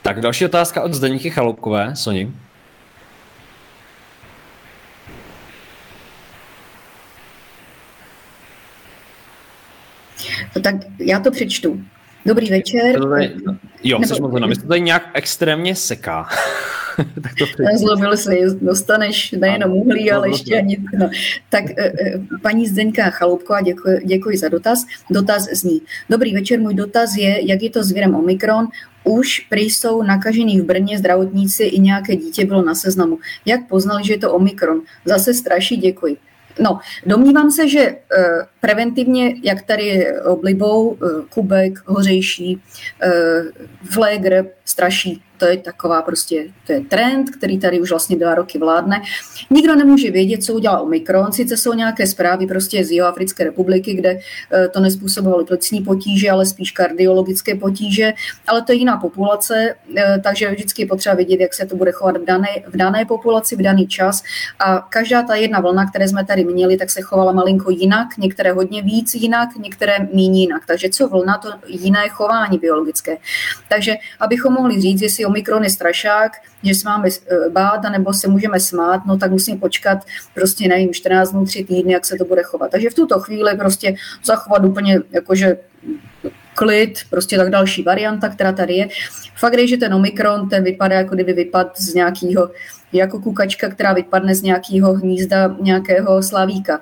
Tak 0.06 0.20
další 0.20 0.44
otázka 0.44 0.82
od 0.82 0.94
Zdeníky 0.94 1.30
Chaloupkové. 1.30 1.96
Soni. 1.96 2.32
No 10.56 10.62
tak 10.62 10.74
já 10.98 11.20
to 11.20 11.30
přečtu. 11.30 11.84
Dobrý 12.26 12.50
večer. 12.50 13.00
Tady, 13.00 13.34
jo, 13.84 13.98
Nebo, 13.98 14.28
moc 14.28 14.40
na 14.40 14.48
to 14.62 14.68
tady 14.68 14.80
nějak 14.80 15.10
extrémně 15.14 15.74
seká. 15.74 16.28
tak 17.22 17.32
to 17.56 17.62
Nezlobil 17.62 18.16
se, 18.16 18.34
dostaneš 18.60 19.32
nejenom 19.32 19.72
uhlí, 19.72 20.10
ale 20.10 20.28
ještě 20.28 20.56
ani... 20.56 20.78
No. 20.98 21.10
Tak 21.48 21.64
eh, 21.78 21.92
eh, 22.00 22.20
paní 22.42 22.66
Zdeňka 22.66 23.10
Chaloupková, 23.10 23.60
děkuji, 23.60 24.00
děkuji 24.04 24.38
za 24.38 24.48
dotaz. 24.48 24.86
Dotaz 25.10 25.48
zní. 25.52 25.82
Dobrý 26.10 26.34
večer, 26.34 26.60
můj 26.60 26.74
dotaz 26.74 27.16
je, 27.16 27.48
jak 27.50 27.62
je 27.62 27.70
to 27.70 27.84
s 27.84 27.92
virem 27.92 28.14
Omikron. 28.14 28.66
Už 29.04 29.40
prý 29.40 29.70
jsou 29.70 30.02
nakažený 30.02 30.60
v 30.60 30.64
Brně 30.64 30.98
zdravotníci 30.98 31.64
i 31.64 31.80
nějaké 31.80 32.16
dítě 32.16 32.46
bylo 32.46 32.64
na 32.64 32.74
seznamu. 32.74 33.18
Jak 33.46 33.68
poznali, 33.68 34.04
že 34.04 34.12
je 34.12 34.18
to 34.18 34.32
Omikron? 34.32 34.80
Zase 35.04 35.34
straší, 35.34 35.76
děkuji. 35.76 36.16
No, 36.60 36.78
domnívám 37.06 37.50
se, 37.50 37.68
že 37.68 37.80
eh, 37.80 37.96
preventivně, 38.66 39.34
jak 39.42 39.62
tady 39.62 40.06
oblibou, 40.24 40.98
Kubek, 41.28 41.72
Hořejší, 41.86 42.60
Flegr, 43.90 44.44
Straší, 44.64 45.22
to 45.38 45.46
je 45.46 45.56
taková 45.56 46.02
prostě, 46.02 46.46
to 46.66 46.72
je 46.72 46.80
trend, 46.80 47.30
který 47.36 47.58
tady 47.58 47.80
už 47.80 47.90
vlastně 47.90 48.16
dva 48.16 48.34
roky 48.34 48.58
vládne. 48.58 49.02
Nikdo 49.50 49.76
nemůže 49.76 50.10
vědět, 50.10 50.44
co 50.44 50.54
udělal 50.54 50.82
Omikron, 50.82 51.32
sice 51.32 51.56
jsou 51.56 51.72
nějaké 51.72 52.06
zprávy 52.06 52.46
prostě 52.46 52.84
z 52.84 52.90
Jihoafrické 52.90 53.44
republiky, 53.44 53.94
kde 53.94 54.18
eh, 54.52 54.68
to 54.68 54.80
nespůsobovalo 54.80 55.44
plicní 55.44 55.80
potíže, 55.80 56.30
ale 56.30 56.46
spíš 56.46 56.70
kardiologické 56.70 57.54
potíže, 57.54 58.12
ale 58.46 58.62
to 58.62 58.72
je 58.72 58.78
jiná 58.78 58.96
populace, 58.96 59.74
eh, 59.96 60.20
takže 60.22 60.50
vždycky 60.50 60.82
je 60.82 60.86
potřeba 60.86 61.14
vědět, 61.14 61.40
jak 61.40 61.54
se 61.54 61.66
to 61.66 61.76
bude 61.76 61.92
chovat 61.92 62.16
v 62.16 62.24
dané, 62.24 62.48
v 62.66 62.76
dané 62.76 63.04
populaci, 63.04 63.56
v 63.56 63.62
daný 63.62 63.86
čas. 63.86 64.22
A 64.58 64.78
každá 64.78 65.22
ta 65.22 65.34
jedna 65.34 65.60
vlna, 65.60 65.90
které 65.90 66.08
jsme 66.08 66.24
tady 66.24 66.44
měli, 66.44 66.76
tak 66.76 66.90
se 66.90 67.02
chovala 67.02 67.32
malinko 67.32 67.70
jinak, 67.70 68.08
některé 68.18 68.52
hodně 68.56 68.82
víc 68.82 69.14
jinak, 69.14 69.48
některé 69.56 69.98
méně 69.98 70.40
jinak. 70.40 70.62
Takže 70.66 70.88
co 70.88 71.08
vlna, 71.08 71.38
to 71.38 71.48
jiné 71.66 72.08
chování 72.08 72.58
biologické. 72.58 73.16
Takže 73.68 73.94
abychom 74.20 74.52
mohli 74.52 74.80
říct, 74.80 75.02
jestli 75.02 75.24
Omikron 75.24 75.64
je 75.64 75.70
strašák, 75.70 76.32
že 76.62 76.74
se 76.74 76.88
máme 76.88 77.08
eh, 77.08 77.50
bát, 77.50 77.82
nebo 77.82 78.12
se 78.12 78.28
můžeme 78.28 78.60
smát, 78.60 79.06
no 79.06 79.18
tak 79.18 79.30
musíme 79.30 79.58
počkat 79.58 79.98
prostě, 80.34 80.68
nevím, 80.68 80.94
14 80.94 81.30
dnů, 81.30 81.44
3 81.44 81.64
týdny, 81.64 81.92
jak 81.92 82.06
se 82.06 82.16
to 82.16 82.24
bude 82.24 82.42
chovat. 82.42 82.70
Takže 82.70 82.90
v 82.90 82.94
tuto 82.94 83.20
chvíli 83.20 83.56
prostě 83.56 83.94
zachovat 84.24 84.64
úplně 84.64 85.00
jakože 85.10 85.56
klid, 86.56 86.98
prostě 87.10 87.36
tak 87.36 87.50
další 87.50 87.82
varianta, 87.82 88.28
která 88.28 88.52
tady 88.52 88.74
je. 88.74 88.88
Fakt 89.36 89.58
je, 89.58 89.66
že 89.66 89.76
ten 89.76 89.94
Omikron, 89.94 90.48
ten 90.48 90.64
vypadá, 90.64 90.96
jako 90.96 91.14
kdyby 91.14 91.32
vypad 91.32 91.80
z 91.80 91.94
nějakého, 91.94 92.50
jako 92.92 93.20
kukačka, 93.20 93.68
která 93.68 93.92
vypadne 93.92 94.34
z 94.34 94.42
nějakého 94.42 94.92
hnízda 94.92 95.56
nějakého 95.60 96.22
slavíka. 96.22 96.80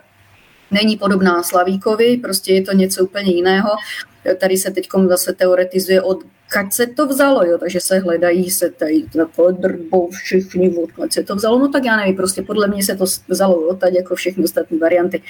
Není 0.70 0.96
podobná 0.96 1.42
Slavíkovi, 1.42 2.16
prostě 2.16 2.54
je 2.54 2.62
to 2.62 2.72
něco 2.72 3.04
úplně 3.04 3.32
jiného. 3.32 3.70
Tady 4.40 4.56
se 4.56 4.70
teď 4.70 4.88
zase 5.08 5.32
teoretizuje 5.32 6.02
od 6.02 6.18
odkud 6.54 6.72
se 6.72 6.86
to 6.86 7.06
vzalo, 7.06 7.44
jo, 7.44 7.58
takže 7.58 7.80
se 7.80 7.98
hledají 7.98 8.50
se 8.50 8.70
tady 8.70 9.04
na 9.14 9.26
podrbou 9.26 10.10
všichni, 10.10 10.76
odkud 10.76 11.12
se 11.12 11.22
to 11.22 11.36
vzalo, 11.36 11.58
no 11.58 11.68
tak 11.68 11.84
já 11.84 11.96
nevím, 11.96 12.16
prostě 12.16 12.42
podle 12.42 12.68
mě 12.68 12.82
se 12.82 12.96
to 12.96 13.04
vzalo 13.28 13.68
odtať 13.68 13.94
jako 13.94 14.14
všechny 14.14 14.44
ostatní 14.44 14.78
varianty. 14.78 15.22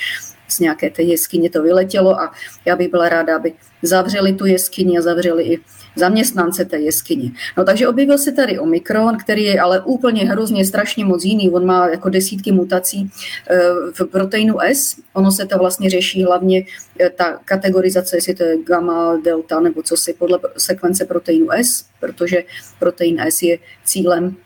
z 0.49 0.59
nějaké 0.59 0.91
té 0.91 1.03
jeskyně 1.03 1.51
to 1.51 1.63
vyletělo 1.63 2.21
a 2.21 2.33
já 2.65 2.77
bych 2.77 2.91
byla 2.91 3.09
ráda, 3.09 3.37
aby 3.37 3.53
zavřeli 3.83 4.33
tu 4.33 4.47
jeskyni 4.47 4.99
a 4.99 5.03
zavřeli 5.03 5.45
i 5.45 5.61
zaměstnance 5.97 6.65
té 6.65 6.79
jeskyně. 6.79 7.31
No 7.57 7.65
takže 7.65 7.89
objevil 7.89 8.19
se 8.19 8.33
tady 8.33 8.59
Omikron, 8.59 9.19
který 9.19 9.45
je 9.45 9.61
ale 9.61 9.81
úplně 9.81 10.25
hrozně 10.25 10.65
strašně 10.65 11.05
moc 11.05 11.25
jiný. 11.25 11.51
On 11.51 11.67
má 11.67 11.89
jako 11.89 12.09
desítky 12.09 12.53
mutací 12.53 13.11
eh, 13.51 13.59
v 13.93 14.05
proteinu 14.05 14.61
S. 14.61 14.97
Ono 15.13 15.31
se 15.31 15.47
to 15.47 15.59
vlastně 15.59 15.91
řeší 15.91 16.25
hlavně 16.25 16.65
eh, 17.01 17.11
ta 17.11 17.39
kategorizace, 17.45 18.17
jestli 18.17 18.35
to 18.35 18.43
je 18.43 18.63
gamma, 18.63 19.17
delta 19.25 19.61
nebo 19.61 19.83
co 19.83 19.97
si 19.97 20.15
podle 20.15 20.39
sekvence 20.59 21.05
proteinu 21.05 21.47
S, 21.51 21.85
protože 22.01 22.45
protein 22.79 23.21
S 23.21 23.43
je 23.43 23.59
cílem 23.85 24.37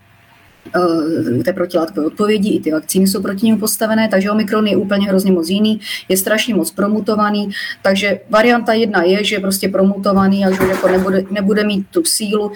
té 1.44 1.52
protilátkové 1.52 2.06
odpovědi, 2.06 2.50
i 2.50 2.60
ty 2.60 2.72
vakcíny 2.72 3.06
jsou 3.06 3.22
proti 3.22 3.46
němu 3.46 3.58
postavené, 3.58 4.08
takže 4.08 4.30
Omikron 4.30 4.66
je 4.66 4.76
úplně 4.76 5.06
hrozně 5.06 5.32
moc 5.32 5.48
jiný, 5.48 5.80
je 6.08 6.16
strašně 6.16 6.54
moc 6.54 6.70
promutovaný, 6.70 7.50
takže 7.82 8.20
varianta 8.30 8.72
jedna 8.72 9.02
je, 9.02 9.24
že 9.24 9.36
je 9.36 9.40
prostě 9.40 9.68
promutovaný 9.68 10.46
a 10.46 10.50
že 10.50 10.68
jako 10.68 10.88
nebude, 10.88 11.24
nebude 11.30 11.64
mít 11.64 11.86
tu 11.90 12.02
sílu 12.04 12.52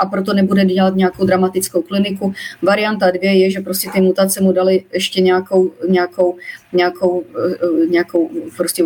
a 0.00 0.06
proto 0.06 0.32
nebude 0.32 0.64
dělat 0.64 0.96
nějakou 0.96 1.26
dramatickou 1.26 1.82
kliniku. 1.82 2.32
Varianta 2.62 3.10
dvě 3.10 3.38
je, 3.38 3.50
že 3.50 3.60
prostě 3.60 3.90
ty 3.90 4.00
mutace 4.00 4.40
mu 4.40 4.52
dali 4.52 4.84
ještě 4.92 5.20
nějakou, 5.20 5.70
nějakou, 5.88 6.36
nějakou, 6.72 7.24
eh, 7.54 7.86
nějakou 7.86 8.30
prostě 8.56 8.84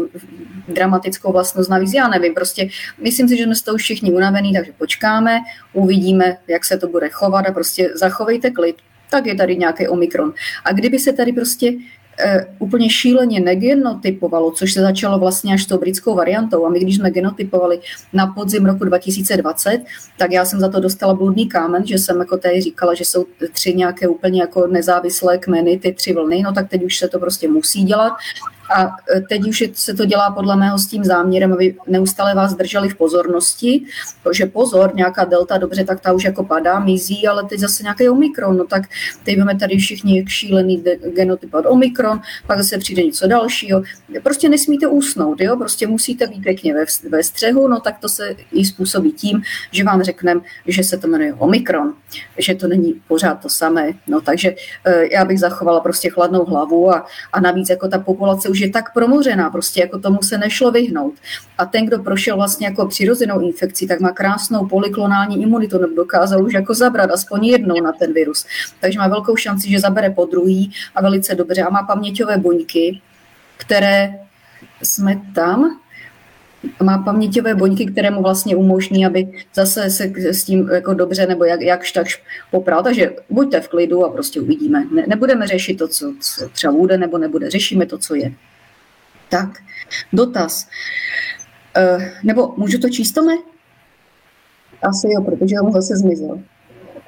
dramatickou 0.69 1.33
vlastnost 1.33 1.71
navíc. 1.71 1.95
Já 1.95 2.09
nevím, 2.09 2.35
prostě 2.35 2.69
myslím 3.03 3.29
si, 3.29 3.37
že 3.37 3.45
jsme 3.45 3.55
z 3.55 3.63
toho 3.63 3.77
všichni 3.77 4.13
unavení, 4.13 4.53
takže 4.53 4.73
počkáme, 4.79 5.39
uvidíme, 5.73 6.37
jak 6.49 6.65
se 6.65 6.79
to 6.79 6.89
bude 6.89 7.09
chovat 7.09 7.47
a 7.47 7.53
prostě 7.53 7.91
zachovejte 7.95 8.51
klid, 8.51 8.77
tak 9.11 9.27
je 9.27 9.35
tady 9.35 9.57
nějaký 9.57 9.89
omikron. 9.89 10.35
A 10.65 10.73
kdyby 10.73 10.99
se 10.99 11.13
tady 11.13 11.33
prostě 11.33 11.73
úplně 12.59 12.91
šíleně 12.91 13.41
negenotypovalo, 13.41 14.51
což 14.51 14.73
se 14.73 14.81
začalo 14.81 15.19
vlastně 15.19 15.55
až 15.55 15.67
tou 15.67 15.79
britskou 15.79 16.15
variantou. 16.15 16.67
A 16.67 16.69
my, 16.69 16.81
když 16.81 16.97
jsme 16.97 17.11
genotypovali 17.11 17.81
na 18.13 18.27
podzim 18.27 18.67
roku 18.67 18.85
2020, 18.85 19.85
tak 20.19 20.33
já 20.33 20.45
jsem 20.45 20.61
za 20.61 20.69
to 20.69 20.81
dostala 20.81 21.15
bludný 21.15 21.49
kámen, 21.49 21.87
že 21.87 21.99
jsem 21.99 22.19
jako 22.19 22.37
tady 22.37 22.61
říkala, 22.61 22.95
že 22.95 23.05
jsou 23.05 23.27
tři 23.53 23.75
nějaké 23.75 24.09
úplně 24.09 24.41
jako 24.41 24.67
nezávislé 24.67 25.39
kmeny, 25.39 25.79
ty 25.79 25.93
tři 25.93 26.13
vlny, 26.13 26.43
no 26.43 26.53
tak 26.53 26.69
teď 26.69 26.85
už 26.85 26.99
se 26.99 27.09
to 27.09 27.19
prostě 27.19 27.49
musí 27.49 27.85
dělat. 27.85 28.13
A 28.71 28.97
e, 29.17 29.21
teď 29.21 29.49
už 29.49 29.65
se 29.73 29.95
to 29.95 30.05
dělá 30.05 30.31
podle 30.31 30.57
mého 30.57 30.79
s 30.79 30.87
tím 30.87 31.05
záměrem, 31.05 31.53
aby 31.53 31.77
neustále 31.87 32.35
vás 32.35 32.55
drželi 32.55 32.89
v 32.89 32.97
pozornosti, 32.97 33.83
že 34.33 34.47
pozor, 34.47 34.95
nějaká 34.95 35.25
delta, 35.25 35.59
dobře, 35.59 35.85
tak 35.85 36.01
ta 36.01 36.13
už 36.13 36.25
jako 36.25 36.45
padá, 36.45 36.79
mizí, 36.79 37.27
ale 37.27 37.45
teď 37.45 37.61
zase 37.61 37.83
nějaký 37.83 38.09
omikron, 38.09 38.57
no 38.57 38.65
tak 38.65 38.83
teď 39.25 39.39
máme 39.39 39.59
tady 39.59 39.77
všichni 39.77 40.25
šílený 40.29 40.85
genotyp 41.15 41.55
od 41.55 41.65
omikron, 41.69 42.21
pak 42.47 42.59
zase 42.59 42.79
přijde 42.79 43.03
něco 43.03 43.27
dalšího. 43.27 43.83
Prostě 44.23 44.49
nesmíte 44.49 44.87
usnout, 44.87 45.41
jo? 45.41 45.57
prostě 45.57 45.87
musíte 45.87 46.27
být 46.27 46.43
pěkně 46.43 46.75
ve, 46.75 46.85
ve 47.09 47.23
střehu, 47.23 47.69
no 47.69 47.81
tak 47.81 47.99
to 47.99 48.09
se 48.09 48.37
i 48.53 48.65
způsobí 48.65 49.13
tím, 49.13 49.43
že 49.73 49.85
vám 49.85 50.03
řekneme, 50.03 50.41
že 50.67 50.85
se 50.85 50.97
to 50.97 51.09
jmenuje 51.09 51.35
omikron, 51.35 51.95
že 52.39 52.55
to 52.55 52.69
není 52.69 52.95
pořád 53.09 53.35
to 53.35 53.49
samé, 53.49 53.93
no 54.07 54.21
takže 54.21 54.55
e, 54.85 55.15
já 55.15 55.25
bych 55.25 55.41
zachovala 55.41 55.81
prostě 55.81 56.11
chladnou 56.11 56.45
hlavu 56.45 56.91
a, 56.91 57.07
a 57.33 57.41
navíc 57.41 57.71
jako 57.71 57.89
ta 57.89 57.99
populace 57.99 58.49
už 58.49 58.56
je 58.61 58.71
tak 58.71 58.93
promořená, 58.93 59.51
prostě 59.51 59.81
jako 59.81 59.99
tomu 59.99 60.23
se 60.23 60.39
nešlo 60.39 60.71
vyhnout. 60.71 61.15
A 61.59 61.67
ten, 61.67 61.87
kdo 61.87 61.99
prošel 61.99 62.37
vlastně 62.37 62.67
jako 62.67 62.87
přirozenou 62.87 63.41
infekcí, 63.41 63.87
tak 63.87 64.01
má 64.01 64.11
krásnou 64.11 64.67
poliklonální 64.67 65.43
imunitu, 65.43 65.79
nebo 65.79 65.95
dokázal 65.95 66.45
už 66.45 66.53
jako 66.53 66.75
zabrat 66.75 67.11
aspoň 67.11 67.45
jednou 67.45 67.81
na 67.83 67.93
ten 67.93 68.13
virus. 68.13 68.47
Takže 68.81 68.99
má 68.99 69.09
velkou 69.09 69.37
šanci, 69.37 69.71
že 69.71 69.81
zabere 69.81 70.11
po 70.11 70.25
druhý 70.25 70.73
a 70.95 71.03
velice 71.03 71.35
dobře. 71.35 71.63
A 71.63 71.71
má 71.71 71.83
paměťové 71.83 72.39
buňky, 72.39 73.01
které 73.57 74.19
jsme 74.83 75.21
tam, 75.35 75.81
má 76.83 76.99
paměťové 76.99 77.55
buňky, 77.55 77.87
které 77.87 78.11
mu 78.11 78.23
vlastně 78.23 78.57
umožní, 78.57 79.07
aby 79.07 79.29
zase 79.55 79.91
se 79.91 80.13
s 80.17 80.45
tím 80.45 80.69
jako 80.69 80.95
dobře 80.95 81.27
nebo 81.27 81.45
jak, 81.45 81.61
jakž 81.61 81.93
takž 81.93 82.23
popral. 82.51 82.83
Takže 82.83 83.13
buďte 83.31 83.61
v 83.61 83.69
klidu 83.69 84.05
a 84.05 84.09
prostě 84.13 84.41
uvidíme. 84.41 84.85
Ne, 84.95 85.05
nebudeme 85.07 85.47
řešit 85.47 85.75
to, 85.75 85.89
co, 85.89 86.15
co 86.21 86.49
třeba 86.49 86.73
bude 86.73 86.99
nebo 86.99 87.19
nebude. 87.19 87.51
Řešíme 87.51 87.87
to, 87.87 87.99
co 87.99 88.15
je. 88.15 88.33
Tak, 89.29 89.49
dotaz. 90.13 90.69
E, 91.77 92.13
nebo 92.25 92.55
můžu 92.57 92.79
to 92.79 92.89
číst, 92.89 93.13
Tome? 93.13 93.33
Asi 94.83 95.09
jo, 95.11 95.23
protože 95.23 95.61
on 95.61 95.73
zase 95.73 95.97
zmizel. 95.97 96.41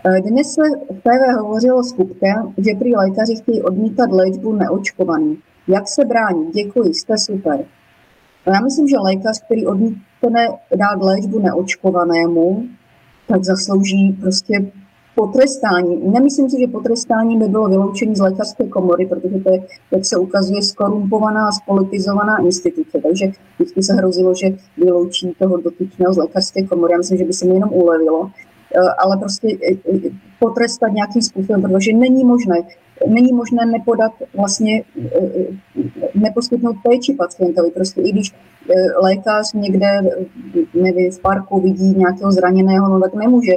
E, 0.04 0.20
dnes 0.20 0.54
se 0.54 0.62
v 0.90 1.00
TV 1.00 1.40
hovořilo 1.40 1.82
s 1.82 1.92
Kupkem, 1.92 2.54
že 2.58 2.78
prý 2.78 2.96
lékaři 2.96 3.36
chtějí 3.42 3.62
odmítat 3.62 4.10
léčbu 4.12 4.52
neočkovaný. 4.52 5.38
Jak 5.68 5.88
se 5.88 6.04
bránit? 6.04 6.54
Děkuji, 6.54 6.94
jste 6.94 7.18
super. 7.18 7.64
Já 8.54 8.60
myslím, 8.60 8.88
že 8.88 8.98
lékař, 8.98 9.42
který 9.44 9.66
odmítne 9.66 10.48
dát 10.76 11.02
léčbu 11.02 11.38
neočkovanému, 11.38 12.64
tak 13.28 13.44
zaslouží 13.44 14.16
prostě 14.20 14.72
potrestání. 15.14 16.10
Nemyslím 16.12 16.50
si, 16.50 16.60
že 16.60 16.66
potrestání 16.66 17.38
by 17.38 17.48
bylo 17.48 17.68
vyloučení 17.68 18.16
z 18.16 18.20
lékařské 18.20 18.68
komory, 18.68 19.06
protože 19.06 19.38
to 19.44 19.50
je, 19.50 19.60
jak 19.90 20.04
se 20.04 20.16
ukazuje, 20.16 20.62
skorumpovaná 20.62 21.48
a 21.48 21.52
spolitizovaná 21.52 22.38
instituce. 22.38 22.98
Takže 23.02 23.26
vždycky 23.54 23.82
se 23.82 23.94
hrozilo, 23.94 24.34
že 24.34 24.46
vyloučí 24.76 25.34
toho 25.38 25.56
dotyčného 25.56 26.14
z 26.14 26.16
lékařské 26.16 26.62
komory. 26.62 26.92
Já 26.92 26.98
myslím, 26.98 27.18
že 27.18 27.24
by 27.24 27.32
se 27.32 27.46
mi 27.46 27.54
jenom 27.54 27.70
ulevilo. 27.72 28.30
Eh, 28.74 28.80
ale 28.98 29.16
prostě 29.16 29.48
eh, 29.48 29.74
eh, 29.94 30.10
potrestat 30.38 30.92
nějakým 30.92 31.22
způsobem, 31.22 31.62
protože 31.62 31.92
není 31.92 32.24
možné, 32.24 32.56
není 33.06 33.32
možné 33.32 33.66
nepodat 33.66 34.12
vlastně, 34.36 34.82
neposkytnout 36.14 36.76
péči 36.84 37.14
pacientovi. 37.14 37.70
Prostě 37.70 38.00
i 38.00 38.12
když 38.12 38.34
lékař 39.02 39.52
někde, 39.52 39.88
nevím, 40.74 41.10
v 41.10 41.20
parku 41.20 41.60
vidí 41.60 41.94
nějakého 41.94 42.32
zraněného, 42.32 42.88
no 42.88 43.00
tak 43.00 43.14
nemůže 43.14 43.52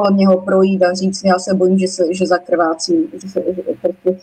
kolem 0.00 0.16
něho 0.16 0.40
projít 0.40 0.82
a 0.82 0.94
říct, 0.94 1.24
já 1.24 1.38
se 1.38 1.54
bojím, 1.54 1.78
že, 1.78 1.88
se, 1.88 2.14
že 2.14 2.26
zakrvácím, 2.26 3.08
že, 3.22 3.28
se, 3.28 3.42
že, 3.48 3.62
prostě, 3.82 4.18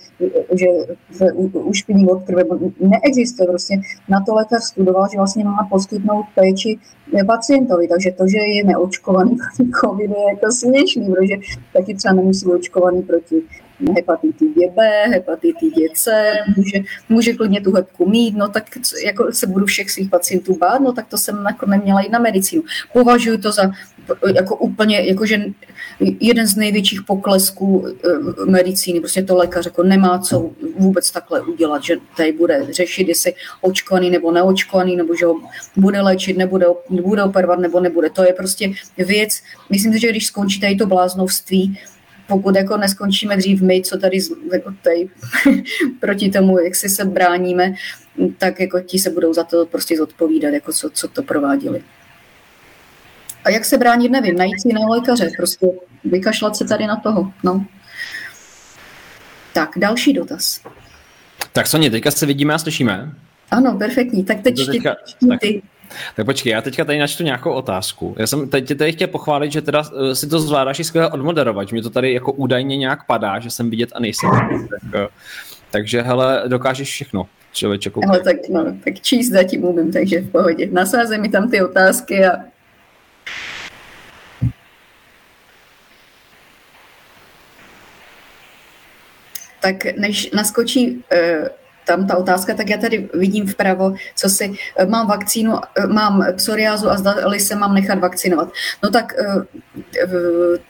že 0.52 0.66
se 1.12 1.34
ušpiním 1.54 2.10
od 2.10 2.24
krve. 2.24 2.44
Neexistuje 2.80 3.48
prostě. 3.48 3.76
Na 4.10 4.24
to 4.26 4.36
lékař 4.36 4.64
studoval, 4.64 5.08
že 5.12 5.18
vlastně 5.18 5.44
má 5.44 5.68
poskytnout 5.70 6.26
péči 6.36 6.80
pacientovi, 7.28 7.88
takže 7.88 8.12
to, 8.12 8.28
že 8.28 8.38
je 8.38 8.64
neočkovaný 8.64 9.38
proti 9.58 9.72
covidu, 9.82 10.14
je 10.14 10.34
jako 10.34 10.52
směšný, 10.52 11.14
protože 11.14 11.36
taky 11.74 11.96
třeba 11.96 12.14
nemusí 12.14 12.46
očkovaný 12.46 13.02
proti 13.02 13.42
hepatitidě 13.96 14.70
B, 14.76 15.08
hepatitidě 15.08 15.88
C, 15.94 16.34
může, 16.58 16.80
může 17.10 17.34
klidně 17.34 17.62
tu 17.62 17.72
hebku 17.72 18.10
mít, 18.10 18.36
no 18.36 18.48
tak 18.48 18.64
jako 19.06 19.32
se 19.32 19.48
budu 19.48 19.66
všech 19.66 19.92
svých 19.92 20.10
pacientů 20.10 20.58
bát, 20.58 20.80
no 20.80 20.94
tak 20.94 21.08
to 21.08 21.18
jsem 21.18 21.46
jako 21.50 21.66
neměla 21.66 22.02
jít 22.02 22.12
na 22.12 22.20
medicínu. 22.20 22.64
Považuji 22.94 23.38
to 23.38 23.52
za 23.52 23.72
jako 24.36 24.56
úplně, 24.56 25.00
jakože 25.02 25.46
jeden 26.00 26.48
z 26.48 26.56
největších 26.56 27.02
poklesků 27.04 27.88
eh, 27.88 28.46
medicíny, 28.46 29.00
prostě 29.00 29.24
to 29.24 29.36
lékař 29.36 29.66
jako 29.66 29.84
nemá 29.84 30.20
co 30.20 30.52
vůbec 30.78 31.12
takhle 31.12 31.42
udělat, 31.42 31.84
že 31.84 31.96
tady 32.18 32.32
bude 32.32 32.68
řešit, 32.70 33.08
jestli 33.08 33.34
očkovaný 33.62 34.10
nebo 34.10 34.32
neočkovaný, 34.32 34.96
nebo 34.96 35.16
že 35.16 35.26
ho 35.26 35.36
bude 35.76 36.02
léčit, 36.02 36.38
nebude, 36.38 36.66
bude 36.90 37.24
operovat 37.24 37.60
nebo 37.60 37.80
nebude. 37.80 38.10
To 38.10 38.24
je 38.24 38.34
prostě 38.34 38.72
věc, 38.98 39.42
myslím 39.70 39.94
si, 39.94 40.00
že 40.00 40.10
když 40.10 40.28
skončí 40.28 40.60
tady 40.60 40.76
to 40.76 40.86
bláznovství, 40.86 41.80
pokud 42.28 42.56
jako 42.56 42.78
neskončíme 42.78 43.38
dřív 43.38 43.62
my, 43.62 43.82
co 43.82 43.98
tady, 43.98 44.18
jako 44.54 44.74
tady 44.82 45.10
proti 46.00 46.30
tomu, 46.30 46.60
jak 46.60 46.76
si 46.76 46.90
se 46.90 47.06
bráníme, 47.06 47.74
tak 48.38 48.60
jako 48.60 48.80
ti 48.80 49.00
se 49.00 49.10
budou 49.10 49.34
za 49.34 49.44
to 49.44 49.66
prostě 49.66 49.98
zodpovídat, 49.98 50.54
jako 50.54 50.74
co, 50.74 50.90
co 50.90 51.08
to 51.08 51.24
prováděli. 51.24 51.84
A 53.44 53.50
jak 53.50 53.66
se 53.66 53.78
bránit, 53.78 54.12
nevím, 54.12 54.36
najít 54.36 54.62
si 54.62 54.68
jiného 54.68 54.90
lékaře, 54.90 55.30
prostě 55.38 55.68
vykašlat 56.04 56.56
se 56.56 56.66
tady 56.66 56.88
na 56.88 56.96
toho, 56.96 57.34
no. 57.44 57.66
Tak, 59.54 59.70
další 59.78 60.14
dotaz. 60.14 60.62
Tak 61.54 61.68
Soně, 61.68 61.92
teďka 61.92 62.12
se 62.12 62.26
vidíme 62.26 62.54
a 62.54 62.58
slyšíme. 62.58 63.12
Ano, 63.52 63.78
perfektní. 63.78 64.24
Tak 64.24 64.42
teď 64.42 64.66
teďka, 64.66 64.96
ty. 65.20 65.28
Tak 65.28 65.40
počkej, 66.26 66.52
já 66.52 66.62
teďka 66.62 66.86
tady 66.86 67.00
načtu 67.00 67.24
nějakou 67.24 67.52
otázku. 67.52 68.16
Já 68.18 68.28
jsem 68.28 68.50
teď 68.50 68.68
tě 68.68 68.76
tady 68.76 68.92
chtěl 68.92 69.08
pochválit, 69.08 69.52
že 69.52 69.62
teda 69.62 69.82
uh, 69.82 70.12
si 70.12 70.28
to 70.28 70.40
zvládáš 70.40 70.80
i 70.80 70.84
skvěle 70.84 71.10
odmoderovat, 71.10 71.72
mi 71.72 71.82
to 71.82 71.90
tady 71.90 72.14
jako 72.14 72.32
údajně 72.32 72.78
nějak 72.78 73.06
padá, 73.06 73.40
že 73.40 73.50
jsem 73.50 73.70
vidět 73.70 73.90
a 73.96 74.00
nejsem. 74.00 74.30
tak, 74.70 74.84
uh, 74.84 75.08
takže 75.72 76.02
hele, 76.02 76.44
dokážeš 76.48 76.90
všechno. 76.90 77.28
Člověče, 77.54 77.92
Ale 78.10 78.20
tak, 78.20 78.36
no, 78.50 78.66
tak 78.84 79.00
číst 79.00 79.30
zatím 79.30 79.64
umím, 79.64 79.92
takže 79.92 80.20
v 80.22 80.32
pohodě. 80.32 80.70
Nasázej 80.72 81.18
mi 81.18 81.30
tam 81.30 81.50
ty 81.50 81.62
otázky 81.62 82.26
a 82.26 82.32
tak 89.62 89.98
než 89.98 90.32
naskočí 90.32 90.96
uh, 90.96 91.48
tam 91.88 92.08
ta 92.08 92.18
otázka, 92.18 92.54
tak 92.54 92.70
já 92.70 92.78
tady 92.78 93.10
vidím 93.14 93.48
vpravo, 93.48 93.94
co 94.16 94.30
si, 94.30 94.54
eh, 94.78 94.86
mám 94.86 95.08
vakcínu, 95.08 95.54
eh, 95.56 95.88
mám 95.88 96.26
psoriázu 96.36 96.90
a 96.90 96.98
zdali 96.98 97.40
se 97.40 97.56
mám 97.56 97.74
nechat 97.74 98.00
vakcinovat. 98.00 98.50
No 98.84 98.90
tak 98.90 99.14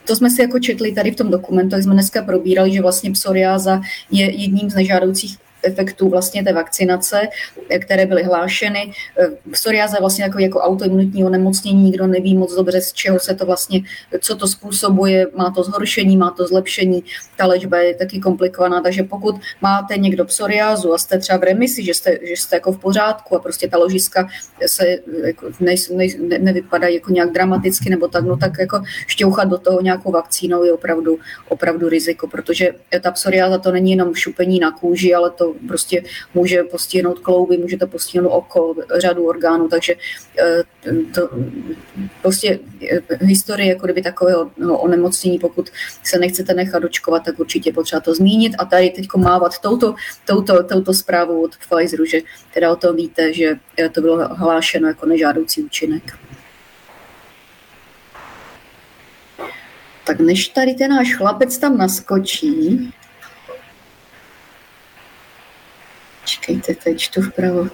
to 0.05 0.15
jsme 0.15 0.29
si 0.29 0.41
jako 0.41 0.59
četli 0.59 0.91
tady 0.91 1.11
v 1.11 1.15
tom 1.15 1.31
dokumentu, 1.31 1.75
jak 1.75 1.83
jsme 1.83 1.93
dneska 1.93 2.21
probírali, 2.21 2.73
že 2.73 2.81
vlastně 2.81 3.11
psoriáza 3.11 3.81
je 4.11 4.41
jedním 4.41 4.69
z 4.69 4.75
nežádoucích 4.75 5.37
efektů 5.63 6.09
vlastně 6.09 6.43
té 6.43 6.53
vakcinace, 6.53 7.27
které 7.79 8.05
byly 8.05 8.23
hlášeny. 8.23 8.91
Psoriáza 9.51 9.97
je 9.97 10.01
vlastně 10.01 10.23
jako, 10.23 10.39
jako 10.39 10.59
autoimunitní 10.59 11.23
onemocnění, 11.23 11.83
nikdo 11.83 12.07
neví 12.07 12.35
moc 12.35 12.55
dobře, 12.55 12.81
z 12.81 12.93
čeho 12.93 13.19
se 13.19 13.35
to 13.35 13.45
vlastně, 13.45 13.81
co 14.19 14.35
to 14.35 14.47
způsobuje, 14.47 15.27
má 15.35 15.51
to 15.51 15.63
zhoršení, 15.63 16.17
má 16.17 16.31
to 16.31 16.47
zlepšení, 16.47 17.03
ta 17.37 17.45
léčba 17.45 17.77
je 17.77 17.95
taky 17.95 18.19
komplikovaná, 18.19 18.81
takže 18.81 19.03
pokud 19.03 19.35
máte 19.61 19.97
někdo 19.97 20.25
psoriázu 20.25 20.93
a 20.93 20.97
jste 20.97 21.19
třeba 21.19 21.39
v 21.39 21.43
remisi, 21.43 21.83
že 21.83 21.93
jste, 21.93 22.17
že 22.21 22.33
jste 22.33 22.55
jako 22.55 22.71
v 22.71 22.79
pořádku 22.79 23.35
a 23.35 23.39
prostě 23.39 23.67
ta 23.67 23.77
ložiska 23.77 24.27
se 24.65 24.97
jako 25.25 25.45
nej, 25.59 25.77
ne, 26.19 26.39
nevypadají 26.39 26.95
jako 26.95 27.11
nějak 27.11 27.31
dramaticky 27.31 27.89
nebo 27.89 28.07
tak, 28.07 28.25
no 28.25 28.37
tak 28.37 28.51
jako 28.59 28.81
šťouchat 29.07 29.49
do 29.49 29.57
toho 29.57 29.81
nějakou 29.81 30.11
vakcínou 30.11 30.63
je 30.63 30.73
opravdu, 30.73 31.19
opravdu 31.49 31.89
riziko, 31.89 32.27
protože 32.27 32.69
ta 33.01 33.11
psoriáza 33.11 33.57
to 33.57 33.71
není 33.71 33.91
jenom 33.91 34.15
šupení 34.15 34.59
na 34.59 34.71
kůži, 34.71 35.13
ale 35.13 35.29
to 35.29 35.46
prostě 35.67 36.03
může 36.33 36.63
postihnout 36.63 37.19
klouby, 37.19 37.57
může 37.57 37.77
to 37.77 37.87
postihnout 37.87 38.29
oko, 38.29 38.75
řadu 38.97 39.27
orgánů, 39.27 39.67
takže 39.67 39.95
eh, 40.39 40.63
to, 41.15 41.29
prostě 42.21 42.59
eh, 42.91 43.01
historie 43.21 43.69
jako 43.69 43.85
kdyby 43.85 44.01
takového 44.01 44.51
no, 44.57 44.79
onemocnění, 44.79 45.39
pokud 45.39 45.69
se 46.03 46.19
nechcete 46.19 46.53
nechat 46.53 46.83
očkovat, 46.83 47.23
tak 47.25 47.39
určitě 47.39 47.73
potřeba 47.73 47.99
to 47.99 48.15
zmínit 48.15 48.55
a 48.59 48.65
tady 48.65 48.89
teď 48.89 49.07
mávat 49.17 49.59
touto, 49.59 49.95
touto, 50.25 50.63
touto 50.63 50.93
zprávou 50.93 51.43
od 51.43 51.51
Pfizeru, 51.57 52.05
že 52.05 52.19
teda 52.53 52.71
o 52.71 52.75
tom 52.75 52.95
víte, 52.95 53.33
že 53.33 53.55
eh, 53.77 53.89
to 53.89 54.01
bylo 54.01 54.27
hlášeno 54.35 54.87
jako 54.87 55.05
nežádoucí 55.05 55.63
účinek. 55.63 56.03
Tak 60.07 60.19
než 60.19 60.47
tady 60.47 60.73
ten 60.73 60.91
náš 60.91 61.15
chlapec 61.15 61.57
tam 61.57 61.77
naskočí, 61.77 62.93
Čekejte, 66.27 66.75
teď 66.75 66.99
čtu 66.99 67.21
vpravo. 67.21 67.67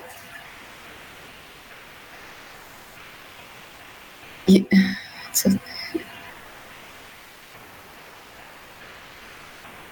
Je, 4.48 4.62
co? 5.34 5.50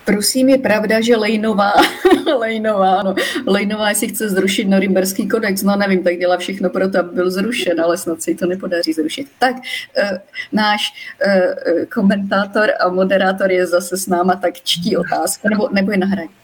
Prosím, 0.05 0.49
je 0.49 0.57
pravda, 0.57 1.01
že 1.01 1.15
Lejnová, 1.17 1.73
Lejnová, 2.39 3.03
no, 3.03 3.15
Lejnová 3.47 3.93
si 3.93 4.07
chce 4.07 4.29
zrušit 4.29 4.65
Norimberský 4.65 5.27
kodex, 5.27 5.63
no 5.63 5.75
nevím, 5.75 6.03
tak 6.03 6.17
dělá 6.17 6.37
všechno 6.37 6.69
pro 6.69 6.89
to, 6.89 6.99
aby 6.99 7.09
byl 7.15 7.31
zrušen, 7.31 7.81
ale 7.81 7.97
snad 7.97 8.21
se 8.21 8.31
jí 8.31 8.37
to 8.37 8.45
nepodaří 8.45 8.93
zrušit. 8.93 9.27
Tak, 9.39 9.55
e, 9.97 10.21
náš 10.51 10.93
e, 11.25 11.85
komentátor 11.85 12.69
a 12.79 12.89
moderátor 12.89 13.51
je 13.51 13.67
zase 13.67 13.97
s 13.97 14.07
náma, 14.07 14.35
tak 14.35 14.61
čtí 14.61 14.97
otázku, 14.97 15.49
nebo, 15.49 15.69
nebo 15.71 15.91
je 15.91 15.97
nahraje. 15.97 16.40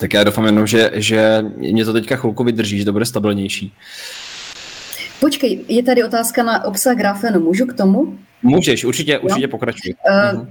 Tak 0.00 0.14
já 0.14 0.24
doufám 0.24 0.46
jenom, 0.46 0.66
že, 0.66 0.90
že 0.94 1.44
mě 1.56 1.84
to 1.84 1.92
teďka 1.92 2.16
chvilku 2.16 2.44
vydrží, 2.44 2.78
že 2.78 2.84
to 2.84 2.92
bude 2.92 3.04
stabilnější. 3.04 3.72
Počkej, 5.20 5.64
je 5.68 5.82
tady 5.82 6.04
otázka 6.04 6.42
na 6.42 6.64
obsah 6.64 6.96
grafenu. 6.96 7.40
Můžu 7.40 7.66
k 7.66 7.76
tomu? 7.76 8.18
Můžeš, 8.42 8.84
určitě, 8.84 9.18
určitě 9.18 9.48
pokračuj. 9.48 9.94
Uh, 10.34 10.46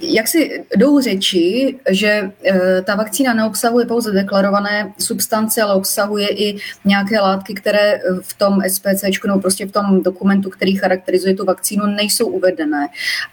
jak 0.00 0.28
si 0.28 0.64
jdou 0.76 1.00
řeči, 1.00 1.78
že 1.90 2.30
eh, 2.44 2.82
ta 2.82 2.94
vakcína 2.94 3.34
neobsahuje 3.34 3.86
pouze 3.86 4.12
deklarované 4.12 4.92
substance, 4.98 5.62
ale 5.62 5.74
obsahuje 5.74 6.28
i 6.28 6.58
nějaké 6.84 7.20
látky, 7.20 7.54
které 7.54 8.00
v 8.20 8.38
tom 8.38 8.58
SPC, 8.68 9.04
nebo 9.26 9.40
prostě 9.40 9.66
v 9.66 9.72
tom 9.72 10.02
dokumentu, 10.02 10.50
který 10.50 10.76
charakterizuje 10.76 11.34
tu 11.34 11.44
vakcínu, 11.44 11.86
nejsou 11.86 12.26
uvedené. 12.26 12.88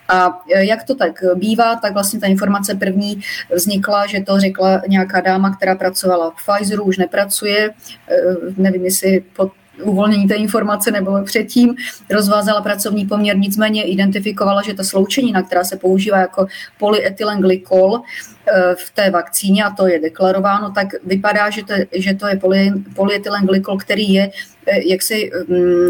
A 0.07 0.41
eh, 0.53 0.65
jak 0.65 0.83
to 0.83 0.95
tak 0.95 1.23
bývá, 1.35 1.75
tak 1.75 1.93
vlastně 1.93 2.19
ta 2.19 2.27
informace 2.27 2.75
první 2.75 3.21
vznikla, 3.55 4.07
že 4.07 4.21
to 4.21 4.39
řekla 4.39 4.81
nějaká 4.87 5.21
dáma, 5.21 5.55
která 5.55 5.75
pracovala 5.75 6.31
v 6.31 6.45
Pfizeru, 6.45 6.83
už 6.83 6.97
nepracuje, 6.97 7.69
eh, 8.09 8.15
nevím, 8.57 8.85
jestli 8.85 9.23
pod 9.35 9.51
uvolnění 9.83 10.27
té 10.27 10.35
informace 10.35 10.91
nebo 10.91 11.23
předtím, 11.23 11.75
rozvázala 12.09 12.61
pracovní 12.61 13.05
poměr, 13.05 13.37
nicméně 13.37 13.83
identifikovala, 13.83 14.61
že 14.61 14.73
ta 14.73 14.83
sloučenina, 14.83 15.43
která 15.43 15.63
se 15.63 15.77
používá 15.77 16.17
jako 16.17 16.47
polyetylenglykol 16.79 18.01
eh, 18.01 18.75
v 18.75 18.89
té 18.89 19.11
vakcíně, 19.11 19.63
a 19.63 19.69
to 19.69 19.87
je 19.87 19.99
deklarováno, 19.99 20.71
tak 20.71 20.87
vypadá, 21.03 21.49
že 21.49 21.63
to, 21.63 21.73
že 21.91 22.13
to 22.13 22.27
je 22.27 22.37
poly, 22.37 22.71
polyetylenglykol, 22.95 23.77
který 23.77 24.13
je 24.13 24.31
eh, 24.67 24.89
jaksi 24.89 25.31
mm, 25.47 25.89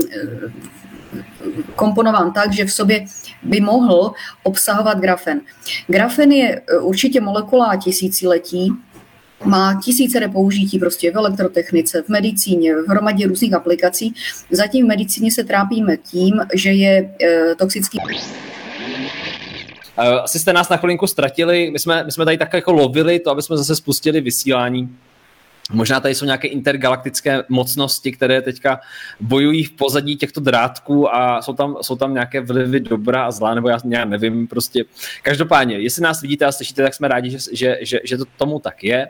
komponován 1.76 2.34
tak, 2.34 2.54
že 2.54 2.66
v 2.66 2.72
sobě 2.72 3.06
by 3.44 3.62
mohl 3.62 4.14
obsahovat 4.44 5.00
grafen. 5.00 5.42
Grafen 5.88 6.32
je 6.32 6.62
eh, 6.62 6.78
určitě 6.78 7.22
molekula 7.22 7.76
tisíciletí, 7.76 8.72
má 9.46 9.82
tisíce 9.84 10.20
repoužití 10.20 10.80
prostě 10.80 11.12
v 11.12 11.16
elektrotechnice, 11.16 12.02
v 12.02 12.10
medicíně, 12.10 12.76
v 12.76 12.88
hromadě 12.90 13.28
různých 13.28 13.54
aplikací. 13.54 14.14
Zatím 14.52 14.86
v 14.86 14.88
medicíně 14.88 15.32
se 15.32 15.44
trápíme 15.44 15.98
tím, 15.98 16.42
že 16.54 16.72
je 16.72 17.16
e, 17.24 17.56
toxický 17.56 18.00
eh, 19.98 20.20
asi 20.20 20.40
jste 20.40 20.54
nás 20.54 20.70
na 20.70 20.78
chvilinku 20.78 21.08
ztratili, 21.08 21.72
my 21.72 21.80
jsme, 21.80 22.04
my 22.04 22.12
jsme 22.12 22.26
tady 22.26 22.38
tak 22.38 22.54
jako 22.54 22.72
lovili 22.72 23.20
to, 23.20 23.32
aby 23.32 23.42
jsme 23.42 23.58
zase 23.58 23.76
spustili 23.76 24.22
vysílání. 24.22 24.90
Možná 25.72 26.00
tady 26.00 26.16
jsou 26.16 26.26
nějaké 26.26 26.48
intergalaktické 26.48 27.44
mocnosti, 27.50 28.12
které 28.12 28.42
teďka 28.42 28.80
bojují 29.20 29.64
v 29.64 29.72
pozadí 29.72 30.18
těchto 30.18 30.42
drátků 30.42 31.16
a 31.16 31.42
jsou 31.42 31.54
tam, 31.54 31.76
jsou 31.82 31.96
tam 31.96 32.14
nějaké 32.14 32.42
vlivy 32.42 32.80
dobrá 32.80 33.26
a 33.26 33.32
zlá, 33.32 33.56
nebo 33.56 33.70
já, 33.70 33.80
já 33.90 34.06
nevím, 34.06 34.48
prostě. 34.48 34.84
Každopádně, 35.24 35.80
jestli 35.80 36.02
nás 36.02 36.22
vidíte 36.22 36.46
a 36.46 36.52
slyšíte, 36.52 36.84
tak 36.84 36.94
jsme 36.94 37.08
rádi, 37.08 37.30
že, 37.30 37.38
že, 37.52 37.78
že, 37.82 38.00
že 38.04 38.18
to 38.18 38.26
tomu 38.38 38.60
tak 38.60 38.84
je. 38.84 39.08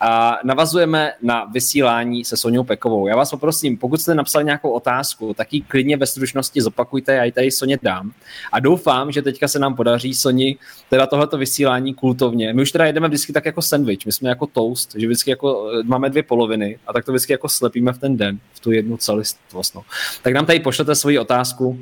A 0.00 0.38
navazujeme 0.44 1.12
na 1.22 1.44
vysílání 1.44 2.24
se 2.24 2.36
Soňou 2.36 2.64
Pekovou. 2.64 3.06
Já 3.06 3.16
vás 3.16 3.30
poprosím, 3.30 3.76
pokud 3.78 4.00
jste 4.00 4.14
napsali 4.14 4.44
nějakou 4.44 4.70
otázku, 4.70 5.34
tak 5.34 5.52
ji 5.52 5.60
klidně 5.60 5.96
ve 5.96 6.06
stručnosti 6.06 6.62
zopakujte, 6.62 7.14
já 7.14 7.24
ji 7.24 7.32
tady 7.32 7.50
Soně 7.50 7.78
dám. 7.82 8.12
A 8.52 8.60
doufám, 8.60 9.12
že 9.12 9.22
teďka 9.22 9.48
se 9.48 9.58
nám 9.58 9.74
podaří 9.74 10.14
Soni 10.14 10.56
teda 10.90 11.06
tohleto 11.06 11.38
vysílání 11.38 11.94
kultovně. 11.94 12.52
My 12.52 12.62
už 12.62 12.72
teda 12.72 12.86
jedeme 12.86 13.08
vždycky 13.08 13.32
tak 13.32 13.46
jako 13.46 13.62
sandwich, 13.62 14.06
my 14.06 14.12
jsme 14.12 14.28
jako 14.28 14.46
toast, 14.46 14.94
že 14.96 15.06
vždycky 15.06 15.30
jako 15.30 15.70
eh, 15.70 15.81
máme 15.84 16.10
dvě 16.10 16.22
poloviny 16.22 16.78
a 16.86 16.92
tak 16.92 17.04
to 17.04 17.12
vždycky 17.12 17.32
jako 17.32 17.48
slepíme 17.48 17.92
v 17.92 17.98
ten 17.98 18.16
den, 18.16 18.38
v 18.52 18.60
tu 18.60 18.72
jednu 18.72 18.96
celistvost. 18.96 19.74
No. 19.74 19.82
Tak 20.22 20.34
nám 20.34 20.46
tady 20.46 20.60
pošlete 20.60 20.94
svoji 20.94 21.18
otázku, 21.18 21.78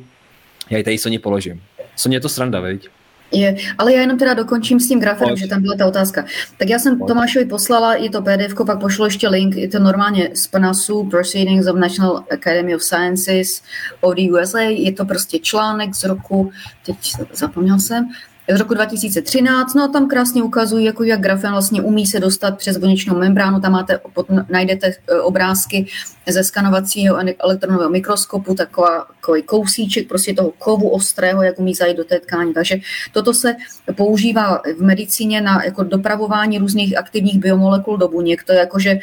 já 0.71 0.79
ji 0.79 0.85
tady 0.85 0.99
Soni 0.99 1.19
položím. 1.19 1.63
Soně 1.97 2.17
je 2.17 2.21
to 2.21 2.29
sranda, 2.29 2.61
veď? 2.61 2.89
Je, 3.33 3.57
ale 3.79 3.93
já 3.93 4.01
jenom 4.01 4.19
teda 4.19 4.35
dokončím 4.35 4.81
s 4.81 4.89
tím 4.89 5.01
grafem, 5.01 5.37
že 5.37 5.47
tam 5.47 5.63
byla 5.63 5.75
ta 5.77 5.87
otázka. 5.87 6.25
Tak 6.59 6.69
já 6.69 6.79
jsem 6.79 6.99
Tomášovi 6.99 7.45
poslala 7.45 7.95
i 7.95 8.11
to 8.11 8.23
PDF, 8.23 8.55
pak 8.67 8.81
pošlo 8.81 9.05
ještě 9.05 9.29
link, 9.29 9.57
je 9.57 9.69
to 9.69 9.79
normálně 9.79 10.31
z 10.35 10.47
PNASu, 10.47 11.05
Proceedings 11.11 11.67
of 11.67 11.77
National 11.77 12.25
Academy 12.31 12.75
of 12.75 12.83
Sciences 12.83 13.63
of 14.01 14.15
the 14.15 14.23
USA, 14.33 14.61
je 14.61 14.93
to 14.93 15.05
prostě 15.05 15.39
článek 15.39 15.95
z 15.95 16.05
roku, 16.05 16.53
teď 16.87 16.97
zapomněl 17.33 17.79
jsem, 17.79 18.09
z 18.49 18.59
roku 18.59 18.75
2013, 18.75 19.75
no 19.75 19.85
a 19.85 19.89
tam 19.89 20.09
krásně 20.09 20.43
ukazují, 20.43 20.85
jako 20.85 21.05
jak 21.05 21.21
grafen 21.21 21.53
vlastně 21.53 21.83
umí 21.83 22.07
se 22.07 22.21
dostat 22.21 22.59
přes 22.59 22.77
buněčnou 22.77 23.19
membránu, 23.19 23.61
tam 23.61 23.73
máte, 23.73 24.01
najdete 24.49 24.87
e, 24.87 25.21
obrázky 25.21 25.87
ze 26.29 26.45
skanovacího 26.45 27.17
elektronového 27.39 27.91
mikroskopu, 27.91 28.55
taková, 28.55 29.07
takový 29.21 29.43
kousíček 29.43 30.09
prostě 30.09 30.35
toho 30.35 30.53
kovu 30.59 30.89
ostrého, 30.89 31.43
jak 31.43 31.59
umí 31.59 31.75
zajít 31.75 31.97
do 31.97 32.05
té 32.05 32.21
tkáně. 32.21 32.53
Takže 32.53 32.77
toto 33.13 33.35
se 33.35 33.57
používá 33.97 34.63
v 34.79 34.83
medicíně 34.83 35.41
na 35.41 35.65
jako 35.65 35.83
dopravování 35.83 36.59
různých 36.59 36.99
aktivních 36.99 37.39
biomolekul 37.39 37.97
do 37.97 38.09
buněk. 38.09 38.45
To 38.45 38.53
je 38.53 38.59
jako, 38.59 38.79
že 38.79 38.99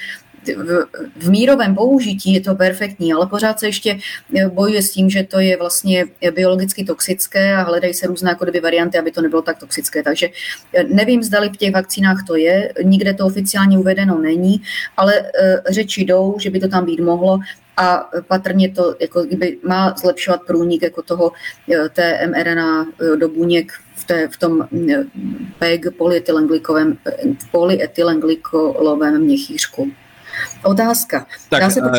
v, 0.55 0.87
v 1.15 1.29
mírovém 1.29 1.75
použití 1.75 2.33
je 2.33 2.41
to 2.41 2.55
perfektní, 2.55 3.13
ale 3.13 3.27
pořád 3.27 3.59
se 3.59 3.67
ještě 3.67 3.99
eh, 4.35 4.49
bojuje 4.49 4.81
s 4.81 4.91
tím, 4.91 5.09
že 5.09 5.23
to 5.23 5.39
je 5.39 5.57
vlastně 5.57 6.05
biologicky 6.35 6.85
toxické 6.85 7.55
a 7.55 7.61
hledají 7.61 7.93
se 7.93 8.07
různé 8.07 8.29
jako 8.29 8.45
kdyby 8.45 8.59
varianty, 8.59 8.97
aby 8.97 9.11
to 9.11 9.21
nebylo 9.21 9.41
tak 9.41 9.59
toxické. 9.59 10.03
Takže 10.03 10.29
eh, 10.73 10.83
nevím, 10.83 11.23
zdali 11.23 11.49
v 11.49 11.57
těch 11.57 11.73
vakcínách 11.73 12.17
to 12.27 12.35
je, 12.35 12.73
nikde 12.83 13.13
to 13.13 13.25
oficiálně 13.25 13.77
uvedeno 13.77 14.17
není, 14.17 14.61
ale 14.97 15.13
eh, 15.19 15.61
řeči 15.69 16.05
jdou, 16.05 16.35
že 16.39 16.49
by 16.49 16.59
to 16.59 16.67
tam 16.67 16.85
být 16.85 16.99
mohlo 16.99 17.39
a 17.77 18.09
patrně 18.27 18.71
to 18.71 18.95
jako 19.01 19.23
kdyby 19.23 19.57
má 19.67 19.95
zlepšovat 19.97 20.41
průnik 20.47 20.81
jako 20.81 21.01
toho 21.01 21.31
té 21.93 22.27
mRNA 22.27 22.87
do 23.19 23.29
buněk 23.29 23.71
v, 23.95 24.05
té, 24.05 24.27
v 24.27 24.37
tom 24.37 24.67
PEG 25.59 25.85
polyetylenglikolovém 27.51 29.21
měchýřku. 29.21 29.91
Otázka. 30.63 31.25
Tak, 31.49 31.61
Dá 31.61 31.69
se 31.69 31.81
uh, 31.81 31.89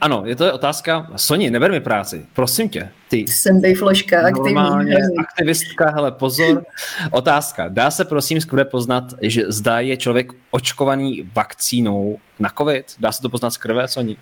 ano, 0.00 0.22
je 0.26 0.36
to 0.36 0.54
otázka. 0.54 1.10
Soni, 1.16 1.50
neber 1.50 1.70
mi 1.70 1.80
práci, 1.80 2.26
prosím 2.32 2.68
tě. 2.68 2.88
Ty. 3.08 3.16
Jsem 3.16 3.60
bejfloška, 3.60 4.26
aktivní. 4.26 4.94
aktivistka, 5.18 5.90
hele, 5.90 6.12
pozor. 6.12 6.64
Otázka. 7.10 7.68
Dá 7.68 7.90
se 7.90 8.04
prosím 8.04 8.40
skvěle 8.40 8.64
poznat, 8.64 9.04
že 9.22 9.42
zdá 9.48 9.80
je 9.80 9.96
člověk 9.96 10.32
očkovaný 10.50 11.30
vakcínou 11.34 12.18
na 12.38 12.50
COVID? 12.58 12.86
Dá 12.98 13.12
se 13.12 13.22
to 13.22 13.28
poznat 13.28 13.50
z 13.50 13.56
krve, 13.56 13.88
Soni? 13.88 14.16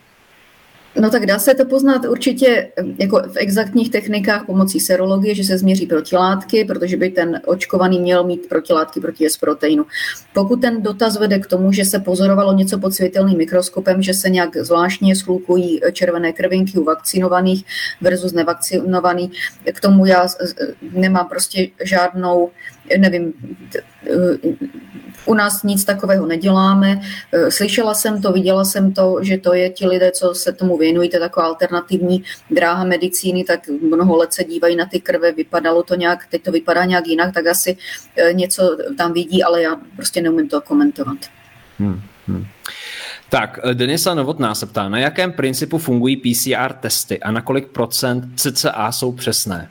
No 1.00 1.10
tak 1.10 1.26
dá 1.26 1.38
se 1.38 1.54
to 1.54 1.64
poznat 1.64 2.04
určitě 2.04 2.72
jako 2.98 3.22
v 3.32 3.36
exaktních 3.36 3.90
technikách 3.90 4.46
pomocí 4.46 4.80
serologie, 4.80 5.34
že 5.34 5.44
se 5.44 5.58
změří 5.58 5.86
protilátky, 5.86 6.64
protože 6.64 6.96
by 6.96 7.10
ten 7.10 7.40
očkovaný 7.44 8.00
měl 8.00 8.24
mít 8.24 8.48
protilátky 8.48 9.00
proti 9.00 9.30
S 9.30 9.36
proteinu. 9.36 9.86
Pokud 10.34 10.60
ten 10.60 10.82
dotaz 10.82 11.18
vede 11.18 11.38
k 11.38 11.46
tomu, 11.46 11.72
že 11.72 11.84
se 11.84 11.98
pozorovalo 11.98 12.52
něco 12.52 12.78
pod 12.78 12.94
světelným 12.94 13.38
mikroskopem, 13.38 14.02
že 14.02 14.14
se 14.14 14.30
nějak 14.30 14.56
zvláštně 14.56 15.16
schlukují 15.16 15.80
červené 15.92 16.32
krvinky 16.32 16.78
u 16.78 16.84
vakcinovaných 16.84 17.64
versus 18.00 18.32
nevakcinovaných, 18.32 19.32
k 19.72 19.80
tomu 19.80 20.06
já 20.06 20.26
nemám 20.92 21.28
prostě 21.28 21.68
žádnou 21.84 22.50
nevím, 22.98 23.32
u 25.26 25.34
nás 25.34 25.62
nic 25.62 25.84
takového 25.84 26.26
neděláme. 26.26 27.00
Slyšela 27.48 27.94
jsem 27.94 28.22
to, 28.22 28.32
viděla 28.32 28.64
jsem 28.64 28.92
to, 28.92 29.18
že 29.22 29.38
to 29.38 29.54
je 29.54 29.70
ti 29.70 29.86
lidé, 29.86 30.10
co 30.10 30.34
se 30.34 30.52
tomu 30.52 30.76
věnují, 30.76 31.10
to 31.10 31.16
je 31.16 31.20
taková 31.20 31.46
alternativní 31.46 32.24
dráha 32.50 32.84
medicíny, 32.84 33.44
tak 33.44 33.68
mnoho 33.68 34.16
let 34.16 34.32
se 34.32 34.44
dívají 34.44 34.76
na 34.76 34.86
ty 34.86 35.00
krve, 35.00 35.32
vypadalo 35.32 35.82
to 35.82 35.94
nějak, 35.94 36.26
teď 36.30 36.42
to 36.42 36.52
vypadá 36.52 36.84
nějak 36.84 37.06
jinak, 37.06 37.34
tak 37.34 37.46
asi 37.46 37.76
eh, 38.16 38.32
něco 38.32 38.76
tam 38.98 39.12
vidí, 39.12 39.42
ale 39.42 39.62
já 39.62 39.76
prostě 39.96 40.22
neumím 40.22 40.48
to 40.48 40.60
komentovat. 40.60 41.18
Hmm, 41.78 42.00
hmm. 42.26 42.46
Tak, 43.28 43.58
eh, 43.64 43.74
Denisa 43.74 44.14
Novotná 44.14 44.54
se 44.54 44.66
ptá, 44.66 44.88
na 44.88 44.98
jakém 44.98 45.32
principu 45.32 45.78
fungují 45.78 46.16
PCR 46.16 46.72
testy 46.72 47.20
a 47.20 47.30
na 47.30 47.40
kolik 47.40 47.68
procent 47.68 48.24
CCA 48.36 48.92
jsou 48.92 49.12
přesné? 49.12 49.70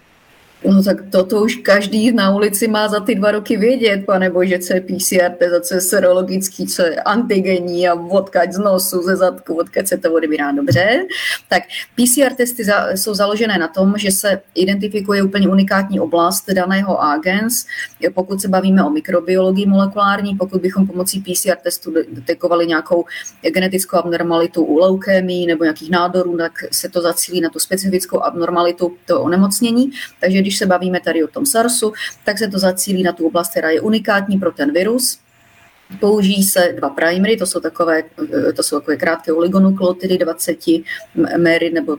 No 0.65 0.83
tak 0.83 0.97
toto 1.09 1.41
už 1.41 1.55
každý 1.55 2.11
na 2.11 2.35
ulici 2.35 2.67
má 2.67 2.87
za 2.87 2.99
ty 2.99 3.15
dva 3.15 3.31
roky 3.31 3.57
vědět, 3.57 4.05
pane 4.05 4.29
bože, 4.29 4.59
co 4.59 4.73
je 4.73 4.81
PCR 4.81 5.31
test, 5.37 5.65
co 5.65 5.75
je 5.75 5.81
serologický, 5.81 6.67
co 6.67 6.81
je 6.81 6.95
antigenní 6.95 7.87
a 7.87 7.93
odkaď 7.93 8.53
z 8.53 8.57
nosu, 8.57 9.01
ze 9.01 9.15
zadku, 9.15 9.53
odkaď 9.53 9.87
se 9.87 9.97
to 9.97 10.13
odebírá 10.13 10.51
dobře. 10.51 11.05
Tak 11.49 11.63
PCR 11.95 12.33
testy 12.35 12.63
za, 12.63 12.87
jsou 12.95 13.13
založené 13.13 13.57
na 13.57 13.67
tom, 13.67 13.93
že 13.97 14.11
se 14.11 14.41
identifikuje 14.55 15.23
úplně 15.23 15.49
unikátní 15.49 15.99
oblast 15.99 16.49
daného 16.49 17.01
agens. 17.01 17.65
Pokud 18.13 18.41
se 18.41 18.47
bavíme 18.47 18.83
o 18.83 18.89
mikrobiologii 18.89 19.65
molekulární, 19.65 20.35
pokud 20.35 20.61
bychom 20.61 20.87
pomocí 20.87 21.19
PCR 21.19 21.55
testu 21.63 21.93
detekovali 22.11 22.67
nějakou 22.67 23.05
genetickou 23.53 23.97
abnormalitu 23.97 24.63
u 24.63 24.77
leukémii 24.77 25.45
nebo 25.45 25.63
nějakých 25.63 25.89
nádorů, 25.89 26.37
tak 26.37 26.51
se 26.71 26.89
to 26.89 27.01
zacílí 27.01 27.41
na 27.41 27.49
tu 27.49 27.59
specifickou 27.59 28.19
abnormalitu 28.19 28.95
toho 29.05 29.21
onemocnění. 29.21 29.91
Takže 30.19 30.41
když 30.41 30.50
když 30.51 30.59
se 30.59 30.65
bavíme 30.65 30.99
tady 30.99 31.23
o 31.23 31.27
tom 31.27 31.45
SARSu, 31.45 31.93
tak 32.25 32.37
se 32.37 32.47
to 32.47 32.59
zacílí 32.59 33.03
na 33.03 33.11
tu 33.11 33.27
oblast, 33.27 33.51
která 33.51 33.69
je 33.69 33.81
unikátní 33.81 34.37
pro 34.37 34.51
ten 34.51 34.73
virus. 34.73 35.19
Použijí 35.99 36.43
se 36.43 36.73
dva 36.77 36.89
primery, 36.89 37.37
to 37.37 37.45
jsou 37.45 37.59
takové, 37.59 38.03
to 38.55 38.63
jsou 38.63 38.79
takové 38.79 38.97
krátké 38.97 39.33
oligonukleotidy 39.33 40.17
20 40.17 40.57
mery 41.37 41.69
nebo 41.69 41.97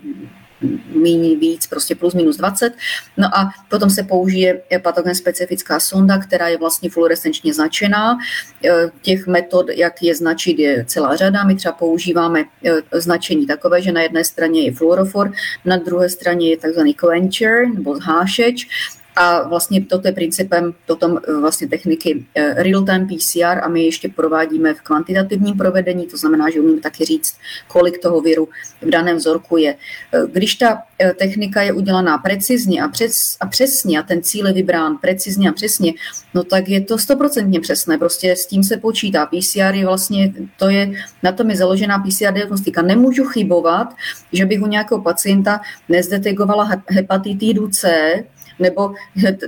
méně 0.95 1.37
víc, 1.37 1.67
prostě 1.67 1.95
plus 1.95 2.15
minus 2.15 2.37
20. 2.37 2.73
No 3.17 3.29
a 3.39 3.51
potom 3.69 3.91
se 3.91 4.03
použije 4.03 4.63
patogen 4.83 5.15
specifická 5.15 5.81
sonda, 5.81 6.19
která 6.19 6.49
je 6.49 6.59
vlastně 6.59 6.91
fluorescenčně 6.91 7.55
značená. 7.55 8.19
E, 8.65 8.91
těch 9.03 9.27
metod, 9.27 9.67
jak 9.69 10.03
je 10.03 10.15
značit, 10.15 10.59
je 10.59 10.85
celá 10.85 11.17
řada. 11.17 11.45
My 11.45 11.55
třeba 11.55 11.73
používáme 11.73 12.41
e, 12.41 13.01
značení 13.01 13.47
takové, 13.47 13.83
že 13.83 13.93
na 13.93 14.03
jedné 14.03 14.25
straně 14.25 14.63
je 14.63 14.75
fluorofor, 14.75 15.33
na 15.65 15.77
druhé 15.77 16.09
straně 16.09 16.51
je 16.51 16.57
takzvaný 16.57 16.95
quencher 16.95 17.69
nebo 17.75 17.97
zhášeč 17.97 18.69
a 19.17 19.49
vlastně 19.49 19.85
toto 19.85 20.09
je 20.09 20.13
principem 20.13 20.75
potom 20.87 21.19
eh, 21.29 21.33
vlastně 21.33 21.69
techniky 21.69 22.25
eh, 22.35 22.63
real-time 22.63 23.07
PCR 23.07 23.65
a 23.65 23.69
my 23.69 23.85
ještě 23.85 24.09
provádíme 24.09 24.75
v 24.75 24.81
kvantitativním 24.81 25.57
provedení, 25.57 26.07
to 26.07 26.17
znamená, 26.17 26.51
že 26.51 26.61
umíme 26.61 26.81
taky 26.81 27.05
říct, 27.05 27.37
kolik 27.69 27.99
toho 27.99 28.21
viru 28.21 28.49
v 28.81 28.91
daném 28.91 29.17
vzorku 29.17 29.57
je. 29.57 29.75
Eh, 30.13 30.21
když 30.33 30.55
ta 30.55 30.83
technika 31.19 31.63
je 31.63 31.73
udělaná 31.73 32.19
precizně 32.19 32.83
a, 32.83 32.89
přes, 32.89 33.37
a 33.41 33.47
přesně 33.47 33.99
a 33.99 34.03
ten 34.03 34.23
cíl 34.23 34.47
je 34.47 34.53
vybrán 34.53 34.97
precizně 34.97 35.49
a 35.49 35.53
přesně, 35.53 35.93
no 36.35 36.45
tak 36.45 36.69
je 36.69 36.81
to 36.81 36.99
stoprocentně 36.99 37.61
přesné, 37.61 37.99
prostě 37.99 38.37
s 38.37 38.47
tím 38.47 38.65
se 38.65 38.77
počítá. 38.77 39.27
PCR 39.27 39.75
je 39.75 39.87
vlastně, 39.87 40.33
to 40.59 40.69
je, 40.69 40.93
na 41.23 41.33
tom 41.33 41.51
je 41.51 41.57
založená 41.57 41.99
PCR 41.99 42.33
diagnostika. 42.33 42.83
Nemůžu 42.83 43.25
chybovat, 43.25 43.89
že 44.33 44.47
bych 44.47 44.63
u 44.63 44.67
nějakého 44.67 45.03
pacienta 45.03 45.61
nezdetekovala 45.89 46.71
hepatitidu 46.89 47.69
C, 47.69 48.15
nebo 48.63 48.95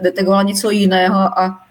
detekovala 0.02 0.42
něco 0.42 0.70
jiného 0.70 1.38
a 1.38 1.63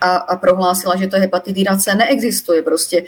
a, 0.00 0.16
a 0.16 0.36
prohlásila, 0.36 0.96
že 0.96 1.06
to 1.06 1.16
hepatitida 1.16 1.76
C 1.76 1.94
neexistuje. 1.94 2.62
Prostě 2.62 3.04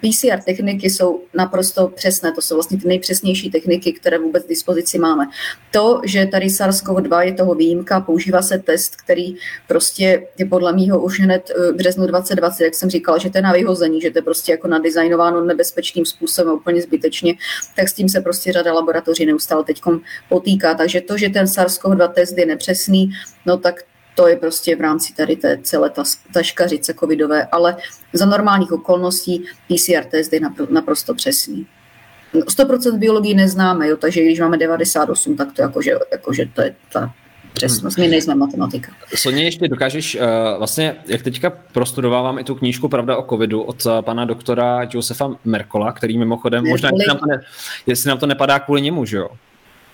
PCR 0.00 0.42
techniky 0.46 0.90
jsou 0.90 1.20
naprosto 1.34 1.88
přesné, 1.88 2.32
to 2.32 2.42
jsou 2.42 2.54
vlastně 2.54 2.78
ty 2.78 2.88
nejpřesnější 2.88 3.50
techniky, 3.50 3.92
které 3.92 4.18
vůbec 4.18 4.44
k 4.44 4.48
dispozici 4.48 4.98
máme. 4.98 5.26
To, 5.70 6.00
že 6.04 6.26
tady 6.26 6.46
SARS-CoV-2 6.46 7.20
je 7.20 7.34
toho 7.34 7.54
výjimka, 7.54 8.00
používá 8.00 8.42
se 8.42 8.58
test, 8.58 8.96
který 8.96 9.36
prostě 9.68 10.26
je 10.38 10.46
podle 10.46 10.72
mého 10.72 11.02
už 11.02 11.20
hned 11.20 11.50
v 11.70 11.76
březnu 11.76 12.06
2020, 12.06 12.64
jak 12.64 12.74
jsem 12.74 12.90
říkala, 12.90 13.18
že 13.18 13.30
to 13.30 13.38
je 13.38 13.42
na 13.42 13.52
vyhození, 13.52 14.00
že 14.00 14.10
to 14.10 14.18
je 14.18 14.22
prostě 14.22 14.52
jako 14.52 14.68
nadizajnováno 14.68 15.44
nebezpečným 15.44 16.06
způsobem 16.06 16.54
úplně 16.54 16.82
zbytečně, 16.82 17.34
tak 17.76 17.88
s 17.88 17.92
tím 17.92 18.08
se 18.08 18.20
prostě 18.20 18.52
řada 18.52 18.72
laboratoří 18.72 19.26
neustále 19.26 19.64
teď 19.64 19.82
potýká. 20.28 20.74
Takže 20.74 21.00
to, 21.00 21.18
že 21.18 21.28
ten 21.28 21.46
SARS-CoV-2 21.46 22.12
test 22.12 22.38
je 22.38 22.46
nepřesný, 22.46 23.10
no 23.46 23.56
tak 23.56 23.84
to 24.14 24.28
je 24.28 24.36
prostě 24.36 24.76
v 24.76 24.80
rámci 24.80 25.14
tady 25.14 25.36
té 25.36 25.58
celé 25.62 25.90
ta, 25.90 26.02
taškařice 26.32 26.94
covidové, 26.94 27.46
ale 27.52 27.76
za 28.12 28.26
normálních 28.26 28.72
okolností 28.72 29.44
PCR 29.68 30.04
test 30.10 30.32
je 30.32 30.40
naprosto 30.70 31.14
přesný. 31.14 31.66
100% 32.34 32.98
biologii 32.98 33.34
neznáme, 33.34 33.88
jo, 33.88 33.96
takže 33.96 34.24
když 34.24 34.40
máme 34.40 34.58
98, 34.58 35.36
tak 35.36 35.52
to 35.52 35.62
jakože, 35.62 35.92
jakože 36.12 36.46
to 36.54 36.62
je 36.62 36.74
ta 36.92 37.14
přesnost. 37.52 37.98
My 37.98 38.08
nejsme 38.08 38.34
matematika. 38.34 38.92
Soně, 39.14 39.44
ještě 39.44 39.68
dokážeš, 39.68 40.14
uh, 40.14 40.22
vlastně, 40.58 40.96
jak 41.06 41.22
teďka 41.22 41.50
prostudovávám 41.50 42.38
i 42.38 42.44
tu 42.44 42.54
knížku 42.54 42.88
Pravda 42.88 43.16
o 43.16 43.22
covidu 43.28 43.62
od 43.62 43.86
uh, 43.86 44.02
pana 44.02 44.24
doktora 44.24 44.88
Josefa 44.90 45.30
Merkola, 45.44 45.92
který 45.92 46.18
mimochodem, 46.18 46.64
možná, 46.68 46.90
jestli 46.92 47.08
nám, 47.08 47.18
to 47.18 47.26
ne, 47.26 47.40
jestli 47.86 48.08
nám 48.08 48.18
to 48.18 48.26
nepadá 48.26 48.58
kvůli 48.58 48.82
němu, 48.82 49.04
že 49.04 49.16
jo? 49.16 49.28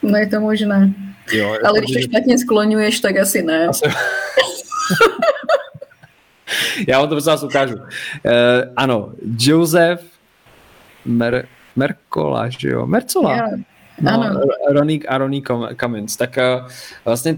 No 0.03 0.19
je 0.19 0.27
to 0.27 0.41
možné. 0.41 0.93
Jo, 1.33 1.57
Ale 1.65 1.79
když 1.79 1.93
to 1.93 2.01
špatně 2.01 2.39
skloňuješ, 2.39 3.01
tak 3.01 3.17
asi 3.17 3.43
ne. 3.43 3.69
Asi... 3.69 3.85
Já 6.89 7.01
vám 7.01 7.09
to 7.09 7.15
prostě 7.15 7.31
vás 7.31 7.43
ukážu. 7.43 7.75
Uh, 7.75 7.83
ano, 8.77 9.13
Joseph 9.39 10.03
Mer- 11.07 11.45
Merkola, 11.77 12.49
že 12.49 12.69
jo? 12.69 12.87
Mercola. 12.87 13.35
Yeah. 13.35 13.51
No, 14.01 14.23
ano. 14.23 14.41
Roník 14.71 15.05
a 15.09 15.19
Roník 15.19 15.49
Cummins. 15.81 16.17
Tak 16.17 16.39
uh, 16.39 16.69
vlastně 17.05 17.37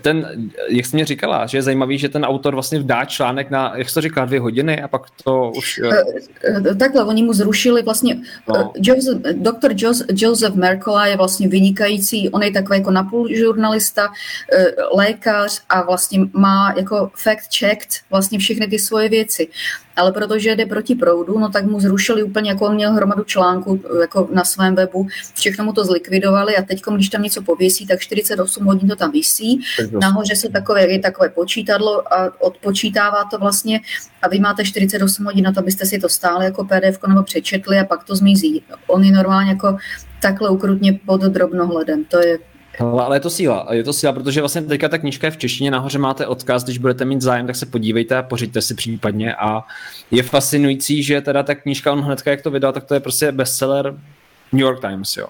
ten, 0.00 0.50
jak 0.68 0.86
jsi 0.86 0.96
mě 0.96 1.04
říkala, 1.04 1.46
že 1.46 1.58
je 1.58 1.62
zajímavý, 1.62 1.98
že 1.98 2.08
ten 2.08 2.24
autor 2.24 2.54
vlastně 2.54 2.82
dá 2.82 3.04
článek 3.04 3.50
na, 3.50 3.72
jak 3.76 3.88
jsi 3.88 3.94
to 3.94 4.00
říkala, 4.00 4.26
dvě 4.26 4.40
hodiny 4.40 4.82
a 4.82 4.88
pak 4.88 5.02
to 5.24 5.52
už... 5.56 5.80
Eh, 5.84 6.02
eh, 6.44 6.74
takhle, 6.74 7.04
oni 7.04 7.22
mu 7.22 7.32
zrušili 7.32 7.82
vlastně, 7.82 8.20
no. 8.48 8.72
Eh, 8.76 8.80
Joseph, 8.82 9.18
doktor 9.32 9.72
Joseph 10.14 10.54
Merkola 10.54 11.06
je 11.06 11.16
vlastně 11.16 11.48
vynikající, 11.48 12.30
on 12.30 12.42
je 12.42 12.50
takový 12.50 12.78
jako 12.78 12.90
napůl 12.90 13.28
žurnalista, 13.34 14.08
lékař 14.96 15.62
a 15.68 15.82
vlastně 15.82 16.20
má 16.32 16.74
jako 16.76 17.10
fact-checked 17.24 18.00
vlastně 18.10 18.38
všechny 18.38 18.66
ty 18.66 18.78
svoje 18.78 19.08
věci 19.08 19.48
ale 19.98 20.12
protože 20.12 20.56
jde 20.56 20.66
proti 20.66 20.94
proudu, 20.94 21.38
no 21.38 21.48
tak 21.48 21.64
mu 21.64 21.80
zrušili 21.80 22.22
úplně, 22.22 22.50
jako 22.50 22.66
on 22.66 22.74
měl 22.74 22.92
hromadu 22.92 23.24
článků 23.24 23.82
jako 24.00 24.28
na 24.32 24.44
svém 24.44 24.74
webu, 24.74 25.06
všechno 25.34 25.64
mu 25.64 25.72
to 25.72 25.84
zlikvidovali 25.84 26.56
a 26.56 26.62
teď, 26.62 26.82
když 26.94 27.08
tam 27.08 27.22
něco 27.22 27.42
pověsí, 27.42 27.86
tak 27.86 28.00
48 28.00 28.64
hodin 28.64 28.88
to 28.88 28.96
tam 28.96 29.12
visí. 29.12 29.60
Nahoře 30.00 30.36
se 30.36 30.48
takové, 30.48 30.86
je 30.86 30.98
takové 30.98 31.28
počítadlo 31.28 32.14
a 32.14 32.32
odpočítává 32.40 33.24
to 33.30 33.38
vlastně 33.38 33.80
a 34.22 34.28
vy 34.28 34.40
máte 34.40 34.64
48 34.64 35.24
hodin 35.24 35.44
na 35.44 35.52
to, 35.52 35.60
abyste 35.60 35.86
si 35.86 35.98
to 35.98 36.08
stále 36.08 36.44
jako 36.44 36.64
PDF 36.64 36.98
nebo 37.08 37.22
přečetli 37.22 37.78
a 37.78 37.84
pak 37.84 38.04
to 38.04 38.16
zmizí. 38.16 38.62
On 38.86 39.04
je 39.04 39.12
normálně 39.12 39.50
jako 39.50 39.76
takhle 40.22 40.50
ukrutně 40.50 41.00
pod 41.06 41.20
drobnohledem. 41.20 42.04
To 42.04 42.18
je 42.18 42.38
ale, 42.80 43.04
ale 43.04 43.16
je 43.16 43.20
to 43.20 43.30
síla, 43.30 43.66
je 43.70 43.84
to 43.84 43.92
síla, 43.92 44.12
protože 44.12 44.40
vlastně 44.40 44.62
teďka 44.62 44.88
ta 44.88 44.98
knížka 44.98 45.26
je 45.26 45.30
v 45.30 45.36
češtině, 45.36 45.70
nahoře 45.70 45.98
máte 45.98 46.26
odkaz, 46.26 46.64
když 46.64 46.78
budete 46.78 47.04
mít 47.04 47.22
zájem, 47.22 47.46
tak 47.46 47.56
se 47.56 47.66
podívejte 47.66 48.16
a 48.16 48.22
pořiďte 48.22 48.62
si 48.62 48.74
případně 48.74 49.34
a 49.34 49.64
je 50.10 50.22
fascinující, 50.22 51.02
že 51.02 51.20
teda 51.20 51.42
ta 51.42 51.54
knížka, 51.54 51.92
on 51.92 52.00
hnedka 52.00 52.30
jak 52.30 52.42
to 52.42 52.50
vydal, 52.50 52.72
tak 52.72 52.84
to 52.84 52.94
je 52.94 53.00
prostě 53.00 53.32
bestseller 53.32 53.94
New 54.52 54.60
York 54.60 54.80
Times, 54.80 55.16
jo. 55.16 55.26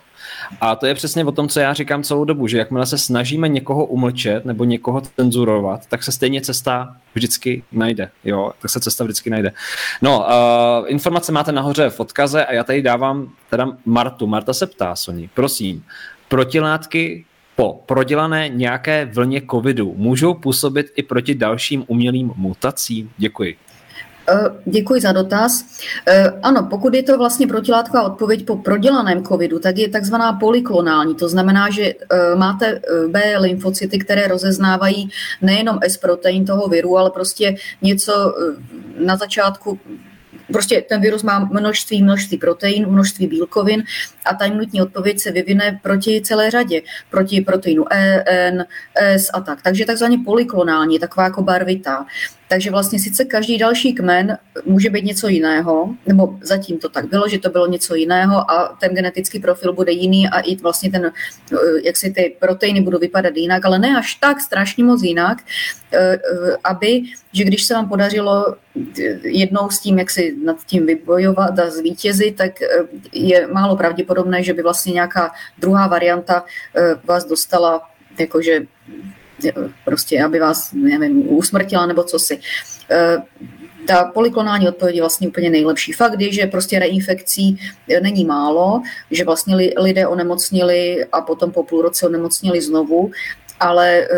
A 0.60 0.76
to 0.76 0.86
je 0.86 0.94
přesně 0.94 1.24
o 1.24 1.32
tom, 1.32 1.48
co 1.48 1.60
já 1.60 1.74
říkám 1.74 2.02
celou 2.02 2.24
dobu, 2.24 2.46
že 2.46 2.58
jakmile 2.58 2.86
se 2.86 2.98
snažíme 2.98 3.48
někoho 3.48 3.84
umlčet 3.84 4.44
nebo 4.44 4.64
někoho 4.64 5.00
cenzurovat, 5.00 5.86
tak 5.86 6.02
se 6.02 6.12
stejně 6.12 6.40
cesta 6.40 6.96
vždycky 7.14 7.62
najde, 7.72 8.10
jo, 8.24 8.52
tak 8.62 8.70
se 8.70 8.80
cesta 8.80 9.04
vždycky 9.04 9.30
najde. 9.30 9.52
No, 10.02 10.18
uh, 10.18 10.90
informace 10.90 11.32
máte 11.32 11.52
nahoře 11.52 11.90
v 11.90 12.00
odkaze 12.00 12.44
a 12.44 12.52
já 12.52 12.64
tady 12.64 12.82
dávám 12.82 13.32
teda 13.50 13.66
Martu. 13.84 14.26
Marta 14.26 14.52
se 14.52 14.66
ptá, 14.66 14.96
Soni, 14.96 15.30
prosím, 15.34 15.84
protilátky 16.28 17.24
po 17.58 17.82
prodělané 17.86 18.48
nějaké 18.48 19.10
vlně 19.12 19.42
covidu 19.50 19.94
můžou 19.96 20.34
působit 20.34 20.86
i 20.96 21.02
proti 21.02 21.34
dalším 21.34 21.84
umělým 21.86 22.32
mutacím? 22.36 23.10
Děkuji. 23.16 23.56
Děkuji 24.64 25.00
za 25.00 25.12
dotaz. 25.12 25.64
Ano, 26.42 26.66
pokud 26.70 26.94
je 26.94 27.02
to 27.02 27.18
vlastně 27.18 27.46
protilátková 27.46 28.02
odpověď 28.02 28.46
po 28.46 28.56
prodělaném 28.56 29.24
covidu, 29.24 29.58
tak 29.58 29.78
je 29.78 29.88
takzvaná 29.88 30.32
polyklonální. 30.32 31.14
To 31.14 31.28
znamená, 31.28 31.70
že 31.70 31.94
máte 32.36 32.80
B 33.08 33.38
lymfocyty, 33.38 33.98
které 33.98 34.28
rozeznávají 34.28 35.10
nejenom 35.42 35.78
S-protein 35.82 36.44
toho 36.44 36.68
viru, 36.68 36.98
ale 36.98 37.10
prostě 37.10 37.56
něco 37.82 38.34
na 39.04 39.16
začátku 39.16 39.78
Prostě 40.52 40.82
ten 40.88 41.00
virus 41.00 41.22
má 41.22 41.38
množství, 41.38 42.02
množství 42.02 42.38
protein, 42.38 42.86
množství 42.88 43.26
bílkovin 43.26 43.84
a 44.24 44.34
ta 44.34 44.44
imunitní 44.44 44.82
odpověď 44.82 45.20
se 45.20 45.30
vyvine 45.30 45.80
proti 45.82 46.20
celé 46.20 46.50
řadě, 46.50 46.82
proti 47.10 47.40
proteinu 47.40 47.84
E, 47.92 48.24
N, 48.26 48.64
S 48.94 49.30
a 49.34 49.40
tak. 49.40 49.62
Takže 49.62 49.84
takzvaně 49.84 50.18
polyklonální, 50.24 50.98
taková 50.98 51.24
jako 51.24 51.42
barvitá. 51.42 52.06
Takže 52.48 52.70
vlastně 52.70 52.98
sice 52.98 53.24
každý 53.24 53.58
další 53.58 53.92
kmen 53.94 54.38
může 54.64 54.90
být 54.90 55.04
něco 55.04 55.28
jiného, 55.28 55.94
nebo 56.06 56.38
zatím 56.42 56.78
to 56.78 56.88
tak 56.88 57.08
bylo, 57.08 57.28
že 57.28 57.38
to 57.38 57.50
bylo 57.50 57.66
něco 57.66 57.94
jiného 57.94 58.50
a 58.50 58.76
ten 58.80 58.94
genetický 58.94 59.38
profil 59.38 59.72
bude 59.72 59.92
jiný 59.92 60.28
a 60.28 60.40
i 60.40 60.56
vlastně 60.56 60.90
ten, 60.90 61.06
eh, 61.06 61.56
jak 61.84 61.96
si 61.96 62.10
ty 62.10 62.36
proteiny 62.40 62.80
budou 62.80 62.98
vypadat 62.98 63.36
jinak, 63.36 63.64
ale 63.64 63.78
ne 63.78 63.96
až 63.98 64.14
tak 64.14 64.40
strašně 64.40 64.84
moc 64.84 65.02
jinak, 65.02 65.38
eh, 65.92 65.98
eh, 66.14 66.18
aby, 66.64 67.02
že 67.32 67.44
když 67.44 67.64
se 67.64 67.74
vám 67.74 67.88
podařilo 67.88 68.56
jednou 69.22 69.70
s 69.70 69.80
tím, 69.80 69.98
jak 69.98 70.10
si 70.10 70.36
nad 70.44 70.56
tím 70.66 70.86
vybojovat 70.86 71.58
a 71.58 71.70
zvítězit, 71.70 72.36
tak 72.36 72.52
je 73.12 73.46
málo 73.46 73.76
pravděpodobné, 73.76 74.42
že 74.42 74.54
by 74.54 74.62
vlastně 74.62 74.92
nějaká 74.92 75.30
druhá 75.58 75.86
varianta 75.86 76.44
vás 77.04 77.24
dostala 77.24 77.82
jakože 78.18 78.60
prostě, 79.84 80.22
aby 80.24 80.40
vás, 80.40 80.72
nevím, 80.72 81.32
usmrtila 81.32 81.86
nebo 81.86 82.04
co 82.04 82.18
si. 82.18 82.40
Eh, 82.90 83.16
ta 83.86 84.04
polyklonální 84.04 84.68
odpověď 84.68 84.96
je 84.96 85.02
vlastně 85.02 85.28
úplně 85.28 85.50
nejlepší. 85.50 85.92
Fakt 85.92 86.20
je, 86.20 86.32
že 86.32 86.46
prostě 86.46 86.78
reinfekcí 86.78 87.60
není 88.02 88.24
málo, 88.24 88.82
že 89.10 89.24
vlastně 89.24 89.56
lidé 89.78 90.06
onemocnili 90.06 91.04
a 91.12 91.20
potom 91.20 91.50
po 91.50 91.64
půl 91.64 91.82
roce 91.82 92.06
onemocnili 92.06 92.60
znovu 92.60 93.10
ale 93.60 93.98
eh, 94.00 94.08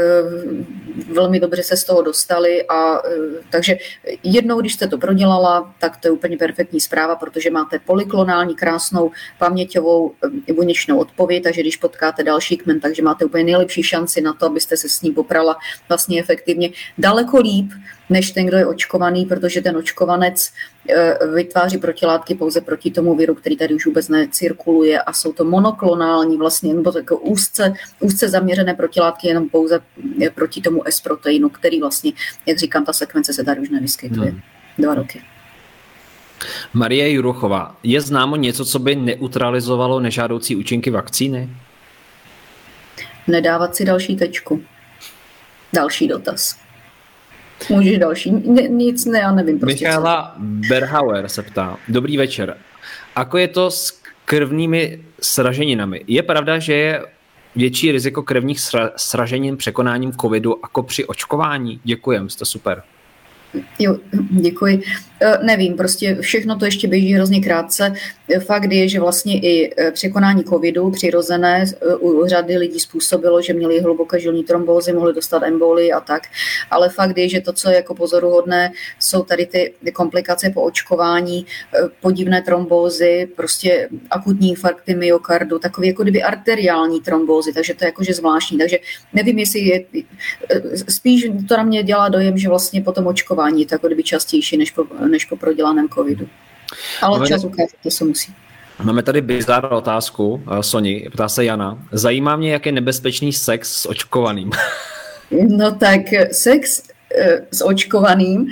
velmi 1.12 1.40
dobře 1.40 1.62
se 1.62 1.76
z 1.76 1.84
toho 1.84 2.02
dostali 2.02 2.66
a 2.68 2.98
eh, 2.98 3.10
takže 3.50 3.76
jednou, 4.22 4.60
když 4.60 4.74
jste 4.74 4.86
to 4.88 4.98
prodělala, 4.98 5.74
tak 5.78 5.96
to 5.96 6.08
je 6.08 6.12
úplně 6.12 6.36
perfektní 6.36 6.80
zpráva, 6.80 7.16
protože 7.16 7.50
máte 7.50 7.78
polyklonální 7.78 8.54
krásnou 8.54 9.10
paměťovou 9.38 10.12
eh, 10.48 10.52
buněčnou 10.52 10.98
odpověď, 10.98 11.42
takže 11.42 11.60
když 11.60 11.76
potkáte 11.76 12.24
další 12.24 12.56
kmen, 12.56 12.80
takže 12.80 13.02
máte 13.02 13.24
úplně 13.24 13.44
nejlepší 13.44 13.82
šanci 13.82 14.20
na 14.20 14.32
to, 14.32 14.46
abyste 14.46 14.76
se 14.76 14.88
s 14.88 15.02
ním 15.02 15.14
poprala 15.14 15.56
vlastně 15.88 16.20
efektivně. 16.20 16.70
Daleko 16.98 17.38
líp, 17.38 17.70
než 18.10 18.30
ten, 18.30 18.46
kdo 18.46 18.56
je 18.56 18.66
očkovaný, 18.66 19.24
protože 19.24 19.60
ten 19.60 19.76
očkovanec 19.76 20.52
eh, 20.88 21.18
vytváří 21.34 21.78
protilátky 21.78 22.34
pouze 22.34 22.60
proti 22.60 22.90
tomu 22.90 23.16
viru, 23.16 23.34
který 23.34 23.56
tady 23.56 23.74
už 23.74 23.86
vůbec 23.86 24.08
necirkuluje 24.08 25.02
a 25.02 25.12
jsou 25.12 25.32
to 25.32 25.44
monoklonální 25.44 26.36
vlastně, 26.36 26.74
nebo 26.74 26.92
jako 26.96 27.18
úzce, 27.18 27.74
úzce 28.00 28.28
zaměřené 28.28 28.74
protilátky 28.74 29.28
jenom 29.28 29.48
pouze 29.48 29.80
eh, 30.22 30.30
proti 30.30 30.60
tomu 30.60 30.82
S-proteinu, 30.86 31.48
který 31.48 31.80
vlastně, 31.80 32.12
jak 32.46 32.58
říkám, 32.58 32.84
ta 32.84 32.92
sekvence 32.92 33.32
se 33.32 33.44
tady 33.44 33.60
už 33.60 33.68
nevyskytuje. 33.70 34.30
Hmm. 34.30 34.40
Dva 34.78 34.94
roky. 34.94 35.22
Marie 36.72 37.12
Juruchová, 37.12 37.76
je 37.82 38.00
známo 38.00 38.36
něco, 38.36 38.64
co 38.64 38.78
by 38.78 38.96
neutralizovalo 38.96 40.00
nežádoucí 40.00 40.56
účinky 40.56 40.90
vakcíny? 40.90 41.48
Nedávat 43.26 43.76
si 43.76 43.84
další 43.84 44.16
tečku. 44.16 44.62
Další 45.72 46.08
dotaz. 46.08 46.56
Můžeš 47.68 47.98
další. 47.98 48.30
Ne, 48.30 48.62
nic 48.62 49.04
ne, 49.04 49.18
já 49.18 49.32
nevím. 49.32 49.58
Prostě 49.58 49.84
Michála 49.84 50.34
Berhauer 50.38 51.28
se 51.28 51.42
ptá. 51.42 51.76
Dobrý 51.88 52.16
večer. 52.16 52.56
Ako 53.16 53.38
je 53.38 53.48
to 53.48 53.70
s 53.70 54.00
krvnými 54.24 55.00
sraženinami? 55.20 56.04
Je 56.06 56.22
pravda, 56.22 56.58
že 56.58 56.74
je 56.74 57.06
větší 57.56 57.92
riziko 57.92 58.22
krevních 58.22 58.60
sraženin 58.96 59.56
překonáním 59.56 60.12
covidu 60.12 60.56
jako 60.62 60.82
při 60.82 61.04
očkování? 61.04 61.80
Děkujem, 61.84 62.28
jste 62.28 62.44
super. 62.44 62.82
Jo, 63.78 63.96
děkuji. 64.30 64.82
E, 65.20 65.38
nevím, 65.42 65.76
prostě 65.76 66.16
všechno 66.20 66.58
to 66.58 66.64
ještě 66.64 66.88
běží 66.88 67.14
hrozně 67.14 67.40
krátce. 67.40 67.94
E, 68.28 68.40
fakt 68.40 68.72
je, 68.72 68.88
že 68.88 69.00
vlastně 69.00 69.40
i 69.40 69.74
e, 69.78 69.90
překonání 69.90 70.44
covidu 70.44 70.90
přirozené 70.90 71.64
u 72.00 72.26
řady 72.26 72.56
lidí 72.56 72.80
způsobilo, 72.80 73.42
že 73.42 73.52
měli 73.52 73.80
hluboké 73.80 74.20
žilní 74.20 74.44
trombózy, 74.44 74.92
mohli 74.92 75.14
dostat 75.14 75.42
emboli 75.42 75.92
a 75.92 76.00
tak. 76.00 76.22
Ale 76.70 76.88
fakt 76.88 77.18
je, 77.18 77.28
že 77.28 77.40
to, 77.40 77.52
co 77.52 77.70
je 77.70 77.76
jako 77.76 77.94
pozoruhodné, 77.94 78.72
jsou 78.98 79.22
tady 79.22 79.46
ty 79.46 79.74
komplikace 79.92 80.50
po 80.50 80.62
očkování, 80.62 81.46
podivné 82.00 82.42
trombózy, 82.42 83.28
prostě 83.36 83.88
akutní 84.10 84.48
infarkty 84.48 84.94
myokardu, 84.94 85.58
takové 85.58 85.86
jako 85.86 86.02
kdyby 86.02 86.22
arteriální 86.22 87.00
trombózy, 87.00 87.52
takže 87.52 87.74
to 87.74 87.84
je 87.84 87.88
jakože 87.88 88.14
zvláštní. 88.14 88.58
Takže 88.58 88.78
nevím, 89.12 89.38
jestli 89.38 89.60
je, 89.60 89.84
spíš 90.88 91.28
to 91.48 91.56
na 91.56 91.62
mě 91.62 91.82
dělá 91.82 92.08
dojem, 92.08 92.38
že 92.38 92.48
vlastně 92.48 92.82
po 92.82 92.92
tom 92.92 93.06
očkování 93.06 93.39
to 93.68 93.74
jako 93.74 93.86
kdyby 93.86 94.02
častější 94.02 94.56
než 94.56 94.70
po, 94.70 94.86
než 95.08 95.24
po 95.24 95.36
prodělaném 95.36 95.88
covidu. 95.88 96.28
Ale 97.02 97.18
Máme 97.18 97.28
čas 97.28 97.44
ukáže, 97.44 97.72
to 97.82 97.90
se 97.90 98.04
musí. 98.04 98.34
Máme 98.82 99.02
tady 99.02 99.20
bizár 99.20 99.72
otázku, 99.72 100.28
uh, 100.28 100.60
Soni, 100.60 101.08
ptá 101.12 101.28
se 101.28 101.44
Jana. 101.44 101.78
Zajímá 101.92 102.36
mě, 102.36 102.52
jak 102.52 102.66
je 102.66 102.72
nebezpečný 102.72 103.32
sex 103.32 103.76
s 103.76 103.88
očkovaným. 103.88 104.50
No 105.48 105.74
tak 105.74 106.00
sex 106.32 106.82
Eh, 106.82 106.89
s 107.50 107.64
očkovaným, 107.64 108.46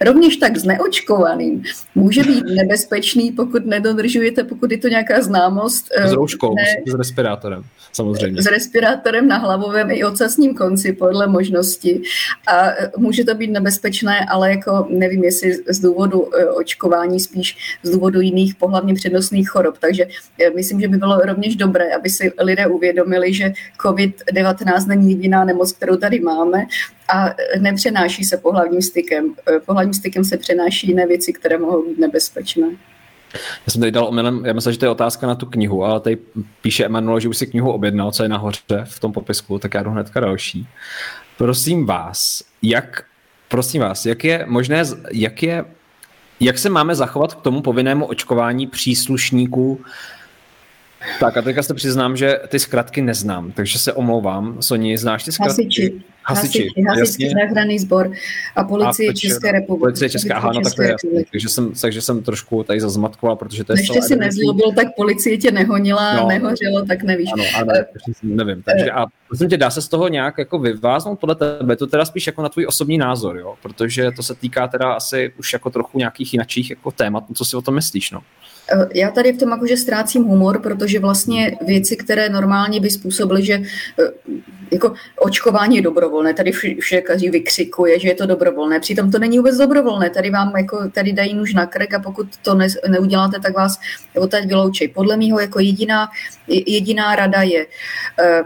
rovněž 0.00 0.36
tak 0.36 0.56
s 0.56 0.64
neočkovaným 0.64 1.62
může 1.94 2.22
být 2.22 2.44
nebezpečný, 2.44 3.32
pokud 3.32 3.66
nedodržujete, 3.66 4.44
pokud 4.44 4.70
je 4.70 4.78
to 4.78 4.88
nějaká 4.88 5.22
známost. 5.22 5.86
S 6.04 6.12
rouškou, 6.12 6.54
ne, 6.54 6.92
s 6.92 6.94
respirátorem, 6.94 7.62
samozřejmě. 7.92 8.42
S 8.42 8.46
respirátorem 8.46 9.28
na 9.28 9.38
hlavovém 9.38 9.90
i 9.90 10.04
ocasním 10.04 10.54
konci, 10.54 10.92
podle 10.92 11.26
možnosti. 11.26 12.02
A 12.46 12.70
eh, 12.70 12.90
může 12.96 13.24
to 13.24 13.34
být 13.34 13.50
nebezpečné, 13.50 14.26
ale 14.30 14.50
jako 14.50 14.86
nevím, 14.90 15.24
jestli 15.24 15.54
z 15.68 15.80
důvodu 15.80 16.28
očkování, 16.56 17.20
spíš 17.20 17.56
z 17.82 17.90
důvodu 17.90 18.20
jiných 18.20 18.54
pohlavně 18.54 18.94
přednostných 18.94 19.50
chorob. 19.50 19.78
Takže 19.78 20.06
myslím, 20.56 20.80
že 20.80 20.88
by 20.88 20.96
bylo 20.96 21.18
rovněž 21.18 21.56
dobré, 21.56 21.94
aby 21.94 22.10
si 22.10 22.32
lidé 22.40 22.66
uvědomili, 22.66 23.34
že 23.34 23.52
COVID-19 23.84 24.88
není 24.88 25.10
jediná 25.10 25.44
nemoc, 25.44 25.72
kterou 25.72 25.96
tady 25.96 26.20
máme 26.20 26.66
a 27.08 27.34
nepřenáší 27.60 28.24
se 28.24 28.36
pohlavním 28.36 28.82
stykem. 28.82 29.34
Pohlavním 29.66 29.94
stykem 29.94 30.24
se 30.24 30.36
přenáší 30.36 30.88
jiné 30.88 31.06
věci, 31.06 31.32
které 31.32 31.58
mohou 31.58 31.88
být 31.88 31.98
nebezpečné. 31.98 32.66
Já 33.34 33.70
jsem 33.70 33.80
tady 33.80 33.92
dal 33.92 34.06
omylem, 34.06 34.46
já 34.46 34.52
myslím, 34.52 34.72
že 34.72 34.78
to 34.78 34.84
je 34.84 34.90
otázka 34.90 35.26
na 35.26 35.34
tu 35.34 35.46
knihu, 35.46 35.84
ale 35.84 36.00
tady 36.00 36.18
píše 36.62 36.84
Emanuel, 36.84 37.20
že 37.20 37.28
už 37.28 37.36
si 37.36 37.46
knihu 37.46 37.72
objednal, 37.72 38.12
co 38.12 38.22
je 38.22 38.28
nahoře 38.28 38.60
v 38.84 39.00
tom 39.00 39.12
popisku, 39.12 39.58
tak 39.58 39.74
já 39.74 39.82
jdu 39.82 39.90
hnedka 39.90 40.20
další. 40.20 40.68
Prosím 41.38 41.86
vás, 41.86 42.44
jak, 42.62 43.04
prosím 43.48 43.80
vás, 43.80 44.06
jak 44.06 44.24
je 44.24 44.44
možné, 44.48 44.82
jak 45.12 45.42
je, 45.42 45.64
jak 46.40 46.58
se 46.58 46.70
máme 46.70 46.94
zachovat 46.94 47.34
k 47.34 47.42
tomu 47.42 47.62
povinnému 47.62 48.06
očkování 48.06 48.66
příslušníků 48.66 49.80
tak 51.20 51.36
a 51.36 51.42
teďka 51.42 51.62
se 51.62 51.74
přiznám, 51.74 52.16
že 52.16 52.40
ty 52.48 52.58
zkratky 52.58 53.02
neznám, 53.02 53.52
takže 53.52 53.78
se 53.78 53.92
omlouvám. 53.92 54.62
Soni, 54.62 54.98
znáš 54.98 55.24
ty 55.24 55.32
zkratky? 55.32 55.62
Hasiči. 55.62 56.02
Hasiči, 56.24 56.68
hasiči 56.88 57.28
záchranný 57.28 57.78
sbor 57.78 58.10
a 58.56 58.64
policie 58.64 59.10
a 59.10 59.12
České 59.12 59.52
republiky. 59.52 59.80
Policie 59.80 60.10
Česká, 60.10 60.36
aha, 60.36 60.50
no 60.54 60.60
tak 60.60 60.74
to 60.74 60.82
je 60.82 60.90
jasný. 60.90 61.24
Takže 61.30 61.48
jsem, 61.48 61.72
takže 61.80 62.00
jsem 62.00 62.22
trošku 62.22 62.62
tady 62.62 62.80
zazmatkoval, 62.80 63.36
protože 63.36 63.64
to 63.64 63.72
je 63.72 63.80
Ještě 63.80 64.02
si 64.02 64.16
nezlobil, 64.16 64.72
tak 64.72 64.86
policie 64.96 65.38
tě 65.38 65.50
nehonila, 65.50 66.16
no, 66.16 66.28
nehořelo, 66.28 66.84
tak 66.88 67.02
nevíš. 67.02 67.30
Ano, 67.32 67.44
ano, 67.56 67.72
uh, 68.08 68.14
nevím. 68.22 68.62
Takže 68.62 68.90
a 68.90 69.06
prosím 69.28 69.48
tě, 69.48 69.56
dá 69.56 69.70
se 69.70 69.82
z 69.82 69.88
toho 69.88 70.08
nějak 70.08 70.38
jako 70.38 70.58
vyváznout 70.58 71.20
podle 71.20 71.34
tebe, 71.34 71.76
to 71.76 71.86
teda 71.86 72.04
spíš 72.04 72.26
jako 72.26 72.42
na 72.42 72.48
tvůj 72.48 72.66
osobní 72.66 72.98
názor, 72.98 73.38
jo? 73.38 73.54
Protože 73.62 74.10
to 74.16 74.22
se 74.22 74.34
týká 74.34 74.68
teda 74.68 74.92
asi 74.92 75.32
už 75.38 75.52
jako 75.52 75.70
trochu 75.70 75.98
nějakých 75.98 76.32
jinakších 76.32 76.70
jako 76.70 76.90
témat, 76.90 77.24
co 77.34 77.44
si 77.44 77.56
o 77.56 77.62
tom 77.62 77.74
myslíš, 77.74 78.10
no? 78.10 78.20
Eh, 78.72 78.88
já 78.94 79.10
tady 79.10 79.32
v 79.32 79.38
tom 79.38 79.50
jakože 79.50 79.76
ztrácím 79.76 80.24
humor, 80.24 80.60
protože 80.60 80.98
vlastně 80.98 81.56
věci, 81.66 81.96
které 81.96 82.28
normálně 82.28 82.80
by 82.80 82.90
způsobily, 82.90 83.44
že 83.44 83.54
eh, 83.54 84.10
jako 84.72 84.94
očkování 85.18 85.76
je 85.76 85.82
dobrovolné, 85.82 86.34
tady 86.34 86.52
vše 86.80 87.00
každý 87.00 87.30
vykřikuje, 87.30 88.00
že 88.00 88.08
je 88.08 88.14
to 88.14 88.26
dobrovolné, 88.26 88.80
přitom 88.80 89.10
to 89.10 89.18
není 89.18 89.38
vůbec 89.38 89.56
dobrovolné, 89.56 90.10
tady 90.10 90.30
vám 90.30 90.52
jako, 90.56 90.90
tady 90.90 91.12
dají 91.12 91.34
nůž 91.34 91.54
na 91.54 91.66
krk 91.66 91.94
a 91.94 91.98
pokud 91.98 92.28
to 92.42 92.54
ne, 92.54 92.66
neuděláte, 92.88 93.40
tak 93.40 93.54
vás 93.54 93.80
odtaď 94.16 94.46
vyloučej. 94.46 94.88
Podle 94.88 95.16
mého 95.16 95.40
jako 95.40 95.60
jediná, 95.60 96.08
jediná 96.48 97.16
rada 97.16 97.42
je, 97.42 97.66
eh, 98.22 98.42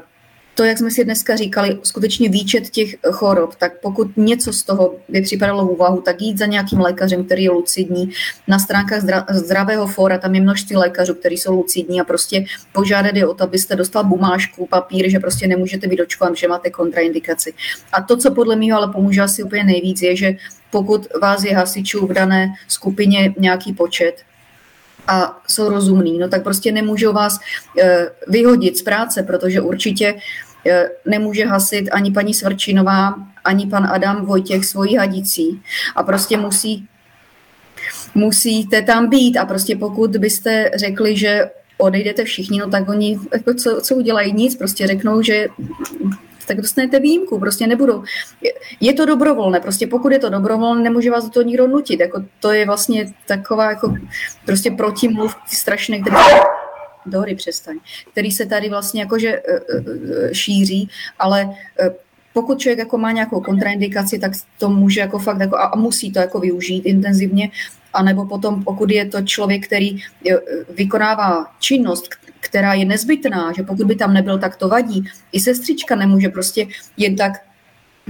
to, 0.59 0.65
jak 0.65 0.79
jsme 0.79 0.91
si 0.91 1.05
dneska 1.05 1.37
říkali, 1.37 1.79
skutečně 1.83 2.29
výčet 2.29 2.71
těch 2.71 2.97
chorob, 3.13 3.55
tak 3.55 3.81
pokud 3.81 4.17
něco 4.17 4.53
z 4.53 4.63
toho 4.63 4.95
by 5.09 5.23
připadalo 5.23 5.67
v 5.67 5.71
úvahu, 5.71 6.01
tak 6.01 6.23
jít 6.23 6.39
za 6.39 6.47
nějakým 6.47 6.81
lékařem, 6.81 7.25
který 7.25 7.45
je 7.45 7.51
lucidní. 7.51 8.11
Na 8.49 8.59
stránkách 8.59 9.03
zdravého 9.31 9.87
fóra 9.87 10.19
tam 10.19 10.35
je 10.35 10.41
množství 10.41 10.77
lékařů, 10.77 11.15
kteří 11.15 11.37
jsou 11.37 11.55
lucidní 11.55 12.01
a 12.01 12.05
prostě 12.05 12.45
požádat 12.73 13.17
je 13.17 13.27
o 13.27 13.35
to, 13.35 13.45
abyste 13.45 13.77
dostal 13.77 14.05
bumášku, 14.05 14.67
papír, 14.67 15.11
že 15.11 15.19
prostě 15.19 15.47
nemůžete 15.47 15.87
být 15.87 16.01
očkován, 16.01 16.37
že 16.37 16.49
máte 16.49 16.71
kontraindikaci. 16.71 17.55
A 17.93 18.03
to, 18.03 18.17
co 18.17 18.35
podle 18.35 18.57
mě 18.57 18.73
ale 18.73 18.93
pomůže 18.93 19.21
asi 19.21 19.43
úplně 19.43 19.65
nejvíc, 19.65 20.03
je, 20.03 20.17
že 20.17 20.37
pokud 20.71 21.07
vás 21.23 21.45
je 21.45 21.57
hasičů 21.57 22.07
v 22.07 22.13
dané 22.13 22.55
skupině 22.69 23.35
nějaký 23.39 23.73
počet, 23.73 24.15
a 25.09 25.41
jsou 25.49 25.69
rozumní, 25.69 26.19
no 26.19 26.29
tak 26.29 26.43
prostě 26.43 26.73
nemůžou 26.73 27.13
vás 27.13 27.41
eh, 27.81 28.07
vyhodit 28.27 28.79
z 28.79 28.83
práce, 28.83 29.23
protože 29.23 29.61
určitě 29.61 30.15
nemůže 31.07 31.47
hasit 31.47 31.89
ani 31.93 32.13
paní 32.13 32.35
Svrčinová, 32.35 33.15
ani 33.45 33.67
pan 33.67 33.87
Adam 33.87 34.27
Vojtěch 34.27 34.65
svojí 34.65 34.97
hadicí 34.97 35.63
a 35.97 36.03
prostě 36.03 36.37
musí 36.37 36.89
musíte 38.15 38.83
tam 38.83 39.09
být 39.09 39.37
a 39.37 39.47
prostě 39.47 39.77
pokud 39.77 40.17
byste 40.17 40.71
řekli, 40.75 41.17
že 41.17 41.51
odejdete 41.79 42.25
všichni, 42.25 42.59
no 42.59 42.71
tak 42.71 42.89
oni 42.89 43.19
jako 43.33 43.55
co, 43.55 43.81
co 43.81 43.95
udělají? 43.95 44.33
Nic, 44.33 44.57
prostě 44.57 44.87
řeknou, 44.87 45.23
že 45.23 45.49
tak 46.47 46.57
dostanete 46.57 47.01
výjimku, 47.01 47.39
prostě 47.39 47.67
nebudou. 47.67 48.03
Je 48.81 48.93
to 48.93 49.07
dobrovolné, 49.07 49.61
prostě 49.61 49.87
pokud 49.87 50.13
je 50.13 50.19
to 50.19 50.31
dobrovolné, 50.31 50.83
nemůže 50.83 51.11
vás 51.11 51.25
do 51.25 51.31
toho 51.31 51.45
nikdo 51.45 51.67
nutit, 51.67 52.01
jako 52.01 52.25
to 52.41 52.53
je 52.53 52.67
vlastně 52.67 53.13
taková 53.27 53.71
jako 53.71 53.95
prostě 54.47 54.71
protimluv 54.71 55.37
strašně, 55.47 56.01
který 56.01 56.17
Dory, 57.07 57.35
přestaň, 57.35 57.79
který 58.13 58.31
se 58.31 58.47
tady 58.47 58.69
vlastně 58.69 59.01
jakože 59.01 59.29
e, 59.29 59.41
e, 59.53 59.61
e, 60.31 60.35
šíří, 60.35 60.89
ale 61.19 61.55
pokud 62.33 62.59
člověk 62.59 62.79
jako 62.79 62.99
má 62.99 63.13
nějakou 63.13 63.41
kontraindikaci, 63.41 64.19
tak 64.19 64.33
to 64.59 64.69
může 64.69 65.01
jako 65.01 65.19
fakt 65.19 65.41
jako, 65.41 65.59
a 65.59 65.77
musí 65.77 66.13
to 66.13 66.19
jako 66.19 66.41
využít 66.41 66.87
intenzivně, 66.87 67.51
anebo 67.93 68.27
potom, 68.27 68.65
pokud 68.65 68.91
je 68.91 69.05
to 69.07 69.23
člověk, 69.23 69.67
který 69.67 70.03
vykonává 70.77 71.47
činnost, 71.61 72.09
která 72.41 72.75
je 72.75 72.85
nezbytná, 72.85 73.53
že 73.57 73.63
pokud 73.63 73.87
by 73.87 73.97
tam 73.97 74.15
nebyl, 74.15 74.39
tak 74.39 74.57
to 74.57 74.69
vadí. 74.69 75.05
I 75.33 75.41
sestřička 75.41 75.97
nemůže 75.97 76.29
prostě 76.29 76.67
jen 76.97 77.17
tak 77.17 77.33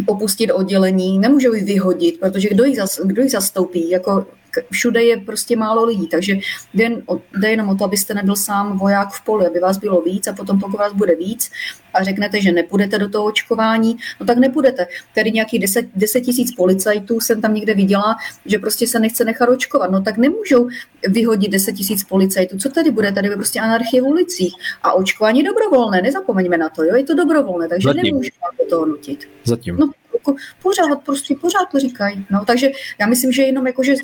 opustit 0.06 0.50
oddělení, 0.50 1.18
nemůže 1.18 1.48
ji 1.54 1.64
vyhodit, 1.64 2.20
protože 2.20 2.48
kdo 2.48 2.64
ji, 2.64 2.76
zas, 2.76 3.00
kdo 3.04 3.22
ji 3.22 3.28
zastoupí, 3.28 3.90
jako 3.90 4.26
všude 4.70 5.02
je 5.02 5.16
prostě 5.16 5.56
málo 5.56 5.84
lidí, 5.84 6.06
takže 6.08 6.36
jde, 6.74 6.90
jde 7.38 7.50
jenom 7.50 7.68
o 7.68 7.74
to, 7.74 7.84
abyste 7.84 8.14
nebyl 8.14 8.36
sám 8.36 8.78
voják 8.78 9.08
v 9.08 9.24
poli, 9.24 9.46
aby 9.46 9.60
vás 9.60 9.78
bylo 9.78 10.02
víc 10.02 10.26
a 10.26 10.32
potom 10.32 10.60
pokud 10.60 10.76
vás 10.76 10.92
bude 10.92 11.14
víc 11.16 11.50
a 11.94 12.04
řeknete, 12.04 12.40
že 12.40 12.52
nepůjdete 12.52 12.98
do 12.98 13.08
toho 13.08 13.24
očkování, 13.24 13.96
no 14.20 14.26
tak 14.26 14.38
nepůjdete. 14.38 14.86
Tady 15.14 15.32
nějakých 15.32 15.60
10, 15.60 15.86
10 15.94 16.20
tisíc 16.20 16.54
policajtů 16.54 17.20
jsem 17.20 17.40
tam 17.40 17.54
někde 17.54 17.74
viděla, 17.74 18.16
že 18.46 18.58
prostě 18.58 18.86
se 18.86 18.98
nechce 19.00 19.24
nechat 19.24 19.48
očkovat, 19.48 19.90
no 19.90 20.02
tak 20.02 20.16
nemůžou 20.16 20.68
vyhodit 21.08 21.50
10 21.50 21.72
tisíc 21.72 22.04
policajtů. 22.04 22.58
Co 22.58 22.68
tady 22.68 22.90
bude? 22.90 23.12
Tady 23.12 23.28
je 23.28 23.36
prostě 23.36 23.60
anarchie 23.60 24.02
v 24.02 24.06
ulicích 24.06 24.54
a 24.82 24.92
očkování 24.92 25.42
dobrovolné, 25.42 26.02
nezapomeňme 26.02 26.58
na 26.58 26.68
to, 26.68 26.84
jo, 26.84 26.96
je 26.96 27.04
to 27.04 27.14
dobrovolné, 27.14 27.68
takže 27.68 27.88
Zatím. 27.88 28.02
nemůžeme 28.02 28.36
do 28.58 28.70
toho 28.70 28.86
nutit. 28.86 29.28
Zatím. 29.44 29.76
No, 29.76 29.90
jako 30.18 30.34
pořád, 30.62 31.04
prostě 31.04 31.34
pořád 31.40 31.66
to 31.72 31.78
říkají. 31.78 32.26
No, 32.30 32.44
takže 32.44 32.70
já 33.00 33.06
myslím, 33.06 33.32
že 33.32 33.42
jenom 33.42 33.66
jakože 33.66 33.94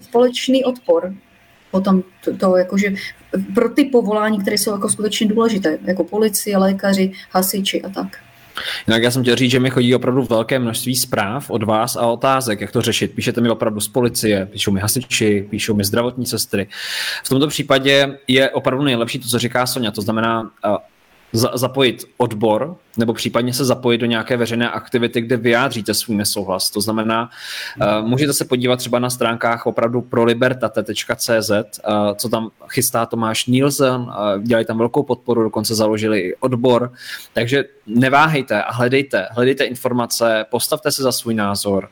společný 0.00 0.64
odpor 0.64 1.14
potom 1.70 2.02
to, 2.24 2.36
to 2.36 2.56
jakože 2.56 2.94
pro 3.54 3.68
ty 3.68 3.84
povolání, 3.84 4.40
které 4.40 4.58
jsou 4.58 4.72
jako 4.72 4.88
skutečně 4.88 5.26
důležité, 5.26 5.78
jako 5.82 6.04
policie, 6.04 6.58
lékaři, 6.58 7.12
hasiči 7.30 7.82
a 7.82 7.88
tak. 7.88 8.18
Jinak 8.86 9.02
já 9.02 9.10
jsem 9.10 9.22
chtěl 9.22 9.36
říct, 9.36 9.50
že 9.50 9.60
mi 9.60 9.70
chodí 9.70 9.94
opravdu 9.94 10.22
velké 10.22 10.58
množství 10.58 10.96
zpráv 10.96 11.50
od 11.50 11.62
vás 11.62 11.96
a 11.96 12.06
otázek, 12.06 12.60
jak 12.60 12.72
to 12.72 12.82
řešit. 12.82 13.14
Píšete 13.14 13.40
mi 13.40 13.50
opravdu 13.50 13.80
z 13.80 13.88
policie, 13.88 14.46
píšou 14.46 14.72
mi 14.72 14.80
hasiči, 14.80 15.46
píšou 15.50 15.74
mi 15.74 15.84
zdravotní 15.84 16.26
sestry. 16.26 16.66
V 17.24 17.28
tomto 17.28 17.48
případě 17.48 18.18
je 18.28 18.50
opravdu 18.50 18.84
nejlepší 18.84 19.18
to, 19.18 19.28
co 19.28 19.38
říká 19.38 19.66
Sonja, 19.66 19.90
to 19.90 20.02
znamená 20.02 20.50
zapojit 21.54 22.04
odbor, 22.16 22.76
nebo 22.98 23.12
případně 23.12 23.54
se 23.54 23.64
zapojit 23.64 23.98
do 23.98 24.06
nějaké 24.06 24.36
veřejné 24.36 24.70
aktivity, 24.70 25.20
kde 25.20 25.36
vyjádříte 25.36 25.94
svůj 25.94 26.16
nesouhlas. 26.16 26.70
To 26.70 26.80
znamená, 26.80 27.30
uh, 27.80 28.08
můžete 28.08 28.32
se 28.32 28.44
podívat 28.44 28.76
třeba 28.76 28.98
na 28.98 29.10
stránkách 29.10 29.66
opravdu 29.66 30.00
prolibertate.cz, 30.00 31.50
uh, 31.50 31.64
co 32.16 32.28
tam 32.28 32.50
chystá 32.68 33.06
Tomáš 33.06 33.46
Nielsen, 33.46 34.00
uh, 34.00 34.42
dělají 34.42 34.66
tam 34.66 34.78
velkou 34.78 35.02
podporu, 35.02 35.42
dokonce 35.42 35.74
založili 35.74 36.20
i 36.20 36.36
odbor, 36.36 36.92
takže 37.34 37.64
neváhejte 37.86 38.62
a 38.62 38.72
hledejte, 38.72 39.28
hledejte 39.30 39.64
informace, 39.64 40.46
postavte 40.50 40.92
se 40.92 41.02
za 41.02 41.12
svůj 41.12 41.34
názor, 41.34 41.88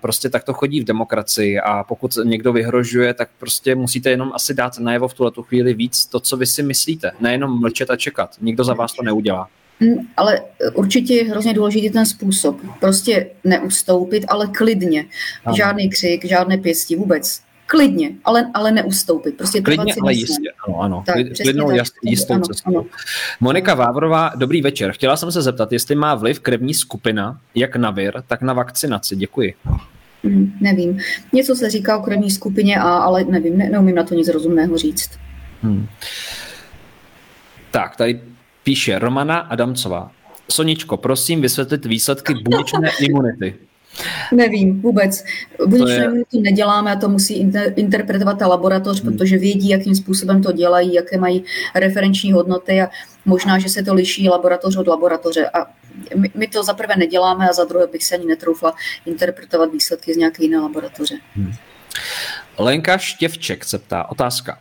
prostě 0.00 0.28
tak 0.28 0.44
to 0.44 0.52
chodí 0.52 0.80
v 0.80 0.84
demokracii 0.84 1.60
a 1.60 1.84
pokud 1.84 2.18
někdo 2.24 2.52
vyhrožuje, 2.52 3.14
tak 3.14 3.28
prostě 3.38 3.74
musíte 3.74 4.10
jenom 4.10 4.32
asi 4.34 4.54
dát 4.54 4.78
najevo 4.78 5.08
v 5.08 5.14
tuhle 5.14 5.32
chvíli 5.42 5.74
víc 5.74 6.06
to, 6.06 6.20
co 6.20 6.36
vy 6.36 6.46
si 6.46 6.62
myslíte, 6.62 7.10
nejenom 7.20 7.60
mlčet 7.60 7.90
a 7.90 7.96
čekat. 7.96 8.30
Nikdo 8.40 8.64
za 8.64 8.74
vás 8.74 8.92
to 8.92 9.02
neudělá. 9.02 9.48
Mm, 9.80 9.94
ale 10.16 10.40
určitě 10.74 11.14
je 11.14 11.24
hrozně 11.24 11.54
důležitý 11.54 11.90
ten 11.90 12.06
způsob. 12.06 12.60
Prostě 12.80 13.30
neustoupit, 13.44 14.24
ale 14.28 14.46
klidně. 14.46 15.04
Ano. 15.44 15.56
Žádný 15.56 15.90
křik, 15.90 16.24
žádné 16.24 16.58
pěstí, 16.58 16.96
vůbec. 16.96 17.40
Klidně, 17.66 18.10
ale, 18.24 18.50
ale 18.54 18.72
neustoupit. 18.72 19.36
Prostě 19.36 19.60
Klidně, 19.60 19.94
ale 20.02 20.14
jistě, 20.14 20.50
ano, 20.68 20.80
ano. 20.80 21.02
Tak, 21.06 21.16
Klidnou, 21.42 21.76
tak, 21.76 21.86
jistou 22.02 22.34
ano, 22.34 22.44
cestou. 22.46 22.70
Ano. 22.70 22.86
Monika 23.40 23.74
Vávrová, 23.74 24.32
dobrý 24.36 24.62
večer. 24.62 24.92
Chtěla 24.92 25.16
jsem 25.16 25.32
se 25.32 25.42
zeptat, 25.42 25.72
jestli 25.72 25.94
má 25.94 26.14
vliv 26.14 26.40
krevní 26.40 26.74
skupina, 26.74 27.40
jak 27.54 27.76
na 27.76 27.90
vir, 27.90 28.22
tak 28.26 28.42
na 28.42 28.52
vakcinaci. 28.52 29.16
Děkuji. 29.16 29.54
Hmm, 30.24 30.52
nevím. 30.60 30.98
Něco 31.32 31.56
se 31.56 31.70
říká 31.70 31.98
o 31.98 32.02
krevní 32.02 32.30
skupině, 32.30 32.78
a, 32.78 32.82
ale 32.82 33.24
nevím, 33.24 33.58
ne, 33.58 33.70
neumím 33.70 33.94
na 33.94 34.02
to 34.02 34.14
nic 34.14 34.28
rozumného 34.28 34.78
říct. 34.78 35.10
Hmm. 35.62 35.86
Tak, 37.70 37.96
tady 37.96 38.20
Píše 38.64 38.98
Romana 38.98 39.38
Adamcová. 39.38 40.10
Soničko, 40.50 40.96
prosím 40.96 41.40
vysvětlit 41.40 41.86
výsledky 41.86 42.34
buněčné 42.34 42.90
imunity. 43.00 43.54
Nevím 44.32 44.80
vůbec. 44.80 45.24
Buněčnou 45.66 45.88
je... 45.88 46.04
imunitu 46.04 46.40
neděláme 46.40 46.92
a 46.92 46.96
to 46.96 47.08
musí 47.08 47.46
inter- 47.46 47.72
interpretovat 47.76 48.38
ta 48.38 48.46
laboratoř, 48.46 49.02
hmm. 49.02 49.12
protože 49.12 49.38
vědí, 49.38 49.68
jakým 49.68 49.94
způsobem 49.94 50.42
to 50.42 50.52
dělají, 50.52 50.94
jaké 50.94 51.18
mají 51.18 51.44
referenční 51.74 52.32
hodnoty 52.32 52.82
a 52.82 52.88
možná, 53.24 53.58
že 53.58 53.68
se 53.68 53.82
to 53.82 53.94
liší 53.94 54.28
laboratoř 54.28 54.76
od 54.76 54.86
laboratoře. 54.86 55.48
A 55.48 55.66
my, 56.16 56.30
my 56.34 56.46
to 56.46 56.64
za 56.64 56.74
prvé 56.74 56.94
neděláme 56.96 57.48
a 57.48 57.52
za 57.52 57.64
druhé 57.64 57.86
bych 57.86 58.04
se 58.04 58.14
ani 58.14 58.26
netroufla 58.26 58.74
interpretovat 59.06 59.72
výsledky 59.72 60.14
z 60.14 60.16
nějaké 60.16 60.42
jiné 60.42 60.58
laboratoře. 60.58 61.14
Hmm. 61.34 61.52
Lenka 62.58 62.98
Štěvček 62.98 63.64
se 63.64 63.78
ptá, 63.78 64.10
otázka. 64.10 64.58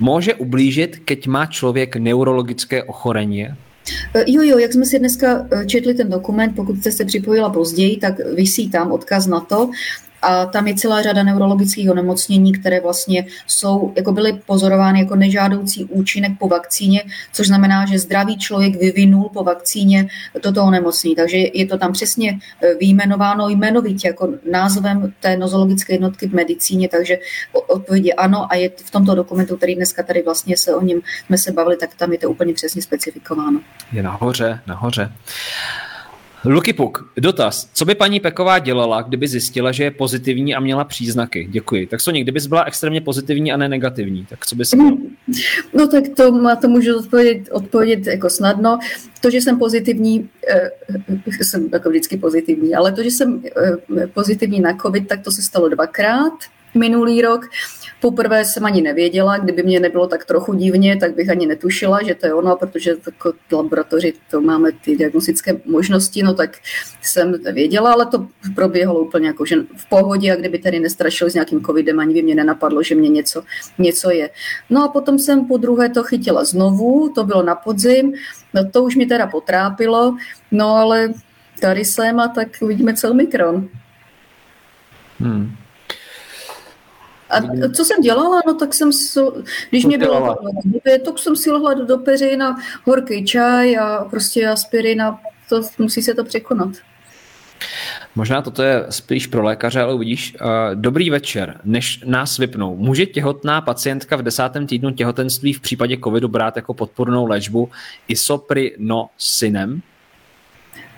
Může 0.00 0.34
ublížit, 0.34 0.98
keď 1.04 1.26
má 1.26 1.46
člověk 1.46 1.96
neurologické 1.96 2.82
ochorení? 2.82 3.42
E, 3.44 3.54
jo, 4.26 4.42
jo, 4.42 4.58
jak 4.58 4.72
jsme 4.72 4.86
si 4.86 4.98
dneska 4.98 5.46
e, 5.50 5.66
četli 5.66 5.94
ten 5.94 6.10
dokument, 6.10 6.52
pokud 6.56 6.80
jste 6.80 6.92
se 6.92 7.04
připojila 7.04 7.50
později, 7.50 7.96
tak 7.96 8.14
vysí 8.34 8.70
tam 8.70 8.92
odkaz 8.92 9.26
na 9.26 9.40
to 9.40 9.70
a 10.22 10.46
tam 10.46 10.66
je 10.66 10.74
celá 10.74 11.02
řada 11.02 11.22
neurologických 11.22 11.90
onemocnění, 11.90 12.52
které 12.52 12.80
vlastně 12.80 13.26
jsou, 13.46 13.92
jako 13.96 14.12
byly 14.12 14.32
pozorovány 14.46 14.98
jako 14.98 15.16
nežádoucí 15.16 15.84
účinek 15.84 16.32
po 16.38 16.48
vakcíně, 16.48 17.02
což 17.32 17.46
znamená, 17.46 17.86
že 17.86 17.98
zdravý 17.98 18.38
člověk 18.38 18.76
vyvinul 18.76 19.30
po 19.32 19.44
vakcíně 19.44 20.08
toto 20.40 20.64
onemocnění. 20.64 21.16
Takže 21.16 21.38
je 21.54 21.66
to 21.66 21.78
tam 21.78 21.92
přesně 21.92 22.38
e, 22.62 22.74
výjmenováno 22.74 23.48
jmenovitě 23.48 24.08
jako 24.08 24.28
názvem 24.50 25.12
té 25.20 25.36
nozologické 25.36 25.94
jednotky 25.94 26.28
v 26.28 26.34
medicíně, 26.34 26.88
takže 26.88 27.18
odpověď 27.52 28.04
je 28.04 28.14
ano 28.14 28.52
a 28.52 28.54
je 28.54 28.70
v 28.84 28.90
tomto 28.90 29.14
dokumentu, 29.14 29.56
který 29.56 29.74
dneska 29.74 30.02
tady 30.02 30.22
vlastně 30.22 30.56
se 30.56 30.74
o 30.74 30.82
něm 30.82 31.00
jsme 31.26 31.38
se 31.38 31.52
bavili, 31.52 31.76
tak 31.76 31.94
tam 31.94 32.12
je 32.12 32.18
to 32.18 32.30
úplně 32.30 32.54
přesně 32.54 32.82
specifikováno. 32.82 33.60
Je 33.92 34.02
nahoře, 34.02 34.60
nahoře. 34.66 35.12
Luky 36.44 36.72
Puk, 36.72 37.10
dotaz. 37.16 37.70
Co 37.74 37.84
by 37.84 37.94
paní 37.94 38.20
Peková 38.20 38.58
dělala, 38.58 39.02
kdyby 39.02 39.28
zjistila, 39.28 39.72
že 39.72 39.84
je 39.84 39.90
pozitivní 39.90 40.54
a 40.54 40.60
měla 40.60 40.84
příznaky? 40.84 41.48
Děkuji. 41.50 41.86
Tak 41.86 42.00
Soně, 42.00 42.22
kdybys 42.22 42.46
byla 42.46 42.64
extrémně 42.64 43.00
pozitivní 43.00 43.52
a 43.52 43.56
ne 43.56 43.68
negativní, 43.68 44.26
tak 44.30 44.46
co 44.46 44.56
by 44.56 44.64
si 44.64 44.76
dělala? 44.76 44.96
No 45.74 45.88
tak 45.88 46.04
to, 46.16 46.32
má 46.32 46.56
to 46.56 46.68
můžu 46.68 46.98
odpovědět, 46.98 47.48
odpovědět 47.52 48.06
jako 48.06 48.30
snadno. 48.30 48.78
To, 49.20 49.30
že 49.30 49.40
jsem 49.40 49.58
pozitivní, 49.58 50.28
eh, 50.48 50.70
jsem 51.42 51.68
jako 51.72 51.90
vždycky 51.90 52.16
pozitivní, 52.16 52.74
ale 52.74 52.92
to, 52.92 53.02
že 53.02 53.10
jsem 53.10 53.42
eh, 53.98 54.06
pozitivní 54.06 54.60
na 54.60 54.76
COVID, 54.76 55.08
tak 55.08 55.20
to 55.24 55.30
se 55.30 55.42
stalo 55.42 55.68
dvakrát 55.68 56.32
minulý 56.74 57.22
rok. 57.22 57.40
Poprvé 58.00 58.44
jsem 58.44 58.64
ani 58.64 58.82
nevěděla, 58.82 59.38
kdyby 59.38 59.62
mě 59.62 59.80
nebylo 59.80 60.06
tak 60.06 60.24
trochu 60.24 60.54
divně, 60.54 60.96
tak 60.96 61.14
bych 61.14 61.30
ani 61.30 61.46
netušila, 61.46 62.02
že 62.02 62.14
to 62.14 62.26
je 62.26 62.34
ono, 62.34 62.56
protože 62.56 62.90
jako 63.06 63.32
laboratoři 63.52 64.12
to 64.30 64.40
máme 64.40 64.72
ty 64.72 64.96
diagnostické 64.96 65.60
možnosti, 65.64 66.22
no 66.22 66.34
tak 66.34 66.56
jsem 67.02 67.32
věděla, 67.52 67.92
ale 67.92 68.06
to 68.06 68.26
proběhlo 68.54 69.00
úplně 69.00 69.26
jako, 69.26 69.46
že 69.46 69.56
v 69.76 69.88
pohodě 69.88 70.32
a 70.32 70.36
kdyby 70.36 70.58
tady 70.58 70.80
nestrašil 70.80 71.30
s 71.30 71.34
nějakým 71.34 71.64
covidem, 71.64 72.00
ani 72.00 72.14
by 72.14 72.22
mě 72.22 72.34
nenapadlo, 72.34 72.82
že 72.82 72.94
mě 72.94 73.08
něco, 73.08 73.42
něco 73.78 74.10
je. 74.10 74.30
No 74.70 74.84
a 74.84 74.88
potom 74.88 75.18
jsem 75.18 75.46
po 75.46 75.56
druhé 75.56 75.88
to 75.88 76.02
chytila 76.02 76.44
znovu, 76.44 77.12
to 77.14 77.24
bylo 77.24 77.42
na 77.42 77.54
podzim, 77.54 78.12
no 78.54 78.70
to 78.70 78.82
už 78.82 78.96
mi 78.96 79.06
teda 79.06 79.26
potrápilo, 79.26 80.16
no 80.50 80.68
ale 80.68 81.08
tady 81.60 81.84
jsem 81.84 82.20
a 82.20 82.28
tak 82.28 82.48
uvidíme 82.60 82.94
celý 82.94 83.16
mikron. 83.16 83.68
Hmm. 85.20 85.56
A 87.30 87.68
co 87.74 87.84
jsem 87.84 88.00
dělala? 88.00 88.40
No 88.46 88.54
tak 88.54 88.74
jsem, 88.74 88.90
když 89.70 89.84
mě 89.84 89.98
bylo 89.98 90.36
tak 91.04 91.18
jsem 91.18 91.36
si 91.36 91.50
lehla 91.50 91.74
do 91.74 91.98
peři 91.98 92.36
na 92.36 92.56
horký 92.84 93.24
čaj 93.24 93.78
a 93.78 94.06
prostě 94.10 94.48
aspirin 94.48 95.02
a 95.02 95.20
to, 95.48 95.62
musí 95.78 96.02
se 96.02 96.14
to 96.14 96.24
překonat. 96.24 96.68
Možná 98.14 98.42
toto 98.42 98.62
je 98.62 98.86
spíš 98.90 99.26
pro 99.26 99.42
lékaře, 99.42 99.80
ale 99.80 99.94
uvidíš. 99.94 100.36
Dobrý 100.74 101.10
večer. 101.10 101.60
Než 101.64 102.02
nás 102.04 102.38
vypnou, 102.38 102.76
může 102.76 103.06
těhotná 103.06 103.60
pacientka 103.60 104.16
v 104.16 104.22
desátém 104.22 104.66
týdnu 104.66 104.90
těhotenství 104.90 105.52
v 105.52 105.60
případě 105.60 105.96
covidu 106.04 106.28
brát 106.28 106.56
jako 106.56 106.74
podpornou 106.74 107.26
léčbu 107.26 107.70
isoprinosinem? 108.08 109.80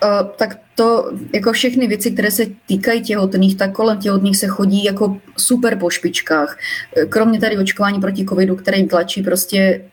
Uh, 0.03 0.27
tak 0.35 0.57
to 0.75 1.11
jako 1.33 1.53
všechny 1.53 1.87
věci, 1.87 2.11
které 2.11 2.31
se 2.31 2.45
týkají 2.67 3.01
těhotných, 3.01 3.57
tak 3.57 3.71
kolem 3.71 3.97
těhotných 3.97 4.37
se 4.37 4.47
chodí 4.47 4.83
jako 4.83 5.17
super 5.37 5.77
po 5.77 5.89
špičkách. 5.89 6.57
Kromě 7.09 7.39
tady 7.39 7.57
očkování 7.57 8.01
proti 8.01 8.25
covidu, 8.25 8.55
které 8.55 8.77
jim 8.77 8.87
tlačí 8.87 9.23
prostě 9.23 9.85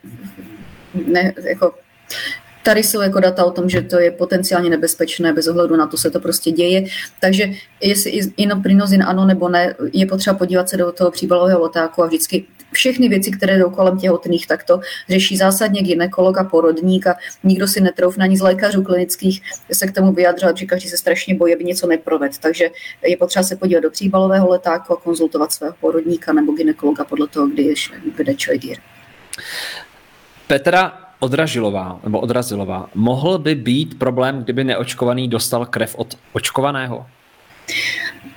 ne, 1.07 1.33
jako 1.43 1.73
Tady 2.63 2.83
jsou 2.83 3.01
jako 3.01 3.19
data 3.19 3.45
o 3.45 3.51
tom, 3.51 3.69
že 3.69 3.81
to 3.81 3.99
je 3.99 4.11
potenciálně 4.11 4.69
nebezpečné, 4.69 5.33
bez 5.33 5.47
ohledu 5.47 5.75
na 5.75 5.87
to 5.87 5.97
se 5.97 6.11
to 6.11 6.19
prostě 6.19 6.51
děje. 6.51 6.83
Takže 7.19 7.49
jestli 7.81 8.11
inoprinozin 8.37 9.03
ano 9.03 9.25
nebo 9.25 9.49
ne, 9.49 9.75
je 9.93 10.05
potřeba 10.05 10.37
podívat 10.37 10.69
se 10.69 10.77
do 10.77 10.91
toho 10.91 11.11
příbalového 11.11 11.61
letáku 11.61 12.03
a 12.03 12.05
vždycky 12.05 12.45
všechny 12.71 13.09
věci, 13.09 13.31
které 13.31 13.57
jdou 13.57 13.69
kolem 13.69 13.97
těhotných, 13.97 14.47
tak 14.47 14.63
to 14.63 14.79
řeší 15.09 15.37
zásadně 15.37 15.81
ginekolog 15.81 16.37
a 16.37 16.43
porodník 16.43 17.07
a 17.07 17.15
nikdo 17.43 17.67
si 17.67 17.81
netroufne 17.81 18.23
ani 18.23 18.37
z 18.37 18.41
lékařů 18.41 18.83
klinických 18.83 19.41
se 19.71 19.87
k 19.87 19.95
tomu 19.95 20.13
vyjadřovat, 20.13 20.57
že 20.57 20.65
každý 20.65 20.89
se 20.89 20.97
strašně 20.97 21.35
bojí, 21.35 21.55
aby 21.55 21.63
něco 21.63 21.87
neproved. 21.87 22.37
Takže 22.37 22.69
je 23.03 23.17
potřeba 23.17 23.43
se 23.43 23.55
podívat 23.55 23.79
do 23.79 23.89
příbalového 23.89 24.49
letáku 24.49 24.93
a 24.93 25.01
konzultovat 25.01 25.51
svého 25.51 25.73
porodníka 25.79 26.33
nebo 26.33 26.51
ginekologa 26.51 27.03
podle 27.03 27.27
toho, 27.27 27.47
kdy 27.47 27.63
je, 27.63 27.73
kde 28.15 28.35
člověk 28.35 28.63
je. 28.65 28.75
Petra 30.47 31.10
Odražilová, 31.21 31.99
nebo 32.03 32.19
Odrazilová, 32.19 32.89
mohl 32.95 33.37
by 33.37 33.55
být 33.55 33.99
problém, 33.99 34.43
kdyby 34.43 34.63
neočkovaný 34.63 35.27
dostal 35.27 35.65
krev 35.65 35.95
od 35.95 36.17
očkovaného? 36.33 37.05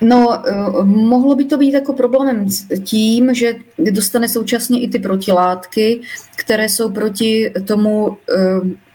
No, 0.01 0.47
eh, 0.47 0.83
mohlo 0.83 1.35
by 1.35 1.45
to 1.45 1.57
být 1.57 1.73
jako 1.73 1.93
problémem 1.93 2.47
tím, 2.83 3.33
že 3.33 3.55
dostane 3.91 4.29
současně 4.29 4.81
i 4.81 4.87
ty 4.87 4.99
protilátky, 4.99 6.01
které 6.35 6.69
jsou 6.69 6.91
proti 6.91 7.53
tomu 7.67 8.17
eh, 8.37 8.85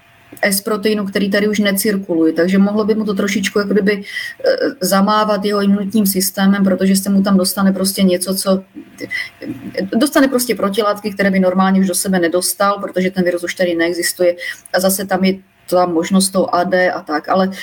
S-proteinu, 0.43 1.07
který 1.07 1.31
tady 1.31 1.49
už 1.49 1.59
necirkuluje. 1.59 2.33
Takže 2.33 2.59
mohlo 2.59 2.85
by 2.85 2.95
mu 2.95 3.05
to 3.05 3.15
trošičku 3.15 3.59
jako 3.59 3.73
kdyby 3.73 4.03
eh, 4.03 4.71
zamávat 4.81 5.45
jeho 5.45 5.63
imunitním 5.63 6.07
systémem, 6.07 6.65
protože 6.65 6.97
se 6.97 7.11
mu 7.11 7.23
tam 7.23 7.37
dostane 7.37 7.73
prostě 7.73 8.03
něco, 8.03 8.35
co 8.35 8.63
dostane 9.97 10.29
prostě 10.29 10.55
protilátky, 10.55 11.11
které 11.11 11.31
by 11.31 11.41
normálně 11.41 11.81
už 11.81 11.87
do 11.87 11.95
sebe 11.95 12.19
nedostal, 12.19 12.79
protože 12.81 13.11
ten 13.11 13.25
virus 13.25 13.45
už 13.45 13.55
tady 13.55 13.75
neexistuje 13.75 14.37
a 14.73 14.81
zase 14.81 15.07
tam 15.07 15.25
je 15.25 15.35
ta 15.71 15.87
možnost 15.87 16.31
toho 16.31 16.55
AD 16.55 16.75
a 16.75 17.01
tak, 17.07 17.29
ale 17.29 17.49
uh, 17.49 17.55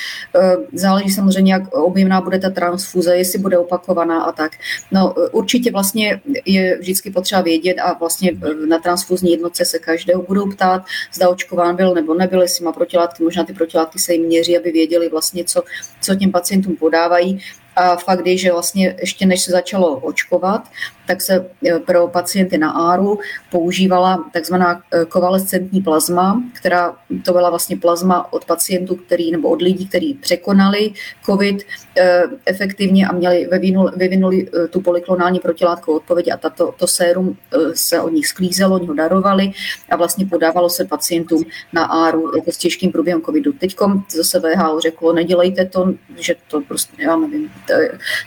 záleží 0.74 1.10
samozřejmě, 1.10 1.54
jak 1.54 1.74
objemná 1.74 2.22
bude 2.22 2.40
ta 2.40 2.50
transfuze, 2.50 3.18
jestli 3.18 3.40
bude 3.40 3.58
opakovaná 3.58 4.24
a 4.24 4.32
tak. 4.32 4.52
No 4.92 5.14
určitě 5.32 5.72
vlastně 5.72 6.22
je 6.46 6.78
vždycky 6.78 7.12
potřeba 7.12 7.42
vědět 7.42 7.80
a 7.80 7.94
vlastně 7.94 8.32
e, 8.32 8.68
na 8.68 8.80
transfuzní 8.80 9.32
jednotce 9.32 9.66
se 9.66 9.80
každého 9.80 10.22
budou 10.22 10.52
ptát, 10.52 10.82
zda 11.14 11.30
očkován 11.30 11.76
byl 11.76 11.94
nebo 11.94 12.14
nebyl, 12.14 12.42
jestli 12.42 12.66
má 12.66 12.72
protilátky, 12.72 13.24
možná 13.24 13.44
ty 13.44 13.54
protilátky 13.54 14.00
se 14.00 14.14
jim 14.14 14.26
měří, 14.26 14.58
aby 14.58 14.72
věděli 14.72 15.10
vlastně, 15.10 15.44
co, 15.44 15.64
co 16.02 16.16
těm 16.16 16.32
pacientům 16.32 16.76
podávají. 16.76 17.42
A 17.78 17.96
fakt 17.96 18.26
je, 18.26 18.38
že 18.38 18.52
vlastně 18.52 18.96
ještě 19.00 19.26
než 19.26 19.42
se 19.42 19.52
začalo 19.52 20.00
očkovat, 20.00 20.62
tak 21.08 21.22
se 21.22 21.46
e, 21.66 21.80
pro 21.80 22.08
pacienty 22.08 22.58
na 22.58 22.72
ARu 22.72 23.20
používala 23.52 24.30
takzvaná 24.34 24.82
e, 24.92 25.06
kovalescentní 25.06 25.82
plazma, 25.82 26.44
která 26.54 26.96
to 27.26 27.32
byla 27.32 27.50
vlastně 27.50 27.78
plazma 27.78 28.34
od 28.34 28.46
pacientů, 28.46 28.96
který, 28.96 29.32
nebo 29.32 29.50
od 29.50 29.62
lidí, 29.62 29.88
kteří 29.88 30.14
překonali 30.14 30.92
COVID 31.26 31.64
e, 31.98 32.24
efektivně 32.46 33.08
a 33.08 33.14
měli, 33.14 33.48
vyvinuli, 33.52 33.92
vyvinuli 33.96 34.48
tu 34.70 34.82
polyklonální 34.82 35.40
protilátkovou 35.40 35.98
odpověď 35.98 36.32
a 36.34 36.38
tato, 36.38 36.74
to 36.78 36.88
sérum 36.88 37.38
se 37.74 38.02
od 38.02 38.10
nich 38.10 38.28
sklízelo, 38.28 38.76
oni 38.76 38.88
ho 38.88 38.94
darovali 38.94 39.52
a 39.90 39.96
vlastně 39.96 40.26
podávalo 40.26 40.70
se 40.70 40.86
pacientům 40.86 41.44
na 41.74 41.86
ARu 41.86 42.36
jako 42.36 42.52
s 42.52 42.58
těžkým 42.58 42.92
průběhem 42.92 43.22
COVIDu. 43.22 43.54
Teď 43.54 43.76
zase 44.16 44.40
VHO 44.40 44.80
řeklo, 44.80 45.14
nedělejte 45.14 45.66
to, 45.66 45.94
že 46.16 46.36
to 46.48 46.62
prostě, 46.62 47.04
já 47.04 47.16
nevím, 47.16 47.52
to, 47.68 47.74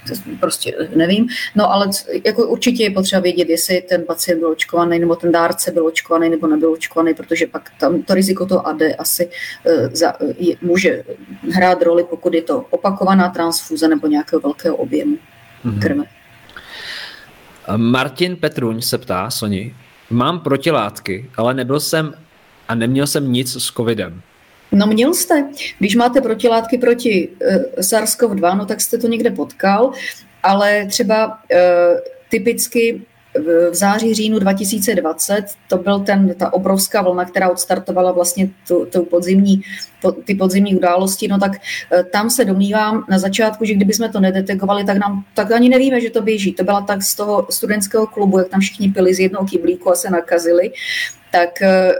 to 0.09 0.15
prostě 0.41 0.75
nevím, 0.97 1.27
no 1.55 1.73
ale 1.73 1.91
jako 2.25 2.47
určitě 2.47 2.83
je 2.83 2.91
potřeba 2.91 3.23
vědět, 3.23 3.49
jestli 3.49 3.81
ten 3.81 4.03
pacient 4.03 4.39
byl 4.39 4.51
očkovaný, 4.51 4.99
nebo 4.99 5.17
ten 5.17 5.33
dárce 5.33 5.71
byl 5.71 5.87
očkovaný, 5.87 6.29
nebo 6.29 6.47
nebyl 6.47 6.73
očkovaný, 6.73 7.15
protože 7.15 7.47
pak 7.47 7.71
tam 7.81 8.03
to 8.03 8.15
riziko 8.15 8.47
toho 8.47 8.67
AD 8.67 8.83
asi 8.99 9.27
uh, 9.27 9.89
za, 9.93 10.13
je, 10.39 10.57
může 10.63 11.05
hrát 11.53 11.83
roli, 11.83 12.05
pokud 12.05 12.35
je 12.35 12.43
to 12.43 12.67
opakovaná 12.71 13.29
transfuze 13.29 13.89
nebo 13.89 14.07
nějakého 14.07 14.41
velkého 14.41 14.77
objemu 14.77 15.17
mm-hmm. 15.65 15.81
krve. 15.83 16.05
Martin 17.77 18.37
Petruň 18.37 18.83
se 18.83 18.99
ptá, 18.99 19.31
Soni, 19.31 19.75
mám 20.11 20.41
protilátky, 20.41 21.31
ale 21.37 21.55
nebyl 21.55 21.81
jsem 21.81 22.15
a 22.69 22.75
neměl 22.75 23.07
jsem 23.07 23.33
nic 23.33 23.63
s 23.63 23.67
covidem. 23.73 24.23
No 24.73 24.87
měl 24.87 25.15
jste. 25.15 25.49
Když 25.79 25.97
máte 25.97 26.21
protilátky 26.21 26.79
proti 26.79 27.29
uh, 27.29 27.57
SARS-CoV-2, 27.79 28.59
no 28.59 28.67
tak 28.67 28.81
jste 28.81 28.99
to 28.99 29.07
někde 29.07 29.31
potkal, 29.31 29.93
ale 30.43 30.87
třeba 30.87 31.27
uh, 31.27 31.99
typicky 32.29 33.03
v 33.39 33.75
září, 33.75 34.15
říjnu 34.15 34.39
2020 34.39 35.45
to 35.69 35.79
byl 35.79 36.01
ten, 36.01 36.35
ta 36.35 36.53
obrovská 36.53 37.03
vlna, 37.03 37.25
která 37.25 37.51
odstartovala 37.51 38.13
vlastně 38.13 38.49
tu, 38.69 38.87
tu 38.87 39.05
podzimní, 39.05 39.63
po, 40.03 40.13
ty 40.13 40.35
podzimní 40.35 40.77
události, 40.77 41.29
no 41.29 41.39
tak 41.39 41.53
e, 41.93 42.05
tam 42.05 42.31
se 42.31 42.45
domnívám 42.45 43.05
na 43.09 43.19
začátku, 43.19 43.65
že 43.65 43.75
kdyby 43.75 43.93
jsme 43.93 44.09
to 44.09 44.21
nedetekovali, 44.21 44.85
tak 44.85 44.99
nám 44.99 45.25
tak 45.35 45.51
ani 45.51 45.69
nevíme, 45.69 46.01
že 46.01 46.11
to 46.11 46.23
běží. 46.23 46.53
To 46.53 46.65
byla 46.65 46.81
tak 46.81 47.03
z 47.03 47.15
toho 47.15 47.47
studentského 47.51 48.07
klubu, 48.07 48.39
jak 48.39 48.49
tam 48.49 48.61
všichni 48.61 48.89
pili 48.89 49.15
z 49.15 49.21
jednoho 49.21 49.47
kyblíku 49.47 49.91
a 49.91 49.95
se 49.95 50.11
nakazili 50.11 50.73
tak 51.33 51.63
e, 51.63 51.93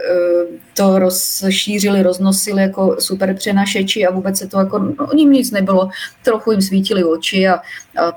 to 0.73 0.99
rozšířili, 0.99 2.03
roznosili 2.03 2.61
jako 2.61 2.95
super 2.99 3.35
přenašeči 3.35 4.07
a 4.07 4.11
vůbec 4.11 4.37
se 4.37 4.47
to 4.47 4.59
jako, 4.59 4.79
no, 4.79 5.07
o 5.11 5.15
ním 5.15 5.31
nic 5.31 5.51
nebylo, 5.51 5.89
trochu 6.23 6.51
jim 6.51 6.61
svítili 6.61 7.03
oči 7.03 7.47
a, 7.47 7.53
a 7.53 8.13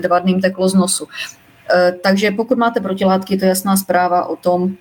dva 0.00 0.18
dny 0.18 0.30
jim 0.30 0.40
teklo 0.40 0.68
z 0.68 0.74
nosu. 0.74 1.08
E, 1.74 1.92
takže 1.92 2.30
pokud 2.30 2.58
máte 2.58 2.80
protilátky, 2.80 3.36
to 3.36 3.44
je 3.44 3.48
jasná 3.48 3.76
zpráva 3.76 4.26
o 4.26 4.36
tom, 4.36 4.74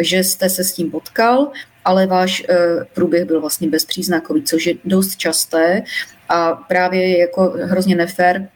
že 0.00 0.24
jste 0.24 0.48
se 0.48 0.64
s 0.64 0.72
tím 0.72 0.90
potkal, 0.90 1.50
ale 1.84 2.06
váš 2.06 2.46
průběh 2.94 3.24
byl 3.24 3.40
vlastně 3.40 3.68
bezpříznakový, 3.68 4.42
což 4.42 4.66
je 4.66 4.74
dost 4.84 5.16
časté 5.16 5.82
a 6.28 6.52
právě 6.52 7.08
je 7.08 7.18
jako 7.18 7.42
hrozně 7.42 7.96
nefér 7.96 8.48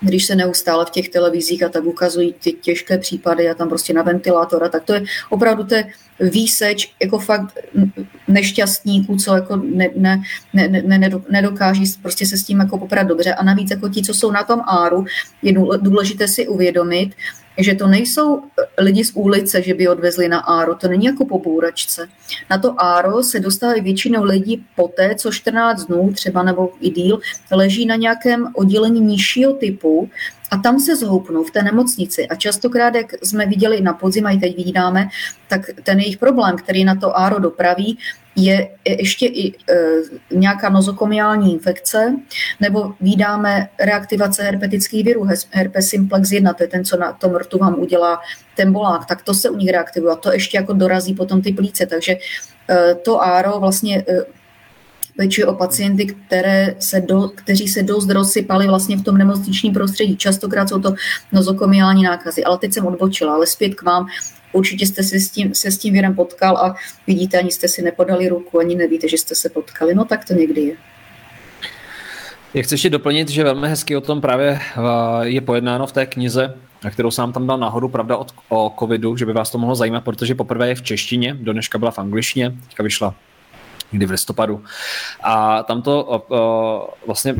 když 0.00 0.26
se 0.26 0.34
neustále 0.34 0.86
v 0.86 0.90
těch 0.90 1.08
televizích 1.08 1.62
a 1.62 1.68
tak 1.68 1.84
ukazují 1.84 2.34
ty 2.42 2.52
těžké 2.52 2.98
případy 2.98 3.50
a 3.50 3.54
tam 3.54 3.68
prostě 3.68 3.92
na 3.92 4.02
ventilátora, 4.02 4.68
tak 4.68 4.84
to 4.84 4.94
je 4.94 5.02
opravdu 5.30 5.64
to 5.64 5.74
je 5.74 5.84
výseč 6.20 6.94
jako 7.02 7.18
fakt 7.18 7.58
nešťastníků, 8.28 9.16
co 9.16 9.34
jako 9.34 9.56
ne, 9.56 9.88
ne, 9.96 10.22
ne, 10.52 10.68
ne, 10.68 11.10
nedokáží 11.30 11.84
prostě 12.02 12.26
se 12.26 12.36
s 12.36 12.44
tím 12.44 12.60
jako 12.60 12.78
poprat 12.78 13.06
dobře. 13.06 13.34
A 13.34 13.44
navíc 13.44 13.70
jako 13.70 13.88
ti, 13.88 14.02
co 14.02 14.14
jsou 14.14 14.30
na 14.30 14.44
tom 14.44 14.60
áru, 14.66 15.04
je 15.42 15.52
důležité 15.80 16.28
si 16.28 16.48
uvědomit, 16.48 17.14
že 17.58 17.74
to 17.74 17.86
nejsou 17.86 18.42
lidi 18.78 19.04
z 19.04 19.12
ulice, 19.14 19.62
že 19.62 19.74
by 19.74 19.88
odvezli 19.88 20.28
na 20.28 20.38
Áro, 20.38 20.74
to 20.74 20.88
není 20.88 21.04
jako 21.04 21.26
po 21.26 21.38
bůračce. 21.38 22.08
Na 22.50 22.58
to 22.58 22.82
Áro 22.82 23.22
se 23.22 23.40
dostávají 23.40 23.82
většinou 23.82 24.24
lidí 24.24 24.66
poté, 24.76 25.14
co 25.14 25.32
14 25.32 25.84
dnů, 25.84 26.12
třeba 26.12 26.42
nebo 26.42 26.70
i 26.80 26.90
díl, 26.90 27.20
leží 27.50 27.86
na 27.86 27.96
nějakém 27.96 28.46
oddělení 28.54 29.00
nižšího 29.00 29.52
typu 29.52 30.10
a 30.50 30.56
tam 30.56 30.80
se 30.80 30.96
zhoupnou 30.96 31.44
v 31.44 31.50
té 31.50 31.62
nemocnici. 31.62 32.28
A 32.28 32.34
častokrát, 32.34 32.94
jak 32.94 33.06
jsme 33.22 33.46
viděli 33.46 33.80
na 33.80 33.92
podzim 33.92 34.26
a 34.26 34.30
i 34.30 34.38
teď 34.38 34.56
vidíme, 34.56 35.08
tak 35.48 35.60
ten 35.82 36.00
jejich 36.00 36.18
problém, 36.18 36.56
který 36.56 36.84
na 36.84 36.94
to 36.94 37.18
Áro 37.18 37.38
dopraví, 37.38 37.98
je 38.38 38.68
ještě 38.84 39.26
i 39.26 39.52
e, 39.52 39.54
nějaká 40.30 40.68
nozokomiální 40.68 41.52
infekce, 41.52 42.16
nebo 42.60 42.92
vydáme 43.00 43.68
reaktivace 43.80 44.42
herpetických 44.42 45.04
virů, 45.04 45.28
herpes 45.50 45.88
simplex 45.88 46.32
1, 46.32 46.52
to 46.52 46.62
je 46.62 46.68
ten, 46.68 46.84
co 46.84 46.96
na 46.96 47.12
tom 47.12 47.36
rtu 47.36 47.58
vám 47.58 47.78
udělá 47.78 48.20
ten 48.56 48.72
bolák, 48.72 49.06
tak 49.06 49.22
to 49.22 49.34
se 49.34 49.50
u 49.50 49.56
nich 49.56 49.70
reaktivuje 49.70 50.12
a 50.12 50.16
to 50.16 50.32
ještě 50.32 50.58
jako 50.58 50.72
dorazí 50.72 51.14
potom 51.14 51.42
ty 51.42 51.52
plíce, 51.52 51.86
takže 51.86 52.16
e, 52.70 52.94
to 52.94 53.22
áro 53.22 53.60
vlastně 53.60 54.04
pečuje 55.18 55.46
o 55.46 55.54
pacienty, 55.54 56.06
které 56.06 56.74
se 56.78 57.00
do, 57.00 57.28
kteří 57.34 57.68
se 57.68 57.82
dost 57.82 58.10
rozsypali 58.10 58.66
vlastně 58.66 58.96
v 58.96 59.02
tom 59.02 59.18
nemocničním 59.18 59.72
prostředí. 59.72 60.16
Častokrát 60.16 60.68
jsou 60.68 60.80
to 60.80 60.94
nozokomiální 61.32 62.02
nákazy. 62.02 62.44
Ale 62.44 62.58
teď 62.58 62.72
jsem 62.72 62.86
odbočila, 62.86 63.34
ale 63.34 63.46
zpět 63.46 63.74
k 63.74 63.82
vám. 63.82 64.06
Určitě 64.52 64.86
jste 64.86 65.02
se 65.02 65.20
s 65.20 65.30
tím, 65.30 65.54
se 65.54 65.70
s 65.70 65.78
tím 65.78 65.94
virem 65.94 66.14
potkal 66.14 66.56
a 66.56 66.74
vidíte, 67.06 67.38
ani 67.38 67.50
jste 67.50 67.68
si 67.68 67.82
nepodali 67.82 68.28
ruku, 68.28 68.60
ani 68.60 68.74
nevíte, 68.74 69.08
že 69.08 69.18
jste 69.18 69.34
se 69.34 69.48
potkali. 69.48 69.94
No 69.94 70.04
tak 70.04 70.24
to 70.24 70.34
někdy 70.34 70.60
je. 70.60 70.74
Jak 72.54 72.66
chci 72.66 72.74
ještě 72.74 72.90
doplnit, 72.90 73.28
že 73.28 73.44
velmi 73.44 73.68
hezky 73.68 73.96
o 73.96 74.00
tom 74.00 74.20
právě 74.20 74.60
eh, 74.60 74.80
je 75.22 75.40
pojednáno 75.40 75.86
v 75.86 75.92
té 75.92 76.06
knize, 76.06 76.54
kterou 76.90 77.10
jsem 77.10 77.32
tam 77.32 77.46
dal 77.46 77.58
nahoru, 77.58 77.88
pravda, 77.88 78.16
od, 78.16 78.34
o 78.48 78.74
covidu, 78.78 79.16
že 79.16 79.26
by 79.26 79.32
vás 79.32 79.50
to 79.50 79.58
mohlo 79.58 79.74
zajímat, 79.74 80.04
protože 80.04 80.34
poprvé 80.34 80.68
je 80.68 80.74
v 80.74 80.82
češtině, 80.82 81.34
do 81.34 81.52
dneška 81.52 81.78
byla 81.78 81.90
v 81.90 81.98
angličtině, 81.98 82.54
teďka 82.68 82.82
vyšla 82.82 83.14
někdy 83.92 84.06
v 84.06 84.10
listopadu. 84.10 84.64
A 85.22 85.62
tam 85.62 85.82
to 85.82 86.24
uh, 86.28 87.06
vlastně 87.06 87.34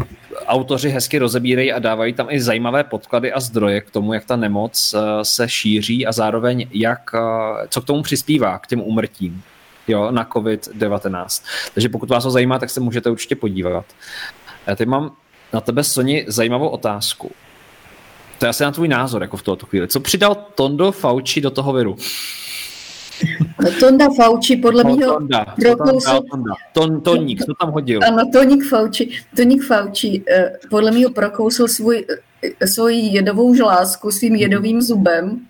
autoři 0.46 0.90
hezky 0.90 1.18
rozebírají 1.18 1.72
a 1.72 1.78
dávají 1.78 2.12
tam 2.12 2.26
i 2.30 2.40
zajímavé 2.40 2.84
podklady 2.84 3.32
a 3.32 3.40
zdroje 3.40 3.80
k 3.80 3.90
tomu, 3.90 4.12
jak 4.12 4.24
ta 4.24 4.36
nemoc 4.36 4.94
uh, 4.94 5.00
se 5.22 5.48
šíří 5.48 6.06
a 6.06 6.12
zároveň 6.12 6.68
jak, 6.70 7.10
uh, 7.14 7.20
co 7.68 7.80
k 7.80 7.84
tomu 7.84 8.02
přispívá, 8.02 8.58
k 8.58 8.66
těm 8.66 8.80
umrtím 8.80 9.42
jo, 9.88 10.10
na 10.10 10.24
COVID-19. 10.24 11.44
Takže 11.74 11.88
pokud 11.88 12.08
vás 12.08 12.24
to 12.24 12.30
zajímá, 12.30 12.58
tak 12.58 12.70
se 12.70 12.80
můžete 12.80 13.10
určitě 13.10 13.36
podívat. 13.36 13.84
Já 14.66 14.76
teď 14.76 14.88
mám 14.88 15.12
na 15.52 15.60
tebe, 15.60 15.84
Soni, 15.84 16.24
zajímavou 16.28 16.68
otázku. 16.68 17.32
To 18.38 18.46
je 18.46 18.48
asi 18.50 18.62
na 18.62 18.70
tvůj 18.70 18.88
názor 18.88 19.22
jako 19.22 19.36
v 19.36 19.42
tuto 19.42 19.66
chvíli. 19.66 19.88
Co 19.88 20.00
přidal 20.00 20.34
Tondo 20.34 20.92
Fauci 20.92 21.40
do 21.40 21.50
toho 21.50 21.72
viru? 21.72 21.96
Tonda 23.80 24.08
Fauci 24.16 24.56
podle 24.56 24.84
no, 24.84 24.96
mého 24.96 25.18
prokousl... 25.60 26.20
Ton, 26.72 27.00
toník, 27.00 27.44
co 27.44 27.54
tam 27.60 27.70
hodil? 27.70 28.00
Ano, 28.08 28.30
Toník 28.32 28.68
Fauci, 28.68 29.08
Toník 29.36 29.64
Fauci 29.64 30.22
eh, 30.30 30.52
podle 30.70 30.90
mého 30.90 31.10
prokousl 31.10 31.68
svůj, 31.68 32.06
eh, 32.60 32.66
svoji 32.66 33.00
jedovou 33.00 33.54
žlásku 33.54 34.10
svým 34.10 34.32
mhm. 34.32 34.42
jedovým 34.42 34.82
zubem 34.82 35.40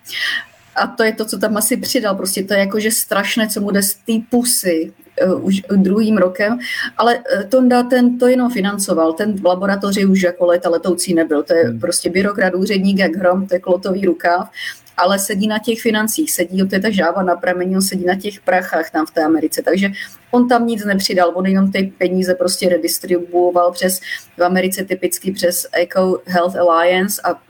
a 0.78 0.86
to 0.86 1.04
je 1.04 1.12
to, 1.12 1.24
co 1.24 1.38
tam 1.38 1.56
asi 1.56 1.76
přidal. 1.76 2.14
Prostě 2.14 2.44
to 2.44 2.54
je 2.54 2.60
jakože 2.60 2.90
strašné, 2.90 3.48
co 3.48 3.60
mu 3.60 3.70
jde 3.70 3.82
z 3.82 3.94
té 3.94 4.12
pusy 4.30 4.92
uh, 5.26 5.44
už 5.44 5.62
druhým 5.76 6.16
rokem, 6.16 6.58
ale 6.96 7.18
Tonda 7.48 7.82
ten 7.82 8.18
to 8.18 8.26
jenom 8.26 8.52
financoval, 8.52 9.12
ten 9.12 9.32
v 9.32 9.46
laboratoři 9.46 10.06
už 10.06 10.22
jako 10.22 10.46
leta 10.46 10.70
letoucí 10.70 11.14
nebyl, 11.14 11.42
to 11.42 11.54
je 11.54 11.64
hmm. 11.64 11.80
prostě 11.80 12.10
byrokrat, 12.10 12.54
úředník 12.54 12.98
jak 12.98 13.16
hrom, 13.16 13.46
to 13.46 13.54
je 13.54 13.60
klotový 13.60 14.06
rukáv 14.06 14.50
ale 14.98 15.18
sedí 15.18 15.48
na 15.48 15.58
těch 15.58 15.80
financích, 15.80 16.32
sedí, 16.32 16.68
to 16.68 16.74
je 16.74 16.80
ta 16.80 16.90
žáva 16.90 17.22
na 17.22 17.36
pramení, 17.36 17.76
on 17.76 17.82
sedí 17.82 18.04
na 18.04 18.14
těch 18.14 18.40
prachách 18.40 18.90
tam 18.90 19.06
v 19.06 19.10
té 19.10 19.24
Americe, 19.24 19.62
takže 19.62 19.90
on 20.30 20.48
tam 20.48 20.66
nic 20.66 20.84
nepřidal, 20.84 21.32
on 21.34 21.46
jenom 21.46 21.72
ty 21.72 21.92
peníze 21.98 22.34
prostě 22.34 22.68
redistribuoval 22.68 23.72
přes, 23.72 24.00
v 24.36 24.44
Americe 24.44 24.84
typicky 24.84 25.32
přes 25.32 25.66
Eco 25.72 26.22
Health 26.26 26.56
Alliance 26.56 27.22
a 27.24 27.40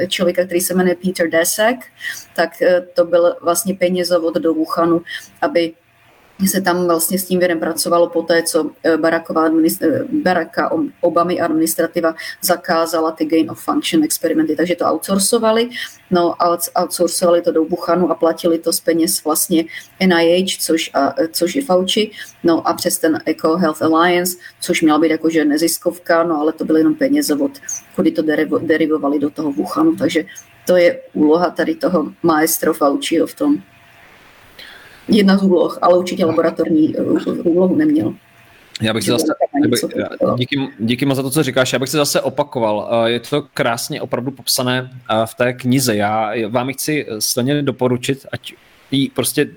e, 0.00 0.06
člověka, 0.06 0.44
který 0.44 0.60
se 0.60 0.74
jmenuje 0.74 0.96
Peter 1.06 1.30
Desek, 1.30 1.78
tak 2.36 2.62
e, 2.62 2.80
to 2.80 3.04
byl 3.04 3.36
vlastně 3.42 3.74
penězovod 3.74 4.34
do 4.34 4.54
Wuhanu, 4.54 5.02
aby 5.42 5.72
se 6.48 6.60
tam 6.60 6.86
vlastně 6.86 7.18
s 7.18 7.24
tím 7.24 7.38
věrem 7.38 7.60
pracovalo 7.60 8.08
po 8.08 8.22
té, 8.22 8.42
co 8.42 8.70
eh, 8.84 8.96
Baracková 8.96 9.46
eh, 9.46 10.04
Baracka 10.22 10.70
Obamy 11.00 11.40
administrativa 11.40 12.14
zakázala 12.42 13.10
ty 13.10 13.24
gain 13.24 13.50
of 13.50 13.64
function 13.64 14.04
experimenty, 14.04 14.56
takže 14.56 14.76
to 14.76 14.84
outsourcovali, 14.84 15.70
no 16.10 16.34
outsourcovali 16.74 17.42
to 17.42 17.52
do 17.52 17.64
Buchanu 17.64 18.10
a 18.10 18.14
platili 18.14 18.58
to 18.58 18.72
z 18.72 18.80
peněz 18.80 19.24
vlastně 19.24 19.64
NIH, 20.06 20.58
což, 20.58 20.90
a, 20.94 21.14
eh, 21.18 21.28
což 21.28 21.54
je 21.54 21.64
Fauci, 21.64 22.10
no 22.44 22.68
a 22.68 22.74
přes 22.74 22.98
ten 22.98 23.18
Eco 23.26 23.56
Health 23.56 23.82
Alliance, 23.82 24.36
což 24.60 24.82
měla 24.82 24.98
být 24.98 25.10
jakože 25.10 25.44
neziskovka, 25.44 26.22
no 26.22 26.40
ale 26.40 26.52
to 26.52 26.64
byly 26.64 26.80
jenom 26.80 26.94
peněze 26.94 27.34
od, 27.34 27.52
kudy 27.96 28.10
to 28.10 28.22
derivo, 28.22 28.58
derivovali 28.58 29.18
do 29.18 29.30
toho 29.30 29.52
Wuhanu, 29.52 29.96
takže 29.96 30.24
to 30.66 30.76
je 30.76 31.00
úloha 31.12 31.50
tady 31.50 31.74
toho 31.74 32.12
maestro 32.22 32.74
Fauciho 32.74 33.26
v 33.26 33.34
tom 33.34 33.62
jedna 35.08 35.38
z 35.38 35.42
úloh, 35.42 35.78
ale 35.82 35.98
určitě 35.98 36.24
laboratorní 36.24 36.94
eh, 36.98 37.02
úlohu 37.42 37.76
neměl. 37.76 38.14
Já 38.82 38.94
bych 38.94 39.04
se 39.04 39.10
zase, 39.10 39.24
díky, 40.36 40.56
díky 40.78 41.06
moc 41.06 41.16
za 41.16 41.22
to, 41.22 41.30
co 41.30 41.42
říkáš, 41.42 41.72
já 41.72 41.78
bych 41.78 41.88
se 41.88 41.96
zase 41.96 42.20
opakoval. 42.20 42.90
Eh, 43.06 43.10
je 43.10 43.20
to 43.20 43.42
krásně 43.54 44.02
opravdu 44.02 44.30
popsané 44.30 44.90
eh, 45.10 45.26
v 45.26 45.34
té 45.34 45.52
knize. 45.52 45.96
Já 45.96 46.32
vám 46.48 46.68
ji 46.68 46.74
chci 46.74 47.06
silně 47.18 47.62
doporučit, 47.62 48.26
ať 48.32 48.54
ji 48.90 49.08
prostě 49.08 49.48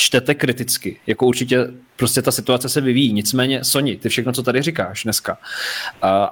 čtete 0.00 0.34
kriticky. 0.34 1.00
Jako 1.06 1.26
určitě 1.26 1.66
prostě 1.96 2.22
ta 2.22 2.32
situace 2.32 2.68
se 2.68 2.80
vyvíjí. 2.80 3.12
Nicméně, 3.12 3.64
Soni, 3.64 3.96
ty 3.96 4.08
všechno, 4.08 4.32
co 4.32 4.42
tady 4.42 4.62
říkáš 4.62 5.04
dneska, 5.04 5.38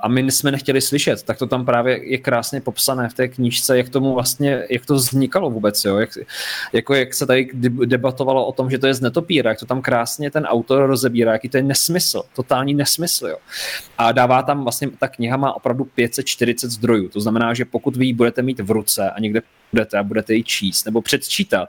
a 0.02 0.08
my 0.08 0.32
jsme 0.32 0.50
nechtěli 0.50 0.80
slyšet, 0.80 1.22
tak 1.22 1.38
to 1.38 1.46
tam 1.46 1.64
právě 1.64 2.10
je 2.12 2.18
krásně 2.18 2.60
popsané 2.60 3.08
v 3.08 3.14
té 3.14 3.28
knížce, 3.28 3.78
jak 3.78 3.88
tomu 3.88 4.14
vlastně, 4.14 4.64
jak 4.70 4.86
to 4.86 4.94
vznikalo 4.94 5.50
vůbec, 5.50 5.84
jo? 5.84 5.96
Jak, 5.96 6.10
jako 6.72 6.94
jak 6.94 7.14
se 7.14 7.26
tady 7.26 7.48
debatovalo 7.84 8.46
o 8.46 8.52
tom, 8.52 8.70
že 8.70 8.78
to 8.78 8.86
je 8.86 8.94
z 8.94 9.00
netopíra, 9.00 9.50
jak 9.50 9.58
to 9.58 9.66
tam 9.66 9.82
krásně 9.82 10.30
ten 10.30 10.44
autor 10.44 10.86
rozebírá, 10.86 11.32
jaký 11.32 11.48
to 11.48 11.56
je 11.56 11.62
nesmysl, 11.62 12.22
totální 12.36 12.74
nesmysl, 12.74 13.26
jo. 13.26 13.36
A 13.98 14.12
dává 14.12 14.42
tam 14.42 14.62
vlastně, 14.62 14.90
ta 14.98 15.08
kniha 15.08 15.36
má 15.36 15.56
opravdu 15.56 15.84
540 15.84 16.70
zdrojů, 16.70 17.08
to 17.08 17.20
znamená, 17.20 17.54
že 17.54 17.64
pokud 17.64 17.96
vy 17.96 18.06
ji 18.06 18.14
budete 18.14 18.42
mít 18.42 18.60
v 18.60 18.70
ruce 18.70 19.10
a 19.10 19.20
někde 19.20 19.42
budete 19.72 19.98
a 19.98 20.02
budete 20.02 20.34
ji 20.34 20.44
číst 20.44 20.84
nebo 20.84 21.02
předčítat, 21.02 21.68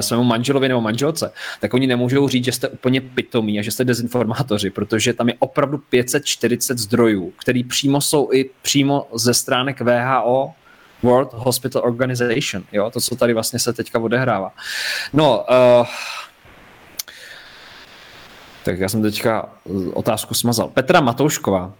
svému 0.00 0.24
manželovi 0.24 0.68
nebo 0.68 0.80
manželce, 0.80 1.32
tak 1.60 1.74
oni 1.74 1.86
nemůžou 1.86 2.28
říct, 2.28 2.44
že 2.44 2.52
jste 2.52 2.68
úplně 2.68 3.00
pitomí 3.00 3.58
a 3.58 3.62
že 3.62 3.70
jste 3.70 3.84
dezinformátoři, 3.84 4.70
protože 4.70 5.12
tam 5.12 5.28
je 5.28 5.34
opravdu 5.38 5.78
540 5.78 6.78
zdrojů, 6.78 7.32
který 7.36 7.64
přímo 7.64 8.00
jsou 8.00 8.32
i 8.32 8.50
přímo 8.62 9.08
ze 9.14 9.34
stránek 9.34 9.80
VHO, 9.80 10.54
World 11.02 11.32
Hospital 11.32 11.82
Organization, 11.84 12.64
jo, 12.72 12.90
to, 12.90 13.00
co 13.00 13.16
tady 13.16 13.34
vlastně 13.34 13.58
se 13.58 13.72
teďka 13.72 13.98
odehrává. 13.98 14.52
No, 15.12 15.44
uh, 15.80 15.86
tak 18.64 18.78
já 18.78 18.88
jsem 18.88 19.02
teďka 19.02 19.48
otázku 19.94 20.34
smazal. 20.34 20.68
Petra 20.68 21.00
Matoušková. 21.00 21.72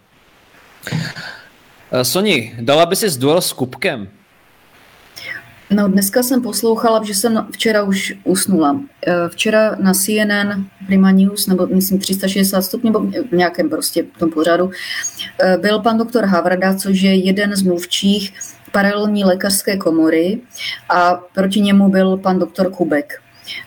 Uh, 0.93 2.01
Soni, 2.01 2.55
dala 2.61 2.85
by 2.85 2.95
si 2.95 3.19
duel 3.19 3.41
s 3.41 3.53
Kubkem? 3.53 4.09
No, 5.69 5.87
dneska 5.87 6.23
jsem 6.23 6.41
poslouchala, 6.41 7.03
že 7.03 7.15
jsem 7.15 7.47
včera 7.51 7.83
už 7.83 8.13
usnula. 8.23 8.79
Eh, 9.07 9.13
včera 9.29 9.75
na 9.79 9.93
CNN 9.93 10.65
Prima 10.85 11.11
News, 11.11 11.47
nebo 11.47 11.67
myslím 11.67 11.99
360 11.99 12.61
stupňů, 12.61 12.91
nebo 12.91 13.11
v 13.31 13.31
nějakém 13.31 13.69
prostě 13.69 14.03
tom 14.19 14.29
pořadu, 14.29 14.71
eh, 15.43 15.57
byl 15.57 15.79
pan 15.79 15.97
doktor 15.97 16.25
Havrda, 16.25 16.75
což 16.75 17.01
je 17.01 17.15
jeden 17.15 17.55
z 17.55 17.61
mluvčích 17.61 18.33
paralelní 18.71 19.23
lékařské 19.23 19.77
komory 19.77 20.39
a 20.89 21.15
proti 21.15 21.61
němu 21.61 21.89
byl 21.89 22.17
pan 22.17 22.39
doktor 22.39 22.71
Kubek. 22.71 23.21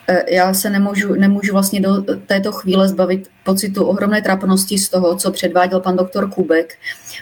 Eh, 0.07 0.35
já 0.35 0.53
se 0.53 0.69
nemůžu, 0.69 1.13
nemůžu 1.13 1.53
vlastně 1.53 1.81
do 1.81 2.03
této 2.25 2.51
chvíle 2.51 2.87
zbavit 2.87 3.29
pocitu 3.43 3.85
ohromné 3.85 4.21
trapnosti 4.21 4.77
z 4.77 4.89
toho, 4.89 5.15
co 5.15 5.31
předváděl 5.31 5.79
pan 5.79 5.95
doktor 5.95 6.29
Kubek, 6.29 6.77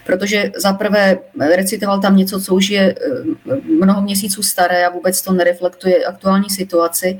protože 0.05 0.51
zaprvé 0.55 1.17
recitoval 1.55 2.01
tam 2.01 2.17
něco, 2.17 2.41
co 2.41 2.55
už 2.55 2.69
je 2.69 2.95
eh, 3.51 3.55
mnoho 3.83 4.01
měsíců 4.01 4.43
staré 4.43 4.85
a 4.85 4.89
vůbec 4.89 5.21
to 5.21 5.33
nereflektuje 5.33 6.05
aktuální 6.05 6.49
situaci. 6.49 7.19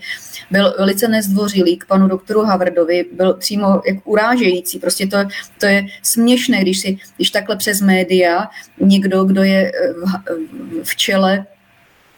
Byl 0.52 0.76
velice 0.78 1.08
nezdvořilý 1.08 1.78
k 1.78 1.86
panu 1.86 2.08
doktoru 2.08 2.42
Havardovi, 2.42 3.06
byl 3.14 3.34
přímo 3.34 3.82
jak 3.88 4.08
urážející. 4.08 4.80
Prostě 4.80 5.08
to, 5.08 5.18
to 5.60 5.66
je 5.66 5.86
směšné, 6.04 6.62
když, 6.62 6.80
si, 6.80 6.98
když 7.16 7.30
takhle 7.30 7.56
přes 7.56 7.82
média 7.82 8.48
někdo, 8.82 9.24
kdo 9.24 9.44
je 9.44 9.72
eh, 9.72 9.94
v, 9.94 10.84
v 10.84 10.96
čele 10.96 11.46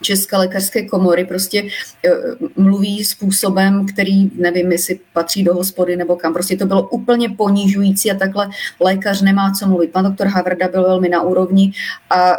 České 0.02 0.36
lékařské 0.36 0.82
komory 0.86 1.24
prostě 1.24 1.58
e, 1.58 2.10
mluví 2.56 3.04
způsobem, 3.04 3.86
který 3.86 4.30
nevím, 4.34 4.72
jestli 4.72 5.00
patří 5.12 5.44
do 5.44 5.54
hospody 5.54 5.96
nebo 5.96 6.16
kam. 6.16 6.32
Prostě 6.32 6.56
to 6.56 6.66
bylo 6.66 6.88
úplně 6.88 7.28
ponižující 7.28 8.10
a 8.10 8.14
takhle 8.14 8.48
lékař 8.80 9.22
nemá 9.22 9.52
co 9.52 9.66
mluvit. 9.66 9.92
Pan 9.92 10.04
doktor 10.04 10.26
Havrda 10.26 10.68
byl 10.68 10.82
velmi 10.82 11.08
na 11.08 11.22
úrovni 11.22 11.72
a 12.10 12.32
e, 12.32 12.38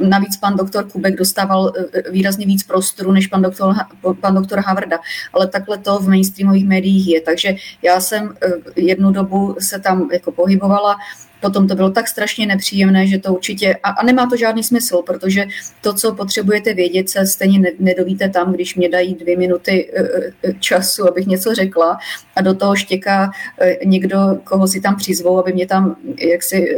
navíc 0.00 0.36
pan 0.36 0.56
doktor 0.56 0.90
Kubek 0.90 1.16
dostával 1.16 1.72
e, 1.76 2.10
výrazně 2.10 2.46
víc 2.46 2.62
prostoru 2.62 3.12
než 3.12 3.26
pan 3.26 3.42
doktor, 3.42 3.74
pan 4.20 4.34
doktor 4.34 4.58
Havrda. 4.58 4.98
Ale 5.32 5.46
takhle 5.46 5.78
to 5.78 5.98
v 5.98 6.08
mainstreamových 6.08 6.68
médiích 6.68 7.08
je. 7.08 7.20
Takže 7.20 7.54
já 7.82 8.00
jsem 8.00 8.34
jednu 8.76 9.10
dobu 9.10 9.56
se 9.58 9.78
tam 9.78 10.08
jako 10.12 10.32
pohybovala 10.32 10.96
potom 11.42 11.68
to 11.68 11.74
bylo 11.74 11.90
tak 11.90 12.08
strašně 12.08 12.46
nepříjemné, 12.46 13.06
že 13.06 13.18
to 13.18 13.34
určitě, 13.34 13.74
a, 13.82 13.90
a 13.90 14.04
nemá 14.04 14.26
to 14.26 14.36
žádný 14.36 14.62
smysl, 14.62 15.02
protože 15.02 15.46
to, 15.80 15.94
co 15.94 16.14
potřebujete 16.14 16.74
vědět, 16.74 17.08
se 17.08 17.26
stejně 17.26 17.72
nedovíte 17.78 18.28
tam, 18.28 18.52
když 18.52 18.74
mě 18.74 18.88
dají 18.88 19.14
dvě 19.14 19.36
minuty 19.36 19.90
e, 19.92 20.00
e, 20.48 20.54
času, 20.60 21.08
abych 21.08 21.26
něco 21.26 21.54
řekla 21.54 21.98
a 22.36 22.42
do 22.42 22.54
toho 22.54 22.76
štěká 22.76 23.30
někdo, 23.84 24.18
koho 24.44 24.68
si 24.68 24.80
tam 24.80 24.96
přizvou, 24.96 25.38
aby 25.38 25.52
mě 25.52 25.66
tam 25.66 25.96
jaksi 26.18 26.76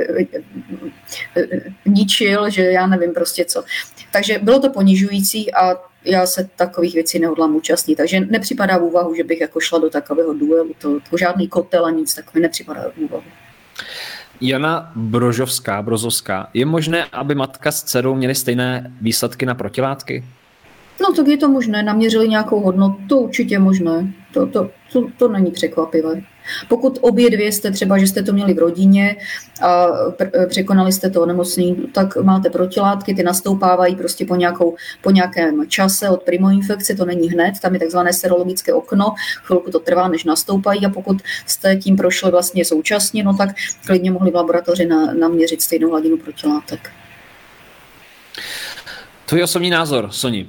ničil, 1.86 2.50
že 2.50 2.62
já 2.62 2.86
nevím 2.86 3.14
prostě 3.14 3.44
co. 3.44 3.64
Takže 4.12 4.38
bylo 4.38 4.58
to 4.58 4.70
ponižující 4.70 5.54
a 5.54 5.76
já 6.04 6.26
se 6.26 6.48
takových 6.56 6.94
věcí 6.94 7.18
nehodlám 7.18 7.56
účastnit, 7.56 7.96
takže 7.96 8.20
nepřipadá 8.20 8.78
v 8.78 8.82
úvahu, 8.82 9.14
že 9.14 9.24
bych 9.24 9.40
jako 9.40 9.60
šla 9.60 9.78
do 9.78 9.90
takového 9.90 10.34
duelu, 10.34 10.72
to, 10.78 11.00
to 11.10 11.16
žádný 11.16 11.48
kotel 11.48 11.86
a 11.86 11.90
nic 11.90 12.14
takového 12.14 12.42
nepřipadá 12.42 12.84
v 12.94 12.98
úvahu. 12.98 13.24
Jana 14.40 14.92
Brožovská, 14.96 15.82
Brozovská, 15.82 16.48
je 16.54 16.66
možné, 16.66 17.04
aby 17.12 17.34
matka 17.34 17.72
s 17.72 17.82
dcerou 17.82 18.14
měly 18.14 18.34
stejné 18.34 18.92
výsledky 19.00 19.46
na 19.46 19.54
protilátky? 19.54 20.24
No 21.00 21.14
tak 21.14 21.26
je 21.26 21.36
to 21.36 21.48
možné, 21.48 21.82
naměřili 21.82 22.28
nějakou 22.28 22.60
hodnotu, 22.60 22.98
to 23.08 23.16
určitě 23.16 23.58
možné, 23.58 24.12
to, 24.32 24.46
to, 24.46 24.70
to, 24.92 25.06
to 25.18 25.28
není 25.28 25.50
překvapivé. 25.50 26.22
Pokud 26.68 26.98
obě 27.00 27.30
dvě 27.30 27.52
jste 27.52 27.70
třeba, 27.70 27.98
že 27.98 28.06
jste 28.06 28.22
to 28.22 28.32
měli 28.32 28.54
v 28.54 28.58
rodině 28.58 29.16
a 29.62 29.86
překonali 30.48 30.92
jste 30.92 31.10
to 31.10 31.22
onemocnění, 31.22 31.76
tak 31.92 32.16
máte 32.16 32.50
protilátky, 32.50 33.14
ty 33.14 33.22
nastoupávají 33.22 33.96
prostě 33.96 34.26
po, 34.26 34.36
nějakou, 34.36 34.76
po 35.02 35.10
nějakém 35.10 35.68
čase 35.68 36.08
od 36.08 36.22
primoinfekce, 36.22 36.94
to 36.94 37.04
není 37.04 37.30
hned, 37.30 37.54
tam 37.62 37.74
je 37.74 37.80
takzvané 37.80 38.12
serologické 38.12 38.74
okno, 38.74 39.14
chvilku 39.42 39.70
to 39.70 39.78
trvá, 39.78 40.08
než 40.08 40.24
nastoupají 40.24 40.86
a 40.86 40.90
pokud 40.90 41.22
jste 41.46 41.76
tím 41.76 41.96
prošli 41.96 42.30
vlastně 42.30 42.64
současně, 42.64 43.24
no 43.24 43.34
tak 43.34 43.48
klidně 43.86 44.10
mohli 44.10 44.30
v 44.30 44.34
laboratoři 44.34 44.86
na, 44.86 45.14
naměřit 45.14 45.62
stejnou 45.62 45.90
hladinu 45.90 46.16
protilátek. 46.16 46.90
Tvůj 49.26 49.42
osobní 49.42 49.70
názor, 49.70 50.08
Soni. 50.10 50.46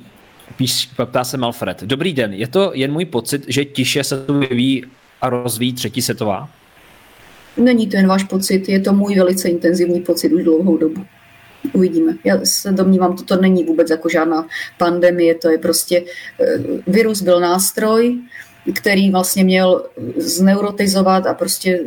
Píš, 0.56 0.90
ptá 1.06 1.24
se 1.24 1.38
Malfred. 1.38 1.84
Dobrý 1.84 2.14
den, 2.14 2.34
je 2.34 2.48
to 2.48 2.72
jen 2.74 2.92
můj 2.92 3.06
pocit, 3.06 3.46
že 3.48 3.66
tiše 3.66 4.04
se 4.04 4.26
tu 4.26 4.40
vyvíjí 4.40 4.84
a 5.26 5.30
rozvíjí 5.30 5.74
třetí 5.74 6.02
světová? 6.02 6.50
Není 7.58 7.88
to 7.88 7.98
jen 7.98 8.08
váš 8.08 8.24
pocit, 8.24 8.70
je 8.70 8.80
to 8.80 8.94
můj 8.94 9.16
velice 9.16 9.50
intenzivní 9.50 10.02
pocit 10.02 10.34
už 10.34 10.44
dlouhou 10.44 10.78
dobu. 10.78 11.06
Uvidíme. 11.74 12.14
Já 12.24 12.40
se 12.44 12.72
domnívám, 12.72 13.16
toto 13.16 13.36
není 13.36 13.64
vůbec 13.64 13.90
jako 13.90 14.10
žádná 14.10 14.48
pandemie, 14.78 15.36
to 15.36 15.50
je 15.50 15.58
prostě, 15.58 16.04
eh, 16.40 16.58
virus 16.88 17.22
byl 17.22 17.40
nástroj, 17.40 18.20
který 18.74 19.12
vlastně 19.12 19.44
měl 19.44 19.86
zneurotizovat 20.18 21.26
a 21.26 21.34
prostě 21.34 21.80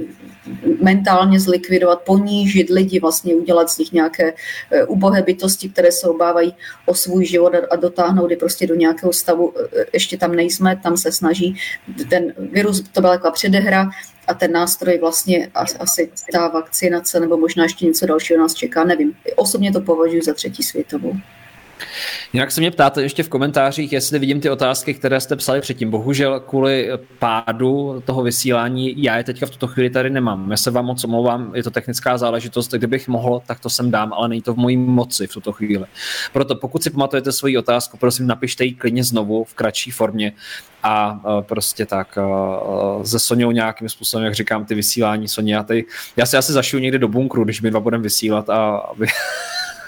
mentálně 0.83 1.41
zlikvidovat, 1.41 2.01
ponížit 2.01 2.71
lidi, 2.71 3.01
vlastně 3.01 3.35
udělat 3.35 3.71
z 3.71 3.79
nich 3.79 3.93
nějaké 3.93 4.35
eh, 4.71 4.85
ubohé 4.85 5.23
bytosti, 5.23 5.69
které 5.69 5.93
se 5.93 6.09
obávají 6.09 6.55
o 6.87 6.95
svůj 6.95 7.25
život 7.25 7.53
a 7.71 7.77
dotáhnout 7.77 8.31
je 8.31 8.37
prostě 8.37 8.67
do 8.67 8.75
nějakého 8.75 9.13
stavu, 9.13 9.55
eh, 9.57 9.85
ještě 9.93 10.17
tam 10.17 10.35
nejsme, 10.35 10.81
tam 10.83 10.97
se 10.97 11.13
snaží, 11.13 11.57
ten 12.11 12.33
virus, 12.53 12.85
to 12.93 13.01
byla 13.01 13.13
taková 13.13 13.31
předehra 13.31 13.91
a 14.27 14.35
ten 14.35 14.53
nástroj 14.53 14.99
vlastně 14.99 15.51
asi 15.55 16.11
ta 16.33 16.49
vakcinace 16.49 17.21
nebo 17.21 17.37
možná 17.37 17.63
ještě 17.65 17.87
něco 17.87 18.07
dalšího 18.07 18.41
nás 18.41 18.55
čeká, 18.55 18.85
nevím. 18.85 19.13
Osobně 19.37 19.73
to 19.73 19.81
považuji 19.81 20.23
za 20.23 20.35
třetí 20.35 20.63
světovou. 20.63 21.13
Jinak 22.33 22.51
se 22.51 22.61
mě 22.61 22.71
ptáte 22.71 23.03
ještě 23.03 23.23
v 23.23 23.29
komentářích, 23.29 23.93
jestli 23.93 24.19
vidím 24.19 24.41
ty 24.41 24.51
otázky, 24.51 24.95
které 24.95 25.21
jste 25.21 25.37
psali 25.37 25.61
předtím. 25.61 25.91
Bohužel 25.91 26.41
kvůli 26.41 26.91
pádu 27.19 28.03
toho 28.07 28.23
vysílání 28.23 29.03
já 29.03 29.17
je 29.17 29.25
teďka 29.25 29.47
v 29.47 29.51
tuto 29.51 29.67
chvíli 29.67 29.91
tady 29.91 30.11
nemám. 30.11 30.51
Já 30.51 30.57
se 30.57 30.71
vám 30.71 30.85
moc 30.85 31.05
omlouvám, 31.05 31.53
je 31.55 31.63
to 31.63 31.71
technická 31.71 32.19
záležitost, 32.19 32.73
kdybych 32.73 33.09
mohl, 33.09 33.43
tak 33.47 33.61
to 33.61 33.71
sem 33.71 33.91
dám, 33.91 34.13
ale 34.13 34.29
není 34.29 34.43
to 34.43 34.55
v 34.55 34.57
mojí 34.57 34.77
moci 34.77 35.27
v 35.27 35.33
tuto 35.33 35.53
chvíli. 35.53 35.85
Proto 36.33 36.55
pokud 36.55 36.83
si 36.83 36.91
pamatujete 36.91 37.33
svoji 37.33 37.59
otázku, 37.59 37.97
prosím 37.97 38.27
napište 38.27 38.65
ji 38.65 38.75
klidně 38.75 39.05
znovu 39.05 39.45
v 39.45 39.55
kratší 39.55 39.91
formě 39.91 40.33
a 40.83 41.21
prostě 41.41 41.87
tak 41.87 42.19
ze 43.03 43.19
Soněou 43.19 43.51
nějakým 43.51 43.89
způsobem, 43.89 44.25
jak 44.25 44.35
říkám, 44.35 44.65
ty 44.65 44.75
vysílání 44.75 45.29
Soně, 45.29 45.55
já, 45.55 45.63
tady, 45.63 45.85
já 46.17 46.27
si 46.27 46.37
asi 46.37 46.53
zašiju 46.53 46.83
někde 46.83 46.99
do 46.99 47.09
bunkru, 47.09 47.45
když 47.45 47.63
my 47.63 47.71
dva 47.71 47.81
budeme 47.81 48.03
vysílat 48.03 48.51
a 48.51 48.77
aby, 48.77 49.07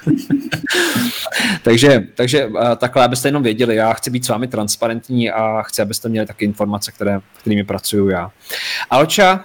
takže, 1.63 2.07
takže 2.15 2.51
takhle, 2.77 3.05
abyste 3.05 3.29
jenom 3.29 3.43
věděli, 3.43 3.77
já 3.77 3.93
chci 3.93 4.11
být 4.11 4.25
s 4.25 4.29
vámi 4.29 4.49
transparentní 4.49 5.31
a 5.31 5.63
chci, 5.63 5.83
abyste 5.83 6.09
měli 6.09 6.27
taky 6.27 6.45
informace, 6.45 6.93
které, 6.93 7.21
kterými 7.41 7.65
pracuju 7.65 8.09
já. 8.09 8.31
Alča 8.91 9.45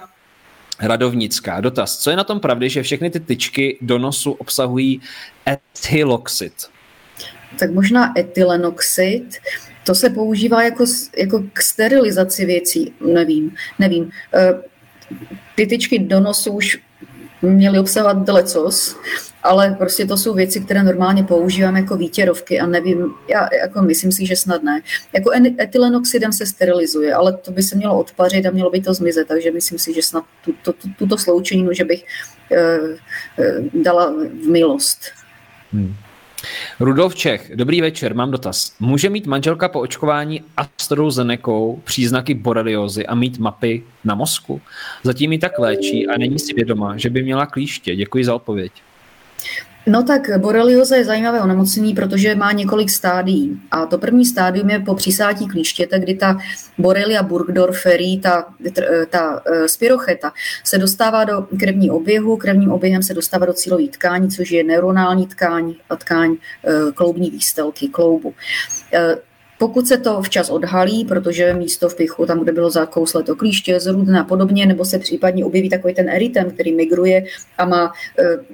Radovnická, 0.80 1.60
dotaz. 1.60 1.98
Co 1.98 2.10
je 2.10 2.16
na 2.16 2.24
tom 2.24 2.40
pravdy, 2.40 2.70
že 2.70 2.82
všechny 2.82 3.10
ty 3.10 3.20
tyčky 3.20 3.78
do 3.80 3.98
nosu 3.98 4.32
obsahují 4.32 5.00
ethyloxid? 5.48 6.52
Tak 7.58 7.70
možná 7.70 8.12
etylenoxid, 8.18 9.36
to 9.84 9.94
se 9.94 10.10
používá 10.10 10.62
jako, 10.62 10.84
jako 11.18 11.42
k 11.52 11.62
sterilizaci 11.62 12.44
věcí, 12.44 12.92
nevím, 13.00 13.54
nevím. 13.78 14.10
E, 14.34 14.54
ty 15.54 15.66
tyčky 15.66 15.98
do 15.98 16.20
nosu 16.20 16.52
už 16.52 16.78
měly 17.42 17.78
obsahovat 17.78 18.28
lecos, 18.28 18.96
ale 19.42 19.74
prostě 19.78 20.06
to 20.06 20.16
jsou 20.16 20.34
věci, 20.34 20.60
které 20.60 20.82
normálně 20.82 21.24
používám 21.24 21.76
jako 21.76 21.96
výtěrovky 21.96 22.60
a 22.60 22.66
nevím, 22.66 23.14
já 23.28 23.48
jako 23.60 23.82
myslím 23.82 24.12
si, 24.12 24.26
že 24.26 24.36
snad 24.36 24.62
ne. 24.62 24.82
Jako 25.12 25.30
etylenoxidem 25.60 26.32
se 26.32 26.46
sterilizuje, 26.46 27.14
ale 27.14 27.36
to 27.36 27.50
by 27.50 27.62
se 27.62 27.76
mělo 27.76 27.98
odpařit 27.98 28.46
a 28.46 28.50
mělo 28.50 28.70
by 28.70 28.80
to 28.80 28.94
zmizet, 28.94 29.28
takže 29.28 29.50
myslím 29.50 29.78
si, 29.78 29.94
že 29.94 30.02
snad 30.02 30.24
tuto, 30.44 30.72
tuto 30.98 31.18
sloučeninu, 31.18 31.72
že 31.72 31.84
bych 31.84 32.04
uh, 32.50 32.90
uh, 32.90 33.82
dala 33.82 34.12
v 34.44 34.48
milost. 34.48 34.98
Hmm. 35.72 35.94
Rudolf 36.80 37.14
Čech, 37.14 37.52
dobrý 37.54 37.80
večer, 37.80 38.14
mám 38.14 38.30
dotaz. 38.30 38.72
Může 38.80 39.10
mít 39.10 39.26
manželka 39.26 39.68
po 39.68 39.80
očkování 39.80 40.42
AstraZenecou 40.56 41.80
příznaky 41.84 42.34
boreliozy 42.34 43.06
a 43.06 43.14
mít 43.14 43.38
mapy 43.38 43.82
na 44.04 44.14
mozku? 44.14 44.60
Zatím 45.02 45.32
ji 45.32 45.38
tak 45.38 45.58
léčí 45.58 46.08
a 46.08 46.18
není 46.18 46.38
si 46.38 46.54
vědoma, 46.54 46.96
že 46.96 47.10
by 47.10 47.22
měla 47.22 47.46
klíště. 47.46 47.96
Děkuji 47.96 48.24
za 48.24 48.34
odpověď. 48.34 48.72
No 49.88 50.02
tak 50.02 50.38
borelioza 50.38 50.96
je 50.96 51.04
zajímavé 51.04 51.40
onemocnění, 51.40 51.94
protože 51.94 52.34
má 52.34 52.52
několik 52.52 52.90
stádií. 52.90 53.60
A 53.70 53.86
to 53.86 53.98
první 53.98 54.24
stádium 54.24 54.70
je 54.70 54.78
po 54.78 54.94
přisátí 54.94 55.46
klíštěte, 55.46 55.98
kdy 55.98 56.14
ta 56.14 56.38
Borrelia 56.78 57.22
burgdorferi, 57.22 58.20
ta, 58.22 58.54
ta 59.10 59.42
e, 59.46 59.68
spirocheta, 59.68 60.32
se 60.64 60.78
dostává 60.78 61.24
do 61.24 61.46
krevní 61.58 61.90
oběhu, 61.90 62.36
krevním 62.36 62.72
oběhem 62.72 63.02
se 63.02 63.14
dostává 63.14 63.46
do 63.46 63.52
cílové 63.52 63.88
tkání, 63.88 64.30
což 64.30 64.50
je 64.50 64.64
neuronální 64.64 65.26
tkáň 65.26 65.74
a 65.90 65.96
tkáň 65.96 66.32
e, 66.32 66.92
kloubní 66.92 67.30
výstelky, 67.30 67.88
kloubu. 67.88 68.34
E, 69.56 69.66
pokud 69.66 69.86
se 69.86 69.98
to 69.98 70.22
včas 70.22 70.50
odhalí, 70.50 71.04
protože 71.04 71.54
místo 71.54 71.88
v 71.88 71.96
pichu, 71.96 72.26
tam, 72.26 72.40
kde 72.40 72.52
bylo 72.52 72.70
zakouslé 72.70 73.22
to 73.22 73.36
klíště, 73.36 73.80
zrudné 73.80 74.20
a 74.20 74.24
podobně, 74.24 74.66
nebo 74.66 74.84
se 74.84 74.98
případně 74.98 75.44
objeví 75.44 75.70
takový 75.70 75.94
ten 75.94 76.08
eritem, 76.08 76.50
který 76.50 76.72
migruje 76.74 77.24
a 77.58 77.64
má 77.64 77.84
uh, 77.84 77.92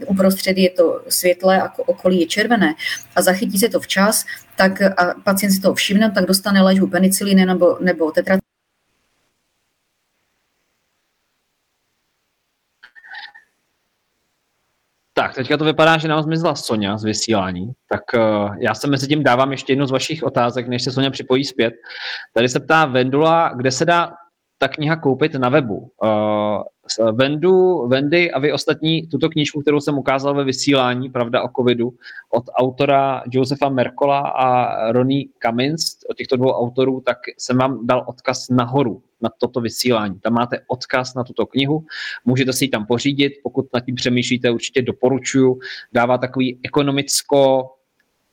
uprostřed 0.06 0.58
je 0.58 0.70
to 0.70 1.02
světlé 1.08 1.62
a 1.62 1.70
okolí 1.86 2.20
je 2.20 2.26
červené 2.26 2.74
a 3.16 3.22
zachytí 3.22 3.58
se 3.58 3.68
to 3.68 3.80
včas, 3.80 4.24
tak 4.56 4.82
a 4.82 5.14
pacient 5.24 5.52
si 5.52 5.60
to 5.60 5.74
všimne, 5.74 6.10
tak 6.10 6.26
dostane 6.26 6.62
léčbu 6.62 6.86
peniciliny 6.86 7.46
nebo, 7.46 7.78
nebo 7.80 8.10
tetra 8.10 8.38
Tak, 15.22 15.34
teďka 15.34 15.56
to 15.56 15.64
vypadá, 15.64 15.98
že 15.98 16.08
nám 16.08 16.22
zmizla 16.22 16.54
Sonja 16.54 16.98
z 16.98 17.04
vysílání, 17.04 17.72
tak 17.88 18.02
uh, 18.14 18.56
já 18.60 18.74
se 18.74 18.86
mezi 18.86 19.08
tím 19.08 19.22
dávám 19.22 19.52
ještě 19.52 19.72
jednu 19.72 19.86
z 19.86 19.90
vašich 19.90 20.22
otázek, 20.22 20.68
než 20.68 20.82
se 20.82 20.92
Sonja 20.92 21.10
připojí 21.10 21.44
zpět. 21.44 21.74
Tady 22.34 22.48
se 22.48 22.60
ptá 22.60 22.84
Vendula, 22.84 23.52
kde 23.56 23.70
se 23.70 23.84
dá 23.84 24.12
ta 24.62 24.68
kniha 24.68 24.96
koupit 24.96 25.34
na 25.34 25.48
webu. 25.48 25.90
Uh, 26.02 26.62
Vendu, 27.12 27.86
Vendy 27.88 28.30
a 28.30 28.38
vy 28.38 28.52
ostatní 28.52 29.06
tuto 29.06 29.28
knížku, 29.28 29.60
kterou 29.60 29.80
jsem 29.80 29.98
ukázal 29.98 30.34
ve 30.34 30.44
vysílání, 30.44 31.10
Pravda 31.10 31.42
o 31.42 31.48
covidu, 31.56 31.94
od 32.30 32.44
autora 32.54 33.22
Josefa 33.30 33.68
Merkola 33.68 34.20
a 34.20 34.46
Ronnie 34.92 35.24
Cummins, 35.46 35.82
od 36.10 36.16
těchto 36.16 36.36
dvou 36.36 36.50
autorů, 36.50 37.02
tak 37.06 37.18
jsem 37.38 37.58
vám 37.58 37.86
dal 37.86 38.04
odkaz 38.06 38.48
nahoru 38.48 39.02
na 39.20 39.30
toto 39.38 39.60
vysílání. 39.60 40.20
Tam 40.20 40.32
máte 40.32 40.60
odkaz 40.66 41.14
na 41.14 41.24
tuto 41.24 41.46
knihu, 41.46 41.84
můžete 42.24 42.52
si 42.52 42.64
ji 42.64 42.68
tam 42.68 42.86
pořídit, 42.86 43.32
pokud 43.42 43.66
nad 43.74 43.80
tím 43.80 43.94
přemýšlíte, 43.94 44.50
určitě 44.50 44.82
doporučuju. 44.82 45.58
Dává 45.92 46.18
takový 46.18 46.58
ekonomicko 46.64 47.70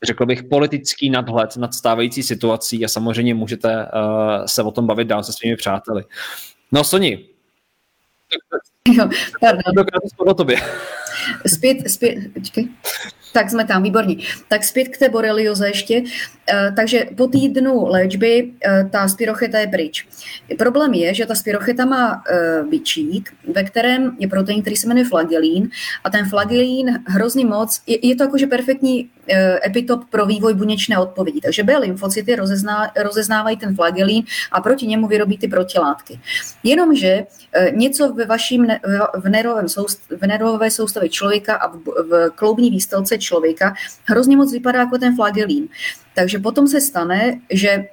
řekl 0.03 0.25
bych, 0.25 0.43
politický 0.43 1.09
nadhled 1.09 1.57
nad 1.57 1.73
stávající 1.73 2.23
situací 2.23 2.85
a 2.85 2.87
samozřejmě 2.87 3.33
můžete 3.33 3.77
uh, 3.77 4.45
se 4.45 4.63
o 4.63 4.71
tom 4.71 4.87
bavit 4.87 5.07
dál 5.07 5.23
se 5.23 5.33
svými 5.33 5.55
přáteli. 5.55 6.03
No, 6.71 6.83
Soni. 6.83 7.25
Jo, 8.87 9.09
pardon. 9.41 9.85
tobě. 10.35 10.57
Zpět, 11.47 11.91
zpět, 11.91 12.33
počkej. 12.33 12.67
Tak 13.33 13.49
jsme 13.49 13.65
tam, 13.65 13.83
výborně. 13.83 14.15
Tak 14.47 14.63
zpět 14.63 14.87
k 14.87 14.97
té 14.97 15.09
borelioze 15.09 15.67
ještě. 15.67 16.03
Eh, 16.51 16.71
takže 16.75 17.05
po 17.17 17.27
týdnu 17.27 17.85
léčby 17.85 18.51
eh, 18.65 18.89
ta 18.91 19.07
spirocheta 19.07 19.59
je 19.59 19.67
pryč. 19.67 20.07
Problém 20.57 20.93
je, 20.93 21.13
že 21.13 21.25
ta 21.25 21.35
spirocheta 21.35 21.85
má 21.85 22.23
eh, 22.29 22.63
bičík, 22.69 23.33
ve 23.53 23.63
kterém 23.63 24.15
je 24.19 24.27
protein, 24.27 24.61
který 24.61 24.75
se 24.75 24.87
jmenuje 24.87 25.05
flagelín 25.05 25.69
a 26.03 26.09
ten 26.09 26.29
flagelín 26.29 26.99
hrozně 27.07 27.45
moc, 27.45 27.81
je, 27.87 28.15
to 28.15 28.23
jakože 28.23 28.47
perfektní 28.47 29.09
epitop 29.65 30.09
pro 30.09 30.25
vývoj 30.25 30.53
buněčné 30.53 30.97
odpovědi. 30.97 31.41
Takže 31.41 31.63
B 31.63 31.77
lymfocyty 31.77 32.35
rozezná, 32.35 32.91
rozeznávají 32.97 33.57
ten 33.57 33.75
flagelín 33.75 34.23
a 34.51 34.61
proti 34.61 34.87
němu 34.87 35.07
vyrobí 35.07 35.37
ty 35.37 35.47
protilátky. 35.47 36.19
Jenomže 36.63 37.23
něco 37.71 38.13
ve 38.13 38.25
vaším 38.25 38.67
v, 39.17 39.29
nervovém 39.29 39.69
soust, 39.69 40.01
v 40.21 40.27
nervové 40.27 40.71
soustavě 40.71 41.09
člověka 41.09 41.55
a 41.55 41.67
v, 41.67 41.77
v 42.09 42.29
kloubní 42.35 42.69
výstelce 42.69 43.17
člověka 43.19 43.73
hrozně 44.05 44.37
moc 44.37 44.51
vypadá 44.51 44.79
jako 44.79 44.97
ten 44.97 45.15
flagelín. 45.15 45.67
Takže 46.15 46.39
potom 46.39 46.67
se 46.67 46.81
stane, 46.81 47.39
že 47.51 47.85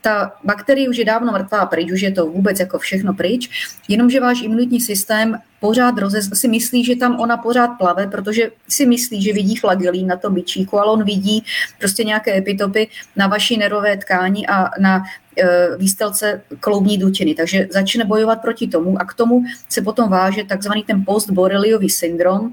ta 0.00 0.32
bakterie 0.44 0.88
už 0.88 0.96
je 0.96 1.04
dávno 1.04 1.32
mrtvá 1.32 1.66
pryč, 1.66 1.92
už 1.92 2.00
je 2.00 2.12
to 2.12 2.26
vůbec 2.26 2.60
jako 2.60 2.78
všechno 2.78 3.14
pryč, 3.14 3.50
jenomže 3.88 4.20
váš 4.20 4.42
imunitní 4.42 4.80
systém 4.80 5.36
pořád 5.60 5.98
rozez, 5.98 6.30
si 6.34 6.48
myslí, 6.48 6.84
že 6.84 6.96
tam 6.96 7.20
ona 7.20 7.36
pořád 7.36 7.68
plave, 7.68 8.06
protože 8.06 8.50
si 8.68 8.86
myslí, 8.86 9.22
že 9.22 9.32
vidí 9.32 9.56
flagelín 9.56 10.06
na 10.06 10.16
tom 10.16 10.34
bičíku, 10.34 10.78
ale 10.78 10.92
on 10.92 11.04
vidí 11.04 11.44
prostě 11.78 12.04
nějaké 12.04 12.36
epitopy 12.36 12.88
na 13.16 13.26
vaší 13.26 13.56
nervové 13.56 13.96
tkání 13.96 14.46
a 14.46 14.70
na 14.80 15.02
e, 15.38 15.76
výstelce 15.76 16.42
kloubní 16.60 16.98
dutiny. 16.98 17.34
Takže 17.34 17.68
začne 17.70 18.04
bojovat 18.04 18.42
proti 18.42 18.68
tomu 18.68 19.00
a 19.00 19.04
k 19.04 19.14
tomu 19.14 19.44
se 19.68 19.82
potom 19.82 20.08
váže 20.08 20.44
takzvaný 20.44 20.84
ten 20.84 21.04
postboreliový 21.04 21.90
syndrom, 21.90 22.52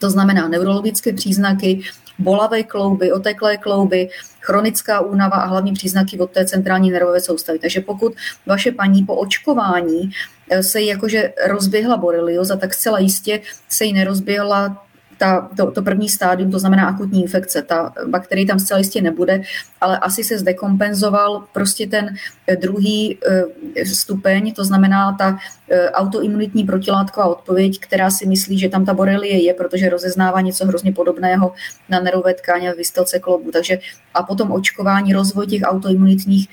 to 0.00 0.10
znamená 0.10 0.48
neurologické 0.48 1.12
příznaky, 1.12 1.80
bolavé 2.18 2.62
klouby, 2.62 3.12
oteklé 3.12 3.56
klouby, 3.56 4.08
chronická 4.40 5.00
únava 5.00 5.36
a 5.36 5.46
hlavní 5.46 5.72
příznaky 5.72 6.18
od 6.18 6.30
té 6.30 6.44
centrální 6.44 6.90
nervové 6.90 7.20
soustavy. 7.20 7.58
Takže 7.58 7.80
pokud 7.80 8.12
vaše 8.46 8.72
paní 8.72 9.04
po 9.04 9.14
očkování 9.16 10.10
eh, 10.50 10.62
se 10.62 10.80
jí 10.80 10.86
jakože 10.86 11.32
rozběhla 11.46 11.96
borelioza, 11.96 12.56
tak 12.56 12.74
zcela 12.74 12.98
jistě 12.98 13.40
se 13.68 13.84
jí 13.84 13.92
nerozběhla 13.92 14.86
ta, 15.20 15.48
to, 15.56 15.70
to 15.70 15.82
první 15.82 16.08
stádium, 16.08 16.50
to 16.50 16.58
znamená 16.58 16.88
akutní 16.88 17.22
infekce. 17.22 17.62
Ta 17.62 17.92
bakterie 18.06 18.46
tam 18.46 18.58
zcela 18.58 18.78
jistě 18.78 19.02
nebude, 19.02 19.42
ale 19.80 19.98
asi 19.98 20.24
se 20.24 20.38
zdekompenzoval 20.38 21.44
prostě 21.52 21.86
ten 21.86 22.14
eh, 22.46 22.56
druhý 22.56 23.18
eh, 23.76 23.86
stupeň, 23.86 24.52
to 24.52 24.64
znamená 24.64 25.12
ta 25.18 25.38
autoimunitní 25.92 26.64
protilátková 26.64 27.26
odpověď, 27.26 27.80
která 27.80 28.10
si 28.10 28.26
myslí, 28.26 28.58
že 28.58 28.68
tam 28.68 28.84
ta 28.84 28.94
borelie 28.94 29.44
je, 29.44 29.54
protože 29.54 29.90
rozeznává 29.90 30.40
něco 30.40 30.66
hrozně 30.66 30.92
podobného 30.92 31.52
na 31.88 32.00
nervové 32.00 32.34
tkáně 32.34 32.70
a 32.70 32.74
vystelce 32.74 33.18
klobu. 33.18 33.50
Takže 33.50 33.78
a 34.14 34.22
potom 34.22 34.52
očkování, 34.52 35.12
rozvoj 35.12 35.46
těch 35.46 35.62
autoimunitních 35.64 36.48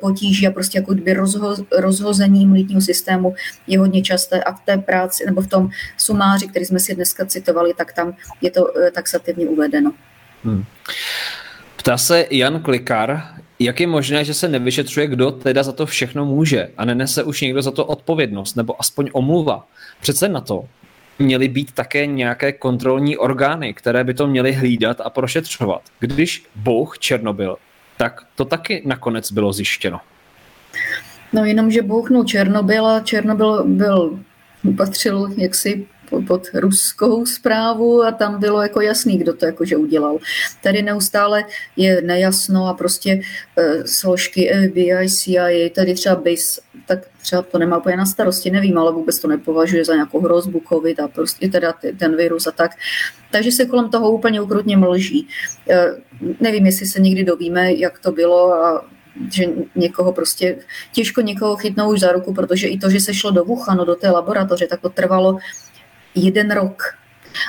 potíží 0.00 0.46
a 0.46 0.50
prostě 0.50 0.78
jako 0.78 0.94
kdyby 0.94 1.12
rozho, 1.12 1.56
rozhození 1.78 2.42
imunitního 2.42 2.80
systému 2.80 3.34
je 3.66 3.78
hodně 3.78 4.02
časté 4.02 4.42
a 4.42 4.52
v 4.52 4.60
té 4.64 4.78
práci 4.78 5.26
nebo 5.26 5.40
v 5.40 5.46
tom 5.46 5.70
sumáři, 5.96 6.48
který 6.48 6.64
jsme 6.64 6.80
si 6.80 6.94
dneska 6.94 7.26
citovali, 7.26 7.74
tak 7.74 7.92
tam 7.92 8.14
je 8.40 8.50
to 8.50 8.66
taxativně 8.92 9.46
uvedeno. 9.46 9.92
Hmm. 10.44 10.64
Ptá 11.76 11.98
se 11.98 12.26
Jan 12.30 12.62
Klikar, 12.62 13.22
jak 13.64 13.80
je 13.80 13.86
možné, 13.86 14.24
že 14.24 14.34
se 14.34 14.48
nevyšetřuje, 14.48 15.06
kdo 15.06 15.30
teda 15.30 15.62
za 15.62 15.72
to 15.72 15.86
všechno 15.86 16.24
může 16.24 16.68
a 16.76 16.84
nenese 16.84 17.22
už 17.22 17.40
někdo 17.40 17.62
za 17.62 17.70
to 17.70 17.86
odpovědnost 17.86 18.56
nebo 18.56 18.80
aspoň 18.80 19.10
omluva. 19.12 19.66
Přece 20.00 20.28
na 20.28 20.40
to 20.40 20.64
měly 21.18 21.48
být 21.48 21.72
také 21.72 22.06
nějaké 22.06 22.52
kontrolní 22.52 23.16
orgány, 23.16 23.74
které 23.74 24.04
by 24.04 24.14
to 24.14 24.26
měly 24.26 24.52
hlídat 24.52 25.00
a 25.00 25.10
prošetřovat. 25.10 25.82
Když 26.00 26.44
Bůh 26.54 26.98
Černobyl, 26.98 27.56
tak 27.96 28.26
to 28.36 28.44
taky 28.44 28.82
nakonec 28.86 29.32
bylo 29.32 29.52
zjištěno. 29.52 30.00
No 31.32 31.44
jenom, 31.44 31.70
že 31.70 31.82
bouchnul 31.82 32.24
Černobyl 32.24 32.86
a 32.86 33.00
Černobyl 33.00 33.64
byl, 33.64 34.18
patřil 34.76 35.34
jaksi 35.36 35.86
pod 36.20 36.46
ruskou 36.54 37.26
zprávu 37.26 38.02
a 38.02 38.12
tam 38.12 38.40
bylo 38.40 38.62
jako 38.62 38.80
jasný, 38.80 39.18
kdo 39.18 39.32
to 39.32 39.46
jakože 39.46 39.76
udělal. 39.76 40.18
Tady 40.62 40.82
neustále 40.82 41.44
je 41.76 42.02
nejasno 42.02 42.66
a 42.66 42.74
prostě 42.74 43.20
uh, 43.58 43.84
složky 43.84 44.52
FBI, 44.68 45.08
CIA, 45.08 45.70
tady 45.74 45.94
třeba 45.94 46.16
BIS, 46.16 46.60
tak 46.86 46.98
třeba 47.22 47.42
to 47.42 47.58
nemá 47.58 47.78
úplně 47.78 47.96
na 47.96 48.06
starosti, 48.06 48.50
nevím, 48.50 48.78
ale 48.78 48.92
vůbec 48.92 49.18
to 49.18 49.28
nepovažuje 49.28 49.84
za 49.84 49.94
nějakou 49.94 50.20
hrozbu 50.20 50.62
COVID 50.68 51.00
a 51.00 51.08
prostě 51.08 51.48
teda 51.48 51.74
ten 51.98 52.16
virus 52.16 52.46
a 52.46 52.50
tak. 52.50 52.70
Takže 53.30 53.52
se 53.52 53.64
kolem 53.64 53.90
toho 53.90 54.10
úplně 54.10 54.40
ukrutně 54.40 54.76
mlží. 54.76 55.28
Uh, 55.70 56.32
nevím, 56.40 56.66
jestli 56.66 56.86
se 56.86 57.00
někdy 57.00 57.24
dovíme, 57.24 57.72
jak 57.72 57.98
to 57.98 58.12
bylo 58.12 58.52
a 58.52 58.84
že 59.30 59.44
někoho 59.74 60.12
prostě, 60.12 60.56
těžko 60.92 61.20
někoho 61.20 61.56
chytnou 61.56 61.92
už 61.92 62.00
za 62.00 62.12
ruku, 62.12 62.34
protože 62.34 62.68
i 62.68 62.78
to, 62.78 62.90
že 62.90 63.00
se 63.00 63.14
šlo 63.14 63.30
do 63.30 63.44
Wuhanu, 63.44 63.84
do 63.84 63.94
té 63.94 64.10
laboratoře, 64.10 64.66
tak 64.66 64.80
to 64.80 64.88
trvalo 64.88 65.38
jeden 66.14 66.50
rok. 66.50 66.82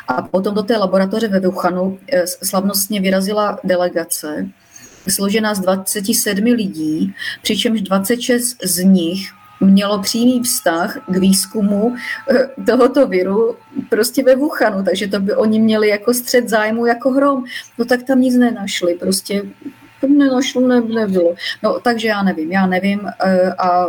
A 0.07 0.21
potom 0.21 0.55
do 0.55 0.63
té 0.63 0.77
laboratoře 0.77 1.27
ve 1.27 1.39
Wuhanu 1.39 1.99
eh, 2.07 2.27
slavnostně 2.27 3.01
vyrazila 3.01 3.59
delegace, 3.63 4.47
složená 5.09 5.55
z 5.55 5.59
27 5.59 6.43
lidí, 6.43 7.13
přičemž 7.41 7.81
26 7.81 8.57
z 8.63 8.83
nich 8.83 9.33
mělo 9.63 10.01
přímý 10.01 10.43
vztah 10.43 10.97
k 11.07 11.17
výzkumu 11.17 11.95
eh, 12.31 12.63
tohoto 12.65 13.07
viru 13.07 13.55
prostě 13.89 14.23
ve 14.23 14.35
Wuhanu, 14.35 14.83
takže 14.83 15.07
to 15.07 15.19
by 15.19 15.35
oni 15.35 15.59
měli 15.59 15.89
jako 15.89 16.13
střed 16.13 16.49
zájmu 16.49 16.85
jako 16.85 17.09
hrom. 17.09 17.43
No 17.77 17.85
tak 17.85 18.03
tam 18.03 18.21
nic 18.21 18.35
nenašli, 18.35 18.93
prostě 18.93 19.43
nenašlo, 20.07 20.67
ne, 20.67 20.81
nebylo. 20.81 21.35
No 21.63 21.79
takže 21.79 22.07
já 22.07 22.23
nevím, 22.23 22.51
já 22.51 22.67
nevím 22.67 23.01
eh, 23.25 23.53
a 23.53 23.87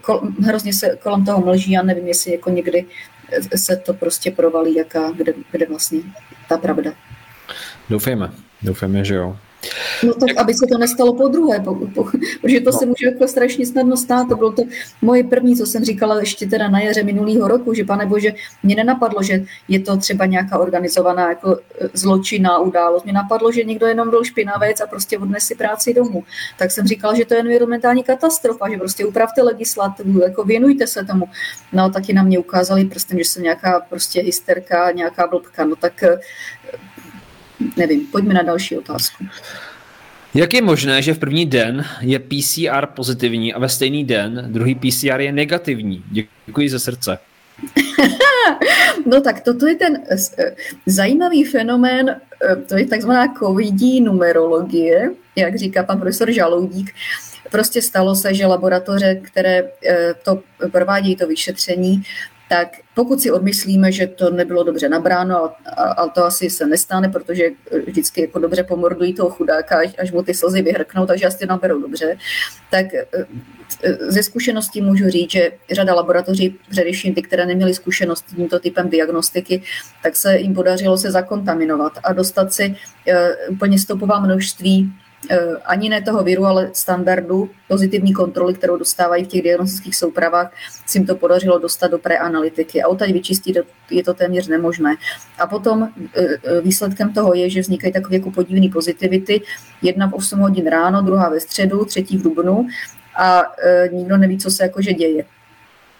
kol, 0.00 0.20
hrozně 0.42 0.72
se 0.72 0.98
kolem 1.02 1.24
toho 1.24 1.40
mlží, 1.40 1.72
já 1.72 1.82
nevím, 1.82 2.06
jestli 2.06 2.32
jako 2.32 2.50
někdy 2.50 2.86
se 3.56 3.76
to 3.76 3.94
prostě 3.94 4.30
provalí, 4.30 4.74
jaká, 4.74 5.10
kde, 5.10 5.34
kde 5.50 5.66
vlastně 5.66 5.98
ta 6.48 6.58
pravda. 6.58 6.92
Doufejme, 7.90 8.32
doufejme, 8.62 9.04
že 9.04 9.14
jo. 9.14 9.36
No 10.02 10.14
tak, 10.14 10.36
aby 10.36 10.54
se 10.54 10.66
to 10.72 10.78
nestalo 10.78 11.14
po 11.14 11.28
druhé, 11.28 11.60
po, 11.60 11.74
po, 11.74 12.04
protože 12.40 12.60
to 12.60 12.70
no. 12.70 12.78
se 12.78 12.86
může 12.86 13.06
jako 13.06 13.28
strašně 13.28 13.66
snadno 13.66 13.96
stát. 13.96 14.28
To 14.28 14.36
bylo 14.36 14.52
to 14.52 14.62
moje 15.02 15.24
první, 15.24 15.56
co 15.56 15.66
jsem 15.66 15.84
říkala 15.84 16.20
ještě 16.20 16.46
teda 16.46 16.68
na 16.68 16.80
jaře 16.80 17.02
minulého 17.02 17.48
roku, 17.48 17.74
že 17.74 17.84
pane 17.84 18.06
bože, 18.06 18.32
mě 18.62 18.74
nenapadlo, 18.76 19.22
že 19.22 19.44
je 19.68 19.80
to 19.80 19.96
třeba 19.96 20.26
nějaká 20.26 20.58
organizovaná 20.58 21.28
jako 21.28 21.58
e, 21.80 21.88
zločinná 21.92 22.58
událost. 22.58 23.04
Mě 23.04 23.12
napadlo, 23.12 23.52
že 23.52 23.64
někdo 23.64 23.86
jenom 23.86 24.10
byl 24.10 24.24
špinavec 24.24 24.80
a 24.80 24.86
prostě 24.86 25.18
odnes 25.18 25.44
si 25.44 25.54
práci 25.54 25.94
domů. 25.94 26.24
Tak 26.58 26.70
jsem 26.70 26.86
říkala, 26.86 27.14
že 27.14 27.24
to 27.24 27.34
je 27.34 27.40
environmentální 27.40 28.04
katastrofa, 28.04 28.70
že 28.70 28.76
prostě 28.76 29.06
upravte 29.06 29.42
legislativu, 29.42 30.20
jako 30.20 30.44
věnujte 30.44 30.86
se 30.86 31.04
tomu. 31.04 31.28
No 31.72 31.90
taky 31.90 32.12
na 32.12 32.22
mě 32.22 32.38
ukázali 32.38 32.84
prstem, 32.84 33.18
že 33.18 33.24
jsem 33.24 33.42
nějaká 33.42 33.80
prostě 33.88 34.20
hysterka, 34.20 34.90
nějaká 34.90 35.26
blbka. 35.26 35.64
No 35.64 35.76
tak 35.76 36.02
e, 36.02 36.18
nevím, 37.76 38.06
pojďme 38.06 38.34
na 38.34 38.42
další 38.42 38.78
otázku. 38.78 39.24
Jak 40.34 40.54
je 40.54 40.62
možné, 40.62 41.02
že 41.02 41.14
v 41.14 41.18
první 41.18 41.46
den 41.46 41.84
je 42.00 42.18
PCR 42.18 42.86
pozitivní 42.86 43.54
a 43.54 43.58
ve 43.58 43.68
stejný 43.68 44.04
den 44.04 44.46
druhý 44.48 44.74
PCR 44.74 45.20
je 45.20 45.32
negativní? 45.32 46.04
Děkuji 46.46 46.68
ze 46.68 46.78
srdce. 46.78 47.18
no 49.06 49.20
tak 49.20 49.40
toto 49.40 49.66
je 49.66 49.74
ten 49.74 50.02
eh, 50.10 50.54
zajímavý 50.86 51.44
fenomén, 51.44 52.10
eh, 52.10 52.56
to 52.56 52.76
je 52.76 52.86
takzvaná 52.86 53.34
covidí 53.38 54.00
numerologie, 54.00 55.10
jak 55.36 55.58
říká 55.58 55.82
pan 55.82 56.00
profesor 56.00 56.32
Žaloudík. 56.32 56.94
Prostě 57.50 57.82
stalo 57.82 58.14
se, 58.14 58.34
že 58.34 58.46
laboratoře, 58.46 59.14
které 59.14 59.64
eh, 59.86 60.14
to 60.24 60.42
provádějí 60.72 61.16
to 61.16 61.26
vyšetření, 61.26 62.02
tak 62.56 62.68
pokud 62.94 63.20
si 63.20 63.30
odmyslíme, 63.30 63.92
že 63.92 64.06
to 64.06 64.30
nebylo 64.30 64.62
dobře 64.62 64.88
nabráno, 64.88 65.52
a, 65.76 65.82
a 65.82 66.08
to 66.08 66.24
asi 66.24 66.50
se 66.50 66.66
nestane, 66.66 67.08
protože 67.08 67.50
vždycky 67.86 68.20
jako 68.20 68.38
dobře 68.38 68.62
pomordují 68.62 69.14
toho 69.14 69.30
chudáka, 69.30 69.80
až, 69.98 70.12
mu 70.12 70.22
ty 70.22 70.34
slzy 70.34 70.62
vyhrknou, 70.62 71.06
takže 71.06 71.26
asi 71.26 71.46
naberou 71.46 71.80
dobře, 71.80 72.16
tak 72.70 72.94
e, 72.94 73.06
e, 73.82 73.94
ze 74.12 74.22
zkušeností 74.22 74.82
můžu 74.82 75.08
říct, 75.10 75.30
že 75.30 75.52
řada 75.72 75.94
laboratoří, 75.94 76.58
především 76.70 77.14
ty, 77.14 77.22
které 77.22 77.46
neměly 77.46 77.74
zkušenost 77.74 78.24
s 78.28 78.34
tímto 78.34 78.58
typem 78.58 78.88
diagnostiky, 78.88 79.62
tak 80.02 80.16
se 80.16 80.38
jim 80.38 80.54
podařilo 80.54 80.98
se 80.98 81.10
zakontaminovat 81.10 81.92
a 82.04 82.12
dostat 82.12 82.52
si 82.52 82.76
úplně 83.50 83.78
stopová 83.78 84.20
množství 84.20 84.92
ani 85.64 85.88
ne 85.88 86.02
toho 86.02 86.22
viru, 86.22 86.44
ale 86.44 86.70
standardu 86.72 87.50
pozitivní 87.68 88.12
kontroly, 88.12 88.54
kterou 88.54 88.76
dostávají 88.76 89.24
v 89.24 89.28
těch 89.28 89.42
diagnostických 89.42 89.96
soupravách, 89.96 90.52
si 90.86 90.98
jim 90.98 91.06
to 91.06 91.14
podařilo 91.14 91.58
dostat 91.58 91.90
do 91.90 91.98
preanalytiky. 91.98 92.82
A 92.82 92.88
odtaď 92.88 93.12
vyčistit 93.12 93.56
je 93.90 94.04
to 94.04 94.14
téměř 94.14 94.48
nemožné. 94.48 94.96
A 95.38 95.46
potom 95.46 95.88
eh, 96.14 96.26
eh, 96.44 96.60
výsledkem 96.60 97.12
toho 97.12 97.34
je, 97.34 97.50
že 97.50 97.60
vznikají 97.60 97.92
takové 97.92 98.16
jako 98.16 98.30
podivné 98.30 98.68
pozitivity. 98.72 99.40
Jedna 99.82 100.08
v 100.08 100.14
8 100.14 100.38
hodin 100.38 100.66
ráno, 100.66 101.02
druhá 101.02 101.28
ve 101.28 101.40
středu, 101.40 101.84
třetí 101.84 102.18
v 102.18 102.22
dubnu 102.22 102.66
a 103.16 103.42
nikdo 103.92 104.16
neví, 104.16 104.38
co 104.38 104.50
se 104.50 104.62
jakože 104.62 104.92
děje. 104.92 105.24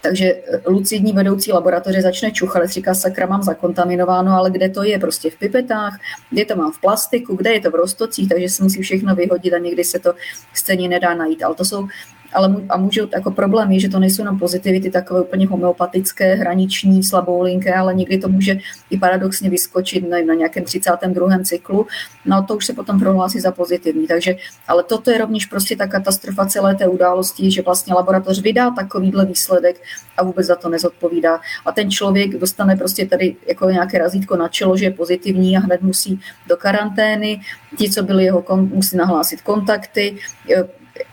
Takže 0.04 0.24
eh, 0.24 0.60
lucidní 0.66 1.12
vedoucí 1.12 1.52
laboratoře 1.52 2.02
začne 2.02 2.30
čuchat, 2.30 2.68
říká, 2.68 2.94
sakra, 2.94 3.26
mám 3.26 3.42
zakontaminováno, 3.42 4.32
ale 4.32 4.50
kde 4.50 4.68
to 4.68 4.82
je? 4.82 4.98
Prostě 4.98 5.30
v 5.30 5.36
pipetách, 5.36 5.98
kde 6.30 6.44
to 6.44 6.56
mám 6.56 6.72
v 6.72 6.80
plastiku, 6.80 7.36
kde 7.36 7.52
je 7.52 7.60
to 7.60 7.70
v 7.70 7.74
roztocích, 7.74 8.28
takže 8.28 8.48
se 8.48 8.62
musí 8.62 8.82
všechno 8.82 9.14
vyhodit 9.14 9.54
a 9.54 9.58
někdy 9.58 9.84
se 9.84 9.98
to 9.98 10.14
stejně 10.54 10.88
nedá 10.88 11.14
najít. 11.14 11.42
Ale 11.42 11.54
to 11.54 11.64
jsou 11.64 11.88
ale 12.34 12.56
a 12.68 12.76
můžou, 12.76 13.08
jako 13.14 13.30
problém 13.30 13.72
je, 13.72 13.80
že 13.80 13.88
to 13.88 13.98
nejsou 13.98 14.22
jenom 14.22 14.38
pozitivity 14.38 14.90
takové 14.90 15.22
úplně 15.22 15.46
homeopatické, 15.46 16.34
hraniční, 16.34 17.02
slaboulinké, 17.02 17.74
ale 17.74 17.94
někdy 17.94 18.18
to 18.18 18.28
může 18.28 18.58
i 18.90 18.98
paradoxně 18.98 19.50
vyskočit 19.50 20.08
na, 20.08 20.18
na 20.26 20.34
nějakém 20.34 20.64
32. 20.64 21.38
cyklu, 21.44 21.86
no 22.24 22.42
to 22.42 22.56
už 22.56 22.66
se 22.66 22.72
potom 22.72 23.00
prohlásí 23.00 23.40
za 23.40 23.52
pozitivní. 23.52 24.06
Takže, 24.06 24.36
ale 24.68 24.82
toto 24.82 25.10
je 25.10 25.18
rovněž 25.18 25.46
prostě 25.46 25.76
ta 25.76 25.86
katastrofa 25.86 26.46
celé 26.46 26.74
té 26.74 26.88
události, 26.88 27.50
že 27.50 27.62
vlastně 27.62 27.94
laboratoř 27.94 28.42
vydá 28.42 28.70
takovýhle 28.70 29.26
výsledek 29.26 29.82
a 30.16 30.24
vůbec 30.24 30.46
za 30.46 30.56
to 30.56 30.68
nezodpovídá. 30.68 31.40
A 31.66 31.72
ten 31.72 31.90
člověk 31.90 32.38
dostane 32.38 32.76
prostě 32.76 33.06
tady 33.06 33.36
jako 33.46 33.70
nějaké 33.70 33.98
razítko 33.98 34.36
na 34.36 34.48
čelo, 34.48 34.76
že 34.76 34.84
je 34.84 34.90
pozitivní 34.90 35.56
a 35.56 35.60
hned 35.60 35.82
musí 35.82 36.20
do 36.46 36.56
karantény. 36.56 37.40
Ti, 37.78 37.90
co 37.90 38.02
byli 38.02 38.24
jeho, 38.24 38.44
musí 38.56 38.96
nahlásit 38.96 39.42
kontakty, 39.42 40.16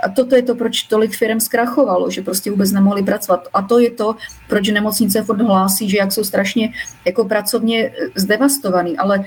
a 0.04 0.10
toto 0.10 0.36
je 0.36 0.42
to, 0.42 0.56
proč 0.56 0.84
tolik 0.84 1.18
firm 1.18 1.40
zkrachovalo, 1.40 2.12
že 2.12 2.22
prostě 2.22 2.52
vůbec 2.52 2.72
nemohli 2.72 3.04
pracovat. 3.04 3.48
A 3.54 3.62
to 3.62 3.80
je 3.80 3.92
to, 3.92 4.16
proč 4.48 4.70
nemocnice 4.70 5.24
furt 5.24 5.42
hlásí, 5.42 5.90
že 5.90 5.98
jak 5.98 6.12
jsou 6.12 6.24
strašně 6.24 6.74
jako 7.06 7.26
pracovně 7.26 7.86
eh, 7.86 7.92
zdevastovaný, 8.16 8.98
ale 8.98 9.26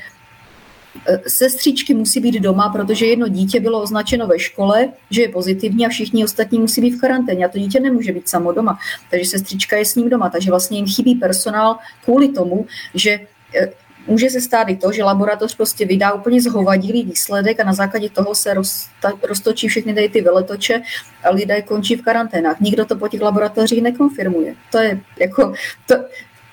eh, 1.07 1.19
sestřičky 1.27 1.95
musí 1.95 2.21
být 2.21 2.41
doma, 2.41 2.69
protože 2.69 3.07
jedno 3.07 3.29
dítě 3.29 3.61
bylo 3.61 3.83
označeno 3.83 4.27
ve 4.27 4.39
škole, 4.39 4.89
že 5.11 5.23
je 5.23 5.29
pozitivní 5.29 5.87
a 5.87 5.89
všichni 5.89 6.25
ostatní 6.25 6.59
musí 6.59 6.81
být 6.81 6.95
v 6.95 7.01
karanténě 7.01 7.45
a 7.45 7.49
to 7.49 7.59
dítě 7.59 7.81
nemůže 7.81 8.13
být 8.13 8.29
samo 8.29 8.53
doma. 8.53 8.79
Takže 9.11 9.31
sestřička 9.31 9.77
je 9.77 9.85
s 9.85 9.95
ním 9.95 10.11
doma, 10.11 10.31
takže 10.31 10.51
vlastně 10.51 10.79
jim 10.79 10.87
chybí 10.87 11.15
personál 11.15 11.79
kvůli 12.05 12.29
tomu, 12.29 12.67
že 12.95 13.21
eh, 13.55 13.73
Může 14.07 14.31
se 14.31 14.41
stát 14.41 14.69
i 14.69 14.77
to, 14.77 14.93
že 14.93 15.05
laboratoř 15.05 15.57
prostě 15.57 15.87
vydá 15.87 16.13
úplně 16.13 16.43
zhovadilý 16.43 17.05
výsledek 17.05 17.61
a 17.61 17.65
na 17.65 17.73
základě 17.73 18.11
toho 18.11 18.35
se 18.35 18.55
rozta, 18.55 19.13
roztočí 19.23 19.69
všechny 19.69 19.95
tady 19.95 20.09
ty 20.09 20.21
veletoče 20.21 20.83
a 21.25 21.31
lidé 21.31 21.63
končí 21.63 21.97
v 21.97 22.03
karanténách. 22.03 22.61
Nikdo 22.61 22.85
to 22.85 22.97
po 22.97 23.09
těch 23.09 23.21
laboratořích 23.21 23.83
nekonfirmuje. 23.83 24.55
To 24.73 24.79
je 24.79 25.01
jako, 25.21 25.53
to, 25.87 25.95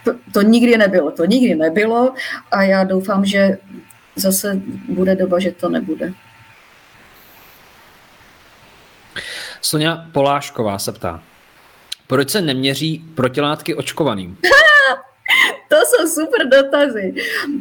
to, 0.03 0.11
to 0.33 0.41
nikdy 0.41 0.77
nebylo, 0.77 1.11
to 1.11 1.25
nikdy 1.25 1.55
nebylo 1.55 2.13
a 2.51 2.63
já 2.63 2.83
doufám, 2.83 3.25
že 3.25 3.57
zase 4.15 4.61
bude 4.89 5.15
doba, 5.15 5.39
že 5.39 5.51
to 5.51 5.69
nebude. 5.69 6.13
Sonia 9.61 10.05
Polášková 10.11 10.79
se 10.79 10.91
ptá, 10.91 11.23
proč 12.07 12.29
se 12.29 12.41
neměří 12.41 13.05
protilátky 13.15 13.75
očkovaným? 13.75 14.37
To 15.71 15.77
jsou 15.85 16.07
super 16.07 16.47
dotazy. 16.47 17.13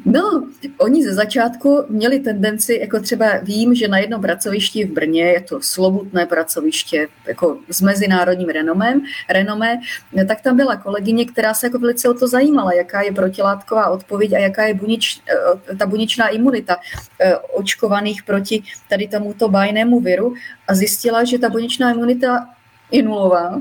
No, 0.05 0.49
oni 0.79 1.05
ze 1.05 1.15
začátku 1.15 1.85
měli 1.89 2.21
tendenci, 2.21 2.79
jako 2.81 3.01
třeba 3.01 3.27
vím, 3.43 3.75
že 3.75 3.89
na 3.89 3.99
jednom 3.99 4.21
pracovišti 4.21 4.85
v 4.85 4.93
Brně, 4.93 5.23
je 5.23 5.41
to 5.41 5.59
slovutné 5.63 6.27
pracoviště, 6.27 7.09
jako 7.27 7.59
s 7.69 7.81
mezinárodním 7.81 8.49
renomem, 8.49 9.01
renomé, 9.29 9.81
tak 10.29 10.41
tam 10.41 10.57
byla 10.57 10.77
kolegyně, 10.77 11.25
která 11.25 11.55
se 11.55 11.67
jako 11.67 11.79
velice 11.79 12.09
o 12.09 12.15
to 12.15 12.29
zajímala, 12.29 12.73
jaká 12.73 13.03
je 13.03 13.13
protilátková 13.13 13.89
odpověď 13.89 14.33
a 14.33 14.39
jaká 14.39 14.67
je 14.67 14.75
bunič, 14.75 15.23
eh, 15.71 15.77
ta 15.77 15.87
buničná 15.87 16.29
imunita 16.29 16.77
eh, 17.21 17.37
očkovaných 17.37 18.23
proti 18.23 18.63
tady 18.89 19.09
tomuto 19.09 19.49
bajnému 19.49 20.01
viru 20.01 20.35
a 20.69 20.75
zjistila, 20.75 21.25
že 21.25 21.39
ta 21.39 21.49
buničná 21.49 21.91
imunita 21.91 22.49
je 22.91 23.03
nulová 23.03 23.61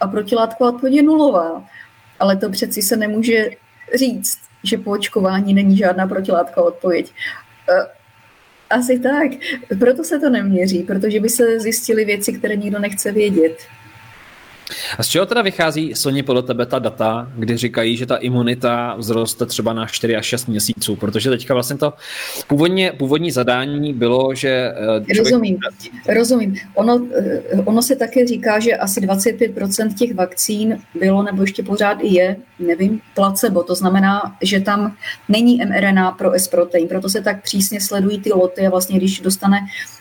a 0.00 0.08
protilátková 0.08 0.70
odpověď 0.70 0.94
je 0.94 1.02
nulová. 1.02 1.64
Ale 2.20 2.36
to 2.36 2.50
přeci 2.50 2.82
se 2.82 2.96
nemůže 2.96 3.50
říct, 3.94 4.38
že 4.64 4.78
po 4.78 4.90
očkování 4.90 5.54
není 5.54 5.76
žádná 5.76 6.06
protilátková 6.06 6.66
odpověď. 6.66 7.12
E, 7.70 7.86
asi 8.70 8.98
tak. 8.98 9.30
Proto 9.78 10.04
se 10.04 10.18
to 10.18 10.30
neměří, 10.30 10.82
protože 10.82 11.20
by 11.20 11.28
se 11.28 11.60
zjistily 11.60 12.04
věci, 12.04 12.32
které 12.32 12.56
nikdo 12.56 12.78
nechce 12.78 13.12
vědět. 13.12 13.58
A 14.98 15.02
z 15.02 15.08
čeho 15.08 15.26
teda 15.26 15.42
vychází, 15.42 15.94
Soni, 15.94 16.22
podle 16.22 16.42
tebe 16.42 16.66
ta 16.66 16.78
data, 16.78 17.32
kdy 17.36 17.56
říkají, 17.56 17.96
že 17.96 18.06
ta 18.06 18.16
imunita 18.16 18.96
vzroste 19.00 19.46
třeba 19.46 19.72
na 19.72 19.86
4 19.86 20.16
až 20.16 20.26
6 20.26 20.48
měsíců? 20.48 20.96
Protože 20.96 21.30
teďka 21.30 21.54
vlastně 21.54 21.76
to 21.76 21.92
původně, 22.46 22.92
původní 22.92 23.30
zadání 23.30 23.94
bylo, 23.94 24.34
že... 24.34 24.48
Eh, 24.48 25.14
člověk... 25.14 25.18
Rozumím, 25.18 25.58
rozumím. 26.08 26.56
Ono, 26.74 27.06
eh, 27.16 27.42
ono 27.64 27.82
se 27.82 27.96
také 27.96 28.26
říká, 28.26 28.58
že 28.58 28.76
asi 28.76 29.00
25% 29.00 29.94
těch 29.94 30.14
vakcín 30.14 30.78
bylo, 30.94 31.22
nebo 31.22 31.42
ještě 31.42 31.62
pořád 31.62 31.98
i 32.00 32.14
je, 32.14 32.36
nevím, 32.58 33.00
placebo. 33.14 33.62
To 33.62 33.74
znamená, 33.74 34.36
že 34.42 34.60
tam 34.60 34.96
není 35.28 35.60
mRNA 35.64 36.12
pro 36.12 36.34
S-protein, 36.34 36.88
proto 36.88 37.08
se 37.08 37.22
tak 37.22 37.42
přísně 37.42 37.80
sledují 37.80 38.20
ty 38.20 38.32
loty 38.32 38.66
a 38.66 38.70
vlastně, 38.70 38.98
když 38.98 39.20
dostane 39.20 39.58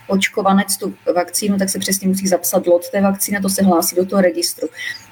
očkovanec 0.08 0.78
tu 0.78 0.94
vakcínu, 1.16 1.58
tak 1.58 1.70
se 1.70 1.80
přesně 1.80 2.08
musí 2.08 2.28
zapsat 2.28 2.68
lot 2.68 2.90
té 2.90 3.02
vakcíny, 3.02 3.40
to 3.42 3.50
se 3.50 3.64
hlásí 3.64 3.96
do 3.96 4.06
toho 4.06 4.22
registru. 4.22 4.68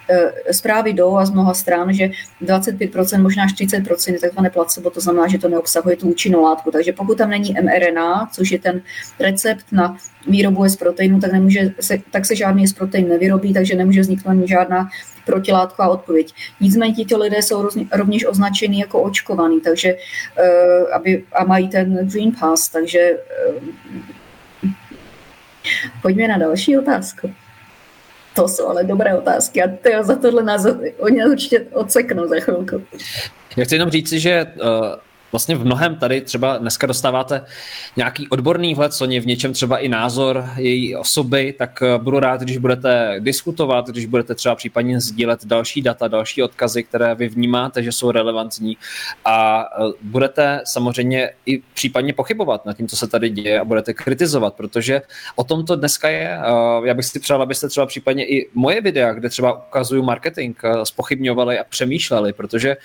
E, 0.10 0.54
zprávy 0.54 0.94
jdou 0.94 1.18
a 1.18 1.26
z 1.26 1.32
mnoha 1.32 1.54
stran, 1.54 1.94
že 1.94 2.10
25%, 2.42 3.22
možná 3.22 3.44
až 3.44 3.54
30% 3.54 4.14
je 4.14 4.20
takzvané 4.20 4.50
placebo, 4.50 4.90
to 4.90 5.02
znamená, 5.02 5.28
že 5.28 5.38
to 5.38 5.50
neobsahuje 5.50 5.98
tu 5.98 6.10
účinnou 6.10 6.42
látku. 6.42 6.72
Takže 6.72 6.94
pokud 6.94 7.18
tam 7.18 7.30
není 7.30 7.56
mRNA, 7.62 8.30
což 8.34 8.52
je 8.52 8.60
ten 8.60 8.82
recept 9.20 9.66
na 9.72 9.98
výrobu 10.28 10.66
S 10.66 10.76
proteinu, 10.76 11.20
tak, 11.20 11.32
nemůže 11.32 11.74
se, 11.80 11.98
tak 12.12 12.26
se 12.26 12.36
žádný 12.36 12.68
S 12.68 12.74
protein 12.74 13.10
nevyrobí, 13.10 13.54
takže 13.54 13.76
nemůže 13.76 14.02
vzniknout 14.02 14.48
žádná 14.48 14.90
protilátková 15.26 15.90
odpověď. 15.90 16.34
Nicméně 16.62 16.94
tito 16.94 17.18
lidé 17.18 17.42
jsou 17.42 17.70
rovněž 17.92 18.26
označeni 18.26 18.80
jako 18.80 19.02
očkovaní, 19.02 19.62
takže 19.62 19.94
uh, 19.94 20.94
aby, 20.94 21.24
a 21.34 21.44
mají 21.44 21.70
ten 21.70 22.08
Green 22.08 22.32
Pass, 22.40 22.70
takže 22.70 23.12
uh, 23.54 23.64
Pojďme 26.02 26.28
na 26.28 26.38
další 26.38 26.78
otázku. 26.78 27.34
To 28.36 28.48
jsou 28.48 28.68
ale 28.68 28.84
dobré 28.84 29.18
otázky 29.18 29.64
a 29.64 29.68
tyjo, 29.82 30.04
za 30.04 30.16
tohle 30.16 30.44
nás 30.44 30.66
oni 31.00 31.26
určitě 31.26 31.66
odseknou 31.74 32.28
za 32.28 32.36
chvilku. 32.40 32.84
Já 33.58 33.64
chci 33.66 33.76
jenom 33.76 33.90
říci, 33.90 34.20
že 34.20 34.46
uh, 34.46 34.70
vlastně 35.32 35.56
v 35.56 35.66
mnohem 35.66 35.96
tady 35.96 36.22
třeba 36.22 36.58
dneska 36.58 36.88
dostáváte 36.88 37.46
nějaký 37.96 38.28
odborný 38.28 38.76
vhled, 38.76 38.94
Soně, 38.94 39.22
v 39.22 39.26
něčem 39.26 39.54
třeba 39.54 39.78
i 39.78 39.90
názor 39.90 40.50
její 40.58 40.96
osoby, 40.96 41.54
tak 41.58 41.82
eh, 41.82 41.98
budu 41.98 42.20
rád, 42.20 42.42
když 42.42 42.58
budete 42.58 43.16
diskutovat, 43.20 43.88
když 43.88 44.06
budete 44.06 44.36
třeba 44.36 44.56
případně 44.56 45.02
sdílet 45.02 45.46
další 45.46 45.82
data, 45.82 46.08
další 46.08 46.44
odkazy, 46.44 46.84
které 46.84 47.16
vy 47.16 47.28
vnímáte, 47.30 47.84
že 47.84 47.92
jsou 47.92 48.12
relevantní 48.12 48.78
a 49.26 49.66
eh, 49.66 49.92
budete 50.02 50.62
samozřejmě 50.66 51.30
i 51.46 51.62
případně 51.74 52.14
pochybovat 52.14 52.66
nad 52.66 52.78
tím, 52.78 52.88
co 52.88 52.98
se 52.98 53.08
tady 53.08 53.30
děje 53.30 53.60
a 53.60 53.66
budete 53.66 53.94
kritizovat, 53.94 54.54
protože 54.54 55.02
o 55.36 55.44
tom 55.44 55.66
to 55.66 55.76
dneska 55.76 56.10
je. 56.10 56.40
Já 56.84 56.94
bych 56.94 57.06
si 57.06 57.20
přál, 57.20 57.42
abyste 57.42 57.70
třeba 57.70 57.86
případně 57.86 58.26
i 58.26 58.50
moje 58.54 58.82
videa, 58.82 59.14
kde 59.14 59.30
třeba 59.30 59.68
ukazuju 59.68 60.04
marketing, 60.04 60.58
eh, 60.64 60.86
spochybňovali 60.86 61.60
a 61.60 61.64
přemýšleli, 61.64 62.34
protože 62.34 62.78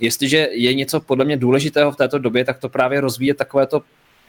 jestliže 0.00 0.48
je 0.52 0.74
něco 0.74 1.00
podle 1.00 1.24
mě 1.24 1.36
důležitého 1.36 1.92
v 1.94 1.96
této 1.96 2.18
době, 2.18 2.44
tak 2.44 2.58
to 2.58 2.68
právě 2.68 3.00
rozvíje 3.00 3.34
takovéto 3.34 3.82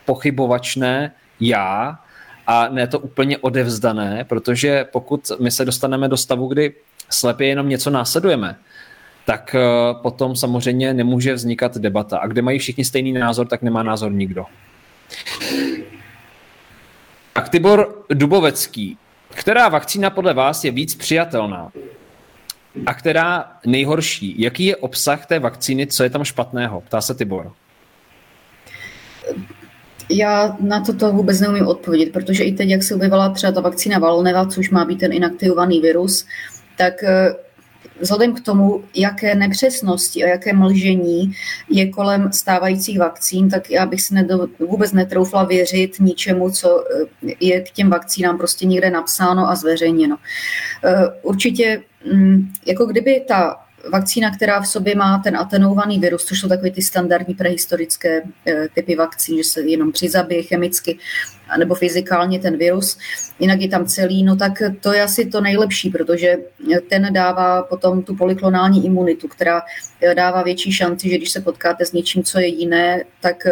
pochybovačné 0.05 1.11
já 1.39 1.99
a 2.47 2.69
ne 2.69 2.87
to 2.87 2.99
úplně 2.99 3.37
odevzdané, 3.37 4.23
protože 4.23 4.85
pokud 4.91 5.31
my 5.39 5.51
se 5.51 5.65
dostaneme 5.65 6.07
do 6.07 6.17
stavu, 6.17 6.47
kdy 6.47 6.73
slepě 7.09 7.47
jenom 7.47 7.69
něco 7.69 7.89
následujeme, 7.89 8.55
tak 9.25 9.55
eh, 9.55 9.59
potom 10.01 10.35
samozřejmě 10.35 10.93
nemůže 10.93 11.33
vznikat 11.33 11.77
debata. 11.77 12.17
A 12.17 12.27
kde 12.27 12.41
mají 12.41 12.59
všichni 12.59 12.85
stejný 12.85 13.11
názor, 13.11 13.47
tak 13.47 13.61
nemá 13.61 13.83
názor 13.83 14.11
nikdo. 14.11 14.45
Tak 17.33 17.49
Tibor 17.49 18.03
Dubovecký. 18.09 18.97
Která 19.29 19.69
vakcína 19.69 20.09
podle 20.09 20.33
vás 20.33 20.63
je 20.63 20.71
víc 20.71 20.95
přijatelná? 20.95 21.71
A 22.85 22.93
která 22.93 23.51
nejhorší? 23.65 24.41
Jaký 24.41 24.65
je 24.65 24.75
obsah 24.75 25.25
té 25.25 25.39
vakcíny? 25.39 25.87
Co 25.87 26.03
je 26.03 26.09
tam 26.09 26.23
špatného? 26.23 26.81
Ptá 26.81 27.01
se 27.01 27.15
Tibor. 27.15 27.51
Já 30.09 30.57
na 30.59 30.81
toto 30.81 31.11
vůbec 31.11 31.39
neumím 31.39 31.67
odpovědět, 31.67 32.13
protože 32.13 32.43
i 32.43 32.51
teď, 32.51 32.69
jak 32.69 32.83
se 32.83 32.95
objevila 32.95 33.29
třeba 33.29 33.51
ta 33.51 33.61
vakcína 33.61 33.99
Valneva, 33.99 34.45
což 34.45 34.69
má 34.69 34.85
být 34.85 34.99
ten 34.99 35.13
inaktivovaný 35.13 35.81
virus, 35.81 36.25
tak 36.77 37.03
eh, 37.03 37.35
vzhledem 37.99 38.33
k 38.33 38.41
tomu, 38.41 38.83
jaké 38.95 39.35
nepřesnosti 39.35 40.23
a 40.23 40.27
jaké 40.27 40.53
mlžení 40.53 41.31
je 41.69 41.89
kolem 41.89 42.31
stávajících 42.31 42.99
vakcín, 42.99 43.49
tak 43.49 43.71
já 43.71 43.85
bych 43.85 44.01
si 44.01 44.13
nedo, 44.13 44.47
vůbec 44.59 44.91
netroufla 44.91 45.43
věřit 45.43 45.99
ničemu, 45.99 46.49
co 46.51 46.83
eh, 47.27 47.33
je 47.39 47.61
k 47.61 47.71
těm 47.71 47.89
vakcínám 47.89 48.37
prostě 48.37 48.65
někde 48.65 48.89
napsáno 48.89 49.49
a 49.49 49.55
zveřejněno. 49.55 50.17
Eh, 50.83 51.05
určitě, 51.21 51.81
jako 52.65 52.85
kdyby 52.85 53.25
ta 53.27 53.65
vakcína, 53.91 54.35
která 54.35 54.61
v 54.61 54.67
sobě 54.67 54.95
má 54.95 55.17
ten 55.17 55.37
atenuovaný 55.37 55.99
virus, 55.99 56.25
což 56.25 56.39
jsou 56.39 56.49
takové 56.49 56.71
ty 56.71 56.81
standardní 56.81 57.35
prehistorické 57.35 58.21
eh, 58.47 58.67
typy 58.73 58.95
vakcín, 58.95 59.37
že 59.37 59.43
se 59.43 59.61
jenom 59.61 59.91
přizabije 59.91 60.43
chemicky, 60.43 60.97
nebo 61.57 61.75
fyzikálně 61.75 62.39
ten 62.39 62.57
virus, 62.57 62.97
jinak 63.39 63.61
je 63.61 63.69
tam 63.69 63.85
celý, 63.85 64.23
no 64.23 64.35
tak 64.35 64.51
to 64.81 64.93
je 64.93 65.03
asi 65.03 65.25
to 65.25 65.41
nejlepší, 65.41 65.89
protože 65.89 66.37
ten 66.89 67.13
dává 67.13 67.63
potom 67.63 68.03
tu 68.03 68.15
polyklonální 68.15 68.85
imunitu, 68.85 69.27
která 69.27 69.61
dává 70.15 70.43
větší 70.43 70.71
šanci, 70.71 71.09
že 71.09 71.17
když 71.17 71.31
se 71.31 71.41
potkáte 71.41 71.85
s 71.85 71.91
něčím, 71.91 72.23
co 72.23 72.39
je 72.39 72.47
jiné, 72.47 73.03
tak 73.21 73.47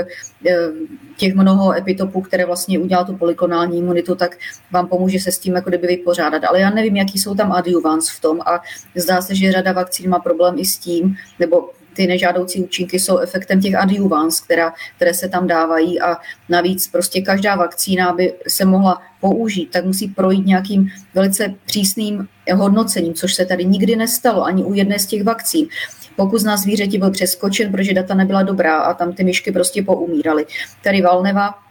těch 1.17 1.33
mnoho 1.33 1.77
epitopů, 1.77 2.21
které 2.21 2.45
vlastně 2.45 2.79
udělá 2.79 3.03
tu 3.03 3.15
polyklonální 3.15 3.77
imunitu, 3.77 4.15
tak 4.15 4.37
vám 4.71 4.87
pomůže 4.87 5.19
se 5.19 5.31
s 5.31 5.39
tím 5.39 5.55
jako 5.55 5.69
kdyby 5.69 5.87
vypořádat. 5.87 6.43
Ale 6.43 6.59
já 6.59 6.69
nevím, 6.69 6.95
jaký 6.95 7.19
jsou 7.19 7.35
tam 7.35 7.51
adjuvans 7.51 8.09
v 8.09 8.21
tom 8.21 8.39
a 8.45 8.61
zdá 8.95 9.21
se, 9.21 9.35
že 9.35 9.51
řada 9.51 9.71
vakcín 9.71 10.09
má 10.09 10.19
problém 10.19 10.55
i 10.57 10.65
s 10.65 10.77
tím, 10.77 11.15
nebo 11.39 11.69
ty 11.93 12.07
nežádoucí 12.07 12.63
účinky 12.63 12.99
jsou 12.99 13.17
efektem 13.17 13.61
těch 13.61 13.75
adjuvans, 13.75 14.41
která, 14.41 14.73
které 14.95 15.13
se 15.13 15.29
tam 15.29 15.47
dávají 15.47 16.01
a 16.01 16.17
navíc 16.49 16.87
prostě 16.87 17.21
každá 17.21 17.55
vakcína, 17.55 18.09
aby 18.09 18.33
se 18.47 18.65
mohla 18.65 19.01
použít, 19.21 19.71
tak 19.71 19.85
musí 19.85 20.07
projít 20.07 20.45
nějakým 20.45 20.89
velice 21.13 21.55
přísným 21.65 22.27
hodnocením, 22.53 23.13
což 23.13 23.33
se 23.33 23.45
tady 23.45 23.65
nikdy 23.65 23.95
nestalo 23.95 24.43
ani 24.43 24.63
u 24.63 24.73
jedné 24.73 24.99
z 24.99 25.05
těch 25.05 25.23
vakcín. 25.23 25.67
Pokus 26.15 26.43
na 26.43 26.57
zvířeti 26.57 26.97
byl 26.97 27.11
přeskočen, 27.11 27.71
protože 27.71 27.93
data 27.93 28.13
nebyla 28.13 28.43
dobrá 28.43 28.77
a 28.77 28.93
tam 28.93 29.13
ty 29.13 29.23
myšky 29.23 29.51
prostě 29.51 29.83
poumíraly. 29.83 30.45
Tady 30.83 31.01
Valneva 31.01 31.62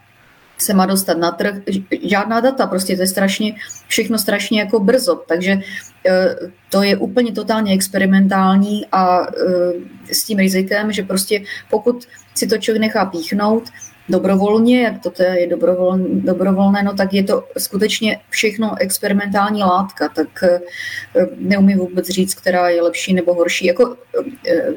se 0.62 0.74
má 0.74 0.86
dostat 0.86 1.18
na 1.18 1.30
trh, 1.30 1.54
žádná 2.02 2.40
data, 2.40 2.66
prostě 2.66 2.96
to 2.96 3.02
je 3.02 3.06
strašně, 3.06 3.54
všechno 3.88 4.18
strašně 4.18 4.60
jako 4.60 4.80
brzo, 4.80 5.22
takže 5.28 5.52
e, 5.52 5.60
to 6.70 6.82
je 6.82 6.96
úplně 6.96 7.32
totálně 7.32 7.74
experimentální 7.74 8.86
a 8.92 9.26
e, 9.26 10.14
s 10.14 10.24
tím 10.24 10.38
rizikem, 10.38 10.92
že 10.92 11.02
prostě 11.02 11.42
pokud 11.70 12.08
si 12.34 12.46
to 12.46 12.58
člověk 12.58 12.80
nechá 12.80 13.04
píchnout 13.04 13.64
dobrovolně, 14.08 14.82
jak 14.82 15.02
to 15.02 15.22
je 15.22 15.46
dobrovolné, 15.46 16.04
dobrovolné, 16.08 16.82
no 16.82 16.94
tak 16.94 17.12
je 17.12 17.24
to 17.24 17.44
skutečně 17.58 18.20
všechno 18.28 18.74
experimentální 18.80 19.62
látka, 19.62 20.08
tak 20.08 20.42
e, 20.42 20.60
neumím 21.36 21.78
vůbec 21.78 22.08
říct, 22.08 22.34
která 22.34 22.68
je 22.68 22.82
lepší 22.82 23.14
nebo 23.14 23.34
horší, 23.34 23.66
jako 23.66 23.96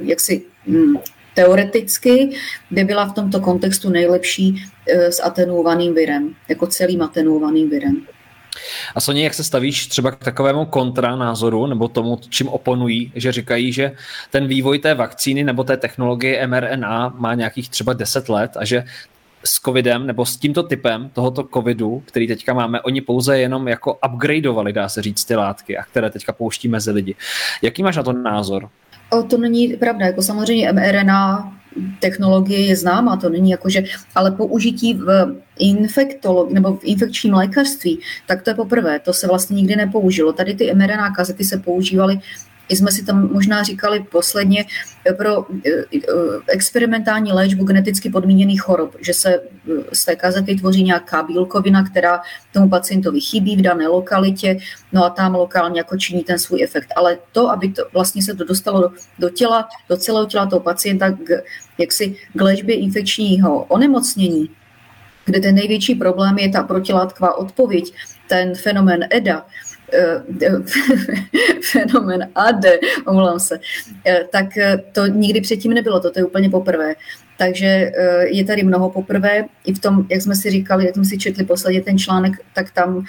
jak 0.01 0.19
si 0.19 0.41
hm, 0.67 0.95
teoreticky 1.35 2.29
by 2.71 2.83
byla 2.83 3.05
v 3.05 3.13
tomto 3.13 3.39
kontextu 3.39 3.89
nejlepší 3.89 4.63
eh, 4.87 5.11
s 5.11 5.23
atenuovaným 5.23 5.93
virem, 5.93 6.35
jako 6.49 6.67
celým 6.67 7.01
atenuovaným 7.01 7.69
virem. 7.69 8.01
A 8.95 9.01
Soně, 9.01 9.23
jak 9.23 9.33
se 9.33 9.43
stavíš 9.43 9.87
třeba 9.87 10.11
k 10.11 10.23
takovému 10.23 10.65
kontranázoru 10.65 11.65
nebo 11.65 11.87
tomu, 11.87 12.19
čím 12.29 12.47
oponují, 12.47 13.11
že 13.15 13.31
říkají, 13.31 13.71
že 13.71 13.91
ten 14.31 14.47
vývoj 14.47 14.79
té 14.79 14.93
vakcíny 14.93 15.43
nebo 15.43 15.63
té 15.63 15.77
technologie 15.77 16.47
mRNA 16.47 17.13
má 17.17 17.33
nějakých 17.33 17.69
třeba 17.69 17.93
10 17.93 18.29
let 18.29 18.51
a 18.57 18.65
že 18.65 18.83
s 19.45 19.59
covidem 19.59 20.07
nebo 20.07 20.25
s 20.25 20.37
tímto 20.37 20.63
typem 20.63 21.09
tohoto 21.13 21.43
covidu, 21.53 22.03
který 22.05 22.27
teďka 22.27 22.53
máme, 22.53 22.81
oni 22.81 23.01
pouze 23.01 23.39
jenom 23.39 23.67
jako 23.67 23.99
upgradeovali, 24.11 24.73
dá 24.73 24.89
se 24.89 25.01
říct, 25.01 25.25
ty 25.25 25.35
látky, 25.35 25.77
a 25.77 25.83
které 25.83 26.09
teďka 26.09 26.33
pouští 26.33 26.67
mezi 26.67 26.91
lidi. 26.91 27.15
Jaký 27.61 27.83
máš 27.83 27.95
na 27.97 28.03
to 28.03 28.13
názor? 28.13 28.69
O, 29.09 29.23
to 29.23 29.37
není 29.37 29.67
pravda, 29.67 30.05
jako 30.05 30.21
samozřejmě 30.21 30.71
mRNA 30.71 31.51
technologie 31.99 32.65
je 32.65 32.75
známá, 32.75 33.17
to 33.17 33.29
není 33.29 33.49
jako, 33.49 33.69
že, 33.69 33.83
ale 34.15 34.31
použití 34.31 34.93
v 34.93 35.35
infektolog, 35.59 36.51
nebo 36.51 36.75
v 36.75 36.83
infekčním 36.83 37.33
lékařství, 37.33 37.99
tak 38.27 38.41
to 38.41 38.49
je 38.49 38.53
poprvé, 38.53 38.99
to 38.99 39.13
se 39.13 39.27
vlastně 39.27 39.55
nikdy 39.55 39.75
nepoužilo. 39.75 40.33
Tady 40.33 40.53
ty 40.53 40.73
mRNA 40.73 41.11
kazety 41.11 41.43
se 41.43 41.57
používaly 41.57 42.19
i 42.69 42.75
jsme 42.75 42.91
si 42.91 43.05
tam 43.05 43.33
možná 43.33 43.63
říkali 43.63 44.05
posledně 44.11 44.65
eh, 45.09 45.13
pro 45.13 45.45
eh, 45.65 45.69
eh, 45.95 45.99
experimentální 46.47 47.31
léčbu 47.31 47.63
geneticky 47.63 48.09
podmíněných 48.09 48.61
chorob, 48.61 48.95
že 49.01 49.13
se 49.13 49.39
z 49.93 50.05
té 50.05 50.15
kazety 50.15 50.55
tvoří 50.55 50.83
nějaká 50.83 51.23
bílkovina, 51.23 51.83
která 51.83 52.21
tomu 52.53 52.69
pacientovi 52.69 53.21
chybí 53.21 53.55
v 53.55 53.61
dané 53.61 53.87
lokalitě, 53.87 54.57
no 54.91 55.05
a 55.05 55.09
tam 55.09 55.35
lokálně 55.35 55.79
jako 55.79 55.97
činí 55.97 56.23
ten 56.23 56.39
svůj 56.39 56.63
efekt. 56.63 56.93
Ale 56.95 57.17
to, 57.31 57.49
aby 57.49 57.69
to 57.69 57.83
vlastně 57.93 58.23
se 58.23 58.35
to 58.35 58.43
dostalo 58.43 58.81
do, 58.81 58.89
do 59.19 59.29
těla, 59.29 59.67
do 59.89 59.97
celého 59.97 60.25
těla 60.25 60.45
toho 60.45 60.59
pacienta, 60.59 61.11
k, 61.11 61.29
jaksi 61.77 62.15
k 62.33 62.41
léčbě 62.41 62.75
infekčního 62.75 63.63
onemocnění, 63.63 64.49
kde 65.25 65.39
ten 65.39 65.55
největší 65.55 65.95
problém 65.95 66.37
je 66.37 66.49
ta 66.49 66.63
protilátková 66.63 67.37
odpověď, 67.37 67.93
ten 68.27 68.55
fenomén 68.55 69.07
EDA, 69.09 69.45
fenomen 71.71 72.29
AD, 72.35 72.65
omlouvám 73.07 73.39
se, 73.39 73.59
eh, 74.05 74.25
tak 74.31 74.57
eh, 74.57 74.77
to 74.91 75.05
nikdy 75.05 75.41
předtím 75.41 75.73
nebylo, 75.73 75.99
toto 75.99 76.19
je 76.19 76.25
úplně 76.25 76.49
poprvé. 76.49 76.95
Takže 77.37 77.91
je 78.23 78.45
tady 78.45 78.63
mnoho 78.63 78.89
poprvé. 78.89 79.45
I 79.65 79.73
v 79.73 79.79
tom, 79.79 80.05
jak 80.09 80.21
jsme 80.21 80.35
si 80.35 80.49
říkali, 80.49 80.85
jak 80.85 80.95
jsme 80.95 81.05
si 81.05 81.17
četli 81.17 81.45
posledně 81.45 81.81
ten 81.81 81.97
článek, 81.97 82.33
tak 82.53 82.71
tam 82.71 83.05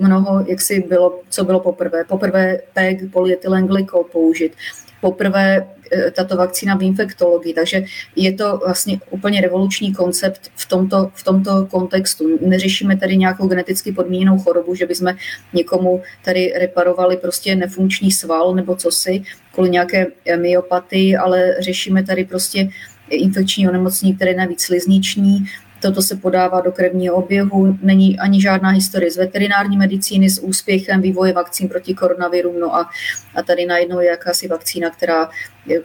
mnoho, 0.00 0.44
jak 0.48 0.60
si 0.60 0.80
bylo, 0.88 1.20
co 1.28 1.44
bylo 1.44 1.60
poprvé. 1.60 2.04
Poprvé 2.04 2.58
PEG, 2.74 3.12
polyetylenglykol 3.12 4.04
použit 4.04 4.52
poprvé 5.00 5.66
tato 6.12 6.36
vakcína 6.36 6.74
v 6.74 6.82
infektologii, 6.82 7.54
takže 7.54 7.84
je 8.16 8.32
to 8.32 8.60
vlastně 8.64 9.00
úplně 9.10 9.40
revoluční 9.40 9.94
koncept 9.94 10.40
v 10.56 10.68
tomto, 10.68 11.10
v 11.14 11.24
tomto 11.24 11.66
kontextu. 11.66 12.38
Neřešíme 12.40 12.96
tady 12.96 13.16
nějakou 13.16 13.46
geneticky 13.46 13.92
podmíněnou 13.92 14.38
chorobu, 14.38 14.74
že 14.74 14.86
bychom 14.86 15.14
někomu 15.52 16.02
tady 16.24 16.52
reparovali 16.58 17.16
prostě 17.16 17.54
nefunkční 17.54 18.10
sval 18.10 18.54
nebo 18.54 18.76
cosi 18.76 19.22
kvůli 19.54 19.70
nějaké 19.70 20.06
myopatii, 20.36 21.16
ale 21.16 21.54
řešíme 21.60 22.04
tady 22.04 22.24
prostě 22.24 22.68
infekční 23.10 23.68
onemocnění, 23.68 24.16
které 24.16 24.30
je 24.30 24.36
navíc 24.36 24.62
slizniční, 24.62 25.44
Toto 25.82 26.02
se 26.02 26.16
podává 26.16 26.60
do 26.60 26.72
krevního 26.72 27.14
oběhu, 27.14 27.78
není 27.82 28.18
ani 28.18 28.42
žádná 28.42 28.70
historie 28.70 29.10
z 29.10 29.16
veterinární 29.16 29.76
medicíny 29.76 30.30
s 30.30 30.42
úspěchem 30.42 31.02
vývoje 31.02 31.32
vakcín 31.32 31.68
proti 31.68 31.94
koronaviru. 31.94 32.58
No 32.60 32.76
a, 32.76 32.90
a 33.34 33.42
tady 33.42 33.66
najednou 33.66 34.00
je 34.00 34.08
jakási 34.08 34.48
vakcína, 34.48 34.90
která 34.90 35.30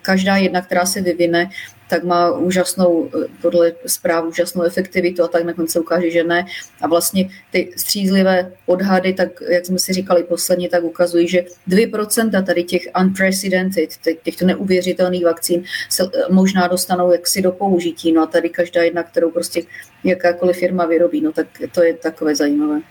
každá 0.01 0.37
jedna, 0.37 0.61
která 0.61 0.85
se 0.85 1.01
vyvine, 1.01 1.49
tak 1.89 2.03
má 2.03 2.31
úžasnou, 2.31 3.09
podle 3.41 3.71
zpráv, 3.85 4.25
úžasnou 4.25 4.61
efektivitu 4.61 5.23
a 5.23 5.27
tak 5.27 5.43
nakonec 5.43 5.71
se 5.71 5.79
ukáže, 5.79 6.11
že 6.11 6.23
ne. 6.23 6.45
A 6.81 6.87
vlastně 6.87 7.29
ty 7.51 7.73
střízlivé 7.77 8.51
odhady, 8.65 9.13
tak 9.13 9.29
jak 9.49 9.65
jsme 9.65 9.79
si 9.79 9.93
říkali 9.93 10.23
posledně, 10.23 10.69
tak 10.69 10.83
ukazují, 10.83 11.27
že 11.27 11.45
2% 11.69 12.43
tady 12.43 12.63
těch 12.63 12.81
unprecedented, 13.01 13.89
těchto 14.23 14.45
neuvěřitelných 14.45 15.25
vakcín 15.25 15.63
se 15.89 16.03
eh, 16.03 16.33
možná 16.33 16.67
dostanou 16.67 17.11
jaksi 17.11 17.41
do 17.41 17.51
použití. 17.51 18.11
No 18.11 18.21
a 18.21 18.25
tady 18.25 18.49
každá 18.49 18.83
jedna, 18.83 19.03
kterou 19.03 19.31
prostě 19.31 19.63
jakákoliv 20.03 20.57
firma 20.57 20.85
vyrobí, 20.85 21.21
no 21.21 21.31
tak 21.31 21.47
to 21.71 21.83
je 21.83 21.93
takové 21.93 22.35
zajímavé. 22.35 22.81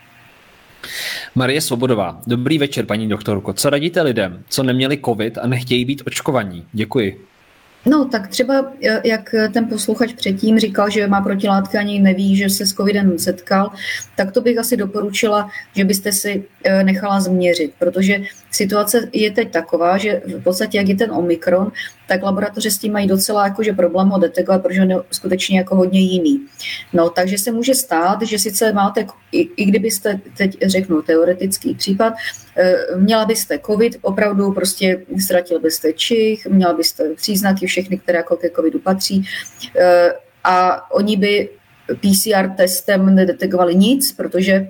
Marie 1.34 1.60
Svobodová. 1.60 2.22
Dobrý 2.26 2.58
večer, 2.58 2.86
paní 2.86 3.08
doktorko. 3.08 3.52
Co 3.52 3.70
radíte 3.70 4.02
lidem, 4.02 4.44
co 4.48 4.62
neměli 4.62 4.98
covid 5.04 5.38
a 5.38 5.46
nechtějí 5.46 5.84
být 5.84 6.02
očkovaní? 6.06 6.66
Děkuji. 6.72 7.33
No, 7.86 8.04
tak 8.04 8.28
třeba, 8.28 8.72
e, 8.82 9.08
jak 9.08 9.34
ten 9.52 9.66
posluchač 9.68 10.12
předtím 10.12 10.58
říkal, 10.58 10.90
že 10.90 11.06
má 11.06 11.20
protilátky 11.20 11.78
ani 11.78 12.00
neví, 12.00 12.36
že 12.36 12.50
se 12.50 12.66
s 12.66 12.72
covidem 12.72 13.18
setkal, 13.18 13.70
tak 14.16 14.32
to 14.32 14.40
bych 14.40 14.58
asi 14.58 14.76
doporučila, 14.76 15.50
že 15.76 15.84
byste 15.84 16.12
si 16.12 16.44
e, 16.64 16.84
nechala 16.84 17.20
změřit, 17.20 17.72
protože 17.78 18.20
situace 18.54 19.08
je 19.12 19.30
teď 19.30 19.50
taková, 19.52 19.98
že 19.98 20.22
v 20.26 20.42
podstatě, 20.42 20.78
jak 20.78 20.88
je 20.88 20.96
ten 20.96 21.12
Omikron, 21.12 21.72
tak 22.08 22.22
laboratoře 22.22 22.70
s 22.70 22.78
tím 22.78 22.92
mají 22.92 23.06
docela 23.06 23.46
jakože 23.46 23.72
problém 23.72 24.08
ho 24.08 24.18
detekovat, 24.18 24.62
protože 24.62 24.82
on 24.82 24.90
je 24.90 24.96
skutečně 25.10 25.58
jako 25.58 25.76
hodně 25.76 26.00
jiný. 26.00 26.46
No, 26.92 27.10
takže 27.10 27.38
se 27.38 27.52
může 27.52 27.74
stát, 27.74 28.22
že 28.22 28.38
sice 28.38 28.72
máte, 28.72 29.06
i, 29.32 29.40
i 29.56 29.64
kdybyste 29.64 30.20
teď 30.36 30.58
řeknu 30.66 31.02
teoretický 31.02 31.74
případ, 31.74 32.14
eh, 32.56 32.76
měla 32.96 33.24
byste 33.24 33.58
covid, 33.66 33.96
opravdu 34.02 34.52
prostě 34.52 35.02
ztratil 35.24 35.60
byste 35.60 35.92
čich, 35.92 36.46
měla 36.46 36.72
byste 36.72 37.14
příznaky 37.14 37.66
všechny, 37.66 37.98
které 37.98 38.18
jako 38.18 38.36
ke 38.36 38.50
covidu 38.50 38.78
patří 38.78 39.24
eh, 39.76 40.12
a 40.44 40.90
oni 40.92 41.16
by 41.16 41.48
PCR 42.00 42.48
testem 42.56 43.14
nedetekovali 43.14 43.74
nic, 43.74 44.12
protože 44.12 44.68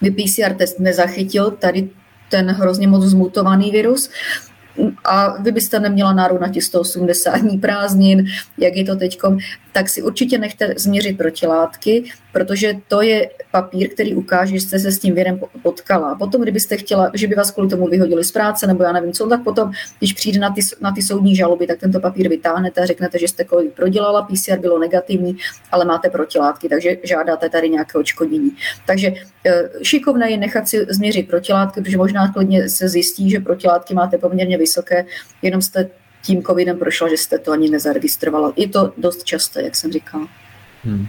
by 0.00 0.10
PCR 0.10 0.54
test 0.54 0.80
nezachytil 0.80 1.50
tady 1.50 1.88
ten 2.30 2.50
hrozně 2.50 2.88
moc 2.88 3.04
zmutovaný 3.04 3.70
virus 3.70 4.10
a 5.04 5.42
vy 5.42 5.52
byste 5.52 5.80
neměla 5.80 6.12
nárok 6.12 6.40
na 6.40 6.48
těch 6.48 6.64
180 6.64 7.36
dní 7.36 7.58
prázdnin, 7.58 8.26
jak 8.58 8.76
je 8.76 8.84
to 8.84 8.96
teď, 8.96 9.18
tak 9.72 9.88
si 9.88 10.02
určitě 10.02 10.38
nechte 10.38 10.74
změřit 10.76 11.18
protilátky, 11.18 12.04
protože 12.32 12.74
to 12.88 13.02
je 13.02 13.30
papír, 13.50 13.88
který 13.94 14.14
ukáže, 14.14 14.54
že 14.54 14.60
jste 14.60 14.78
se 14.78 14.92
s 14.92 14.98
tím 14.98 15.14
věrem 15.14 15.40
potkala. 15.62 16.14
Potom, 16.14 16.42
kdybyste 16.42 16.76
chtěla, 16.76 17.10
že 17.14 17.26
by 17.26 17.34
vás 17.34 17.50
kvůli 17.50 17.68
tomu 17.68 17.86
vyhodili 17.86 18.24
z 18.24 18.32
práce, 18.32 18.66
nebo 18.66 18.82
já 18.82 18.92
nevím 18.92 19.12
co, 19.12 19.28
tak 19.28 19.42
potom, 19.44 19.72
když 19.98 20.12
přijde 20.12 20.38
na 20.38 20.50
ty, 20.50 20.60
na 20.80 20.92
ty 20.92 21.02
soudní 21.02 21.36
žaloby, 21.36 21.66
tak 21.66 21.78
tento 21.78 22.00
papír 22.00 22.28
vytáhnete 22.28 22.80
a 22.80 22.86
řeknete, 22.86 23.18
že 23.18 23.28
jste 23.28 23.44
COVID 23.44 23.72
prodělala, 23.72 24.22
PCR 24.22 24.58
bylo 24.58 24.78
negativní, 24.78 25.36
ale 25.72 25.84
máte 25.84 26.10
protilátky, 26.10 26.68
takže 26.68 26.96
žádáte 27.02 27.48
tady 27.48 27.68
nějaké 27.68 27.98
očkodnění. 27.98 28.50
Takže 28.86 29.12
eh, 29.46 29.68
šikovné 29.82 30.30
je 30.30 30.36
nechat 30.36 30.68
si 30.68 30.86
změřit 30.88 31.28
protilátky, 31.28 31.80
protože 31.80 31.96
možná 31.96 32.32
klidně 32.32 32.68
se 32.68 32.88
zjistí, 32.88 33.30
že 33.30 33.40
protilátky 33.40 33.94
máte 33.94 34.18
poměrně 34.18 34.58
vysoké, 34.60 35.06
jenom 35.42 35.62
jste 35.62 35.90
tím 36.22 36.42
covidem 36.42 36.78
prošla, 36.78 37.08
že 37.08 37.16
jste 37.16 37.38
to 37.38 37.52
ani 37.52 37.70
nezaregistrovala. 37.70 38.52
Je 38.56 38.68
to 38.68 38.92
dost 38.96 39.24
časté, 39.24 39.62
jak 39.62 39.76
jsem 39.76 39.92
říkala. 39.92 40.28
Hmm. 40.84 41.06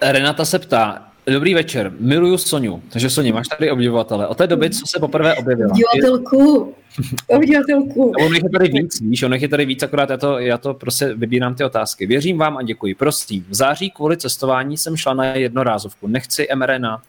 Renata 0.00 0.44
se 0.44 0.58
ptá, 0.58 1.06
Dobrý 1.30 1.54
večer, 1.54 1.92
miluju 2.00 2.38
Soniu. 2.38 2.82
Takže 2.92 3.10
Soni, 3.10 3.32
máš 3.32 3.48
tady 3.48 3.70
obdivovatele. 3.70 4.26
Od 4.26 4.38
té 4.38 4.46
doby, 4.46 4.70
co 4.70 4.86
se 4.86 5.00
poprvé 5.00 5.34
objevila. 5.34 5.70
Obdivatelku. 5.70 6.74
Obdivatelku. 7.26 8.12
Ono 8.20 8.34
je 8.34 8.50
tady 8.50 8.68
víc, 8.68 9.00
víš, 9.00 9.22
ono 9.22 9.36
je 9.36 9.48
tady 9.48 9.64
víc, 9.64 9.82
akorát 9.82 10.10
já 10.10 10.16
to, 10.16 10.38
já 10.38 10.58
to 10.58 10.74
prostě 10.74 11.14
vybírám 11.14 11.54
ty 11.54 11.64
otázky. 11.64 12.06
Věřím 12.06 12.38
vám 12.38 12.56
a 12.56 12.62
děkuji. 12.62 12.94
Prosím, 12.94 13.46
v 13.48 13.54
září 13.54 13.90
kvůli 13.90 14.16
cestování 14.16 14.76
jsem 14.76 14.96
šla 14.96 15.14
na 15.14 15.24
jednorázovku. 15.24 16.06
Nechci 16.06 16.48
mRNA. 16.54 17.02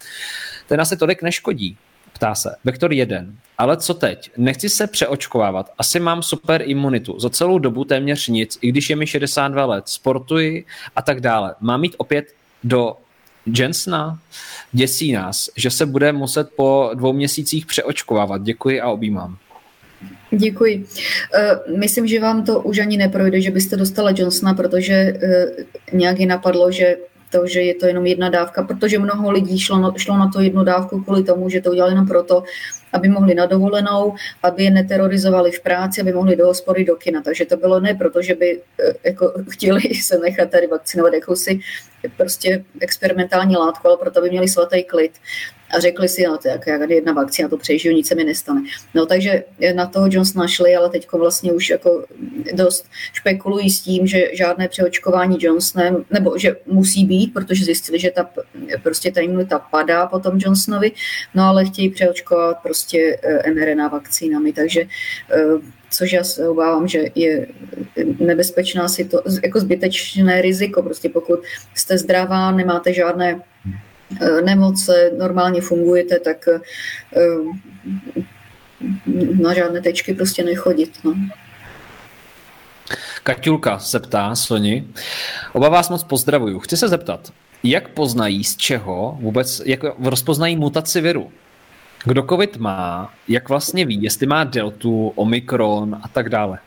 Ten 0.67 0.81
asi 0.81 0.97
tolik 0.97 1.21
neškodí. 1.21 1.77
Ptá 2.17 2.35
se. 2.35 2.55
Vektor 2.63 2.93
1. 2.93 3.25
Ale 3.57 3.77
co 3.77 3.93
teď? 3.93 4.31
Nechci 4.37 4.69
se 4.69 4.87
přeočkovávat. 4.87 5.71
Asi 5.77 5.99
mám 5.99 6.23
super 6.23 6.63
imunitu. 6.65 7.19
Za 7.19 7.29
celou 7.29 7.59
dobu 7.59 7.83
téměř 7.83 8.27
nic, 8.27 8.57
i 8.61 8.69
když 8.69 8.89
je 8.89 8.95
mi 8.95 9.07
62 9.07 9.65
let. 9.65 9.83
Sportuji 9.87 10.65
a 10.95 11.01
tak 11.01 11.21
dále. 11.21 11.55
Mám 11.59 11.81
mít 11.81 11.95
opět 11.97 12.25
do 12.63 12.97
Jensna 13.45 14.19
děsí 14.71 15.11
nás, 15.11 15.49
že 15.55 15.71
se 15.71 15.85
bude 15.85 16.11
muset 16.11 16.49
po 16.55 16.91
dvou 16.93 17.13
měsících 17.13 17.65
přeočkovávat. 17.65 18.43
Děkuji 18.43 18.81
a 18.81 18.89
objímám. 18.89 19.37
Děkuji. 20.31 20.77
Uh, 20.77 21.77
myslím, 21.77 22.07
že 22.07 22.19
vám 22.19 22.45
to 22.45 22.61
už 22.61 22.79
ani 22.79 22.97
neprojde, 22.97 23.41
že 23.41 23.51
byste 23.51 23.77
dostala 23.77 24.11
Johnsona, 24.15 24.53
protože 24.53 25.13
uh, 25.13 25.99
nějak 25.99 26.19
je 26.19 26.25
napadlo, 26.25 26.71
že 26.71 26.97
to, 27.31 27.47
že 27.47 27.61
je 27.61 27.75
to 27.75 27.85
jenom 27.85 28.05
jedna 28.05 28.29
dávka, 28.29 28.63
protože 28.63 28.99
mnoho 28.99 29.31
lidí 29.31 29.59
šlo 29.59 29.77
na, 29.77 29.93
šlo 29.97 30.17
na 30.17 30.27
to 30.27 30.41
jednu 30.41 30.63
dávku 30.63 31.03
kvůli 31.03 31.23
tomu, 31.23 31.49
že 31.49 31.61
to 31.61 31.71
udělali 31.71 31.91
jenom 31.91 32.07
proto, 32.07 32.43
aby 32.93 33.09
mohli 33.09 33.35
na 33.35 33.45
dovolenou, 33.45 34.15
aby 34.43 34.63
je 34.63 34.71
neterorizovali 34.71 35.51
v 35.51 35.61
práci, 35.61 36.01
aby 36.01 36.13
mohli 36.13 36.35
do 36.35 36.45
hospody, 36.45 36.85
do 36.85 36.95
kina. 36.95 37.21
Takže 37.21 37.45
to 37.45 37.57
bylo 37.57 37.79
ne 37.79 37.93
proto, 37.93 38.21
že 38.21 38.35
by 38.35 38.61
eh, 38.79 38.93
jako, 39.03 39.33
chtěli 39.49 39.81
se 39.81 40.17
nechat 40.17 40.49
tady 40.49 40.67
vakcinovat 40.67 41.13
jakousi 41.13 41.59
prostě 42.17 42.63
experimentální 42.79 43.55
látku, 43.55 43.87
ale 43.87 43.97
proto 43.97 44.21
by 44.21 44.29
měli 44.29 44.47
svatý 44.47 44.83
klid 44.83 45.11
a 45.69 45.79
řekli 45.79 46.09
si, 46.09 46.23
no 46.23 46.37
to 46.37 46.47
jak, 46.47 46.89
jedna 46.89 47.13
vakcína, 47.13 47.49
to 47.49 47.57
přežiju, 47.57 47.95
nic 47.95 48.07
se 48.07 48.15
mi 48.15 48.23
nestane. 48.23 48.61
No 48.93 49.05
takže 49.05 49.43
na 49.73 49.85
toho 49.85 50.07
Johnsona 50.11 50.47
šli, 50.47 50.75
ale 50.75 50.89
teď 50.89 51.07
vlastně 51.11 51.53
už 51.53 51.69
jako 51.69 52.05
dost 52.53 52.85
špekulují 53.13 53.69
s 53.69 53.81
tím, 53.81 54.07
že 54.07 54.29
žádné 54.33 54.67
přeočkování 54.67 55.37
Johnsonem, 55.39 56.05
nebo 56.11 56.37
že 56.37 56.55
musí 56.65 57.05
být, 57.05 57.33
protože 57.33 57.65
zjistili, 57.65 57.99
že 57.99 58.11
ta, 58.11 58.29
prostě 58.83 59.11
ta 59.11 59.21
imunita 59.21 59.59
padá 59.59 60.07
po 60.07 60.19
tom 60.19 60.33
Johnsonovi, 60.37 60.91
no 61.35 61.43
ale 61.43 61.65
chtějí 61.65 61.89
přeočkovat 61.89 62.57
prostě 62.63 62.76
eh, 63.23 63.51
mRNA 63.51 63.87
vakcínami, 63.87 64.53
takže 64.53 64.81
eh, 64.81 65.43
což 65.91 66.11
já 66.11 66.23
se 66.23 66.49
obávám, 66.49 66.87
že 66.87 67.03
je 67.15 67.47
nebezpečná 68.19 68.87
si 68.87 69.05
to, 69.05 69.23
jako 69.43 69.59
zbytečné 69.59 70.41
riziko, 70.41 70.83
prostě 70.83 71.09
pokud 71.09 71.39
jste 71.75 71.97
zdravá, 71.97 72.51
nemáte 72.51 72.93
žádné 72.93 73.41
Eh, 74.21 74.41
nemoce, 74.41 75.11
normálně 75.17 75.61
fungujete, 75.61 76.19
tak 76.19 76.45
na 79.41 79.53
žádné 79.53 79.81
tečky 79.81 80.13
prostě 80.13 80.43
nechodit. 80.43 80.99
No. 81.03 81.15
Kaťulka 83.23 83.79
se 83.79 83.99
ptá, 83.99 84.35
Soni. 84.35 84.87
Oba 85.53 85.69
vás 85.69 85.89
moc 85.89 86.03
pozdravuju. 86.03 86.59
Chci 86.59 86.77
se 86.77 86.87
zeptat, 86.87 87.33
jak 87.63 87.89
poznají, 87.89 88.43
z 88.43 88.57
čeho 88.57 89.17
vůbec, 89.21 89.61
jak 89.65 89.79
rozpoznají 89.99 90.55
mutaci 90.55 91.01
viru? 91.01 91.31
Kdo 92.05 92.23
covid 92.23 92.57
má, 92.57 93.13
jak 93.27 93.49
vlastně 93.49 93.85
ví, 93.85 94.03
jestli 94.03 94.27
má 94.27 94.43
deltu, 94.43 95.11
omikron 95.15 95.99
a 96.03 96.07
tak 96.07 96.29
dále? 96.29 96.59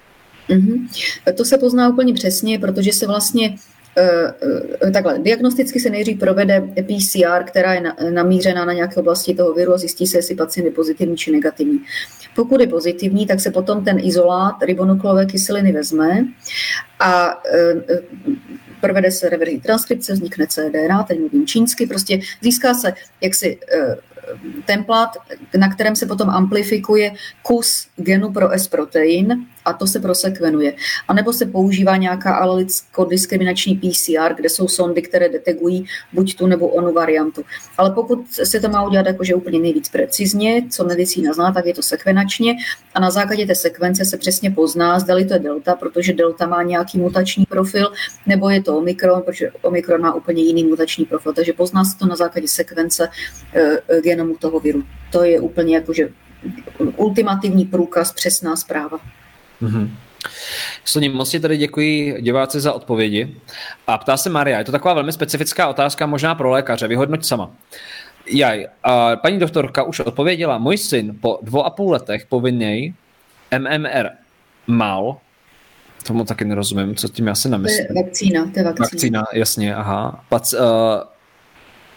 Mm-hmm. 0.49 0.89
To 1.37 1.45
se 1.45 1.59
pozná 1.59 1.89
úplně 1.89 2.15
přesně, 2.15 2.59
protože 2.59 2.93
se 2.93 3.07
vlastně 3.07 3.57
Eh, 3.97 4.35
eh, 4.83 4.91
takhle, 4.91 5.19
diagnosticky 5.19 5.81
se 5.81 5.91
nejdřív 5.91 6.19
provede 6.19 6.61
PCR, 6.61 7.45
která 7.45 7.75
je 7.75 7.83
namířená 8.11 8.65
na 8.65 8.73
nějaké 8.73 8.97
oblasti 8.97 9.35
toho 9.35 9.55
viru 9.55 9.75
a 9.75 9.79
zjistí 9.79 10.07
se, 10.07 10.19
jestli 10.19 10.35
pacient 10.35 10.65
je 10.65 10.71
pozitivní 10.71 11.17
či 11.17 11.33
negativní. 11.33 11.81
Pokud 12.35 12.61
je 12.61 12.67
pozitivní, 12.67 13.27
tak 13.27 13.41
se 13.41 13.51
potom 13.51 13.85
ten 13.85 13.99
izolát 13.99 14.63
ribonuklové 14.63 15.27
kyseliny 15.27 15.73
vezme 15.73 16.25
a 17.01 17.43
eh, 17.55 18.03
provede 18.81 19.11
se 19.11 19.29
reverzní 19.29 19.61
transkripce, 19.61 20.13
vznikne 20.13 20.47
cDNA, 20.47 21.03
teď 21.03 21.19
mluvím 21.19 21.47
čínsky, 21.47 21.87
prostě 21.87 22.21
získá 22.43 22.75
se 22.75 22.93
jaksi 23.21 23.59
templát, 24.65 25.11
na 25.59 25.75
kterém 25.75 25.97
se 25.97 26.07
potom 26.07 26.31
amplifikuje 26.31 27.13
kus 27.43 27.89
genu 27.97 28.33
pro 28.33 28.51
S-protein 28.53 29.47
a 29.65 29.73
to 29.73 29.87
se 29.87 30.01
prosekvenuje. 30.01 30.75
A 31.09 31.15
nebo 31.15 31.33
se 31.33 31.47
používá 31.47 31.97
nějaká 31.97 32.35
alelicko-diskriminační 32.35 33.77
PCR, 33.77 34.35
kde 34.35 34.49
jsou 34.49 34.69
sondy, 34.69 35.03
které 35.03 35.29
detegují 35.29 35.87
buď 36.13 36.37
tu 36.37 36.47
nebo 36.47 36.69
onu 36.69 36.93
variantu. 36.93 37.45
Ale 37.79 37.91
pokud 37.91 38.33
se 38.33 38.61
to 38.61 38.69
má 38.69 38.87
udělat 38.87 39.07
jakože 39.07 39.35
úplně 39.35 39.59
nejvíc 39.59 39.89
precizně, 39.89 40.63
co 40.71 40.85
medicína 40.85 41.33
zná, 41.33 41.53
tak 41.53 41.67
je 41.67 41.75
to 41.75 41.83
sekvenačně 41.83 42.57
a 42.95 43.01
na 43.01 43.11
základě 43.11 43.47
té 43.47 43.55
sekvence 43.55 44.05
se 44.05 44.17
přesně 44.17 44.51
pozná, 44.51 45.01
zda 45.01 45.15
to 45.15 45.35
je 45.35 45.39
delta, 45.39 45.75
protože 45.75 46.13
delta 46.13 46.47
má 46.47 46.63
nějaký 46.63 46.99
mutační 46.99 47.47
profil, 47.47 47.93
nebo 48.27 48.51
je 48.51 48.63
to 48.63 48.79
omikron, 48.79 49.23
protože 49.23 49.51
omikron 49.63 50.01
má 50.01 50.15
úplně 50.15 50.43
jiný 50.43 50.65
mutační 50.65 51.05
profil. 51.05 51.33
Takže 51.33 51.53
pozná 51.53 51.85
se 51.85 51.99
to 51.99 52.07
na 52.07 52.17
základě 52.17 52.49
sekvence 52.49 53.09
e, 53.55 54.01
genomu 54.01 54.37
toho 54.37 54.61
viru. 54.61 54.83
To 55.13 55.25
je 55.25 55.41
úplně 55.41 55.75
jakože 55.75 56.09
ultimativní 56.97 57.65
průkaz, 57.65 58.13
přesná 58.13 58.57
zpráva. 58.57 59.01
Mm-hmm. 59.63 59.91
Soně, 60.85 61.11
moc 61.11 61.31
ti 61.31 61.41
tady 61.41 61.57
děkuji 61.57 62.17
diváci 62.21 62.61
za 62.61 62.73
odpovědi. 62.73 63.37
A 63.87 63.99
ptá 63.99 64.17
se 64.17 64.31
Maria, 64.31 64.59
je 64.59 64.65
to 64.65 64.73
taková 64.73 64.95
velmi 64.95 65.13
specifická 65.13 65.69
otázka, 65.69 66.07
možná 66.07 66.35
pro 66.35 66.51
lékaře, 66.51 66.89
vyhodnoť 66.89 67.25
sama. 67.25 67.51
Jaj, 68.27 68.67
a 68.83 69.17
paní 69.17 69.39
doktorka 69.39 69.83
už 69.83 70.01
odpověděla, 70.01 70.59
můj 70.59 70.79
syn 70.79 71.17
po 71.21 71.39
dvou 71.43 71.65
a 71.65 71.71
půl 71.71 71.93
letech 71.93 72.27
povinnej 72.27 72.95
MMR 73.59 74.09
mal, 74.67 75.17
tomu 76.07 76.25
taky 76.25 76.45
nerozumím, 76.45 76.97
co 76.97 77.09
tím 77.09 77.27
já 77.27 77.35
si 77.35 77.49
namyslím. 77.49 77.87
To 77.87 77.93
je 77.99 78.05
vakcína, 78.05 78.45
to 78.45 78.59
je 78.59 78.65
vakcína. 78.65 78.87
Vakcína, 78.93 79.25
jasně, 79.33 79.75
aha. 79.75 80.25
Pac, 80.29 80.53
uh, 80.53 80.61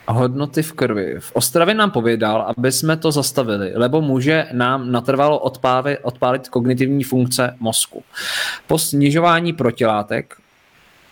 hodnoty 0.08 0.64
v 0.64 0.74
krvi. 0.74 1.16
V 1.20 1.32
Ostravě 1.32 1.76
nám 1.76 1.92
povědal, 1.92 2.54
aby 2.58 2.72
jsme 2.72 2.98
to 2.98 3.12
zastavili, 3.12 3.72
lebo 3.76 4.02
může 4.02 4.48
nám 4.52 4.92
natrvalo 4.92 5.40
odpálit, 5.40 6.00
odpálit 6.02 6.50
kognitivní 6.50 7.04
funkce 7.04 7.56
mozku. 7.60 8.04
Po 8.68 8.80
snižování 8.80 9.54
protilátek 9.54 10.36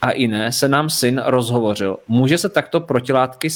a 0.02 0.12
jiné 0.12 0.52
se 0.52 0.68
nám 0.68 0.90
syn 0.90 1.22
rozhovořil. 1.26 1.98
Může 2.08 2.38
se 2.38 2.50
takto 2.50 2.80
protilátky 2.80 3.50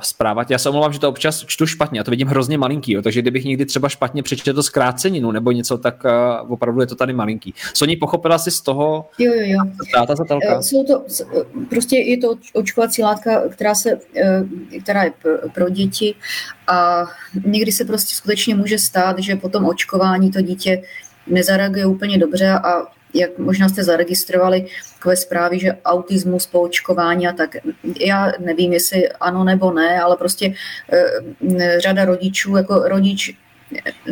zprávat. 0.00 0.50
Já 0.50 0.58
se 0.58 0.68
omlouvám, 0.68 0.92
že 0.92 1.00
to 1.00 1.08
občas 1.08 1.44
čtu 1.46 1.66
špatně, 1.66 2.00
já 2.00 2.04
to 2.04 2.10
vidím 2.10 2.28
hrozně 2.28 2.58
malinký, 2.58 2.92
jo, 2.92 3.02
takže 3.02 3.22
kdybych 3.22 3.44
někdy 3.44 3.66
třeba 3.66 3.88
špatně 3.88 4.22
přečetl 4.22 4.62
zkráceninu 4.62 5.30
nebo 5.32 5.52
něco, 5.52 5.78
tak 5.78 6.04
uh, 6.04 6.52
opravdu 6.52 6.80
je 6.80 6.86
to 6.86 6.94
tady 6.94 7.12
malinký. 7.12 7.54
Soni, 7.74 7.96
pochopila 7.96 8.38
si 8.38 8.50
z 8.50 8.60
toho 8.60 9.06
jo, 9.18 9.32
jo, 9.34 9.42
jo. 9.44 10.06
ta 10.06 10.14
zatelka? 10.14 10.58
Eh, 10.58 10.62
jsou 10.62 10.84
to, 10.84 11.04
prostě 11.70 11.98
je 11.98 12.18
to 12.18 12.34
očkovací 12.52 13.02
látka, 13.02 13.48
která, 13.48 13.74
se, 13.74 13.98
eh, 14.16 14.44
která 14.82 15.02
je 15.02 15.12
pro, 15.22 15.32
pro 15.54 15.68
děti 15.68 16.14
a 16.66 17.04
někdy 17.44 17.72
se 17.72 17.84
prostě 17.84 18.14
skutečně 18.14 18.54
může 18.54 18.78
stát, 18.78 19.18
že 19.18 19.36
po 19.36 19.48
tom 19.48 19.64
očkování 19.64 20.30
to 20.30 20.40
dítě 20.40 20.82
nezareaguje 21.26 21.86
úplně 21.86 22.18
dobře 22.18 22.50
a 22.50 22.86
jak 23.14 23.38
možná 23.38 23.68
jste 23.68 23.84
zaregistrovali 23.84 24.66
takové 24.94 25.16
zprávy, 25.16 25.58
že 25.58 25.78
autismus 25.84 26.46
po 26.46 26.60
očkování 26.60 27.28
a 27.28 27.32
tak. 27.32 27.56
Já 28.00 28.32
nevím, 28.38 28.72
jestli 28.72 29.08
ano 29.08 29.44
nebo 29.44 29.72
ne, 29.72 30.00
ale 30.00 30.16
prostě 30.16 30.54
e, 30.92 31.80
řada 31.80 32.04
rodičů, 32.04 32.56
jako 32.56 32.88
rodič 32.88 33.36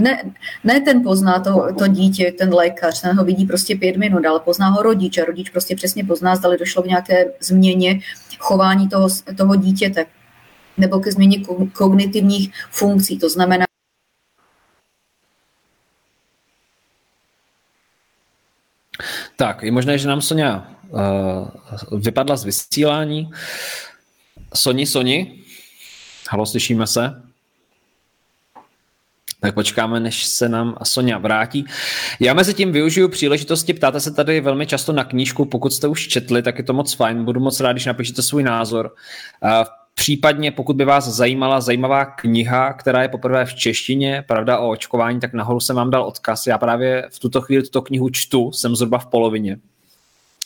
ne, 0.00 0.32
ne 0.64 0.80
ten 0.80 1.02
pozná 1.02 1.40
to, 1.40 1.66
to 1.78 1.86
dítě, 1.86 2.32
ten 2.38 2.54
lékař, 2.54 3.00
ten 3.00 3.16
ho 3.16 3.24
vidí 3.24 3.46
prostě 3.46 3.76
pět 3.76 3.96
minut, 3.96 4.26
ale 4.26 4.40
pozná 4.40 4.68
ho 4.68 4.82
rodič 4.82 5.18
a 5.18 5.24
rodič 5.24 5.50
prostě 5.50 5.76
přesně 5.76 6.04
pozná, 6.04 6.36
zda 6.36 6.56
došlo 6.56 6.82
k 6.82 6.86
nějaké 6.86 7.24
změně 7.40 8.00
chování 8.38 8.88
toho, 8.88 9.08
toho 9.36 9.56
dítěte 9.56 10.06
nebo 10.78 11.00
ke 11.00 11.12
změně 11.12 11.36
kognitivních 11.72 12.52
funkcí. 12.70 13.18
To 13.18 13.28
znamená, 13.28 13.64
Tak, 19.42 19.62
je 19.62 19.72
možné, 19.72 19.98
že 19.98 20.08
nám 20.08 20.22
Sonja 20.22 20.66
uh, 20.88 22.00
vypadla 22.00 22.36
z 22.36 22.44
vysílání. 22.44 23.30
Soni, 24.54 24.86
Soni, 24.86 25.38
halo, 26.30 26.46
slyšíme 26.46 26.86
se? 26.86 27.22
Tak 29.40 29.54
počkáme, 29.54 30.00
než 30.00 30.24
se 30.24 30.48
nám 30.48 30.76
Sonja 30.82 31.18
vrátí. 31.18 31.66
Já 32.20 32.34
mezi 32.34 32.54
tím 32.54 32.72
využiju 32.72 33.08
příležitosti, 33.08 33.74
ptáte 33.74 34.00
se 34.00 34.10
tady 34.10 34.40
velmi 34.40 34.66
často 34.66 34.92
na 34.92 35.04
knížku, 35.04 35.44
pokud 35.44 35.72
jste 35.72 35.86
už 35.86 36.08
četli, 36.08 36.42
tak 36.42 36.58
je 36.58 36.64
to 36.64 36.72
moc 36.72 36.94
fajn, 36.94 37.24
budu 37.24 37.40
moc 37.40 37.60
rád, 37.60 37.72
když 37.72 37.86
napíšete 37.86 38.22
svůj 38.22 38.42
názor. 38.42 38.94
Uh, 39.42 39.50
Případně, 39.94 40.50
pokud 40.52 40.76
by 40.76 40.84
vás 40.84 41.08
zajímala 41.08 41.60
zajímavá 41.60 42.04
kniha, 42.04 42.72
která 42.72 43.02
je 43.02 43.08
poprvé 43.08 43.44
v 43.44 43.54
češtině, 43.54 44.24
pravda 44.28 44.58
o 44.58 44.70
očkování, 44.70 45.20
tak 45.20 45.32
nahoru 45.32 45.60
jsem 45.60 45.76
vám 45.76 45.90
dal 45.90 46.04
odkaz. 46.04 46.46
Já 46.46 46.58
právě 46.58 47.08
v 47.10 47.18
tuto 47.18 47.40
chvíli 47.40 47.62
tuto 47.62 47.82
knihu 47.82 48.10
čtu, 48.10 48.52
jsem 48.52 48.76
zhruba 48.76 48.98
v 48.98 49.06
polovině. 49.06 49.58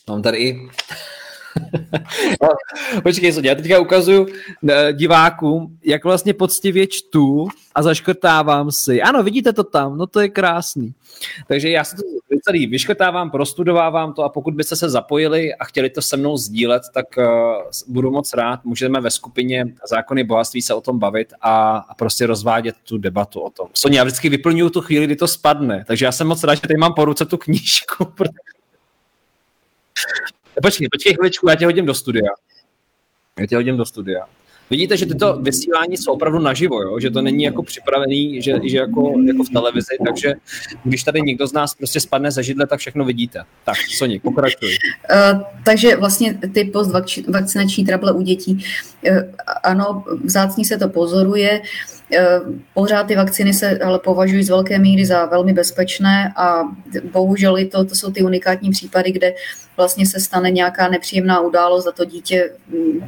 Mám 0.09 0.23
tady 0.23 0.39
i 0.39 0.68
no, 2.43 2.48
počkej, 3.02 3.32
Soně, 3.32 3.48
já 3.48 3.55
teďka 3.55 3.81
ukazuju 3.81 4.27
eh, 4.68 4.93
divákům, 4.93 5.78
jak 5.85 6.05
vlastně 6.05 6.35
poctivě 6.35 6.86
čtu 6.86 7.48
a 7.74 7.82
zaškrtávám 7.82 8.73
si. 8.73 9.02
Ano, 9.02 9.23
vidíte 9.23 9.52
to 9.52 9.64
tam, 9.64 9.98
no 9.98 10.06
to 10.06 10.20
je 10.20 10.28
krásný. 10.28 10.94
Takže 11.48 11.70
já 11.70 11.85
si 11.85 11.97
to 11.97 12.02
celý 12.47 12.66
vyškrtávám, 12.66 13.31
prostudovávám 13.31 14.12
to 14.12 14.23
a 14.24 14.28
pokud 14.28 14.55
byste 14.55 14.77
se 14.77 14.90
zapojili 14.90 15.55
a 15.55 15.64
chtěli 15.64 15.90
to 15.90 16.02
se 16.02 16.16
mnou 16.16 16.36
sdílet, 16.36 16.82
tak 16.94 17.06
uh, 17.18 17.24
budu 17.89 18.10
moc 18.10 18.35
rád. 18.35 18.64
Můžeme 18.64 19.01
ve 19.01 19.10
skupině 19.10 19.64
Zákony 19.89 20.24
bohatství 20.24 20.62
se 20.62 20.74
o 20.74 20.81
tom 20.81 20.98
bavit 20.98 21.32
a, 21.40 21.77
a 21.77 21.94
prostě 21.94 22.27
rozvádět 22.27 22.77
tu 22.85 22.98
debatu 22.98 23.40
o 23.40 23.51
tom. 23.51 23.68
Sonia, 23.74 24.01
já 24.01 24.05
vždycky 24.05 24.28
vyplňuju 24.28 24.70
tu 24.70 24.81
chvíli, 24.81 25.06
kdy 25.06 25.16
to 25.16 25.28
spadne, 25.28 25.85
takže 25.86 26.05
já 26.05 26.12
jsem 26.12 26.27
moc 26.27 26.44
rád, 26.44 26.55
že 26.55 26.60
tady 26.60 26.77
mám 26.77 26.94
po 26.94 27.05
ruce 27.05 27.24
tu 27.24 27.36
knížku. 27.36 28.05
Počkej, 30.62 30.89
počkej 30.93 31.14
chviličku, 31.14 31.48
já 31.48 31.55
tě 31.56 31.64
hodím 31.64 31.86
do 31.86 31.94
studia. 31.94 32.31
Já 33.40 33.47
tě 33.47 33.56
hodím 33.56 33.77
do 33.77 33.85
studia. 33.85 34.27
Vidíte, 34.70 34.97
že 34.97 35.06
tyto 35.06 35.38
vysílání 35.40 35.97
jsou 35.97 36.12
opravdu 36.12 36.38
naživo, 36.38 36.82
jo? 36.82 37.01
že 37.01 37.10
to 37.10 37.22
není 37.22 37.44
jako 37.44 37.62
připravený, 37.62 38.43
že, 38.43 38.55
že 38.64 38.76
jako, 38.76 39.12
jako 39.26 39.44
v 39.44 39.48
televizi, 39.48 39.97
takže 40.06 40.34
když 40.84 41.02
tady 41.02 41.20
někdo 41.20 41.47
z 41.47 41.52
nás 41.52 41.74
prostě 41.74 42.01
spadne 42.01 42.30
ze 42.30 42.43
židle, 42.43 42.66
tak 42.66 42.80
všechno 42.80 43.05
vidíte. 43.05 43.43
Tak, 43.64 43.76
Soni, 43.97 44.20
pokračuj. 44.20 44.68
Uh, 44.70 45.43
takže 45.64 45.97
vlastně 45.97 46.38
ty 46.55 46.64
postvakcinační 46.64 47.84
trable 47.84 48.12
u 48.12 48.22
dětí, 48.22 48.64
uh, 49.10 49.18
ano, 49.62 50.05
vzácně 50.24 50.64
se 50.64 50.78
to 50.78 50.88
pozoruje, 50.88 51.60
uh, 51.60 52.55
pořád 52.74 53.06
ty 53.06 53.16
vakcíny 53.16 53.55
se 53.55 53.78
ale 53.78 53.98
považují 53.98 54.43
z 54.43 54.48
velké 54.48 54.78
míry 54.78 55.06
za 55.06 55.26
velmi 55.26 55.52
bezpečné 55.52 56.32
a 56.36 56.62
bohužel 57.12 57.56
to, 57.72 57.84
to 57.84 57.94
jsou 57.94 58.10
ty 58.10 58.22
unikátní 58.22 58.70
případy, 58.70 59.12
kde 59.12 59.34
vlastně 59.77 60.07
se 60.07 60.20
stane 60.20 60.51
nějaká 60.51 60.89
nepříjemná 60.89 61.40
událost 61.40 61.86
a 61.86 61.93
to 61.93 62.05
dítě 62.05 62.53
mm, 62.69 63.07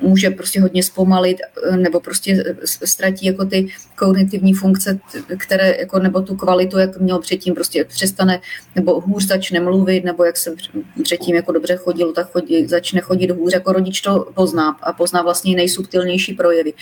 může 0.00 0.30
prostě 0.30 0.60
hodně 0.60 0.82
zpomalit 0.82 1.38
nebo 1.76 2.00
prostě 2.00 2.54
ztratí 2.84 3.26
jako 3.26 3.44
ty 3.44 3.66
kognitivní 3.96 4.54
funkce, 4.54 4.98
které 5.38 5.76
jako, 5.78 5.98
nebo 5.98 6.20
tu 6.20 6.36
kvalitu, 6.36 6.78
jak 6.78 7.00
měl 7.00 7.18
předtím, 7.18 7.54
prostě 7.54 7.84
přestane 7.84 8.40
nebo 8.74 9.00
hůř 9.00 9.26
začne 9.26 9.60
mluvit, 9.60 10.04
nebo 10.04 10.24
jak 10.24 10.36
se 10.36 10.54
předtím 11.02 11.36
jako 11.36 11.52
dobře 11.52 11.76
chodil, 11.76 12.12
tak 12.12 12.30
chodí, 12.30 12.66
začne 12.66 13.00
chodit 13.00 13.30
hůř, 13.30 13.52
jako 13.52 13.72
rodič 13.72 14.00
to 14.00 14.26
pozná 14.34 14.76
a 14.82 14.92
pozná 14.92 15.22
vlastně 15.22 15.56
nejsubtilnější 15.56 16.34
projevy. 16.34 16.72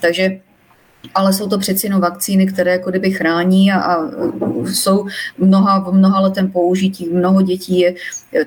Takže 0.00 0.40
ale 1.14 1.32
jsou 1.32 1.48
to 1.48 1.58
přeci 1.58 1.86
jenom 1.86 2.00
vakcíny, 2.00 2.46
které 2.46 2.72
jako 2.72 2.90
kdyby 2.90 3.10
chrání 3.10 3.72
a, 3.72 3.80
a 3.80 4.10
jsou 4.66 5.06
mnoha, 5.38 5.78
v 5.78 5.92
mnoha 5.92 6.20
letem 6.20 6.50
použití, 6.50 7.08
mnoho 7.08 7.42
dětí 7.42 7.80
je, 7.80 7.94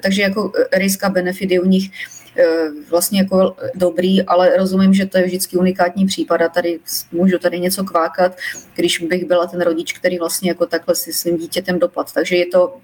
takže 0.02 0.22
jako 0.22 0.52
risk 0.74 1.04
a 1.04 1.10
benefit 1.10 1.52
je 1.52 1.62
u 1.62 1.66
nich 1.66 1.92
e, 2.38 2.46
vlastně 2.90 3.20
jako 3.20 3.56
dobrý, 3.76 4.24
ale 4.24 4.58
rozumím, 4.58 4.94
že 4.94 5.06
to 5.06 5.18
je 5.18 5.26
vždycky 5.26 5.58
unikátní 5.58 6.06
případ 6.06 6.42
a 6.42 6.50
tady 6.50 6.80
můžu 7.12 7.38
tady 7.38 7.60
něco 7.60 7.84
kvákat, 7.84 8.38
když 8.76 9.00
bych 9.00 9.26
byla 9.26 9.48
ten 9.48 9.62
rodič, 9.62 9.94
který 9.94 10.20
vlastně 10.20 10.50
jako 10.50 10.66
takhle 10.66 10.96
si 10.96 11.14
svým 11.14 11.38
dítětem 11.38 11.80
dopad. 11.80 12.14
Takže 12.14 12.36
je 12.36 12.46
to 12.46 12.78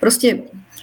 prostě 0.00 0.42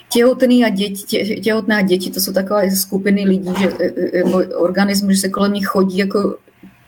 těhotný 0.10 0.66
a 0.66 0.70
děti, 0.70 1.04
tě, 1.04 1.36
těhotné 1.36 1.78
a 1.78 1.82
děti, 1.82 2.12
to 2.12 2.20
jsou 2.20 2.34
takové 2.34 2.72
skupiny 2.72 3.26
lidí, 3.26 3.54
že 3.60 3.68
e, 3.80 3.86
e, 3.86 4.18
jako 4.18 4.44
organismus, 4.56 5.12
že 5.12 5.22
se 5.22 5.30
kolem 5.30 5.54
nich 5.54 5.68
chodí 5.68 5.98
jako 5.98 6.38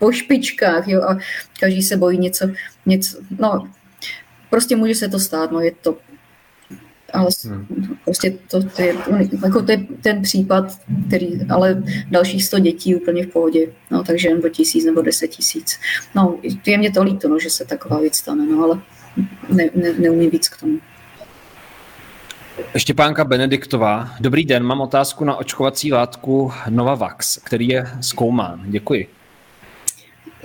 po 0.01 0.11
špičkách, 0.11 0.87
jo, 0.87 1.01
a 1.01 1.17
každý 1.59 1.81
se 1.81 1.97
bojí 1.97 2.17
něco, 2.17 2.47
něco, 2.85 3.17
no, 3.39 3.69
prostě 4.49 4.75
může 4.75 4.95
se 4.95 5.09
to 5.09 5.19
stát, 5.19 5.51
no, 5.51 5.59
je 5.59 5.71
to, 5.71 5.97
ale 7.13 7.27
hmm. 7.45 7.97
prostě 8.03 8.33
to, 8.51 8.63
to, 8.63 8.81
je, 8.81 8.95
jako 9.45 9.61
to 9.61 9.71
je 9.71 9.77
ten 10.01 10.21
případ, 10.21 10.79
který, 11.07 11.39
ale 11.49 11.83
dalších 12.11 12.43
100 12.43 12.59
dětí 12.59 12.95
úplně 12.95 13.25
v 13.25 13.27
pohodě, 13.27 13.67
no, 13.91 14.03
takže 14.03 14.35
nebo 14.35 14.49
tisíc 14.49 14.85
nebo 14.85 15.01
deset 15.01 15.27
tisíc. 15.27 15.79
No, 16.15 16.39
je 16.65 16.77
mě 16.77 16.91
to 16.91 17.03
líto, 17.03 17.27
no, 17.27 17.39
že 17.39 17.49
se 17.49 17.65
taková 17.65 17.99
věc 17.99 18.15
stane, 18.15 18.45
no, 18.45 18.63
ale 18.63 18.81
ne, 19.49 19.69
ne, 19.75 19.93
neumím 19.93 20.29
víc 20.29 20.49
k 20.49 20.59
tomu. 20.59 20.79
Štěpánka 22.77 23.23
Benediktová. 23.23 24.09
Dobrý 24.19 24.45
den, 24.45 24.63
mám 24.63 24.81
otázku 24.81 25.25
na 25.25 25.35
očkovací 25.35 25.93
látku 25.93 26.51
Novavax, 26.69 27.37
který 27.37 27.67
je 27.67 27.87
zkoumán. 28.01 28.63
Děkuji. 28.65 29.20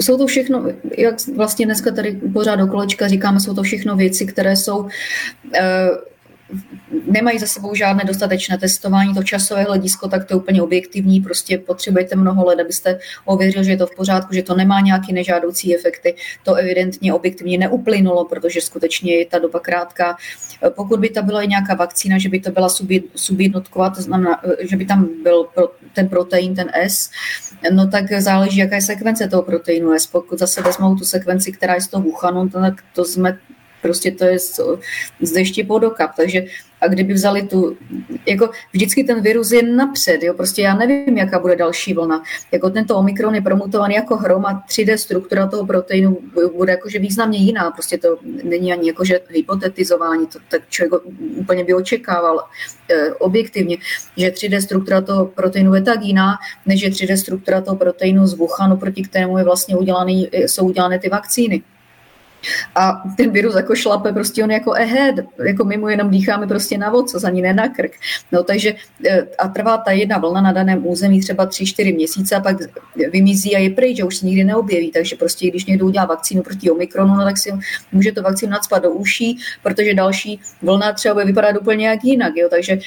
Jsou 0.01 0.19
to 0.19 0.27
všechno, 0.27 0.65
jak 0.99 1.15
vlastně 1.35 1.67
dneska 1.67 1.91
tady 1.91 2.21
pořád 2.33 2.57
do 2.57 2.67
kolečka 2.67 3.09
říkáme, 3.09 3.41
jsou 3.41 3.55
to 3.55 3.63
všechno 3.63 3.97
věci, 3.97 4.27
které 4.27 4.57
jsou 4.57 4.89
eh, 5.55 5.89
nemají 7.11 7.39
za 7.39 7.47
sebou 7.47 7.75
žádné 7.75 8.05
dostatečné 8.05 8.59
testování, 8.59 9.15
to 9.15 9.23
časové 9.23 9.63
hledisko, 9.63 10.09
tak 10.09 10.25
to 10.25 10.35
je 10.35 10.39
úplně 10.39 10.63
objektivní, 10.63 11.21
prostě 11.21 11.59
potřebujete 11.59 12.17
mnoho 12.17 12.45
let, 12.45 12.61
abyste 12.61 12.99
ověřil, 13.25 13.63
že 13.63 13.71
je 13.71 13.77
to 13.77 13.87
v 13.87 13.97
pořádku, 13.97 14.35
že 14.35 14.43
to 14.43 14.55
nemá 14.55 14.81
nějaké 14.81 15.13
nežádoucí 15.13 15.77
efekty. 15.77 16.15
To 16.43 16.55
evidentně 16.55 17.15
objektivně 17.15 17.59
neuplynulo, 17.59 18.25
protože 18.25 18.61
skutečně 18.61 19.17
je 19.17 19.27
ta 19.27 19.39
doba 19.39 19.61
krátká. 19.61 20.17
Pokud 20.69 21.01
by 21.01 21.09
to 21.09 21.23
byla 21.23 21.43
i 21.43 21.49
nějaká 21.49 21.75
vakcína, 21.75 22.19
že 22.19 22.29
by 22.29 22.41
to 22.41 22.51
byla 22.51 22.69
subjednotková, 23.17 23.91
to 23.91 24.03
znamená, 24.03 24.41
že 24.61 24.77
by 24.77 24.87
tam 24.87 25.09
byl 25.23 25.47
ten 25.95 26.09
protein, 26.09 26.55
ten 26.55 26.71
S, 26.75 27.11
no 27.73 27.87
tak 27.91 28.13
záleží, 28.13 28.59
jaká 28.59 28.75
je 28.75 28.83
sekvence 28.83 29.29
toho 29.29 29.43
proteinu 29.43 29.93
S. 29.93 30.07
Pokud 30.07 30.39
zase 30.39 30.63
vezmou 30.63 30.95
tu 30.95 31.05
sekvenci, 31.05 31.53
která 31.53 31.75
je 31.75 31.81
z 31.81 31.89
toho 31.89 32.03
Wuhanu, 32.03 32.49
tak 32.49 32.75
to 32.95 33.05
jsme 33.05 33.39
prostě 33.87 34.11
to 34.11 34.25
je 34.25 34.39
z, 34.39 34.61
dešti 35.35 35.65
pod 35.65 35.85
okap, 35.85 36.11
takže 36.17 36.45
a 36.81 36.89
kdyby 36.89 37.13
vzali 37.15 37.43
tu, 37.43 37.77
jako 38.27 38.51
vždycky 38.73 39.05
ten 39.05 39.23
virus 39.23 39.53
je 39.53 39.63
napřed, 39.63 40.23
jo, 40.23 40.35
prostě 40.35 40.63
já 40.63 40.75
nevím, 40.75 41.19
jaká 41.19 41.39
bude 41.39 41.57
další 41.57 41.95
vlna. 41.95 42.23
Jako 42.53 42.71
tento 42.71 42.97
omikron 42.97 43.35
je 43.35 43.41
promutovaný 43.41 43.95
jako 43.95 44.17
hrom 44.17 44.47
a 44.47 44.65
3D 44.69 44.95
struktura 44.95 45.47
toho 45.47 45.67
proteinu 45.67 46.19
bude 46.57 46.73
jakože 46.73 46.99
významně 46.99 47.39
jiná, 47.39 47.71
prostě 47.71 47.99
to 47.99 48.19
není 48.45 48.73
ani 48.73 48.89
jakože 48.89 49.21
hypotetizování, 49.29 50.27
to 50.27 50.39
tak 50.49 50.69
člověk 50.69 51.03
úplně 51.37 51.65
by 51.65 51.75
očekával 51.75 52.45
eh, 52.91 53.13
objektivně, 53.13 53.77
že 54.17 54.29
3D 54.31 54.59
struktura 54.59 55.01
toho 55.01 55.27
proteinu 55.27 55.75
je 55.75 55.83
tak 55.83 56.03
jiná, 56.03 56.35
než 56.67 56.83
je 56.83 56.91
3D 56.91 57.15
struktura 57.17 57.61
toho 57.61 57.77
proteinu 57.77 58.27
z 58.27 58.35
Wuhanu, 58.35 58.77
proti 58.77 59.03
kterému 59.03 59.39
je 59.39 59.45
vlastně 59.45 59.77
udělaný, 59.77 60.29
jsou 60.33 60.67
udělané 60.67 60.99
ty 60.99 61.09
vakcíny. 61.09 61.63
A 62.75 63.03
ten 63.17 63.31
virus 63.31 63.55
jako 63.57 63.75
šlape, 63.75 64.13
prostě 64.13 64.45
on 64.45 64.51
jako 64.51 64.73
ahead, 64.73 65.15
jako 65.47 65.65
my 65.65 65.77
mu 65.77 65.89
jenom 65.89 66.11
dýcháme 66.11 66.47
prostě 66.47 66.79
na 66.79 66.91
voc, 66.91 67.25
ani 67.25 67.43
ne 67.43 67.53
na 67.55 67.69
krk. 67.69 67.93
No 68.33 68.43
takže 68.43 68.75
e, 69.07 69.27
a 69.39 69.49
trvá 69.49 69.79
ta 69.79 69.91
jedna 69.91 70.19
vlna 70.19 70.41
na 70.41 70.53
daném 70.53 70.87
území 70.87 71.21
třeba 71.21 71.47
3-4 71.47 71.95
měsíce 71.95 72.37
a 72.37 72.41
pak 72.41 72.57
vymizí 73.13 73.57
a 73.57 73.59
je 73.59 73.71
pryč, 73.71 74.01
a 74.01 74.05
už 74.05 74.17
se 74.17 74.27
nikdy 74.27 74.45
neobjeví. 74.45 74.91
Takže 74.91 75.17
prostě 75.17 75.51
když 75.51 75.67
někdo 75.67 75.87
udělá 75.87 76.07
vakcínu 76.07 76.43
proti 76.43 76.71
Omikronu, 76.71 77.15
no 77.15 77.25
tak 77.25 77.39
si 77.39 77.53
může 77.93 78.13
to 78.13 78.23
vakcínu 78.23 78.53
nadspat 78.53 78.83
do 78.83 78.91
uší, 78.91 79.39
protože 79.63 79.95
další 79.95 80.41
vlna 80.63 80.93
třeba 80.93 81.15
bude 81.15 81.25
vypadat 81.25 81.57
úplně 81.61 81.89
jak 81.89 82.05
jinak. 82.05 82.33
Jo? 82.37 82.49
Takže 82.51 82.79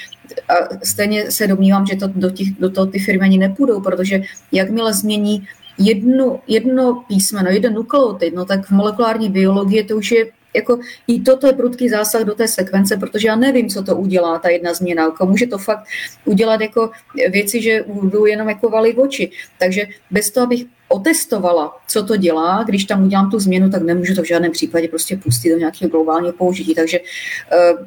a 0.50 0.54
stejně 0.84 1.32
se 1.32 1.48
domnívám, 1.48 1.86
že 1.86 1.96
to 1.96 2.08
do, 2.08 2.30
těch, 2.30 2.48
do 2.60 2.70
toho 2.70 2.88
ty 2.88 3.00
firmy 3.00 3.26
ani 3.26 3.38
nepůjdou, 3.38 3.82
protože 3.82 4.22
jakmile 4.52 4.94
změní 4.94 5.48
jedno, 5.80 6.42
jedno 6.48 7.04
písmeno, 7.08 7.50
jeden 7.50 7.74
nukleotid, 7.74 8.36
no 8.36 8.46
tak 8.46 8.66
v 8.66 8.72
molekulární 8.72 9.30
biologii 9.30 9.84
to 9.84 9.98
už 9.98 10.12
je 10.12 10.26
jako 10.56 10.80
i 11.08 11.22
toto 11.22 11.48
je 11.48 11.54
prudký 11.54 11.90
zásah 11.90 12.22
do 12.22 12.36
té 12.36 12.48
sekvence, 12.48 12.98
protože 12.98 13.28
já 13.28 13.36
nevím, 13.36 13.70
co 13.70 13.84
to 13.84 13.96
udělá, 13.96 14.40
ta 14.40 14.50
jedna 14.50 14.74
změna. 14.74 15.04
Jako 15.04 15.26
může 15.26 15.48
to 15.48 15.58
fakt 15.58 15.84
udělat 16.26 16.62
jako 16.62 16.92
věci, 17.30 17.62
že 17.62 17.84
budu 17.88 18.26
jenom 18.26 18.50
jako 18.50 18.70
valit 18.70 18.98
oči. 18.98 19.32
Takže 19.60 19.88
bez 20.12 20.32
toho, 20.32 20.44
abych 20.44 20.66
otestovala, 20.88 21.78
co 21.88 22.04
to 22.04 22.16
dělá, 22.18 22.64
když 22.64 22.86
tam 22.86 23.06
udělám 23.06 23.32
tu 23.32 23.40
změnu, 23.40 23.70
tak 23.70 23.82
nemůžu 23.82 24.16
to 24.16 24.22
v 24.22 24.28
žádném 24.28 24.52
případě 24.52 24.88
prostě 24.88 25.18
pustit 25.18 25.50
do 25.50 25.58
nějakého 25.58 25.90
globálního 25.90 26.34
použití. 26.34 26.76
Takže 26.76 27.00
uh, 27.00 27.86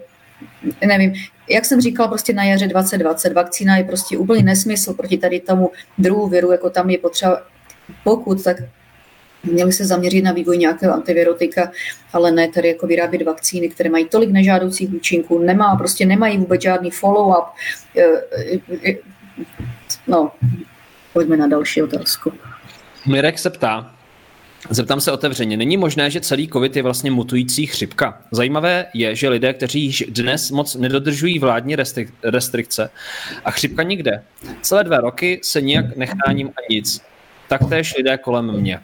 nevím, 0.88 1.12
jak 1.50 1.64
jsem 1.64 1.80
říkala, 1.80 2.08
prostě 2.08 2.32
na 2.32 2.44
jaře 2.44 2.66
2020 2.66 3.32
vakcína 3.32 3.76
je 3.76 3.84
prostě 3.84 4.18
úplně 4.18 4.42
nesmysl 4.42 4.94
proti 4.94 5.18
tady 5.18 5.40
tomu 5.40 5.70
druhu 5.98 6.28
viru, 6.28 6.52
jako 6.52 6.70
tam 6.70 6.90
je 6.90 6.98
potřeba 6.98 7.42
pokud, 8.04 8.44
tak 8.44 8.56
měli 9.44 9.72
se 9.72 9.84
zaměřit 9.84 10.22
na 10.22 10.32
vývoj 10.32 10.58
nějakého 10.58 10.94
antivirotika, 10.94 11.70
ale 12.12 12.32
ne 12.32 12.48
tady 12.48 12.68
jako 12.68 12.86
vyrábět 12.86 13.22
vakcíny, 13.22 13.68
které 13.68 13.90
mají 13.90 14.04
tolik 14.08 14.30
nežádoucích 14.30 14.94
účinků, 14.94 15.38
nemá, 15.38 15.76
prostě 15.76 16.06
nemají 16.06 16.38
vůbec 16.38 16.62
žádný 16.62 16.90
follow-up. 16.90 17.46
No, 20.06 20.30
pojďme 21.12 21.36
na 21.36 21.46
další 21.46 21.82
otázku. 21.82 22.32
Mirek 23.06 23.38
se 23.38 23.50
ptá, 23.50 23.94
Zeptám 24.70 25.00
se 25.00 25.12
otevřeně. 25.12 25.56
Není 25.56 25.76
možné, 25.76 26.10
že 26.10 26.20
celý 26.20 26.48
COVID 26.48 26.76
je 26.76 26.82
vlastně 26.82 27.10
mutující 27.10 27.66
chřipka? 27.66 28.22
Zajímavé 28.30 28.86
je, 28.94 29.16
že 29.16 29.28
lidé, 29.28 29.52
kteří 29.52 29.84
již 29.84 30.04
dnes 30.08 30.50
moc 30.50 30.74
nedodržují 30.74 31.38
vládní 31.38 31.76
restrikce 32.22 32.90
a 33.44 33.50
chřipka 33.50 33.82
nikde. 33.82 34.22
Celé 34.60 34.84
dva 34.84 34.96
roky 34.96 35.40
se 35.42 35.60
nijak 35.60 35.96
nechráním 35.96 36.48
a 36.48 36.60
nic 36.70 37.00
taktéž 37.58 37.94
lidé 37.96 38.18
kolem 38.18 38.52
mě. 38.52 38.80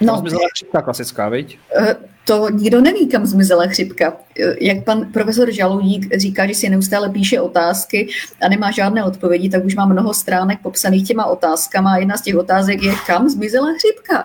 No. 0.00 0.16
Zmizela 0.16 0.48
chřipka 0.54 0.82
klasická, 0.82 1.28
viď? 1.28 1.58
Eh, 1.76 1.96
to 2.24 2.50
nikdo 2.50 2.80
neví, 2.80 3.08
kam 3.08 3.26
zmizela 3.26 3.66
chřipka. 3.66 4.16
Eh, 4.40 4.54
jak 4.60 4.84
pan 4.84 5.12
profesor 5.12 5.52
Žaludík 5.52 6.16
říká, 6.16 6.46
že 6.46 6.54
si 6.54 6.68
neustále 6.68 7.10
píše 7.10 7.40
otázky 7.40 8.08
a 8.42 8.48
nemá 8.48 8.70
žádné 8.70 9.04
odpovědi, 9.04 9.48
tak 9.48 9.64
už 9.64 9.74
má 9.74 9.86
mnoho 9.86 10.14
stránek 10.14 10.60
popsaných 10.62 11.08
těma 11.08 11.24
otázkama 11.26 11.92
a 11.92 11.96
jedna 11.96 12.16
z 12.16 12.22
těch 12.22 12.36
otázek 12.36 12.82
je, 12.82 12.92
kam 13.06 13.28
zmizela 13.28 13.68
chřipka 13.72 14.24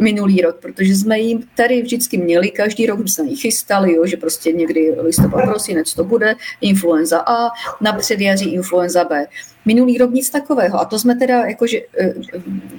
minulý 0.00 0.40
rok, 0.40 0.56
protože 0.62 0.94
jsme 0.94 1.18
jim 1.18 1.42
tady 1.56 1.82
vždycky 1.82 2.18
měli, 2.18 2.50
každý 2.50 2.86
rok 2.86 3.08
jsme 3.08 3.24
ji 3.24 3.36
chystali, 3.36 3.94
jo, 3.94 4.06
že 4.06 4.16
prostě 4.16 4.52
někdy 4.52 4.94
listopad, 5.00 5.44
prosinec 5.44 5.94
to 5.94 6.04
bude, 6.04 6.34
influenza 6.60 7.18
A, 7.18 7.48
na 7.80 7.92
předjaří 7.92 8.54
influenza 8.54 9.04
B. 9.04 9.26
Minulý 9.64 9.98
rok 9.98 10.10
nic 10.10 10.30
takového. 10.30 10.80
A 10.80 10.84
to 10.84 10.98
jsme 10.98 11.16
teda 11.16 11.44
jakože 11.44 11.78
eh, 11.98 12.14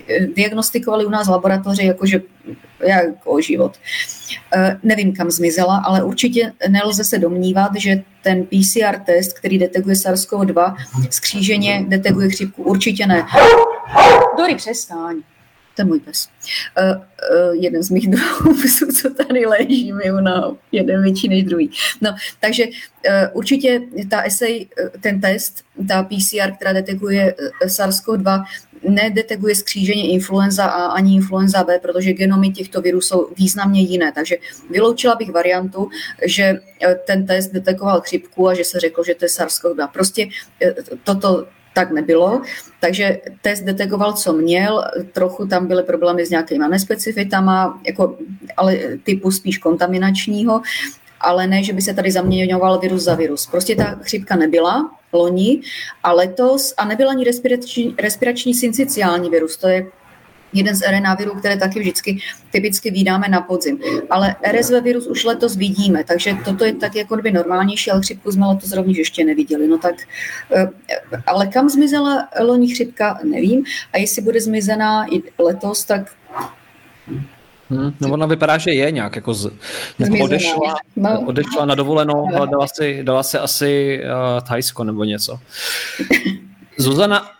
eh, 0.09 0.27
diagnostikovali 0.27 1.05
u 1.05 1.09
nás 1.09 1.27
v 1.27 1.31
laboratoři 1.31 1.85
jakože 1.85 2.21
jako 2.87 3.41
život. 3.41 3.77
Eh, 4.55 4.77
nevím, 4.83 5.15
kam 5.15 5.31
zmizela, 5.31 5.81
ale 5.85 6.03
určitě 6.03 6.53
nelze 6.69 7.03
se 7.03 7.19
domnívat, 7.19 7.71
že 7.75 8.03
ten 8.23 8.45
PCR 8.45 8.99
test, 9.05 9.33
který 9.33 9.57
detekuje 9.57 9.95
SARS-CoV-2, 9.95 10.75
skříženě 11.09 11.85
detekuje 11.87 12.29
chřipku. 12.29 12.63
Určitě 12.63 13.07
ne. 13.07 13.25
Dory, 14.37 14.55
přestaň 14.55 15.21
to 15.75 15.81
je 15.81 15.85
můj 15.85 15.99
pes. 15.99 16.27
Uh, 16.81 16.97
uh, 16.97 17.55
jeden 17.55 17.83
z 17.83 17.89
mých 17.89 18.09
druhů 18.15 18.53
psů, 18.63 18.85
co 18.85 19.09
tady 19.09 19.45
leží, 19.45 19.93
mi 19.93 20.03
na 20.21 20.55
jeden 20.71 21.03
větší 21.03 21.29
než 21.29 21.43
druhý. 21.43 21.71
No, 22.01 22.15
takže 22.39 22.65
uh, 22.65 22.71
určitě 23.33 23.81
ta 24.09 24.21
essay, 24.21 24.65
ten 25.01 25.21
test, 25.21 25.63
ta 25.87 26.03
PCR, 26.03 26.51
která 26.55 26.73
detekuje 26.73 27.35
SARS-CoV-2, 27.65 28.43
nedetekuje 28.89 29.55
skříženě 29.55 30.07
influenza 30.07 30.65
A 30.65 30.85
ani 30.85 31.15
influenza 31.15 31.63
B, 31.63 31.79
protože 31.79 32.13
genomy 32.13 32.49
těchto 32.49 32.81
virů 32.81 33.01
jsou 33.01 33.27
významně 33.37 33.81
jiné. 33.81 34.11
Takže 34.11 34.35
vyloučila 34.69 35.15
bych 35.15 35.31
variantu, 35.31 35.89
že 36.25 36.59
ten 37.07 37.25
test 37.25 37.51
detekoval 37.51 38.01
chřipku 38.01 38.47
a 38.47 38.53
že 38.53 38.63
se 38.63 38.79
řeklo, 38.79 39.03
že 39.03 39.15
to 39.15 39.25
je 39.25 39.29
SARS-CoV-2. 39.29 39.87
Prostě 39.87 40.27
toto 41.03 41.47
tak 41.73 41.91
nebylo. 41.91 42.41
Takže 42.79 43.21
test 43.41 43.63
detekoval, 43.63 44.13
co 44.13 44.33
měl, 44.33 44.83
trochu 45.11 45.47
tam 45.47 45.67
byly 45.67 45.83
problémy 45.83 46.25
s 46.25 46.29
nějakýma 46.29 46.67
nespecifitama, 46.67 47.81
jako, 47.87 48.17
ale 48.57 48.77
typu 49.03 49.31
spíš 49.31 49.57
kontaminačního, 49.57 50.61
ale 51.21 51.47
ne, 51.47 51.63
že 51.63 51.73
by 51.73 51.81
se 51.81 51.93
tady 51.93 52.11
zaměňoval 52.11 52.79
virus 52.79 53.03
za 53.03 53.15
virus. 53.15 53.47
Prostě 53.47 53.75
ta 53.75 53.99
chřipka 54.01 54.35
nebyla 54.35 54.91
loni 55.13 55.61
a 56.03 56.11
letos 56.11 56.73
a 56.77 56.85
nebyla 56.85 57.11
ani 57.11 57.23
respirační, 57.23 57.95
respirační 57.99 58.53
synciciální 58.53 59.29
virus, 59.29 59.57
to 59.57 59.67
je 59.67 59.85
jeden 60.53 60.75
z 60.75 60.81
RNA 60.81 61.15
virů, 61.15 61.35
které 61.35 61.57
taky 61.57 61.79
vždycky 61.79 62.19
typicky 62.51 62.91
vydáme 62.91 63.27
na 63.29 63.41
podzim. 63.41 63.79
Ale 64.09 64.35
RSV 64.51 64.73
virus 64.83 65.07
už 65.07 65.23
letos 65.23 65.55
vidíme, 65.55 66.03
takže 66.03 66.37
toto 66.45 66.65
je 66.65 66.73
tak 66.73 66.95
jako 66.95 67.15
by 67.15 67.31
normálnější, 67.31 67.91
ale 67.91 68.01
chřipku 68.01 68.31
jsme 68.31 68.47
letos 68.47 68.71
rovněž 68.71 68.97
ještě 68.97 69.25
neviděli. 69.25 69.67
No 69.67 69.77
tak, 69.77 69.95
eh, 70.55 70.67
ale 71.27 71.47
kam 71.47 71.69
zmizela 71.69 72.27
loni 72.41 72.67
chřipka, 72.67 73.19
nevím. 73.23 73.63
A 73.93 73.97
jestli 73.97 74.21
bude 74.21 74.41
zmizená 74.41 75.05
i 75.13 75.23
letos, 75.39 75.85
tak 75.85 76.11
Hmm, 77.71 77.93
no 77.99 78.11
ona 78.11 78.25
vypadá, 78.25 78.57
že 78.57 78.71
je 78.71 78.91
nějak 78.91 79.15
jako, 79.15 79.33
z, 79.33 79.51
jako 79.99 80.17
odešla, 80.23 80.75
no. 80.95 81.21
odešla 81.25 81.65
na 81.65 81.75
dovolenou, 81.75 82.27
ale 82.35 82.47
dala 82.47 82.67
si, 82.67 83.03
dala 83.03 83.23
si 83.23 83.37
asi 83.37 84.01
uh, 84.03 84.47
Thajsko 84.47 84.83
nebo 84.83 85.03
něco. 85.03 85.39
Zuzana 86.77 87.31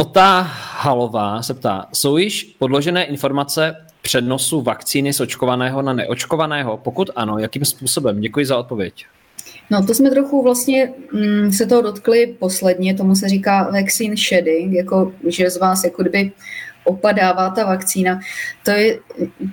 Otáhalová 0.00 1.42
se 1.42 1.54
ptá, 1.54 1.86
jsou 1.92 2.16
již 2.16 2.44
podložené 2.58 3.04
informace 3.04 3.76
přednosu 4.02 4.60
vakcíny 4.60 5.12
z 5.12 5.20
očkovaného 5.20 5.82
na 5.82 5.92
neočkovaného? 5.92 6.76
Pokud 6.76 7.10
ano, 7.16 7.38
jakým 7.38 7.64
způsobem? 7.64 8.20
Děkuji 8.20 8.46
za 8.46 8.58
odpověď. 8.58 9.06
No 9.70 9.86
to 9.86 9.94
jsme 9.94 10.10
trochu 10.10 10.42
vlastně 10.42 10.92
mm, 11.12 11.52
se 11.52 11.66
toho 11.66 11.82
dotkli 11.82 12.36
posledně, 12.38 12.94
tomu 12.94 13.16
se 13.16 13.28
říká 13.28 13.70
vaccine 13.70 14.16
shedding, 14.16 14.72
jako 14.72 15.12
že 15.26 15.50
z 15.50 15.56
vás 15.56 15.84
jako 15.84 16.02
kdyby 16.02 16.32
opadává 16.84 17.50
ta 17.50 17.66
vakcína. 17.66 18.20
To 18.64 18.70
je 18.70 18.98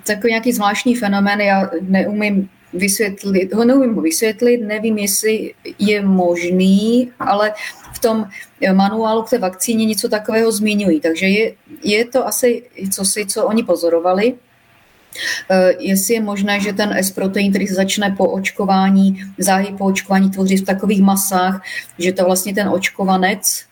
takový 0.06 0.30
nějaký 0.30 0.52
zvláštní 0.52 0.94
fenomén, 0.94 1.40
já 1.40 1.70
neumím 1.80 2.48
vysvětlit, 2.72 3.54
ho 3.54 3.64
neumím 3.64 3.94
ho 3.94 4.02
vysvětlit, 4.02 4.58
nevím, 4.58 4.98
jestli 4.98 5.54
je 5.78 6.02
možný, 6.02 7.10
ale 7.18 7.52
v 7.94 7.98
tom 7.98 8.28
manuálu 8.72 9.22
k 9.22 9.30
té 9.30 9.38
vakcíně 9.38 9.84
něco 9.84 10.08
takového 10.08 10.52
zmiňují. 10.52 11.00
Takže 11.00 11.26
je, 11.26 11.54
je 11.82 12.04
to 12.04 12.26
asi 12.26 12.62
co 12.92 13.04
si, 13.04 13.26
co 13.26 13.44
oni 13.44 13.62
pozorovali. 13.62 14.34
Uh, 15.50 15.80
jestli 15.80 16.14
je 16.14 16.20
možné, 16.20 16.60
že 16.60 16.72
ten 16.72 16.92
S-protein, 16.92 17.50
který 17.50 17.66
se 17.66 17.74
začne 17.74 18.14
po 18.16 18.30
očkování, 18.30 19.24
záhy 19.38 19.74
po 19.78 19.84
očkování 19.84 20.30
tvoří 20.30 20.56
v 20.56 20.64
takových 20.64 21.02
masách, 21.02 21.62
že 21.98 22.12
to 22.12 22.24
vlastně 22.24 22.54
ten 22.54 22.68
očkovanec, 22.68 23.64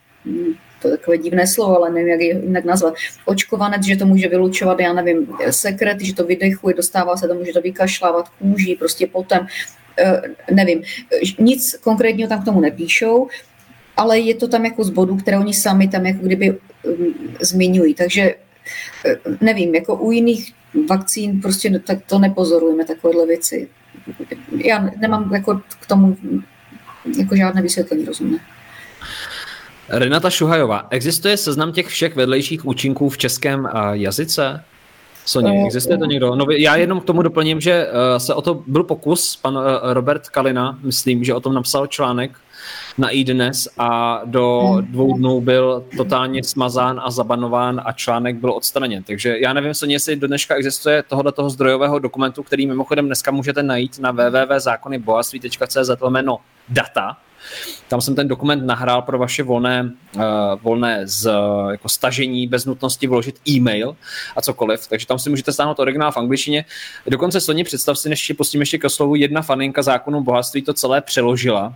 to 0.84 0.90
je 0.90 0.96
takové 0.96 1.18
divné 1.18 1.46
slovo, 1.46 1.76
ale 1.76 1.90
nevím, 1.90 2.08
jak 2.08 2.20
je 2.20 2.40
jinak 2.44 2.64
nazvat, 2.64 2.94
očkovanec, 3.24 3.84
že 3.84 3.96
to 3.96 4.06
může 4.06 4.28
vylučovat, 4.28 4.80
já 4.80 4.92
nevím, 4.92 5.28
sekret, 5.50 6.00
že 6.00 6.14
to 6.14 6.24
vydechuje, 6.24 6.74
dostává 6.74 7.16
se 7.16 7.28
to, 7.28 7.34
může 7.34 7.52
to 7.52 7.60
vykašlávat 7.60 8.28
kůží, 8.28 8.74
prostě 8.76 9.06
potom, 9.06 9.38
uh, 9.40 10.56
nevím. 10.56 10.82
Nic 11.38 11.76
konkrétního 11.80 12.28
tam 12.28 12.42
k 12.42 12.44
tomu 12.44 12.60
nepíšou, 12.60 13.28
ale 13.96 14.18
je 14.18 14.34
to 14.34 14.48
tam 14.48 14.64
jako 14.64 14.84
z 14.84 14.90
bodů, 14.90 15.16
které 15.16 15.38
oni 15.38 15.54
sami 15.54 15.88
tam 15.88 16.06
jako 16.06 16.26
kdyby 16.26 16.50
um, 16.50 17.14
zmiňují. 17.40 17.94
Takže 17.94 18.34
uh, 18.34 19.36
nevím, 19.40 19.74
jako 19.74 19.96
u 19.96 20.10
jiných 20.12 20.52
vakcín 20.88 21.40
prostě 21.40 21.80
tak 21.80 21.98
to 22.06 22.18
nepozorujeme, 22.18 22.84
takovéhle 22.84 23.26
věci. 23.26 23.68
Já 24.64 24.90
nemám 25.00 25.34
jako 25.34 25.60
k 25.80 25.86
tomu 25.86 26.16
jako 27.18 27.36
žádné 27.36 27.62
vysvětlení 27.62 28.04
rozumné. 28.04 28.38
Renata 29.88 30.30
Šuhajová, 30.30 30.86
existuje 30.90 31.36
seznam 31.36 31.72
těch 31.72 31.86
všech 31.86 32.16
vedlejších 32.16 32.66
účinků 32.66 33.08
v 33.08 33.18
českém 33.18 33.68
jazyce? 33.92 34.64
Soně, 35.26 35.62
eh, 35.62 35.66
existuje 35.66 35.98
to 35.98 36.04
někdo? 36.04 36.34
No, 36.34 36.46
já 36.50 36.76
jenom 36.76 37.00
k 37.00 37.04
tomu 37.04 37.22
doplním, 37.22 37.60
že 37.60 37.88
se 38.18 38.34
o 38.34 38.42
to 38.42 38.62
byl 38.66 38.84
pokus, 38.84 39.36
pan 39.36 39.58
Robert 39.82 40.28
Kalina, 40.28 40.78
myslím, 40.82 41.24
že 41.24 41.34
o 41.34 41.40
tom 41.40 41.54
napsal 41.54 41.86
článek 41.86 42.38
na 42.98 43.08
iDnes 43.10 43.68
a 43.78 44.20
do 44.24 44.60
hmm. 44.60 44.86
dvou 44.92 45.18
dnů 45.18 45.40
byl 45.40 45.84
totálně 45.96 46.44
smazán 46.44 47.00
a 47.04 47.10
zabanován 47.10 47.82
a 47.84 47.92
článek 47.92 48.36
byl 48.36 48.52
odstraněn. 48.52 49.02
Takže 49.02 49.38
já 49.38 49.52
nevím, 49.52 49.74
co 49.74 49.86
jestli 49.86 50.16
do 50.16 50.26
dneška 50.26 50.54
existuje 50.54 51.02
tohoto 51.02 51.32
toho 51.32 51.50
zdrojového 51.50 51.98
dokumentu, 51.98 52.42
který 52.42 52.66
mimochodem 52.66 53.06
dneska 53.06 53.30
můžete 53.30 53.62
najít 53.62 53.98
na 53.98 54.10
www.zákonybohatství.cz 54.10 55.90
lomeno 56.00 56.38
data, 56.68 57.16
tam 57.88 58.00
jsem 58.00 58.14
ten 58.14 58.28
dokument 58.28 58.66
nahrál 58.66 59.02
pro 59.02 59.18
vaše 59.18 59.42
volné, 59.42 59.92
uh, 60.16 60.22
volné 60.62 61.00
z, 61.04 61.26
uh, 61.26 61.70
jako 61.70 61.88
stažení 61.88 62.46
bez 62.46 62.64
nutnosti 62.64 63.06
vložit 63.06 63.40
e-mail 63.48 63.96
a 64.36 64.42
cokoliv, 64.42 64.88
takže 64.88 65.06
tam 65.06 65.18
si 65.18 65.30
můžete 65.30 65.52
stáhnout 65.52 65.78
originál 65.78 66.12
v 66.12 66.16
angličtině. 66.16 66.64
Dokonce 67.06 67.40
Soni, 67.40 67.64
představ 67.64 67.98
si, 67.98 68.08
než 68.08 68.32
pustím 68.36 68.60
ještě 68.60 68.78
ke 68.78 68.88
slovu, 68.88 69.14
jedna 69.14 69.42
faninka 69.42 69.82
zákonu 69.82 70.20
bohatství 70.20 70.62
to 70.62 70.74
celé 70.74 71.00
přeložila 71.00 71.74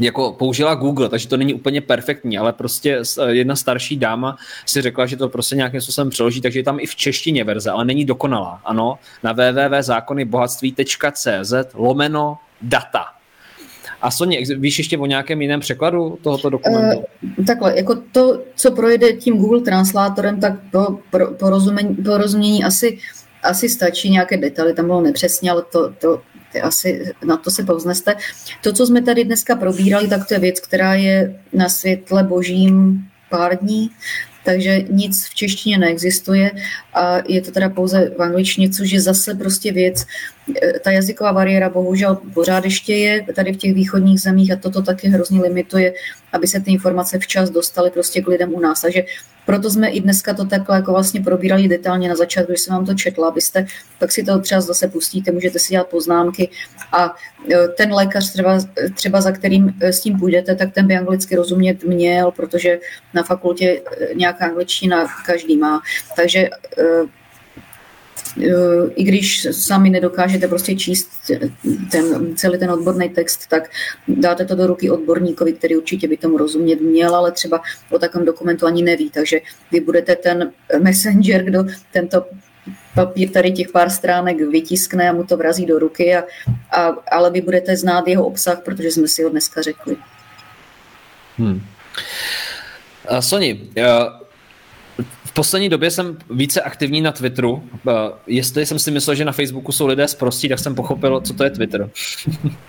jako 0.00 0.32
použila 0.32 0.74
Google, 0.74 1.08
takže 1.08 1.28
to 1.28 1.36
není 1.36 1.54
úplně 1.54 1.80
perfektní, 1.80 2.38
ale 2.38 2.52
prostě 2.52 3.02
jedna 3.28 3.56
starší 3.56 3.96
dáma 3.96 4.36
si 4.66 4.82
řekla, 4.82 5.06
že 5.06 5.16
to 5.16 5.28
prostě 5.28 5.56
nějakým 5.56 5.80
způsobem 5.80 6.10
přeloží, 6.10 6.40
takže 6.40 6.58
je 6.58 6.62
tam 6.62 6.80
i 6.80 6.86
v 6.86 6.96
češtině 6.96 7.44
verze, 7.44 7.70
ale 7.70 7.84
není 7.84 8.04
dokonalá. 8.04 8.60
Ano, 8.64 8.98
na 9.22 9.32
www.zákonybohatství.cz 9.32 11.52
lomeno 11.74 12.38
data. 12.62 13.17
A 14.02 14.10
Soně, 14.10 14.38
víš 14.56 14.78
ještě 14.78 14.98
o 14.98 15.06
nějakém 15.06 15.42
jiném 15.42 15.60
překladu 15.60 16.18
tohoto 16.22 16.50
dokumentu? 16.50 16.98
Uh, 17.38 17.44
takhle, 17.46 17.76
jako 17.76 17.94
to, 18.12 18.42
co 18.54 18.70
projde 18.70 19.12
tím 19.12 19.38
Google 19.38 19.60
translátorem, 19.60 20.40
tak 20.40 20.52
po, 20.72 20.98
pro, 21.10 21.30
porozumění, 21.30 21.94
porozumění 21.94 22.64
asi, 22.64 22.98
asi 23.42 23.68
stačí 23.68 24.10
nějaké 24.10 24.36
detaily, 24.36 24.74
tam 24.74 24.86
bylo 24.86 25.00
nepřesně, 25.00 25.50
ale 25.50 25.62
to, 25.72 25.92
to 25.92 26.20
asi 26.62 27.12
na 27.26 27.36
to 27.36 27.50
se 27.50 27.64
povzneste. 27.64 28.16
To, 28.62 28.72
co 28.72 28.86
jsme 28.86 29.02
tady 29.02 29.24
dneska 29.24 29.56
probírali, 29.56 30.08
tak 30.08 30.28
to 30.28 30.34
je 30.34 30.40
věc, 30.40 30.60
která 30.60 30.94
je 30.94 31.40
na 31.52 31.68
světle 31.68 32.22
božím 32.22 33.00
pár 33.30 33.58
dní, 33.58 33.90
takže 34.48 34.84
nic 34.88 35.28
v 35.28 35.34
češtině 35.34 35.78
neexistuje 35.78 36.50
a 36.94 37.16
je 37.28 37.40
to 37.40 37.50
teda 37.50 37.68
pouze 37.68 38.10
v 38.16 38.22
angličtině, 38.22 38.70
což 38.70 38.90
je 38.90 39.00
zase 39.00 39.34
prostě 39.34 39.72
věc, 39.72 40.06
e, 40.62 40.80
ta 40.80 40.90
jazyková 40.90 41.32
bariéra 41.32 41.68
bohužel 41.68 42.16
pořád 42.34 42.64
ještě 42.64 42.94
je 42.94 43.26
tady 43.34 43.52
v 43.52 43.56
těch 43.56 43.74
východních 43.74 44.20
zemích 44.20 44.52
a 44.52 44.56
toto 44.56 44.82
taky 44.82 45.08
hrozně 45.08 45.40
limituje, 45.40 45.92
aby 46.32 46.48
se 46.48 46.60
ty 46.60 46.72
informace 46.72 47.18
včas 47.18 47.50
dostaly 47.50 47.90
prostě 47.90 48.22
k 48.22 48.28
lidem 48.28 48.54
u 48.54 48.60
nás. 48.60 48.80
Takže 48.80 49.04
proto 49.48 49.70
jsme 49.70 49.88
i 49.88 50.00
dneska 50.00 50.34
to 50.34 50.44
takhle 50.44 50.76
jako 50.76 50.92
vlastně 50.92 51.20
probírali 51.20 51.68
detailně 51.68 52.08
na 52.08 52.16
začátku, 52.16 52.52
když 52.52 52.60
jsem 52.60 52.74
vám 52.74 52.86
to 52.86 52.94
četla, 52.94 53.28
abyste, 53.28 53.66
tak 53.98 54.12
si 54.12 54.22
to 54.22 54.38
třeba 54.38 54.60
zase 54.60 54.88
pustíte, 54.88 55.32
můžete 55.32 55.58
si 55.58 55.70
dělat 55.70 55.88
poznámky 55.88 56.50
a 56.92 57.16
e, 57.52 57.68
ten 57.68 57.92
lékař 57.92 58.32
třeba, 58.32 58.58
třeba 58.94 59.20
za 59.20 59.32
kterým 59.32 59.74
e, 59.80 59.92
s 59.92 60.00
tím 60.00 60.18
půjdete, 60.18 60.54
tak 60.54 60.74
ten 60.74 60.86
by 60.86 60.96
anglicky 60.96 61.36
rozumět 61.36 61.84
měl, 61.84 62.30
protože 62.30 62.78
na 63.14 63.22
fakultě 63.22 63.64
e, 63.64 64.14
nějaká 64.14 64.44
angličtina 64.44 65.06
každý 65.26 65.56
má. 65.56 65.80
Takže 66.16 66.50
i 68.94 69.04
když 69.04 69.46
sami 69.50 69.90
nedokážete 69.90 70.48
prostě 70.48 70.74
číst 70.74 71.10
ten, 71.90 72.36
celý 72.36 72.58
ten 72.58 72.70
odborný 72.70 73.08
text, 73.08 73.46
tak 73.48 73.70
dáte 74.08 74.44
to 74.44 74.54
do 74.54 74.66
ruky 74.66 74.90
odborníkovi, 74.90 75.52
který 75.52 75.76
určitě 75.76 76.08
by 76.08 76.16
tomu 76.16 76.38
rozumět 76.38 76.80
měl, 76.80 77.16
ale 77.16 77.32
třeba 77.32 77.60
o 77.90 77.98
takovém 77.98 78.26
dokumentu 78.26 78.66
ani 78.66 78.82
neví, 78.82 79.10
takže 79.10 79.40
vy 79.72 79.80
budete 79.80 80.16
ten 80.16 80.52
messenger, 80.82 81.44
kdo 81.44 81.64
tento 81.92 82.24
papír 82.94 83.30
tady 83.30 83.52
těch 83.52 83.68
pár 83.68 83.90
stránek 83.90 84.40
vytiskne 84.40 85.10
a 85.10 85.12
mu 85.12 85.24
to 85.24 85.36
vrazí 85.36 85.66
do 85.66 85.78
ruky, 85.78 86.16
a, 86.16 86.24
a, 86.70 86.82
ale 87.12 87.30
vy 87.30 87.40
budete 87.40 87.76
znát 87.76 88.08
jeho 88.08 88.26
obsah, 88.26 88.60
protože 88.64 88.90
jsme 88.90 89.08
si 89.08 89.22
ho 89.22 89.30
dneska 89.30 89.62
řekli. 89.62 89.96
Hmm. 91.36 91.60
Soni, 93.20 93.70
v 95.28 95.32
poslední 95.32 95.68
době 95.68 95.90
jsem 95.90 96.18
více 96.30 96.60
aktivní 96.60 97.00
na 97.00 97.12
Twitteru. 97.12 97.62
Jestli 98.26 98.66
jsem 98.66 98.78
si 98.78 98.90
myslel, 98.90 99.16
že 99.16 99.24
na 99.24 99.32
Facebooku 99.32 99.72
jsou 99.72 99.86
lidé 99.86 100.08
zprostí, 100.08 100.48
tak 100.48 100.58
jsem 100.58 100.74
pochopil, 100.74 101.20
co 101.20 101.34
to 101.34 101.44
je 101.44 101.50
Twitter. 101.50 101.90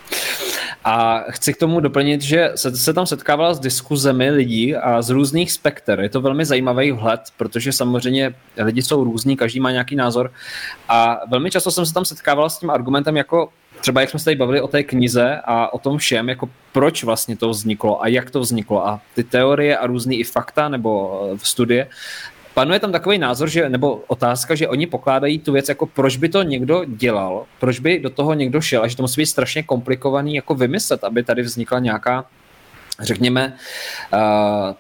a 0.84 1.24
chci 1.30 1.54
k 1.54 1.58
tomu 1.58 1.80
doplnit, 1.80 2.22
že 2.22 2.52
se, 2.56 2.78
se 2.78 2.94
tam 2.94 3.06
setkávala 3.06 3.54
s 3.54 3.60
diskuzemi 3.60 4.32
lidí 4.32 4.76
a 4.76 5.02
z 5.02 5.10
různých 5.10 5.52
spekter. 5.52 6.00
Je 6.00 6.10
to 6.10 6.22
velmi 6.22 6.46
zajímavý 6.46 6.92
vhled, 6.92 7.22
protože 7.38 7.72
samozřejmě 7.72 8.36
lidi 8.58 8.82
jsou 8.82 9.04
různí, 9.04 9.38
každý 9.38 9.60
má 9.60 9.72
nějaký 9.72 9.96
názor. 9.96 10.32
A 10.90 11.22
velmi 11.30 11.52
často 11.52 11.72
jsem 11.72 11.86
se 11.86 11.94
tam 11.94 12.06
setkávala 12.06 12.50
s 12.50 12.60
tím 12.60 12.70
argumentem 12.70 13.18
jako 13.18 13.50
třeba 13.82 14.02
jak 14.02 14.10
jsme 14.10 14.20
se 14.20 14.26
tady 14.26 14.36
bavili 14.36 14.62
o 14.62 14.68
té 14.68 14.84
knize 14.84 15.42
a 15.46 15.74
o 15.74 15.80
tom 15.80 15.98
všem, 15.98 16.30
jako 16.30 16.50
proč 16.72 17.04
vlastně 17.04 17.38
to 17.38 17.50
vzniklo 17.50 18.04
a 18.04 18.08
jak 18.08 18.32
to 18.32 18.40
vzniklo 18.40 18.88
a 18.88 19.02
ty 19.16 19.24
teorie 19.24 19.78
a 19.78 19.88
různý 19.88 20.20
i 20.20 20.24
fakta 20.24 20.70
nebo 20.70 21.22
v 21.38 21.48
studie, 21.48 21.88
panuje 22.60 22.80
tam 22.80 22.92
takový 22.92 23.18
názor, 23.18 23.50
že, 23.50 23.70
nebo 23.70 24.04
otázka, 24.08 24.56
že 24.56 24.68
oni 24.68 24.88
pokládají 24.88 25.40
tu 25.40 25.52
věc 25.52 25.70
jako 25.70 25.86
proč 25.86 26.18
by 26.18 26.30
to 26.30 26.44
někdo 26.44 26.84
dělal, 26.88 27.46
proč 27.60 27.80
by 27.80 28.00
do 28.00 28.10
toho 28.10 28.34
někdo 28.34 28.62
šel 28.62 28.84
a 28.84 28.88
že 28.88 28.96
to 28.96 29.04
musí 29.04 29.22
být 29.22 29.26
strašně 29.26 29.64
komplikovaný 29.64 30.36
jako 30.36 30.56
vymyslet, 30.56 31.04
aby 31.04 31.24
tady 31.24 31.42
vznikla 31.42 31.80
nějaká 31.80 32.26
řekněme, 33.00 33.54
uh, 34.14 34.76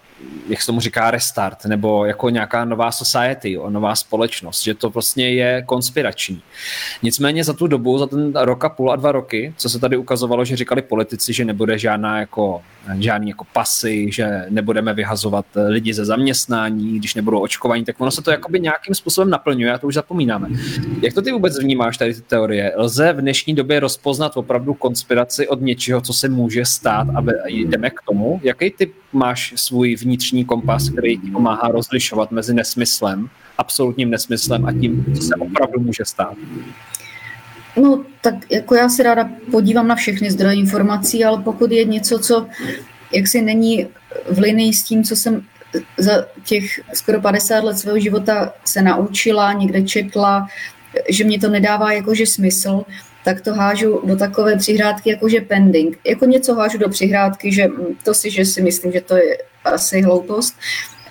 jak 0.49 0.61
se 0.61 0.65
tomu 0.65 0.79
říká, 0.79 1.11
restart, 1.11 1.65
nebo 1.65 2.05
jako 2.05 2.29
nějaká 2.29 2.65
nová 2.65 2.91
society, 2.91 3.59
nová 3.69 3.95
společnost, 3.95 4.63
že 4.63 4.73
to 4.73 4.89
vlastně 4.89 5.33
je 5.33 5.63
konspirační. 5.65 6.41
Nicméně 7.03 7.43
za 7.43 7.53
tu 7.53 7.67
dobu, 7.67 7.97
za 7.97 8.07
ten 8.07 8.33
rok 8.35 8.65
a 8.65 8.69
půl 8.69 8.91
a 8.91 8.95
dva 8.95 9.11
roky, 9.11 9.53
co 9.57 9.69
se 9.69 9.79
tady 9.79 9.97
ukazovalo, 9.97 10.45
že 10.45 10.55
říkali 10.55 10.81
politici, 10.81 11.33
že 11.33 11.45
nebude 11.45 11.77
žádná 11.77 12.19
jako, 12.19 12.61
žádný 12.99 13.29
jako 13.29 13.45
pasy, 13.53 14.11
že 14.11 14.45
nebudeme 14.49 14.93
vyhazovat 14.93 15.45
lidi 15.67 15.93
ze 15.93 16.05
zaměstnání, 16.05 16.99
když 16.99 17.15
nebudou 17.15 17.39
očkování, 17.39 17.85
tak 17.85 18.01
ono 18.01 18.11
se 18.11 18.21
to 18.21 18.31
jakoby 18.31 18.59
nějakým 18.59 18.95
způsobem 18.95 19.29
naplňuje 19.29 19.73
a 19.73 19.77
to 19.77 19.87
už 19.87 19.93
zapomínáme. 19.93 20.47
Jak 21.01 21.13
to 21.13 21.21
ty 21.21 21.31
vůbec 21.31 21.59
vnímáš, 21.59 21.97
tady 21.97 22.13
ty 22.13 22.21
teorie? 22.21 22.73
Lze 22.77 23.13
v 23.13 23.21
dnešní 23.21 23.55
době 23.55 23.79
rozpoznat 23.79 24.37
opravdu 24.37 24.73
konspiraci 24.73 25.47
od 25.47 25.61
něčeho, 25.61 26.01
co 26.01 26.13
se 26.13 26.29
může 26.29 26.65
stát 26.65 27.07
a 27.15 27.23
jdeme 27.47 27.89
k 27.89 28.01
tomu? 28.07 28.39
Jaký 28.43 28.71
typ 28.71 28.93
máš 29.13 29.53
svůj 29.55 29.95
vnitřní 30.09 30.45
kompas, 30.45 30.89
který 30.89 31.17
ti 31.17 31.31
pomáhá 31.31 31.67
rozlišovat 31.67 32.31
mezi 32.31 32.53
nesmyslem, 32.53 33.29
absolutním 33.57 34.09
nesmyslem 34.09 34.65
a 34.65 34.73
tím, 34.73 35.05
co 35.15 35.21
se 35.21 35.35
opravdu 35.35 35.79
může 35.79 36.05
stát. 36.05 36.33
No, 37.77 38.03
tak 38.21 38.35
jako 38.51 38.75
já 38.75 38.89
si 38.89 39.03
ráda 39.03 39.29
podívám 39.51 39.87
na 39.87 39.95
všechny 39.95 40.31
zdroje 40.31 40.55
informací, 40.55 41.25
ale 41.25 41.43
pokud 41.43 41.71
je 41.71 41.85
něco, 41.85 42.19
co 42.19 42.47
jaksi 43.13 43.41
není 43.41 43.87
v 44.31 44.39
linii 44.39 44.73
s 44.73 44.83
tím, 44.83 45.03
co 45.03 45.15
jsem 45.15 45.41
za 45.97 46.25
těch 46.43 46.79
skoro 46.93 47.21
50 47.21 47.63
let 47.63 47.77
svého 47.77 47.99
života 47.99 48.53
se 48.65 48.81
naučila, 48.81 49.53
někde 49.53 49.81
četla, 49.81 50.47
že 51.09 51.23
mě 51.23 51.39
to 51.39 51.49
nedává 51.49 51.91
jakože 51.93 52.25
smysl, 52.25 52.81
tak 53.23 53.41
to 53.41 53.53
hážu 53.53 54.01
do 54.03 54.15
takové 54.15 54.55
přihrádky 54.55 55.09
jakože 55.09 55.41
pending. 55.41 55.99
Jako 56.07 56.25
něco 56.25 56.55
hážu 56.55 56.77
do 56.77 56.89
přihrádky, 56.89 57.51
že 57.51 57.69
to 58.03 58.13
si, 58.13 58.31
že 58.31 58.45
si 58.45 58.61
myslím, 58.61 58.91
že 58.91 59.01
to 59.01 59.17
je 59.17 59.37
asi 59.65 60.01
hloupost, 60.01 60.55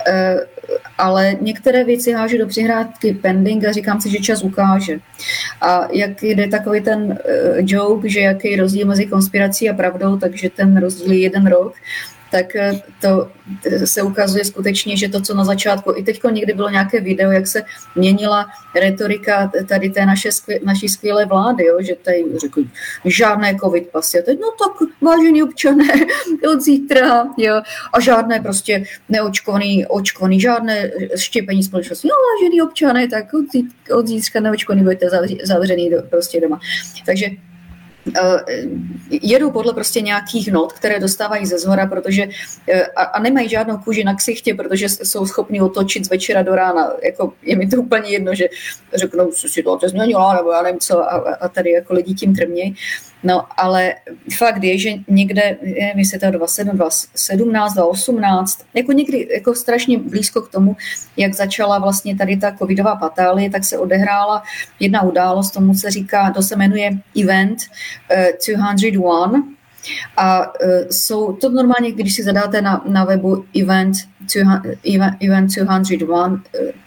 eh, 0.06 0.36
ale 0.98 1.36
některé 1.40 1.84
věci 1.84 2.12
hážu 2.12 2.38
do 2.38 2.46
přihrádky 2.46 3.14
pending 3.14 3.64
a 3.64 3.72
říkám 3.72 4.00
si, 4.00 4.10
že 4.10 4.18
čas 4.18 4.42
ukáže. 4.42 4.98
A 5.60 5.88
jak 5.92 6.22
jde 6.22 6.48
takový 6.48 6.80
ten 6.80 7.18
eh, 7.24 7.56
joke, 7.58 8.08
že 8.08 8.20
jaký 8.20 8.50
je 8.50 8.56
rozdíl 8.56 8.86
mezi 8.86 9.06
konspirací 9.06 9.70
a 9.70 9.74
pravdou, 9.74 10.16
takže 10.16 10.50
ten 10.50 10.80
rozdíl 10.80 11.12
je 11.12 11.18
jeden 11.18 11.46
rok, 11.46 11.74
tak 12.30 12.56
eh, 12.56 12.80
to 13.00 13.30
eh, 13.66 13.86
se 13.86 14.02
ukazuje 14.02 14.44
skutečně, 14.44 14.96
že 14.96 15.08
to, 15.08 15.20
co 15.20 15.34
na 15.34 15.44
začátku, 15.44 15.92
i 15.96 16.02
teď 16.02 16.20
někdy 16.32 16.52
bylo 16.52 16.70
nějaké 16.70 17.00
video, 17.00 17.30
jak 17.30 17.46
se 17.46 17.62
měnila 17.94 18.46
retorika 18.80 19.52
tady 19.68 19.90
té 19.90 20.06
naše, 20.06 20.28
naší 20.64 20.88
skvělé 20.88 21.24
vlády, 21.26 21.64
jo, 21.64 21.76
že 21.80 21.94
tady 21.94 22.24
řekli, 22.40 22.64
žádné 23.04 23.56
covid 23.64 23.88
pasy. 23.88 24.18
A 24.18 24.22
teď, 24.22 24.38
no 24.40 24.48
tak 24.58 24.88
vážení 25.02 25.42
občané, 25.42 25.84
od 26.52 26.60
zítra, 26.60 27.26
jo, 27.36 27.60
a 27.92 28.00
žádné 28.00 28.40
prostě 28.40 28.84
neočkovaný, 29.08 29.86
očkovaný, 29.86 30.40
žádné 30.40 30.90
štěpení 31.16 31.62
společnosti. 31.62 32.08
No 32.08 32.14
vážení 32.34 32.62
občané, 32.62 33.08
tak 33.08 33.34
od, 33.34 33.52
zítra, 33.52 33.96
od 33.96 34.06
zítřka 34.06 34.40
neočkovaný 34.40 34.82
budete 34.82 35.06
zavřený 35.44 35.90
do, 35.90 36.02
prostě 36.02 36.40
doma. 36.40 36.60
Takže 37.06 37.26
jedou 39.10 39.50
podle 39.50 39.74
prostě 39.74 40.00
nějakých 40.00 40.52
not, 40.52 40.72
které 40.72 41.00
dostávají 41.00 41.46
ze 41.46 41.58
zhora, 41.58 41.86
protože 41.86 42.28
eh, 42.68 42.86
a, 42.86 43.02
a 43.02 43.22
nemají 43.22 43.48
žádnou 43.48 43.78
kůži 43.78 44.04
na 44.04 44.14
ksichtě, 44.14 44.54
protože 44.54 44.88
jsou 44.88 45.26
schopni 45.26 45.60
otočit 45.60 46.04
z 46.04 46.10
večera 46.10 46.42
do 46.42 46.54
rána. 46.54 46.90
Jako, 47.02 47.32
je 47.42 47.56
mi 47.56 47.66
to 47.66 47.76
úplně 47.76 48.10
jedno, 48.10 48.34
že 48.34 48.48
řeknou, 48.94 49.30
co 49.30 49.48
si 49.48 49.62
to 49.62 49.78
změnila, 49.86 50.36
nebo 50.36 50.50
já 50.52 50.62
nevím 50.62 50.80
co, 50.80 50.98
a, 50.98 51.36
a 51.40 51.48
tady 51.48 51.70
jako 51.70 51.94
lidi 51.94 52.14
tím 52.14 52.34
trmějí. 52.34 52.74
No, 53.22 53.44
ale 53.56 53.94
fakt 54.36 54.62
je, 54.62 54.78
že 54.78 54.90
někde, 55.08 55.56
nevím, 55.62 55.98
jestli 55.98 56.18
to 56.18 56.26
je 56.26 56.32
27, 56.32 56.76
2017, 56.76 57.74
2018, 57.74 58.64
jako 58.74 58.92
někdy 58.92 59.28
jako 59.34 59.54
strašně 59.54 59.98
blízko 59.98 60.42
k 60.42 60.50
tomu, 60.50 60.76
jak 61.16 61.34
začala 61.34 61.78
vlastně 61.78 62.16
tady 62.16 62.36
ta 62.36 62.52
covidová 62.52 62.96
patálie, 62.96 63.50
tak 63.50 63.64
se 63.64 63.78
odehrála 63.78 64.42
jedna 64.80 65.02
událost, 65.02 65.50
tomu 65.50 65.74
se 65.74 65.90
říká, 65.90 66.30
to 66.30 66.42
se 66.42 66.56
jmenuje 66.56 66.90
Event 67.22 67.58
uh, 68.10 68.54
201, 68.56 69.42
a 70.16 70.46
uh, 70.46 70.70
jsou 70.90 71.32
to 71.32 71.48
normálně, 71.48 71.92
když 71.92 72.14
si 72.14 72.22
zadáte 72.22 72.62
na, 72.62 72.84
na 72.88 73.04
webu 73.04 73.44
event, 73.60 73.96
200, 74.20 74.40
event, 74.94 75.16
event 75.22 75.50
201, 75.50 76.26
uh, 76.26 76.38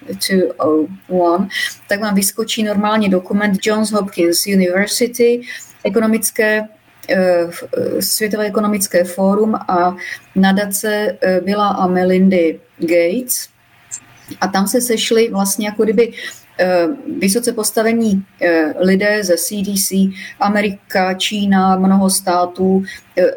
201, 0.01 1.47
tak 1.89 2.01
vám 2.01 2.15
vyskočí 2.15 2.63
normálně 2.63 3.09
dokument 3.09 3.59
Johns 3.63 3.91
Hopkins 3.91 4.45
University, 4.45 5.41
ekonomické 5.83 6.67
eh, 7.09 7.17
eh, 7.17 8.01
Světové 8.01 8.45
ekonomické 8.45 9.03
fórum 9.03 9.55
a 9.55 9.95
nadace 10.35 11.17
eh, 11.21 11.41
byla 11.41 11.67
a 11.67 11.87
Melindy 11.87 12.59
Gates. 12.77 13.49
A 14.41 14.47
tam 14.47 14.67
se 14.67 14.81
sešli 14.81 15.29
vlastně 15.29 15.65
jako 15.65 15.83
kdyby 15.83 16.13
vysoce 17.19 17.53
postavení 17.53 18.25
lidé 18.79 19.23
ze 19.23 19.37
CDC, 19.37 19.91
Amerika, 20.39 21.13
Čína, 21.13 21.75
mnoho 21.75 22.09
států, 22.09 22.83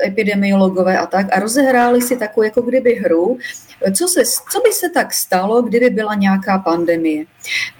epidemiologové 0.06 0.98
a 0.98 1.06
tak 1.06 1.26
a 1.32 1.40
rozehráli 1.40 2.02
si 2.02 2.16
takovou 2.16 2.44
jako 2.44 2.62
kdyby 2.62 2.94
hru, 2.94 3.38
co, 3.92 4.08
se, 4.08 4.24
co 4.24 4.60
by 4.60 4.72
se 4.72 4.88
tak 4.90 5.14
stalo, 5.14 5.62
kdyby 5.62 5.90
byla 5.90 6.14
nějaká 6.14 6.58
pandemie? 6.58 7.24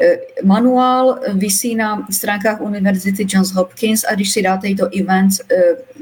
Eh, 0.01 0.17
manuál 0.45 1.19
visí 1.35 1.75
na 1.75 2.07
stránkách 2.11 2.61
Univerzity 2.61 3.27
Johns 3.29 3.53
Hopkins 3.53 4.05
a 4.05 4.15
když 4.15 4.33
si 4.33 4.43
dáte 4.43 4.75
to 4.75 4.89
event 5.01 5.33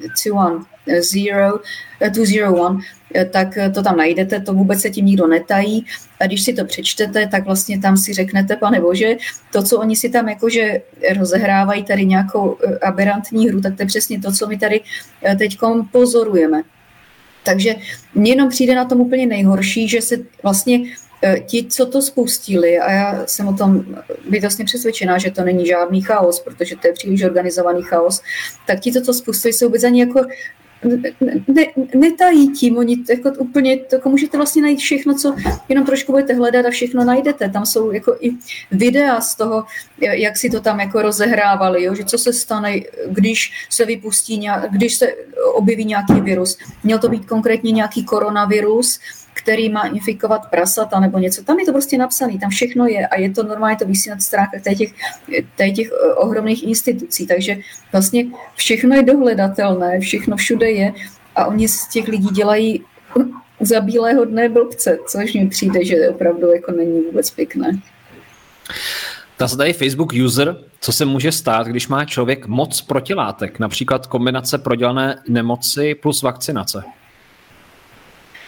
210, 0.07 1.61
eh, 2.01 2.11
201, 2.11 2.81
eh, 2.81 2.81
tak 3.31 3.59
to 3.75 3.83
tam 3.83 3.97
najdete, 3.97 4.41
to 4.41 4.55
vůbec 4.55 4.81
se 4.81 4.91
tím 4.91 5.07
nikdo 5.07 5.27
netají. 5.27 5.87
A 6.21 6.27
když 6.27 6.43
si 6.43 6.53
to 6.53 6.65
přečtete, 6.65 7.27
tak 7.27 7.45
vlastně 7.45 7.81
tam 7.81 7.97
si 7.97 8.13
řeknete, 8.13 8.57
pane 8.57 8.81
bože, 8.81 9.17
to, 9.53 9.63
co 9.63 9.79
oni 9.79 9.97
si 9.97 10.09
tam 10.09 10.29
jakože 10.29 10.81
rozehrávají 11.19 11.85
tady 11.85 12.07
nějakou 12.07 12.59
aberrantní 12.83 13.49
hru, 13.49 13.61
tak 13.61 13.77
to 13.77 13.83
je 13.83 13.87
přesně 13.87 14.21
to, 14.21 14.33
co 14.33 14.47
my 14.47 14.59
tady 14.59 14.81
teď 15.39 15.59
pozorujeme. 15.93 16.63
Takže 17.45 17.75
mně 18.15 18.33
jenom 18.33 18.49
přijde 18.49 18.75
na 18.75 18.85
tom 18.85 19.01
úplně 19.01 19.27
nejhorší, 19.27 19.89
že 19.89 20.03
se 20.03 20.17
vlastně 20.43 20.79
ti, 21.47 21.67
co 21.69 21.87
to 21.87 22.03
spustili, 22.03 22.79
a 22.79 22.93
já 22.93 23.27
jsem 23.27 23.49
o 23.49 23.53
tom 23.53 23.85
bytostně 24.31 24.65
přesvědčená, 24.65 25.19
že 25.19 25.31
to 25.31 25.45
není 25.45 25.67
žádný 25.67 26.03
chaos, 26.03 26.41
protože 26.41 26.77
to 26.77 26.87
je 26.87 26.93
příliš 26.93 27.23
organizovaný 27.23 27.83
chaos, 27.83 28.23
tak 28.67 28.81
ti, 28.81 28.93
co 28.93 29.01
to 29.01 29.15
spustili, 29.15 29.53
jsou 29.53 29.67
vůbec 29.67 29.85
ani 29.85 30.01
jako 30.01 30.27
ne, 31.49 31.67
netají 31.95 32.53
tím, 32.53 32.77
oni 32.77 32.97
jako 33.11 33.31
úplně, 33.39 33.77
to 33.77 34.11
můžete 34.11 34.37
vlastně 34.37 34.63
najít 34.63 34.79
všechno, 34.79 35.15
co 35.15 35.35
jenom 35.69 35.87
trošku 35.87 36.13
budete 36.13 36.35
hledat 36.35 36.67
a 36.67 36.71
všechno 36.71 37.05
najdete. 37.05 37.49
Tam 37.49 37.67
jsou 37.67 37.93
jako 37.93 38.17
i 38.21 38.31
videa 38.71 39.21
z 39.21 39.37
toho, 39.37 39.65
jak 40.01 40.37
si 40.37 40.51
to 40.51 40.61
tam 40.61 40.81
jako 40.81 41.03
rozehrávali, 41.03 41.83
jo? 41.83 41.95
že 41.95 42.05
co 42.05 42.19
se 42.19 42.33
stane, 42.33 42.81
když 43.07 43.67
se 43.71 43.85
vypustí, 43.85 44.39
nějak, 44.39 44.73
když 44.73 44.95
se 44.95 45.15
objeví 45.55 45.85
nějaký 45.85 46.21
virus. 46.21 46.59
Měl 46.85 46.99
to 46.99 47.09
být 47.09 47.27
konkrétně 47.27 47.73
nějaký 47.73 48.05
koronavirus, 48.05 49.01
který 49.35 49.71
má 49.71 49.87
infikovat 49.87 50.51
prasata 50.51 51.01
nebo 51.01 51.19
něco. 51.19 51.45
Tam 51.45 51.59
je 51.59 51.67
to 51.67 51.73
prostě 51.73 51.99
napsané, 51.99 52.39
tam 52.39 52.51
všechno 52.51 52.87
je 52.87 53.07
a 53.07 53.21
je 53.21 53.31
to 53.31 53.43
normálně 53.43 53.77
to 53.77 53.87
vysí 53.87 54.11
na 54.11 54.19
stránkách 54.19 54.63
těch, 54.63 54.93
těch 55.75 55.89
eh, 55.89 56.15
ohromných 56.15 56.63
institucí. 56.63 57.27
Takže 57.27 57.57
vlastně 57.93 58.25
všechno 58.55 58.97
je 58.97 59.03
dohledatelné, 59.03 60.01
všechno 60.01 60.37
všude 60.37 60.71
je 60.71 60.93
a 61.37 61.47
oni 61.47 61.69
z 61.69 61.89
těch 61.89 62.09
lidí 62.09 62.29
dělají 62.29 62.85
za 63.61 63.81
bílého 63.81 64.25
dne 64.25 64.49
blbce, 64.49 64.99
což 65.09 65.35
mi 65.35 65.49
přijde, 65.49 65.85
že 65.85 66.09
opravdu 66.09 66.53
jako 66.53 66.73
není 66.73 67.01
vůbec 67.01 67.31
pěkné. 67.31 67.81
Ta 69.37 69.49
se 69.49 69.57
tady 69.57 69.73
Facebook 69.73 70.13
user, 70.25 70.57
co 70.81 70.93
se 70.93 71.05
může 71.05 71.33
stát, 71.33 71.67
když 71.67 71.89
má 71.89 72.05
člověk 72.05 72.47
moc 72.47 72.81
protilátek, 72.81 73.59
například 73.59 74.07
kombinace 74.07 74.59
prodělané 74.59 75.23
nemoci 75.29 75.95
plus 75.95 76.23
vakcinace? 76.23 76.85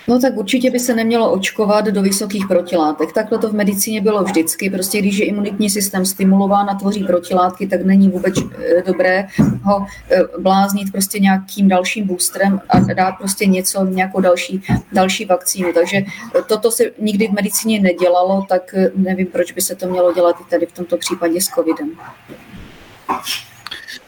No 0.09 0.21
tak 0.21 0.37
určitě 0.37 0.71
by 0.71 0.81
se 0.81 0.95
nemělo 0.95 1.33
očkovat 1.33 1.85
do 1.85 2.03
vysokých 2.03 2.47
protilátek. 2.49 3.13
Takhle 3.13 3.39
to 3.39 3.49
v 3.49 3.53
medicíně 3.53 4.01
bylo 4.01 4.25
vždycky. 4.25 4.71
Prostě 4.71 4.99
když 4.99 5.19
je 5.19 5.27
imunitní 5.27 5.71
systém 5.71 6.07
stimulován 6.07 6.71
a 6.71 6.75
tvoří 6.75 7.05
protilátky, 7.05 7.67
tak 7.67 7.85
není 7.85 8.09
vůbec 8.09 8.35
eh, 8.39 8.83
dobré 8.87 9.27
ho 9.63 9.87
eh, 10.11 10.21
bláznit 10.39 10.93
prostě 10.93 11.19
nějakým 11.19 11.69
dalším 11.69 12.07
boostrem 12.07 12.61
a 12.69 12.81
dát 12.81 13.13
prostě 13.13 13.47
něco, 13.47 13.85
nějakou 13.85 14.21
další, 14.21 14.63
další 14.93 15.25
vakcínu. 15.25 15.73
Takže 15.73 16.03
toto 16.49 16.71
se 16.71 16.85
nikdy 16.99 17.29
v 17.29 17.33
medicíně 17.33 17.81
nedělalo, 17.81 18.47
tak 18.49 18.75
eh, 18.75 18.91
nevím, 18.95 19.27
proč 19.27 19.53
by 19.53 19.61
se 19.61 19.75
to 19.75 19.89
mělo 19.89 20.13
dělat 20.13 20.37
i 20.41 20.51
tady 20.51 20.67
v 20.67 20.73
tomto 20.73 20.97
případě 20.97 21.41
s 21.41 21.47
covidem. 21.47 21.91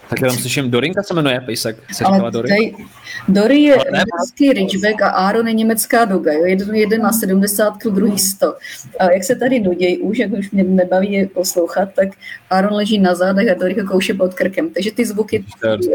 Tak 0.08 0.20
já 0.20 0.28
tam 0.28 0.36
slyším, 0.36 0.70
Dorinka 0.70 1.02
se 1.02 1.14
jmenuje 1.14 1.40
Pejsek. 1.40 1.76
Se 1.92 2.04
Ale 2.04 2.30
Dory. 2.30 2.48
Tady, 2.48 2.74
Dory 3.28 3.58
je 3.58 3.76
německý 3.92 4.52
Ridgeback 4.52 5.02
a 5.02 5.08
Aaron 5.08 5.48
je 5.48 5.54
německá 5.54 6.04
doga. 6.04 6.32
Jo? 6.32 6.44
Jeden, 6.44 6.74
jeden 6.74 7.02
má 7.02 7.12
70 7.12 7.70
kg, 7.70 7.86
druhý 7.86 8.18
100. 8.18 8.54
A 8.98 9.12
jak 9.12 9.24
se 9.24 9.36
tady 9.36 9.60
nudějí 9.60 9.98
už, 9.98 10.18
jak 10.18 10.32
už 10.32 10.50
mě 10.50 10.64
nebaví 10.64 11.12
je 11.12 11.28
poslouchat, 11.28 11.88
tak 11.96 12.08
Aaron 12.50 12.72
leží 12.72 12.98
na 12.98 13.14
zádech 13.14 13.50
a 13.50 13.54
Dory 13.54 13.80
ho 13.80 13.86
kouše 13.86 14.14
pod 14.14 14.34
krkem. 14.34 14.70
Takže 14.70 14.92
ty 14.92 15.06
zvuky, 15.06 15.44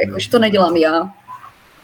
jakože 0.05 0.29
to 0.29 0.39
nedělám 0.39 0.77
já. 0.77 1.13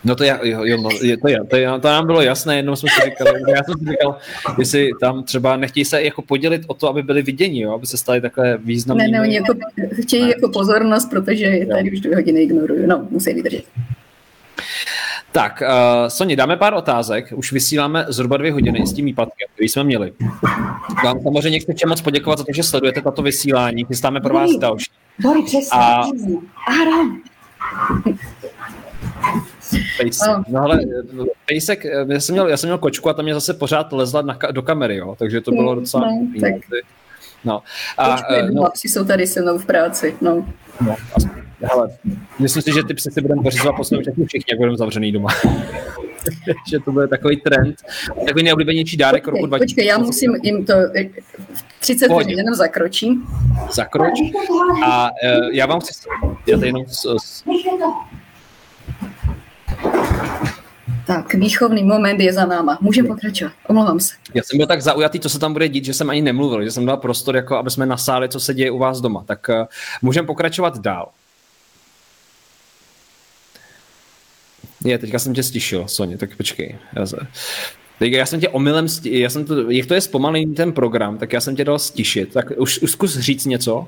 No 0.04 0.16
to, 0.16 0.24
já, 0.24 0.40
jo, 0.44 0.64
jo, 0.64 0.78
no, 0.82 0.90
je, 1.02 1.18
to, 1.18 1.28
je, 1.28 1.38
to, 1.50 1.56
je, 1.56 1.70
to 1.82 1.88
nám 1.88 2.06
bylo 2.06 2.22
jasné, 2.22 2.56
jednou 2.56 2.76
jsme 2.76 2.90
si 2.90 3.10
říkali, 3.10 3.42
já 3.48 3.64
jsem 3.64 3.80
si 3.80 3.86
říkal, 3.86 4.18
jestli 4.60 4.90
tam 5.02 5.24
třeba 5.24 5.58
nechtějí 5.58 5.86
se 5.86 6.04
jako 6.04 6.22
podělit 6.22 6.62
o 6.68 6.74
to, 6.74 6.90
aby 6.90 7.04
byli 7.04 7.22
viděni, 7.22 7.62
jo, 7.62 7.74
aby 7.74 7.88
se 7.88 7.98
stali 7.98 8.22
takové 8.22 8.58
významné. 8.58 9.04
Ne, 9.04 9.12
ne, 9.12 9.22
oni 9.22 9.36
jako, 9.36 9.54
chtějí 10.02 10.24
ne. 10.24 10.30
jako 10.30 10.50
pozornost, 10.50 11.10
protože 11.10 11.46
je 11.46 11.66
tady 11.66 11.92
už 11.92 12.00
dvě 12.00 12.16
hodiny 12.16 12.42
ignoruju, 12.42 12.88
no, 12.88 13.08
musí 13.10 13.34
vydržet. 13.34 13.64
Tak, 15.32 15.62
uh, 15.62 16.08
Soni, 16.08 16.36
dáme 16.36 16.58
pár 16.58 16.74
otázek. 16.74 17.34
Už 17.36 17.52
vysíláme 17.52 18.06
zhruba 18.08 18.38
dvě 18.38 18.52
hodiny 18.52 18.88
s 18.88 18.94
tím 18.94 19.06
výpadkem, 19.06 19.48
který 19.54 19.70
jsme 19.70 19.84
měli. 19.84 20.14
Vám 21.04 21.22
samozřejmě 21.24 21.60
chci 21.60 21.74
moc 21.88 22.02
poděkovat 22.02 22.40
za 22.40 22.46
to, 22.46 22.54
že 22.54 22.64
sledujete 22.64 23.02
tato 23.02 23.22
vysílání. 23.22 23.86
Chystáme 23.86 24.22
pro 24.22 24.34
vás 24.34 24.52
další. 24.60 24.92
Bori, 25.22 25.44
přesně. 25.44 25.70
A... 25.72 26.04
Pejsek. 29.98 30.30
No 30.48 30.62
ale 30.62 30.80
pejsek, 31.46 31.86
já 32.10 32.20
jsem, 32.20 32.34
měl, 32.34 32.48
já 32.48 32.58
jsem 32.58 32.68
měl 32.68 32.78
kočku 32.78 33.10
a 33.10 33.14
tam 33.14 33.26
mě 33.26 33.34
zase 33.34 33.54
pořád 33.54 33.94
lezla 33.94 34.22
na, 34.22 34.38
do 34.52 34.62
kamery, 34.62 34.96
jo, 34.96 35.16
takže 35.20 35.42
to 35.42 35.52
bylo 35.52 35.76
docela... 35.76 36.08
No, 36.08 36.28
tak. 36.42 36.54
no. 37.44 37.62
A, 37.98 38.12
Počkej, 38.12 38.42
no, 38.52 38.62
chlapci 38.62 38.90
jsou 38.90 39.06
tady 39.06 39.28
se 39.28 39.42
mnou 39.42 39.58
v 39.58 39.66
práci, 39.66 40.16
no. 40.22 40.46
no 40.82 40.96
hele, 41.62 41.90
myslím 42.40 42.62
si, 42.62 42.74
že 42.74 42.84
ty 42.84 42.94
psy 42.94 43.12
si 43.12 43.22
budeme 43.22 43.44
pořizovat 43.44 43.74
posledně 43.74 44.04
všichni, 44.04 44.26
všichni, 44.26 44.46
jak 44.52 44.58
budeme 44.58 44.78
zavřený 44.78 45.12
doma. 45.12 45.30
že 46.70 46.80
to 46.86 46.92
bude 46.92 47.08
takový 47.08 47.38
trend. 47.38 47.76
Takový 48.26 48.44
nejoblíbenější 48.44 48.98
dárek 48.98 49.24
počkej, 49.24 49.42
roku 49.42 49.46
2000. 49.46 49.76
Počkej, 49.76 49.86
já 49.86 49.98
musím 49.98 50.36
jim 50.44 50.66
to 50.66 50.74
30 51.80 52.12
hodin 52.12 52.38
jenom 52.38 52.56
zakročím. 52.56 53.28
Zakroč. 53.72 54.20
A 54.86 55.10
uh, 55.10 55.50
já 55.52 55.66
vám 55.66 55.80
chci... 55.80 56.10
Já 56.48 56.58
tady 56.58 56.68
jenom... 56.68 56.86
Tak, 61.08 61.34
výchovný 61.34 61.84
moment 61.84 62.20
je 62.20 62.34
za 62.34 62.46
náma. 62.46 62.78
Můžeme 62.82 63.08
pokračovat. 63.08 63.54
Omlouvám 63.68 64.00
se. 64.00 64.16
Já 64.34 64.44
jsem 64.44 64.58
byl 64.58 64.68
tak 64.68 64.82
zaujatý, 64.82 65.20
co 65.20 65.30
se 65.30 65.40
tam 65.40 65.54
bude 65.54 65.70
dít, 65.70 65.86
že 65.86 65.94
jsem 65.94 66.10
ani 66.10 66.22
nemluvil, 66.22 66.64
že 66.64 66.72
jsem 66.72 66.86
dal 66.86 66.98
prostor, 66.98 67.36
jako 67.36 67.56
aby 67.56 67.72
jsme 67.72 67.86
nasáli, 67.86 68.30
co 68.30 68.40
se 68.40 68.54
děje 68.54 68.72
u 68.72 68.78
vás 68.78 69.02
doma. 69.02 69.24
Tak 69.28 69.50
uh, 69.50 69.66
můžeme 70.02 70.28
pokračovat 70.28 70.80
dál. 70.80 71.10
Je, 74.86 74.98
teďka 74.98 75.20
jsem 75.20 75.34
tě 75.34 75.44
stišil, 75.44 75.88
Soně, 75.88 76.18
tak 76.18 76.38
počkej. 76.38 76.78
Já, 76.96 77.06
se... 77.06 77.18
Tak 78.00 78.12
já 78.12 78.26
jsem 78.26 78.40
tě 78.40 78.50
omylem, 78.50 78.90
sti... 78.90 79.20
já 79.20 79.30
jsem 79.30 79.46
to, 79.46 79.72
jak 79.72 79.88
to 79.88 79.94
je 79.94 80.02
zpomalený 80.02 80.56
ten 80.56 80.72
program, 80.72 81.18
tak 81.18 81.34
já 81.34 81.42
jsem 81.42 81.56
tě 81.56 81.66
dal 81.66 81.80
stišit. 81.80 82.34
Tak 82.34 82.52
už, 82.58 82.80
už 82.80 82.92
zkus 82.92 83.18
říct 83.18 83.46
něco. 83.46 83.78
Uh, 83.78 83.88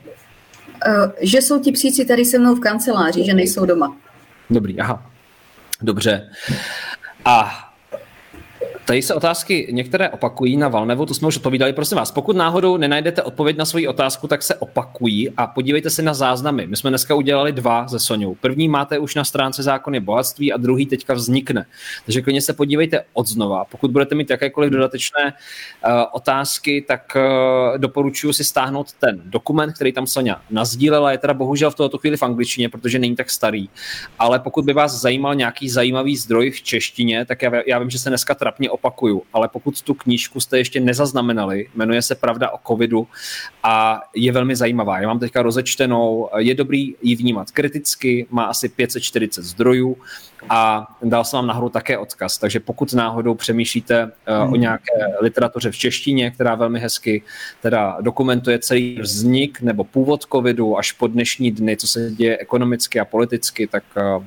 že 1.22 1.42
jsou 1.42 1.60
ti 1.60 1.72
psíci 1.72 2.06
tady 2.06 2.26
se 2.26 2.40
mnou 2.40 2.56
v 2.56 2.60
kanceláři, 2.60 3.26
že 3.26 3.34
nejsou 3.34 3.66
doma. 3.66 3.98
Dobrý, 4.50 4.80
aha. 4.80 5.12
Dobře. 5.82 6.30
A 7.26 7.66
Tady 8.90 9.02
se 9.02 9.14
otázky 9.14 9.68
některé 9.72 10.10
opakují 10.10 10.58
na 10.58 10.68
Valnevu, 10.68 11.06
to 11.06 11.14
jsme 11.14 11.28
už 11.28 11.38
odpovídali. 11.38 11.74
Prosím 11.74 11.98
vás, 11.98 12.12
pokud 12.12 12.36
náhodou 12.36 12.78
nenajdete 12.78 13.24
odpověď 13.24 13.58
na 13.58 13.66
svoji 13.66 13.88
otázku, 13.88 14.28
tak 14.28 14.44
se 14.44 14.56
opakují 14.56 15.30
a 15.38 15.48
podívejte 15.48 15.90
se 15.90 16.02
na 16.02 16.14
záznamy. 16.14 16.68
My 16.68 16.78
jsme 16.78 16.90
dneska 16.90 17.16
udělali 17.16 17.52
dva 17.52 17.88
ze 17.88 18.00
Soňou. 18.00 18.36
První 18.36 18.68
máte 18.68 19.00
už 19.00 19.16
na 19.16 19.24
stránce 19.24 19.64
zákony 19.64 20.00
bohatství 20.00 20.54
a 20.54 20.58
druhý 20.58 20.86
teďka 20.86 21.14
vznikne. 21.14 21.66
Takže 22.06 22.22
klidně 22.22 22.42
se 22.42 22.54
podívejte 22.54 23.04
od 23.14 23.28
znova. 23.28 23.66
Pokud 23.66 23.92
budete 23.92 24.16
mít 24.16 24.30
jakékoliv 24.30 24.72
dodatečné 24.72 25.24
uh, 25.24 25.92
otázky, 26.12 26.86
tak 26.88 27.02
uh, 27.16 27.78
doporučuji 27.78 28.34
si 28.34 28.44
stáhnout 28.44 28.94
ten 28.94 29.22
dokument, 29.26 29.74
který 29.74 29.92
tam 29.92 30.08
Sonja 30.08 30.42
nazdílela. 30.50 31.12
Je 31.12 31.18
teda 31.18 31.34
bohužel 31.34 31.72
v 31.72 31.76
tuto 31.76 31.98
chvíli 31.98 32.18
v 32.18 32.24
angličtině, 32.24 32.70
protože 32.70 33.00
není 33.00 33.16
tak 33.16 33.30
starý. 33.30 33.70
Ale 34.20 34.40
pokud 34.40 34.66
by 34.66 34.74
vás 34.74 35.02
zajímal 35.02 35.36
nějaký 35.36 35.70
zajímavý 35.70 36.18
zdroj 36.18 36.52
v 36.52 36.62
češtině, 36.62 37.26
tak 37.26 37.42
já, 37.42 37.52
já 37.68 37.80
vím, 37.80 37.90
že 37.90 38.00
se 38.00 38.10
dneska 38.10 38.36
trapně 38.36 38.79
opakuju, 38.80 39.24
ale 39.34 39.48
pokud 39.48 39.82
tu 39.82 39.94
knížku 39.94 40.40
jste 40.40 40.58
ještě 40.58 40.80
nezaznamenali, 40.80 41.68
jmenuje 41.76 42.02
se 42.02 42.16
Pravda 42.16 42.50
o 42.50 42.60
covidu 42.68 43.08
a 43.64 44.02
je 44.16 44.32
velmi 44.32 44.56
zajímavá. 44.56 45.00
Já 45.00 45.08
mám 45.08 45.20
teďka 45.20 45.42
rozečtenou, 45.42 46.30
je 46.38 46.56
dobrý 46.56 46.96
ji 47.02 47.16
vnímat 47.16 47.52
kriticky, 47.52 48.28
má 48.30 48.44
asi 48.44 48.70
540 48.70 49.44
zdrojů 49.44 49.98
a 50.50 50.88
dal 51.04 51.24
jsem 51.24 51.38
vám 51.38 51.48
nahoru 51.48 51.70
také 51.70 51.98
odkaz, 51.98 52.38
takže 52.38 52.60
pokud 52.60 52.94
náhodou 52.94 53.36
přemýšlíte 53.36 54.06
uh, 54.06 54.54
o 54.54 54.56
nějaké 54.56 54.92
literatuře 55.22 55.72
v 55.72 55.78
češtině, 55.78 56.32
která 56.32 56.56
velmi 56.56 56.80
hezky 56.80 57.24
teda 57.62 57.98
dokumentuje 58.02 58.60
celý 58.60 59.00
vznik 59.02 59.62
nebo 59.62 59.84
původ 59.84 60.24
covidu 60.24 60.78
až 60.78 60.92
po 60.92 61.08
dnešní 61.08 61.52
dny, 61.52 61.78
co 61.78 61.88
se 61.88 62.12
děje 62.12 62.38
ekonomicky 62.38 63.00
a 63.00 63.06
politicky, 63.06 63.68
tak 63.68 63.84
uh, 64.18 64.24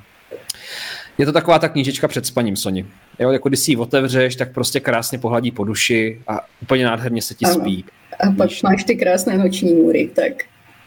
je 1.19 1.27
to 1.27 1.33
taková 1.33 1.59
ta 1.59 1.69
knížečka 1.69 2.09
před 2.09 2.27
spaním, 2.27 2.57
Soni. 2.57 2.87
Jo, 3.19 3.31
jako 3.31 3.49
když 3.49 3.61
si 3.61 3.71
ji 3.71 3.77
otevřeš, 3.77 4.37
tak 4.37 4.53
prostě 4.53 4.81
krásně 4.81 5.19
pohladí 5.19 5.51
po 5.51 5.65
duši 5.65 6.23
a 6.29 6.41
úplně 6.63 6.85
nádherně 6.85 7.23
se 7.23 7.35
ti 7.35 7.45
ano. 7.45 7.55
spí. 7.55 7.85
A 8.21 8.31
pak 8.31 8.49
Víš? 8.49 8.63
máš 8.63 8.85
ty 8.85 8.97
krásné 8.97 9.39
noční 9.39 9.75
můry, 9.75 10.11
tak... 10.15 10.33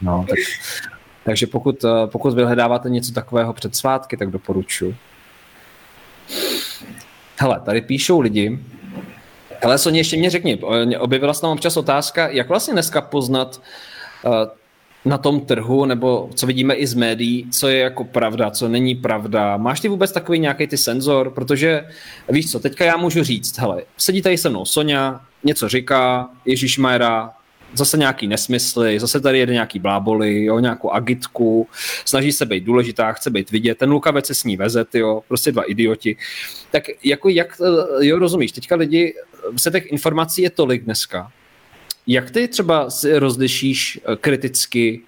No, 0.02 0.24
tak, 0.28 0.38
takže 1.24 1.46
pokud, 1.46 1.84
eh, 1.84 2.06
pokud 2.06 2.34
vyhledáváte 2.34 2.90
něco 2.90 3.12
takového 3.12 3.52
před 3.52 3.76
svátky, 3.76 4.16
tak 4.16 4.30
doporučuji. 4.30 4.96
Hele, 7.38 7.60
tady 7.64 7.80
píšou 7.80 8.20
lidi, 8.20 8.58
ale 9.62 9.78
Soně, 9.78 10.00
ještě 10.00 10.16
mě 10.16 10.30
řekni, 10.30 10.58
objevila 10.98 11.34
se 11.34 11.40
tam 11.40 11.50
občas 11.50 11.76
otázka, 11.76 12.28
jak 12.28 12.48
vlastně 12.48 12.72
dneska 12.72 13.00
poznat 13.00 13.62
uh, 14.24 14.32
na 15.06 15.18
tom 15.18 15.40
trhu, 15.40 15.84
nebo 15.84 16.30
co 16.34 16.46
vidíme 16.46 16.74
i 16.74 16.86
z 16.86 16.94
médií, 16.94 17.50
co 17.50 17.68
je 17.68 17.78
jako 17.78 18.04
pravda, 18.04 18.50
co 18.50 18.68
není 18.68 18.94
pravda. 18.94 19.56
Máš 19.56 19.80
ty 19.80 19.88
vůbec 19.88 20.12
takový 20.12 20.38
nějaký 20.38 20.66
ty 20.66 20.76
senzor? 20.76 21.30
Protože 21.30 21.84
víš 22.28 22.50
co, 22.50 22.60
teďka 22.60 22.84
já 22.84 22.96
můžu 22.96 23.22
říct, 23.22 23.58
hele, 23.58 23.82
sedí 23.96 24.22
tady 24.22 24.38
se 24.38 24.48
mnou 24.48 24.64
Sonja, 24.64 25.20
něco 25.44 25.68
říká, 25.68 26.30
Ježíš 26.44 26.78
Majera, 26.78 27.32
zase 27.74 27.98
nějaký 27.98 28.26
nesmysly, 28.26 29.00
zase 29.00 29.20
tady 29.20 29.38
jede 29.38 29.52
nějaký 29.52 29.78
bláboli, 29.78 30.44
jo, 30.44 30.58
nějakou 30.58 30.90
agitku, 30.90 31.68
snaží 32.04 32.32
se 32.32 32.46
být 32.46 32.64
důležitá, 32.64 33.12
chce 33.12 33.30
být 33.30 33.50
vidět, 33.50 33.78
ten 33.78 33.90
lukavec 33.90 34.26
se 34.26 34.34
s 34.34 34.44
ní 34.44 34.56
veze, 34.56 34.84
jo, 34.94 35.22
prostě 35.28 35.52
dva 35.52 35.62
idioti. 35.62 36.16
Tak 36.70 36.84
jako 37.04 37.28
jak, 37.28 37.60
jo, 38.00 38.18
rozumíš, 38.18 38.52
teďka 38.52 38.76
lidi, 38.76 39.14
se 39.56 39.70
těch 39.70 39.92
informací 39.92 40.42
je 40.42 40.50
tolik 40.50 40.84
dneska, 40.84 41.30
jak 42.06 42.30
ty 42.30 42.48
třeba 42.48 42.90
si 42.90 43.18
rozlišíš 43.18 44.00
eh, 44.04 44.16
kriticky, 44.16 45.02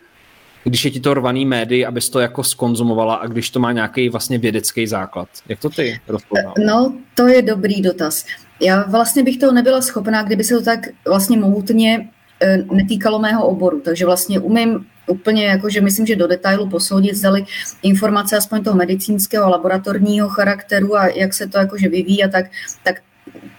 když 0.64 0.84
je 0.84 0.90
ti 0.90 1.00
to 1.00 1.14
rvaný 1.14 1.46
médií, 1.46 1.86
abys 1.86 2.08
to 2.08 2.20
jako 2.20 2.44
skonzumovala 2.44 3.14
a 3.14 3.26
když 3.26 3.50
to 3.50 3.60
má 3.60 3.72
nějaký 3.72 4.08
vlastně 4.08 4.38
vědecký 4.38 4.86
základ? 4.86 5.28
Jak 5.48 5.60
to 5.60 5.70
ty 5.70 6.00
rozpoznáváš? 6.08 6.54
No, 6.66 6.94
to 7.14 7.26
je 7.26 7.42
dobrý 7.42 7.82
dotaz. 7.82 8.24
Já 8.60 8.82
vlastně 8.82 9.22
bych 9.22 9.38
toho 9.38 9.52
nebyla 9.52 9.80
schopná, 9.80 10.22
kdyby 10.22 10.44
se 10.44 10.54
to 10.54 10.62
tak 10.62 10.80
vlastně 11.06 11.38
mohutně 11.38 12.08
eh, 12.40 12.58
netýkalo 12.72 13.18
mého 13.18 13.46
oboru. 13.46 13.80
Takže 13.80 14.06
vlastně 14.06 14.40
umím 14.40 14.86
úplně, 15.08 15.46
jakože 15.46 15.80
myslím, 15.80 16.06
že 16.06 16.16
do 16.16 16.26
detailu 16.26 16.68
posoudit, 16.68 17.14
zdali 17.14 17.44
informace 17.82 18.36
aspoň 18.36 18.64
toho 18.64 18.76
medicínského 18.76 19.50
laboratorního 19.50 20.28
charakteru 20.28 20.96
a 20.96 21.06
jak 21.06 21.34
se 21.34 21.46
to 21.46 21.58
jakože 21.58 21.88
vyvíjí 21.88 22.24
a 22.24 22.28
tak, 22.28 22.46
tak 22.84 23.02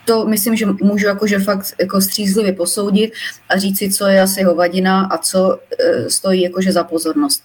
to 0.10 0.26
myslím, 0.26 0.56
že 0.56 0.66
můžu 0.66 1.08
jakože 1.08 1.40
fakt 1.40 1.74
jako 1.80 2.02
střízlivě 2.02 2.54
posoudit 2.54 3.14
a 3.50 3.58
říct 3.58 3.78
si, 3.78 3.92
co 3.92 4.08
je 4.08 4.22
asi 4.22 4.44
hovadina 4.44 5.06
a 5.12 5.18
co 5.18 5.60
stojí 6.08 6.42
jakože 6.42 6.72
za 6.72 6.84
pozornost. 6.84 7.44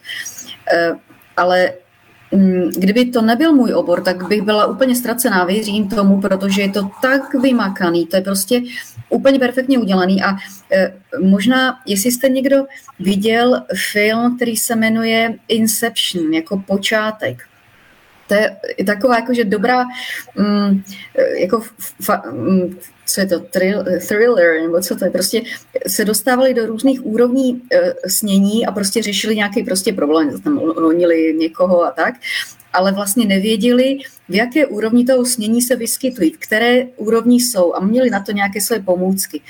Ale 1.37 1.73
mm, 2.33 2.71
kdyby 2.77 3.05
to 3.05 3.23
nebyl 3.23 3.53
můj 3.53 3.75
obor, 3.75 4.03
tak 4.03 4.29
bych 4.29 4.43
byla 4.43 4.67
úplně 4.67 4.97
ztracená, 4.97 5.45
věřím 5.45 5.89
tomu, 5.89 6.21
protože 6.21 6.63
je 6.63 6.71
to 6.71 6.91
tak 7.03 7.35
vymakaný, 7.35 8.07
to 8.07 8.17
je 8.17 8.23
prostě 8.23 8.63
úplně 9.09 9.39
perfektně 9.39 9.79
udělaný. 9.79 10.23
A 10.23 10.37
e, 10.73 10.93
možná, 11.21 11.79
jestli 11.87 12.13
jste 12.13 12.29
někdo 12.29 12.65
viděl 12.99 13.63
film, 13.93 14.37
který 14.37 14.57
se 14.57 14.77
jmenuje 14.77 15.35
Inception, 15.49 16.35
jako 16.35 16.65
počátek, 16.67 17.45
to 18.29 18.35
je 18.35 18.85
taková 18.87 19.17
jakože 19.17 19.45
dobrá, 19.45 19.85
mm, 20.37 20.83
jako 21.39 21.63
fa, 22.03 22.23
mm, 22.33 22.79
co 23.07 23.21
je 23.21 23.27
to, 23.27 23.41
thrill, 23.41 23.85
thriller, 24.09 24.63
nebo 24.63 24.81
co 24.81 24.97
to 24.97 25.05
je, 25.05 25.11
prostě 25.11 25.43
se 25.87 26.05
dostávali 26.05 26.55
do 26.55 26.67
různých 26.67 27.07
úrovní 27.07 27.53
uh, 27.53 27.61
snění 28.07 28.67
a 28.67 28.73
prostě 28.73 29.03
řešili 29.03 29.37
nějaký 29.37 29.63
prostě 29.63 29.93
problém, 29.93 30.41
tam 30.41 30.57
honili 30.59 31.35
někoho 31.39 31.85
a 31.85 31.91
tak, 31.91 32.15
ale 32.73 32.93
vlastně 32.93 33.27
nevěděli, 33.27 33.99
v 34.29 34.35
jaké 34.35 34.67
úrovni 34.67 35.05
toho 35.05 35.25
snění 35.25 35.63
se 35.63 35.77
vyskytují, 35.77 36.31
které 36.31 36.85
úrovni 36.97 37.41
jsou 37.41 37.75
a 37.75 37.81
měli 37.81 38.11
na 38.11 38.21
to 38.21 38.33
nějaké 38.33 38.61
své 38.61 38.79
pomůcky. 38.81 39.41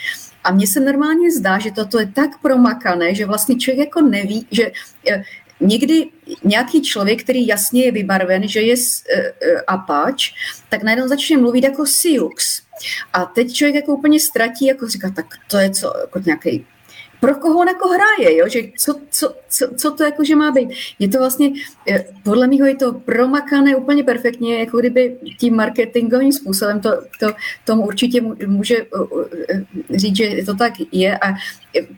A 0.45 0.53
mně 0.53 0.67
se 0.67 0.81
normálně 0.81 1.33
zdá, 1.33 1.59
že 1.59 1.71
toto 1.71 2.01
je 2.01 2.07
tak 2.07 2.31
promakané, 2.43 3.15
že 3.15 3.27
vlastně 3.27 3.57
člověk 3.57 3.87
jako 3.87 4.01
neví, 4.01 4.47
že 4.51 4.73
eh, 5.11 5.23
někdy 5.65 6.09
nějaký 6.45 6.83
člověk, 6.83 7.23
který 7.23 7.47
jasně 7.47 7.85
je 7.85 7.93
vybarven, 7.93 8.49
že 8.49 8.61
je 8.61 8.75
uh, 8.75 9.61
apač, 9.67 10.33
tak 10.69 10.83
najednou 10.83 11.09
začne 11.09 11.37
mluvit 11.37 11.65
jako 11.65 11.87
Siux. 11.87 12.63
A 13.13 13.25
teď 13.25 13.53
člověk 13.53 13.75
jako 13.75 13.95
úplně 13.95 14.21
ztratí, 14.21 14.67
jako 14.67 14.89
říká, 14.89 15.11
tak 15.17 15.27
to 15.51 15.59
je 15.59 15.71
co, 15.71 15.95
jako 16.01 16.19
nějaký 16.19 16.67
pro 17.25 17.35
koho 17.35 17.61
on 17.61 17.69
jako 17.69 17.89
hraje, 17.89 18.37
jo? 18.37 18.49
že 18.49 18.61
co, 18.79 18.95
co, 19.11 19.35
co, 19.49 19.75
co 19.77 19.91
to 19.91 20.05
jako, 20.05 20.25
že 20.25 20.37
má 20.37 20.51
být. 20.51 20.69
Je 20.99 21.09
to 21.09 21.19
vlastně, 21.19 21.53
eh, 21.89 22.05
podle 22.23 22.47
mého 22.47 22.67
je 22.67 22.77
to 22.77 22.93
promakané 22.93 23.77
úplně 23.77 24.05
perfektně, 24.05 24.59
jako 24.59 24.79
kdyby 24.79 25.17
tím 25.41 25.57
marketingovým 25.57 26.33
způsobem 26.33 26.81
to, 26.81 26.91
to 27.21 27.33
tomu 27.65 27.87
určitě 27.87 28.21
může 28.47 28.77
říct, 29.95 30.17
že 30.17 30.45
to 30.47 30.55
tak 30.55 30.73
je 30.93 31.19
a 31.19 31.35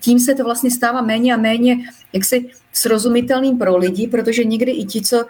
tím 0.01 0.21
se 0.21 0.35
to 0.35 0.45
vlastně 0.45 0.71
stává 0.71 1.01
méně 1.01 1.35
a 1.35 1.37
méně 1.37 1.77
jaksi 2.13 2.51
srozumitelným 2.73 3.59
pro 3.59 3.77
lidi, 3.77 4.09
protože 4.09 4.45
někdy 4.45 4.73
i 4.73 4.85
ti, 4.85 5.03
co 5.03 5.25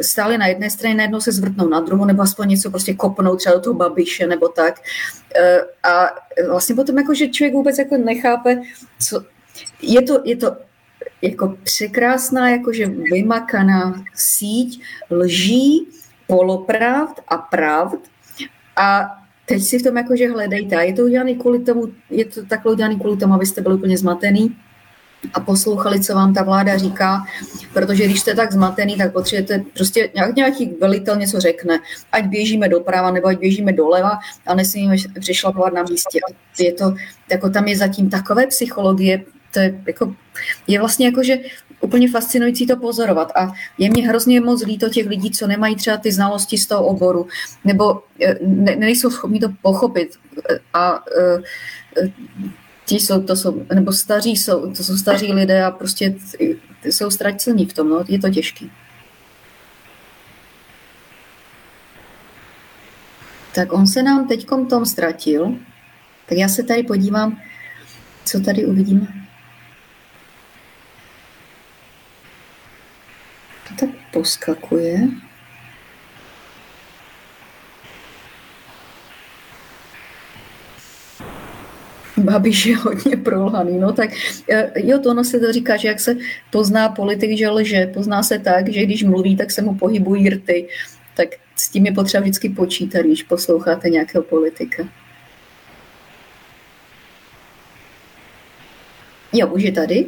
stáli 0.00 0.38
na 0.38 0.46
jedné 0.46 0.70
straně, 0.70 0.94
najednou 0.94 1.20
se 1.20 1.32
zvrtnou 1.32 1.68
na 1.68 1.80
druhou, 1.80 2.04
nebo 2.04 2.22
aspoň 2.22 2.48
něco 2.48 2.70
prostě 2.70 2.94
kopnou 2.94 3.36
třeba 3.36 3.54
do 3.54 3.60
toho 3.60 3.74
babiše, 3.74 4.26
nebo 4.26 4.48
tak. 4.48 4.80
A 5.82 6.06
vlastně 6.48 6.74
potom 6.74 6.98
jako, 6.98 7.14
že 7.14 7.28
člověk 7.28 7.54
vůbec 7.54 7.78
jako 7.78 7.96
nechápe, 7.96 8.62
co, 9.00 9.24
je 9.82 10.02
to, 10.02 10.20
je 10.24 10.36
to 10.36 10.56
jako 11.22 11.56
překrásná, 11.62 12.50
jakože 12.50 12.86
vymakaná 12.86 14.04
síť 14.14 14.82
lží, 15.10 15.88
polopravd 16.26 17.20
a 17.28 17.36
pravd 17.36 18.00
a 18.76 19.18
teď 19.48 19.62
si 19.62 19.78
v 19.78 19.82
tom 19.82 19.96
jakože 19.96 20.28
hledejte. 20.28 20.76
A 20.76 20.80
je 20.80 20.92
to 20.92 21.02
udělané 21.02 21.34
kvůli 21.34 21.58
tomu, 21.58 21.86
je 22.10 22.24
to 22.24 22.46
takhle 22.46 22.72
udělané 22.72 22.94
kvůli 22.96 23.16
tomu, 23.16 23.34
abyste 23.34 23.60
byli 23.60 23.74
úplně 23.74 23.98
zmatený 23.98 24.56
a 25.34 25.40
poslouchali, 25.40 26.00
co 26.00 26.14
vám 26.14 26.34
ta 26.34 26.42
vláda 26.42 26.76
říká, 26.76 27.22
protože 27.72 28.04
když 28.04 28.20
jste 28.20 28.34
tak 28.34 28.52
zmatený, 28.52 28.96
tak 28.96 29.12
potřebujete 29.12 29.64
prostě 29.74 30.10
nějak, 30.14 30.36
nějaký 30.36 30.74
velitel 30.80 31.16
něco 31.16 31.40
řekne, 31.40 31.78
ať 32.12 32.24
běžíme 32.24 32.68
doprava 32.68 33.10
nebo 33.10 33.26
ať 33.26 33.38
běžíme 33.38 33.72
doleva 33.72 34.18
a 34.46 34.54
nesmíme 34.54 34.96
přešlapovat 35.20 35.72
na 35.72 35.82
místě. 35.82 36.18
Je 36.58 36.72
to, 36.72 36.94
jako 37.30 37.50
tam 37.50 37.68
je 37.68 37.76
zatím 37.76 38.10
takové 38.10 38.46
psychologie, 38.46 39.24
to 39.52 39.60
je, 39.60 39.80
jako, 39.86 40.14
je 40.66 40.78
vlastně 40.78 41.06
jako, 41.06 41.22
že 41.22 41.36
úplně 41.80 42.10
fascinující 42.10 42.66
to 42.66 42.76
pozorovat 42.76 43.32
a 43.36 43.52
je 43.78 43.90
mě 43.90 44.08
hrozně 44.08 44.40
moc 44.40 44.64
líto 44.64 44.88
těch 44.88 45.06
lidí, 45.06 45.30
co 45.30 45.46
nemají 45.46 45.76
třeba 45.76 45.96
ty 45.96 46.12
znalosti 46.12 46.58
z 46.58 46.66
toho 46.66 46.86
oboru, 46.86 47.26
nebo 47.64 48.02
eh, 48.22 48.38
ne, 48.42 48.76
nejsou 48.76 49.10
schopni 49.10 49.40
to 49.40 49.48
pochopit 49.62 50.08
a, 50.74 51.04
eh, 51.20 51.42
ti 52.86 52.94
jsou, 52.94 53.22
to 53.22 53.36
jsou, 53.36 53.66
nebo 53.74 53.92
staří 53.92 54.36
jsou, 54.36 54.72
to 54.72 54.84
jsou 54.84 54.96
staří 54.96 55.32
lidé 55.32 55.64
a 55.64 55.70
prostě 55.70 56.14
jsou 56.84 57.10
ztracení 57.10 57.66
v 57.66 57.72
tom, 57.72 57.88
no, 57.88 58.04
je 58.08 58.18
to 58.18 58.30
těžký. 58.30 58.70
Tak 63.54 63.72
on 63.72 63.86
se 63.86 64.02
nám 64.02 64.28
teď 64.28 64.46
tom 64.70 64.86
ztratil, 64.86 65.54
tak 66.28 66.38
já 66.38 66.48
se 66.48 66.62
tady 66.62 66.82
podívám, 66.82 67.40
co 68.24 68.40
tady 68.40 68.66
uvidíme. 68.66 69.27
Tak 73.80 73.90
poskakuje. 74.12 75.08
Babiš 82.16 82.66
je 82.66 82.76
hodně 82.76 83.16
prolhaný. 83.16 83.78
No 83.78 83.92
tak 83.92 84.10
e, 84.50 84.72
jo, 84.74 84.98
to 84.98 85.10
ono 85.10 85.24
se 85.24 85.40
to 85.40 85.52
říká, 85.52 85.76
že 85.76 85.88
jak 85.88 86.00
se 86.00 86.16
pozná 86.50 86.88
politik, 86.88 87.38
že 87.38 87.48
lže, 87.48 87.86
pozná 87.86 88.22
se 88.22 88.38
tak, 88.38 88.68
že 88.68 88.82
když 88.82 89.04
mluví, 89.04 89.36
tak 89.36 89.50
se 89.50 89.62
mu 89.62 89.74
pohybují 89.74 90.30
rty. 90.30 90.68
Tak 91.16 91.28
s 91.56 91.68
tím 91.68 91.86
je 91.86 91.92
potřeba 91.92 92.20
vždycky 92.20 92.48
počítat, 92.48 93.02
když 93.02 93.22
posloucháte 93.22 93.90
nějakého 93.90 94.24
politika. 94.24 94.88
Jo, 99.32 99.46
už 99.46 99.62
je 99.62 99.72
tady. 99.72 100.06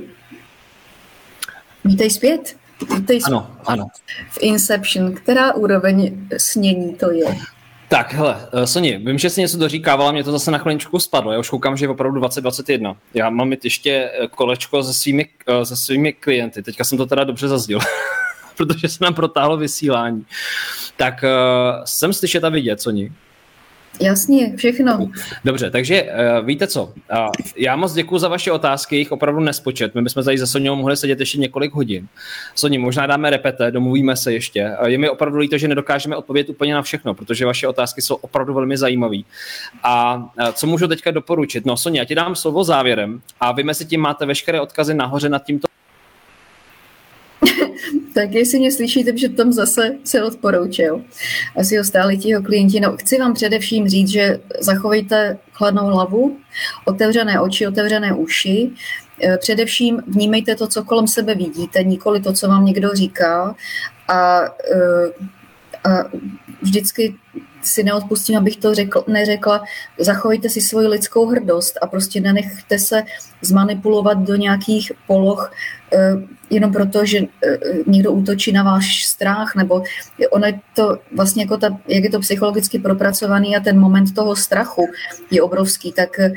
Vítej 1.84 2.10
zpět. 2.10 2.59
Vítej 2.94 3.20
ano, 3.26 3.56
ano. 3.66 3.86
V 4.30 4.38
Inception, 4.40 5.14
která 5.14 5.54
úroveň 5.54 6.28
snění 6.36 6.94
to 6.94 7.10
je? 7.10 7.36
Tak, 7.90 8.12
hele, 8.12 8.48
eh, 8.52 8.66
Soni, 8.66 8.98
vím, 8.98 9.18
že 9.18 9.30
jsi 9.30 9.40
něco 9.40 9.58
doříkávala, 9.58 10.12
mě 10.12 10.24
to 10.24 10.32
zase 10.32 10.50
na 10.50 10.58
chviličku 10.58 10.98
spadlo. 10.98 11.32
Já 11.32 11.38
už 11.38 11.50
koukám, 11.50 11.76
že 11.76 11.84
je 11.84 11.88
opravdu 11.88 12.18
2021. 12.18 12.96
Já 13.14 13.30
mám 13.30 13.48
mít 13.48 13.64
ještě 13.64 13.90
eh, 13.90 14.26
kolečko 14.28 14.82
se 14.82 14.94
svými, 14.94 15.28
eh, 15.46 15.66
se 15.66 15.76
svými 15.76 16.12
klienty. 16.12 16.62
Teďka 16.62 16.84
jsem 16.84 16.98
to 16.98 17.06
teda 17.06 17.24
dobře 17.24 17.48
zazdil, 17.48 17.78
protože 18.56 18.88
se 18.88 19.04
nám 19.04 19.14
protáhlo 19.14 19.56
vysílání. 19.56 20.26
Tak 20.96 21.24
jsem 21.84 22.12
slyšet 22.12 22.44
a 22.44 22.48
vidět, 22.48 22.80
Soni. 22.80 23.12
Jasně, 24.00 24.56
všechno. 24.56 25.10
Dobře, 25.44 25.70
takže 25.70 26.02
uh, 26.02 26.46
víte 26.46 26.66
co, 26.66 26.84
uh, 26.84 26.92
já 27.56 27.76
moc 27.76 27.92
děkuji 27.92 28.18
za 28.18 28.28
vaše 28.28 28.52
otázky, 28.52 28.96
jich 28.96 29.12
opravdu 29.12 29.40
nespočet. 29.40 29.94
My 29.94 30.02
bychom 30.02 30.24
tady 30.24 30.38
za 30.38 30.46
Soněm 30.46 30.74
mohli 30.74 30.96
sedět 30.96 31.20
ještě 31.20 31.38
několik 31.38 31.72
hodin. 31.72 32.08
Soni, 32.54 32.78
možná 32.78 33.06
dáme 33.06 33.30
repete, 33.30 33.70
domluvíme 33.70 34.16
se 34.16 34.32
ještě. 34.32 34.70
Uh, 34.82 34.88
je 34.88 34.98
mi 34.98 35.08
opravdu 35.08 35.38
líto, 35.38 35.58
že 35.58 35.68
nedokážeme 35.68 36.16
odpovědět 36.16 36.50
úplně 36.50 36.74
na 36.74 36.82
všechno, 36.82 37.14
protože 37.14 37.46
vaše 37.46 37.68
otázky 37.68 38.02
jsou 38.02 38.14
opravdu 38.14 38.54
velmi 38.54 38.76
zajímavé. 38.76 39.18
A 39.82 40.16
uh, 40.16 40.24
co 40.52 40.66
můžu 40.66 40.88
teďka 40.88 41.10
doporučit? 41.10 41.66
No, 41.66 41.76
Sonia, 41.76 42.02
já 42.02 42.04
ti 42.04 42.14
dám 42.14 42.34
slovo 42.34 42.64
závěrem 42.64 43.20
a 43.40 43.52
vy 43.52 43.62
mezi 43.62 43.86
tím 43.86 44.00
máte 44.00 44.26
veškeré 44.26 44.60
odkazy 44.60 44.94
nahoře 44.94 45.28
nad 45.28 45.44
tímto 45.44 45.68
tak 48.14 48.32
jestli 48.32 48.58
mě 48.58 48.72
slyšíte, 48.72 49.18
že 49.18 49.28
tam 49.28 49.52
zase 49.52 49.94
se 50.04 50.22
odporoučil. 50.22 51.04
Asi 51.56 51.76
ho 51.76 51.84
stáli 51.84 52.18
tiho 52.18 52.42
klienti. 52.42 52.80
No, 52.80 52.96
chci 52.96 53.18
vám 53.18 53.34
především 53.34 53.88
říct, 53.88 54.08
že 54.08 54.40
zachovejte 54.60 55.38
chladnou 55.52 55.86
hlavu, 55.86 56.36
otevřené 56.84 57.40
oči, 57.40 57.66
otevřené 57.66 58.12
uši. 58.12 58.70
E, 59.22 59.38
především 59.38 60.02
vnímejte 60.06 60.56
to, 60.56 60.66
co 60.66 60.84
kolem 60.84 61.06
sebe 61.06 61.34
vidíte, 61.34 61.84
nikoli 61.84 62.20
to, 62.20 62.32
co 62.32 62.48
vám 62.48 62.64
někdo 62.64 62.94
říká. 62.94 63.54
A, 64.08 64.40
e, 64.44 64.48
a 65.84 66.04
vždycky 66.62 67.14
si 67.62 67.82
neodpustím, 67.82 68.36
abych 68.36 68.56
to 68.56 68.74
řekl, 68.74 69.04
neřekla, 69.06 69.64
zachovejte 69.98 70.48
si 70.48 70.60
svoji 70.60 70.86
lidskou 70.86 71.26
hrdost 71.26 71.78
a 71.82 71.86
prostě 71.86 72.20
nenechte 72.20 72.78
se 72.78 73.02
zmanipulovat 73.42 74.18
do 74.18 74.36
nějakých 74.36 74.92
poloh, 75.06 75.52
eh, 75.92 76.12
jenom 76.50 76.72
proto, 76.72 77.04
že 77.04 77.18
eh, 77.18 77.58
někdo 77.86 78.12
útočí 78.12 78.52
na 78.52 78.62
váš 78.62 79.06
strach, 79.06 79.54
nebo 79.54 79.82
ono 80.30 80.46
je 80.46 80.60
to 80.74 80.98
vlastně 81.16 81.42
jako 81.42 81.56
ta, 81.56 81.78
jak 81.88 82.04
je 82.04 82.10
to 82.10 82.20
psychologicky 82.20 82.78
propracovaný 82.78 83.56
a 83.56 83.60
ten 83.60 83.78
moment 83.78 84.14
toho 84.14 84.36
strachu 84.36 84.88
je 85.30 85.42
obrovský, 85.42 85.92
tak 85.92 86.18
eh, 86.20 86.32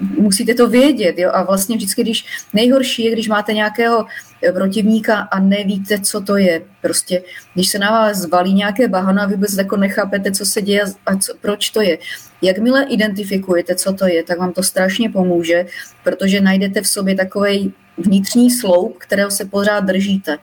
musíte 0.00 0.54
to 0.54 0.68
vědět. 0.68 1.18
Jo? 1.18 1.30
A 1.32 1.42
vlastně 1.42 1.76
vždycky, 1.76 2.02
když 2.02 2.24
nejhorší 2.52 3.04
je, 3.04 3.12
když 3.12 3.28
máte 3.28 3.52
nějakého 3.52 4.06
protivníka 4.54 5.16
a 5.16 5.40
nevíte, 5.40 6.00
co 6.00 6.20
to 6.20 6.36
je. 6.36 6.62
Prostě, 6.82 7.22
když 7.54 7.68
se 7.68 7.78
na 7.78 7.90
vás 7.90 8.16
zvalí 8.16 8.54
nějaké 8.54 8.88
bahano 8.88 9.22
a 9.22 9.26
vy 9.26 9.34
vůbec 9.34 9.54
jako 9.54 9.76
nechápete, 9.76 10.32
co 10.32 10.46
se 10.46 10.62
děje 10.62 10.82
a 11.06 11.16
co, 11.16 11.34
proč 11.40 11.70
to 11.70 11.80
je. 11.80 11.98
Jakmile 12.42 12.84
identifikujete, 12.84 13.74
co 13.74 13.92
to 13.92 14.06
je, 14.06 14.22
tak 14.22 14.38
vám 14.38 14.52
to 14.52 14.62
strašně 14.62 15.10
pomůže, 15.10 15.66
protože 16.04 16.40
najdete 16.40 16.80
v 16.80 16.86
sobě 16.86 17.14
takový 17.14 17.72
vnitřní 17.98 18.50
sloup, 18.50 18.98
kterého 18.98 19.30
se 19.30 19.44
pořád 19.44 19.80
držíte. 19.80 20.38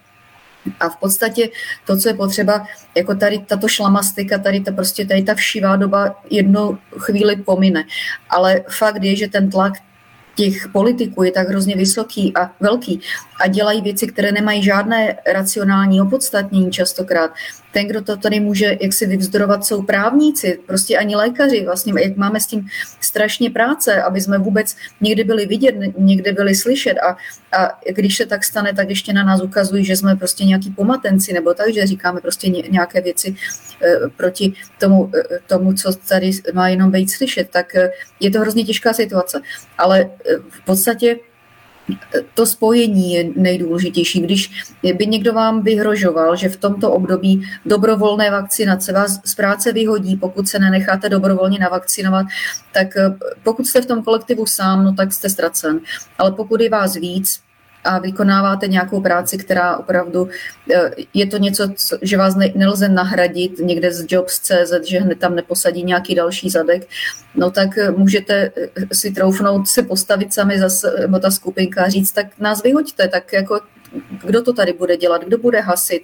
A 0.79 0.89
v 0.89 0.97
podstatě 0.97 1.49
to, 1.85 1.97
co 1.97 2.09
je 2.09 2.13
potřeba, 2.13 2.67
jako 2.95 3.15
tady 3.15 3.39
tato 3.39 3.67
šlamastika, 3.67 4.37
tady 4.37 4.59
ta 4.59 4.71
prostě 4.71 5.05
tady 5.05 5.23
ta 5.23 5.35
všivá 5.35 5.75
doba 5.75 6.21
jednu 6.29 6.77
chvíli 6.97 7.35
pomine. 7.35 7.83
Ale 8.29 8.63
fakt 8.69 9.03
je, 9.03 9.15
že 9.15 9.27
ten 9.27 9.49
tlak 9.49 9.73
těch 10.35 10.67
politiků 10.67 11.23
je 11.23 11.31
tak 11.31 11.47
hrozně 11.49 11.75
vysoký 11.75 12.37
a 12.37 12.51
velký 12.59 13.01
a 13.41 13.47
dělají 13.47 13.81
věci, 13.81 14.07
které 14.07 14.31
nemají 14.31 14.63
žádné 14.63 15.17
racionální 15.33 16.01
opodstatnění 16.01 16.71
častokrát. 16.71 17.31
Ten, 17.73 17.87
kdo 17.87 18.01
to 18.01 18.17
tady 18.17 18.39
může 18.39 18.77
jak 18.81 18.93
si 18.93 19.05
vyvzdorovat, 19.05 19.65
jsou 19.65 19.81
právníci, 19.81 20.59
prostě 20.65 20.97
ani 20.97 21.15
lékaři. 21.15 21.65
Vlastně, 21.65 21.93
jak 22.03 22.17
máme 22.17 22.39
s 22.39 22.45
tím 22.45 22.67
strašně 23.01 23.49
práce, 23.49 24.01
aby 24.01 24.21
jsme 24.21 24.37
vůbec 24.37 24.75
někdy 25.01 25.23
byli 25.23 25.45
vidět, 25.45 25.75
někde 25.97 26.33
byli 26.33 26.55
slyšet 26.55 26.97
a, 26.97 27.17
a 27.57 27.79
když 27.89 28.17
se 28.17 28.25
tak 28.25 28.43
stane, 28.43 28.73
tak 28.73 28.89
ještě 28.89 29.13
na 29.13 29.23
nás 29.23 29.41
ukazují, 29.41 29.85
že 29.85 29.95
jsme 29.95 30.15
prostě 30.15 30.45
nějaký 30.45 30.71
pomatenci 30.71 31.33
nebo 31.33 31.53
tak, 31.53 31.73
že 31.73 31.87
říkáme 31.87 32.21
prostě 32.21 32.49
nějaké 32.49 33.01
věci 33.01 33.35
e, 33.81 34.09
proti 34.17 34.53
tomu, 34.79 35.11
e, 35.15 35.39
tomu, 35.47 35.73
co 35.73 35.93
tady 35.93 36.31
má 36.53 36.69
jenom 36.69 36.91
být 36.91 37.11
slyšet, 37.11 37.49
tak 37.49 37.75
e, 37.75 37.91
je 38.19 38.31
to 38.31 38.39
hrozně 38.39 38.63
těžká 38.63 38.93
situace. 38.93 39.41
Ale 39.77 40.09
v 40.49 40.65
podstatě 40.65 41.15
to 42.33 42.45
spojení 42.45 43.13
je 43.13 43.29
nejdůležitější. 43.35 44.21
Když 44.21 44.63
by 44.97 45.07
někdo 45.07 45.33
vám 45.33 45.61
vyhrožoval, 45.61 46.35
že 46.35 46.49
v 46.49 46.57
tomto 46.57 46.91
období 46.91 47.49
dobrovolné 47.65 48.31
vakcinace 48.31 48.93
vás 48.93 49.21
z 49.25 49.35
práce 49.35 49.73
vyhodí, 49.73 50.15
pokud 50.15 50.47
se 50.47 50.59
nenecháte 50.59 51.09
dobrovolně 51.09 51.59
navakcinovat, 51.59 52.25
tak 52.73 52.97
eh, 52.97 53.13
pokud 53.43 53.67
jste 53.67 53.81
v 53.81 53.85
tom 53.85 54.03
kolektivu 54.03 54.45
sám, 54.45 54.83
no 54.83 54.93
tak 54.93 55.13
jste 55.13 55.29
ztracen. 55.29 55.79
Ale 56.17 56.31
pokud 56.31 56.61
je 56.61 56.69
vás 56.69 56.95
víc, 56.95 57.39
a 57.83 57.99
vykonáváte 57.99 58.67
nějakou 58.67 59.01
práci, 59.01 59.37
která 59.37 59.77
opravdu 59.77 60.29
eh, 60.73 60.91
je 61.13 61.27
to 61.27 61.37
něco, 61.37 61.69
že 62.01 62.17
vás 62.17 62.35
ne, 62.35 62.51
nelze 62.55 62.89
nahradit 62.89 63.59
někde 63.59 63.93
z 63.93 64.05
Jobs.cz, 64.09 64.87
že 64.87 64.99
hned 64.99 65.19
tam 65.19 65.35
neposadí 65.35 65.83
nějaký 65.83 66.15
další 66.15 66.49
zadek, 66.49 66.87
no 67.35 67.51
tak 67.51 67.77
eh, 67.77 67.91
můžete 67.91 68.51
eh, 68.57 68.69
si 68.93 69.11
troufnout 69.11 69.67
se 69.67 69.83
postavit 69.83 70.33
sami 70.33 70.59
nebo 70.99 71.19
ta 71.19 71.31
skupinka 71.31 71.83
a 71.83 71.89
říct, 71.89 72.11
tak 72.11 72.27
nás 72.39 72.63
vyhoďte, 72.63 73.07
tak 73.07 73.33
jako 73.33 73.59
kdo 74.25 74.41
to 74.41 74.53
tady 74.53 74.73
bude 74.73 74.97
dělat, 74.97 75.23
kdo 75.23 75.37
bude 75.37 75.59
hasit, 75.59 76.03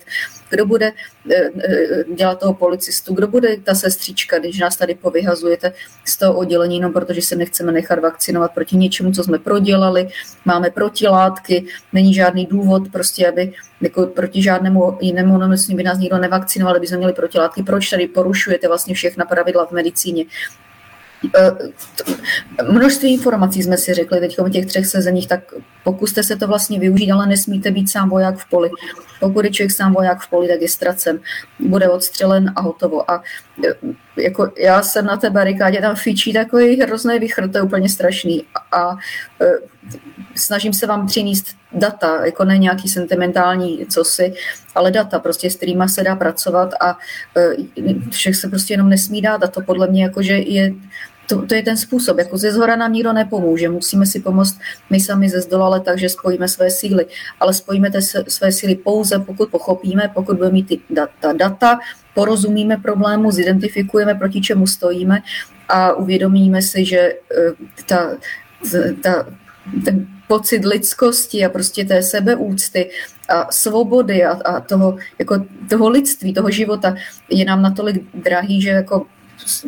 kdo 0.50 0.66
bude 0.66 0.92
eh, 1.32 1.36
eh, 1.36 2.04
dělat 2.16 2.40
toho 2.40 2.54
policistu, 2.54 3.14
kdo 3.14 3.28
bude 3.28 3.58
ta 3.58 3.76
sestřička, 3.76 4.40
když 4.40 4.60
nás 4.60 4.78
tady 4.78 4.96
povyhazujete 4.96 5.74
z 6.06 6.18
toho 6.18 6.38
oddělení, 6.38 6.80
no 6.80 6.92
protože 6.92 7.22
se 7.22 7.36
nechceme 7.36 7.72
nechat 7.72 8.00
vakcinovat 8.00 8.54
proti 8.54 8.78
něčemu, 8.78 9.12
co 9.12 9.24
jsme 9.24 9.40
prodělali, 9.40 10.08
máme 10.46 10.70
protilátky, 10.70 11.66
není 11.94 12.14
žádný 12.14 12.46
důvod 12.46 12.84
prostě, 12.92 13.28
aby 13.28 13.54
jako 13.82 14.06
proti 14.06 14.42
žádnému 14.42 14.98
jinému 15.02 15.36
onemocnění 15.36 15.78
by 15.78 15.84
nás 15.84 16.00
nikdo 16.00 16.18
nevakcinoval, 16.18 16.76
aby 16.76 16.88
jsme 16.88 16.98
měli 16.98 17.14
protilátky. 17.14 17.64
Proč 17.64 17.90
tady 17.90 18.08
porušujete 18.08 18.68
vlastně 18.68 18.96
všechna 18.96 19.26
pravidla 19.26 19.66
v 19.66 19.72
medicíně? 19.72 20.26
Eh, 21.36 21.52
množství 22.72 23.14
informací 23.14 23.64
jsme 23.64 23.78
si 23.78 23.94
řekli 23.94 24.20
teď 24.20 24.38
v 24.38 24.50
těch 24.50 24.66
třech 24.66 24.86
sezeních, 24.86 25.28
tak 25.28 25.54
pokuste 25.84 26.24
se 26.24 26.36
to 26.36 26.48
vlastně 26.48 26.80
využít, 26.80 27.12
ale 27.12 27.28
nesmíte 27.28 27.72
být 27.72 27.90
sám 27.90 28.10
voják 28.10 28.38
v 28.38 28.50
poli. 28.50 28.70
Pokud 29.20 29.46
je 29.46 29.52
člověk 29.52 29.72
sám 29.72 29.94
voják 29.94 30.22
v 30.22 30.30
poli, 30.30 30.48
tak 30.48 30.62
je 30.62 30.70
ztracen. 30.70 31.20
Bude 31.60 31.90
odstřelen 31.90 32.54
a 32.56 32.62
hotovo. 32.62 33.12
A 33.12 33.24
eh, 33.66 33.74
jako 34.18 34.52
já 34.58 34.82
jsem 34.82 35.06
na 35.06 35.18
té 35.18 35.30
barikádě, 35.30 35.82
tam 35.82 35.96
fičí 35.96 36.34
takový 36.34 36.82
hrozný 36.82 37.20
vychr, 37.20 37.50
to 37.50 37.58
je 37.58 37.62
úplně 37.62 37.90
strašný. 37.90 38.46
A, 38.56 38.78
a 38.78 38.98
eh, 39.42 39.52
snažím 40.36 40.74
se 40.74 40.88
vám 40.88 41.08
přinést 41.08 41.57
data, 41.72 42.26
jako 42.26 42.46
ne 42.46 42.58
nějaký 42.58 42.90
sentimentální 42.90 43.86
cosi, 43.90 44.34
ale 44.76 44.92
data, 44.92 45.20
prostě 45.20 45.50
s 45.50 45.56
kterými 45.56 45.90
se 45.90 46.04
dá 46.04 46.16
pracovat 46.16 46.70
a 46.82 46.98
všech 48.10 48.36
se 48.36 48.50
prostě 48.50 48.74
jenom 48.74 48.90
nesmí 48.90 49.22
dát 49.22 49.44
a 49.44 49.48
to 49.48 49.62
podle 49.62 49.88
mě 49.88 50.04
jakože 50.04 50.34
je 50.34 50.74
to, 51.28 51.46
to 51.46 51.56
je 51.56 51.64
ten 51.64 51.78
způsob. 51.78 52.18
Jako 52.18 52.38
ze 52.38 52.52
zhora 52.52 52.76
nám 52.76 52.94
nikdo 52.94 53.14
nepomůže. 53.14 53.70
Musíme 53.70 54.06
si 54.06 54.20
pomoct 54.20 54.60
my 54.90 55.00
sami 55.00 55.30
ze 55.30 55.42
zdola, 55.42 55.66
ale 55.66 55.80
takže 55.80 56.10
spojíme 56.10 56.48
své 56.48 56.72
síly. 56.72 57.06
Ale 57.40 57.54
spojíme 57.54 57.92
te 57.92 58.02
své 58.28 58.52
síly 58.52 58.76
pouze, 58.76 59.20
pokud 59.20 59.50
pochopíme, 59.50 60.12
pokud 60.14 60.38
budeme 60.38 60.54
mít 60.54 60.68
ty 60.68 60.80
data, 60.90 61.34
data 61.34 61.80
porozumíme 62.14 62.78
problému, 62.78 63.32
zidentifikujeme, 63.32 64.16
proti 64.16 64.42
čemu 64.42 64.68
stojíme 64.68 65.22
a 65.70 65.94
uvědomíme 65.94 66.62
si, 66.62 66.86
že 66.86 66.98
eh, 66.98 67.16
ta, 67.86 68.12
ta, 69.04 69.26
ten 69.86 70.08
pocit 70.28 70.66
lidskosti 70.66 71.46
a 71.46 71.50
prostě 71.50 71.86
té 71.86 72.02
sebeúcty 72.02 72.90
a 73.30 73.52
svobody 73.52 74.26
a, 74.26 74.32
a 74.32 74.60
toho, 74.60 74.98
jako 75.20 75.46
toho 75.70 75.90
lidství, 75.90 76.34
toho 76.34 76.52
života 76.52 76.96
je 77.30 77.46
nám 77.46 77.62
natolik 77.62 78.04
drahý, 78.14 78.62
že 78.62 78.70
jako 78.70 79.06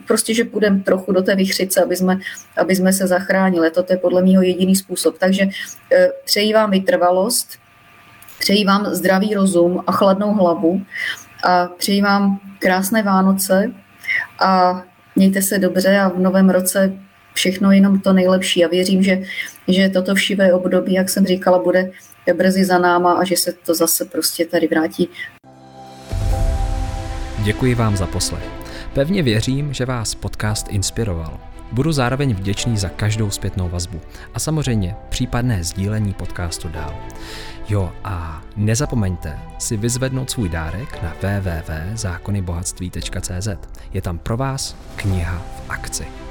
prostě, 0.07 0.33
že 0.33 0.43
půjdeme 0.43 0.79
trochu 0.79 1.11
do 1.11 1.21
té 1.21 1.35
vychřice, 1.35 1.83
aby 1.83 1.95
jsme, 1.95 2.19
aby 2.57 2.75
jsme 2.75 2.93
se 2.93 3.07
zachránili. 3.07 3.71
To 3.71 3.85
je 3.89 3.97
podle 3.97 4.23
mého 4.23 4.41
jediný 4.41 4.75
způsob. 4.75 5.17
Takže 5.17 5.47
eh, 5.91 6.09
přeji 6.25 6.53
vám 6.53 6.71
vytrvalost, 6.71 7.49
přeji 8.39 8.65
vám 8.65 8.85
zdravý 8.85 9.33
rozum 9.33 9.83
a 9.87 9.91
chladnou 9.91 10.33
hlavu 10.33 10.81
a 11.43 11.67
přeji 11.67 12.01
vám 12.01 12.39
krásné 12.59 13.03
Vánoce 13.03 13.71
a 14.39 14.81
mějte 15.15 15.41
se 15.41 15.59
dobře 15.59 15.99
a 15.99 16.09
v 16.09 16.19
novém 16.19 16.49
roce 16.49 16.93
všechno 17.33 17.71
jenom 17.71 17.99
to 17.99 18.13
nejlepší 18.13 18.65
a 18.65 18.67
věřím, 18.67 19.03
že, 19.03 19.21
že 19.67 19.89
toto 19.89 20.15
všivé 20.15 20.53
období, 20.53 20.93
jak 20.93 21.09
jsem 21.09 21.25
říkala, 21.25 21.59
bude 21.59 21.91
brzy 22.33 22.65
za 22.65 22.77
náma 22.77 23.13
a 23.13 23.23
že 23.23 23.37
se 23.37 23.53
to 23.65 23.73
zase 23.73 24.05
prostě 24.05 24.45
tady 24.45 24.67
vrátí. 24.67 25.09
Děkuji 27.43 27.75
vám 27.75 27.97
za 27.97 28.07
poslech. 28.07 28.43
Pevně 28.93 29.23
věřím, 29.23 29.73
že 29.73 29.85
vás 29.85 30.15
podcast 30.15 30.67
inspiroval. 30.69 31.39
Budu 31.71 31.91
zároveň 31.91 32.33
vděčný 32.33 32.77
za 32.77 32.89
každou 32.89 33.29
zpětnou 33.29 33.69
vazbu 33.69 34.01
a 34.33 34.39
samozřejmě 34.39 34.95
případné 35.09 35.63
sdílení 35.63 36.13
podcastu 36.13 36.69
dál. 36.69 36.95
Jo 37.69 37.91
a 38.03 38.43
nezapomeňte 38.55 39.39
si 39.57 39.77
vyzvednout 39.77 40.31
svůj 40.31 40.49
dárek 40.49 41.03
na 41.03 41.15
www.zákonybohatství.cz. 41.21 43.47
Je 43.93 44.01
tam 44.01 44.17
pro 44.17 44.37
vás 44.37 44.75
kniha 44.95 45.37
v 45.37 45.69
akci. 45.69 46.28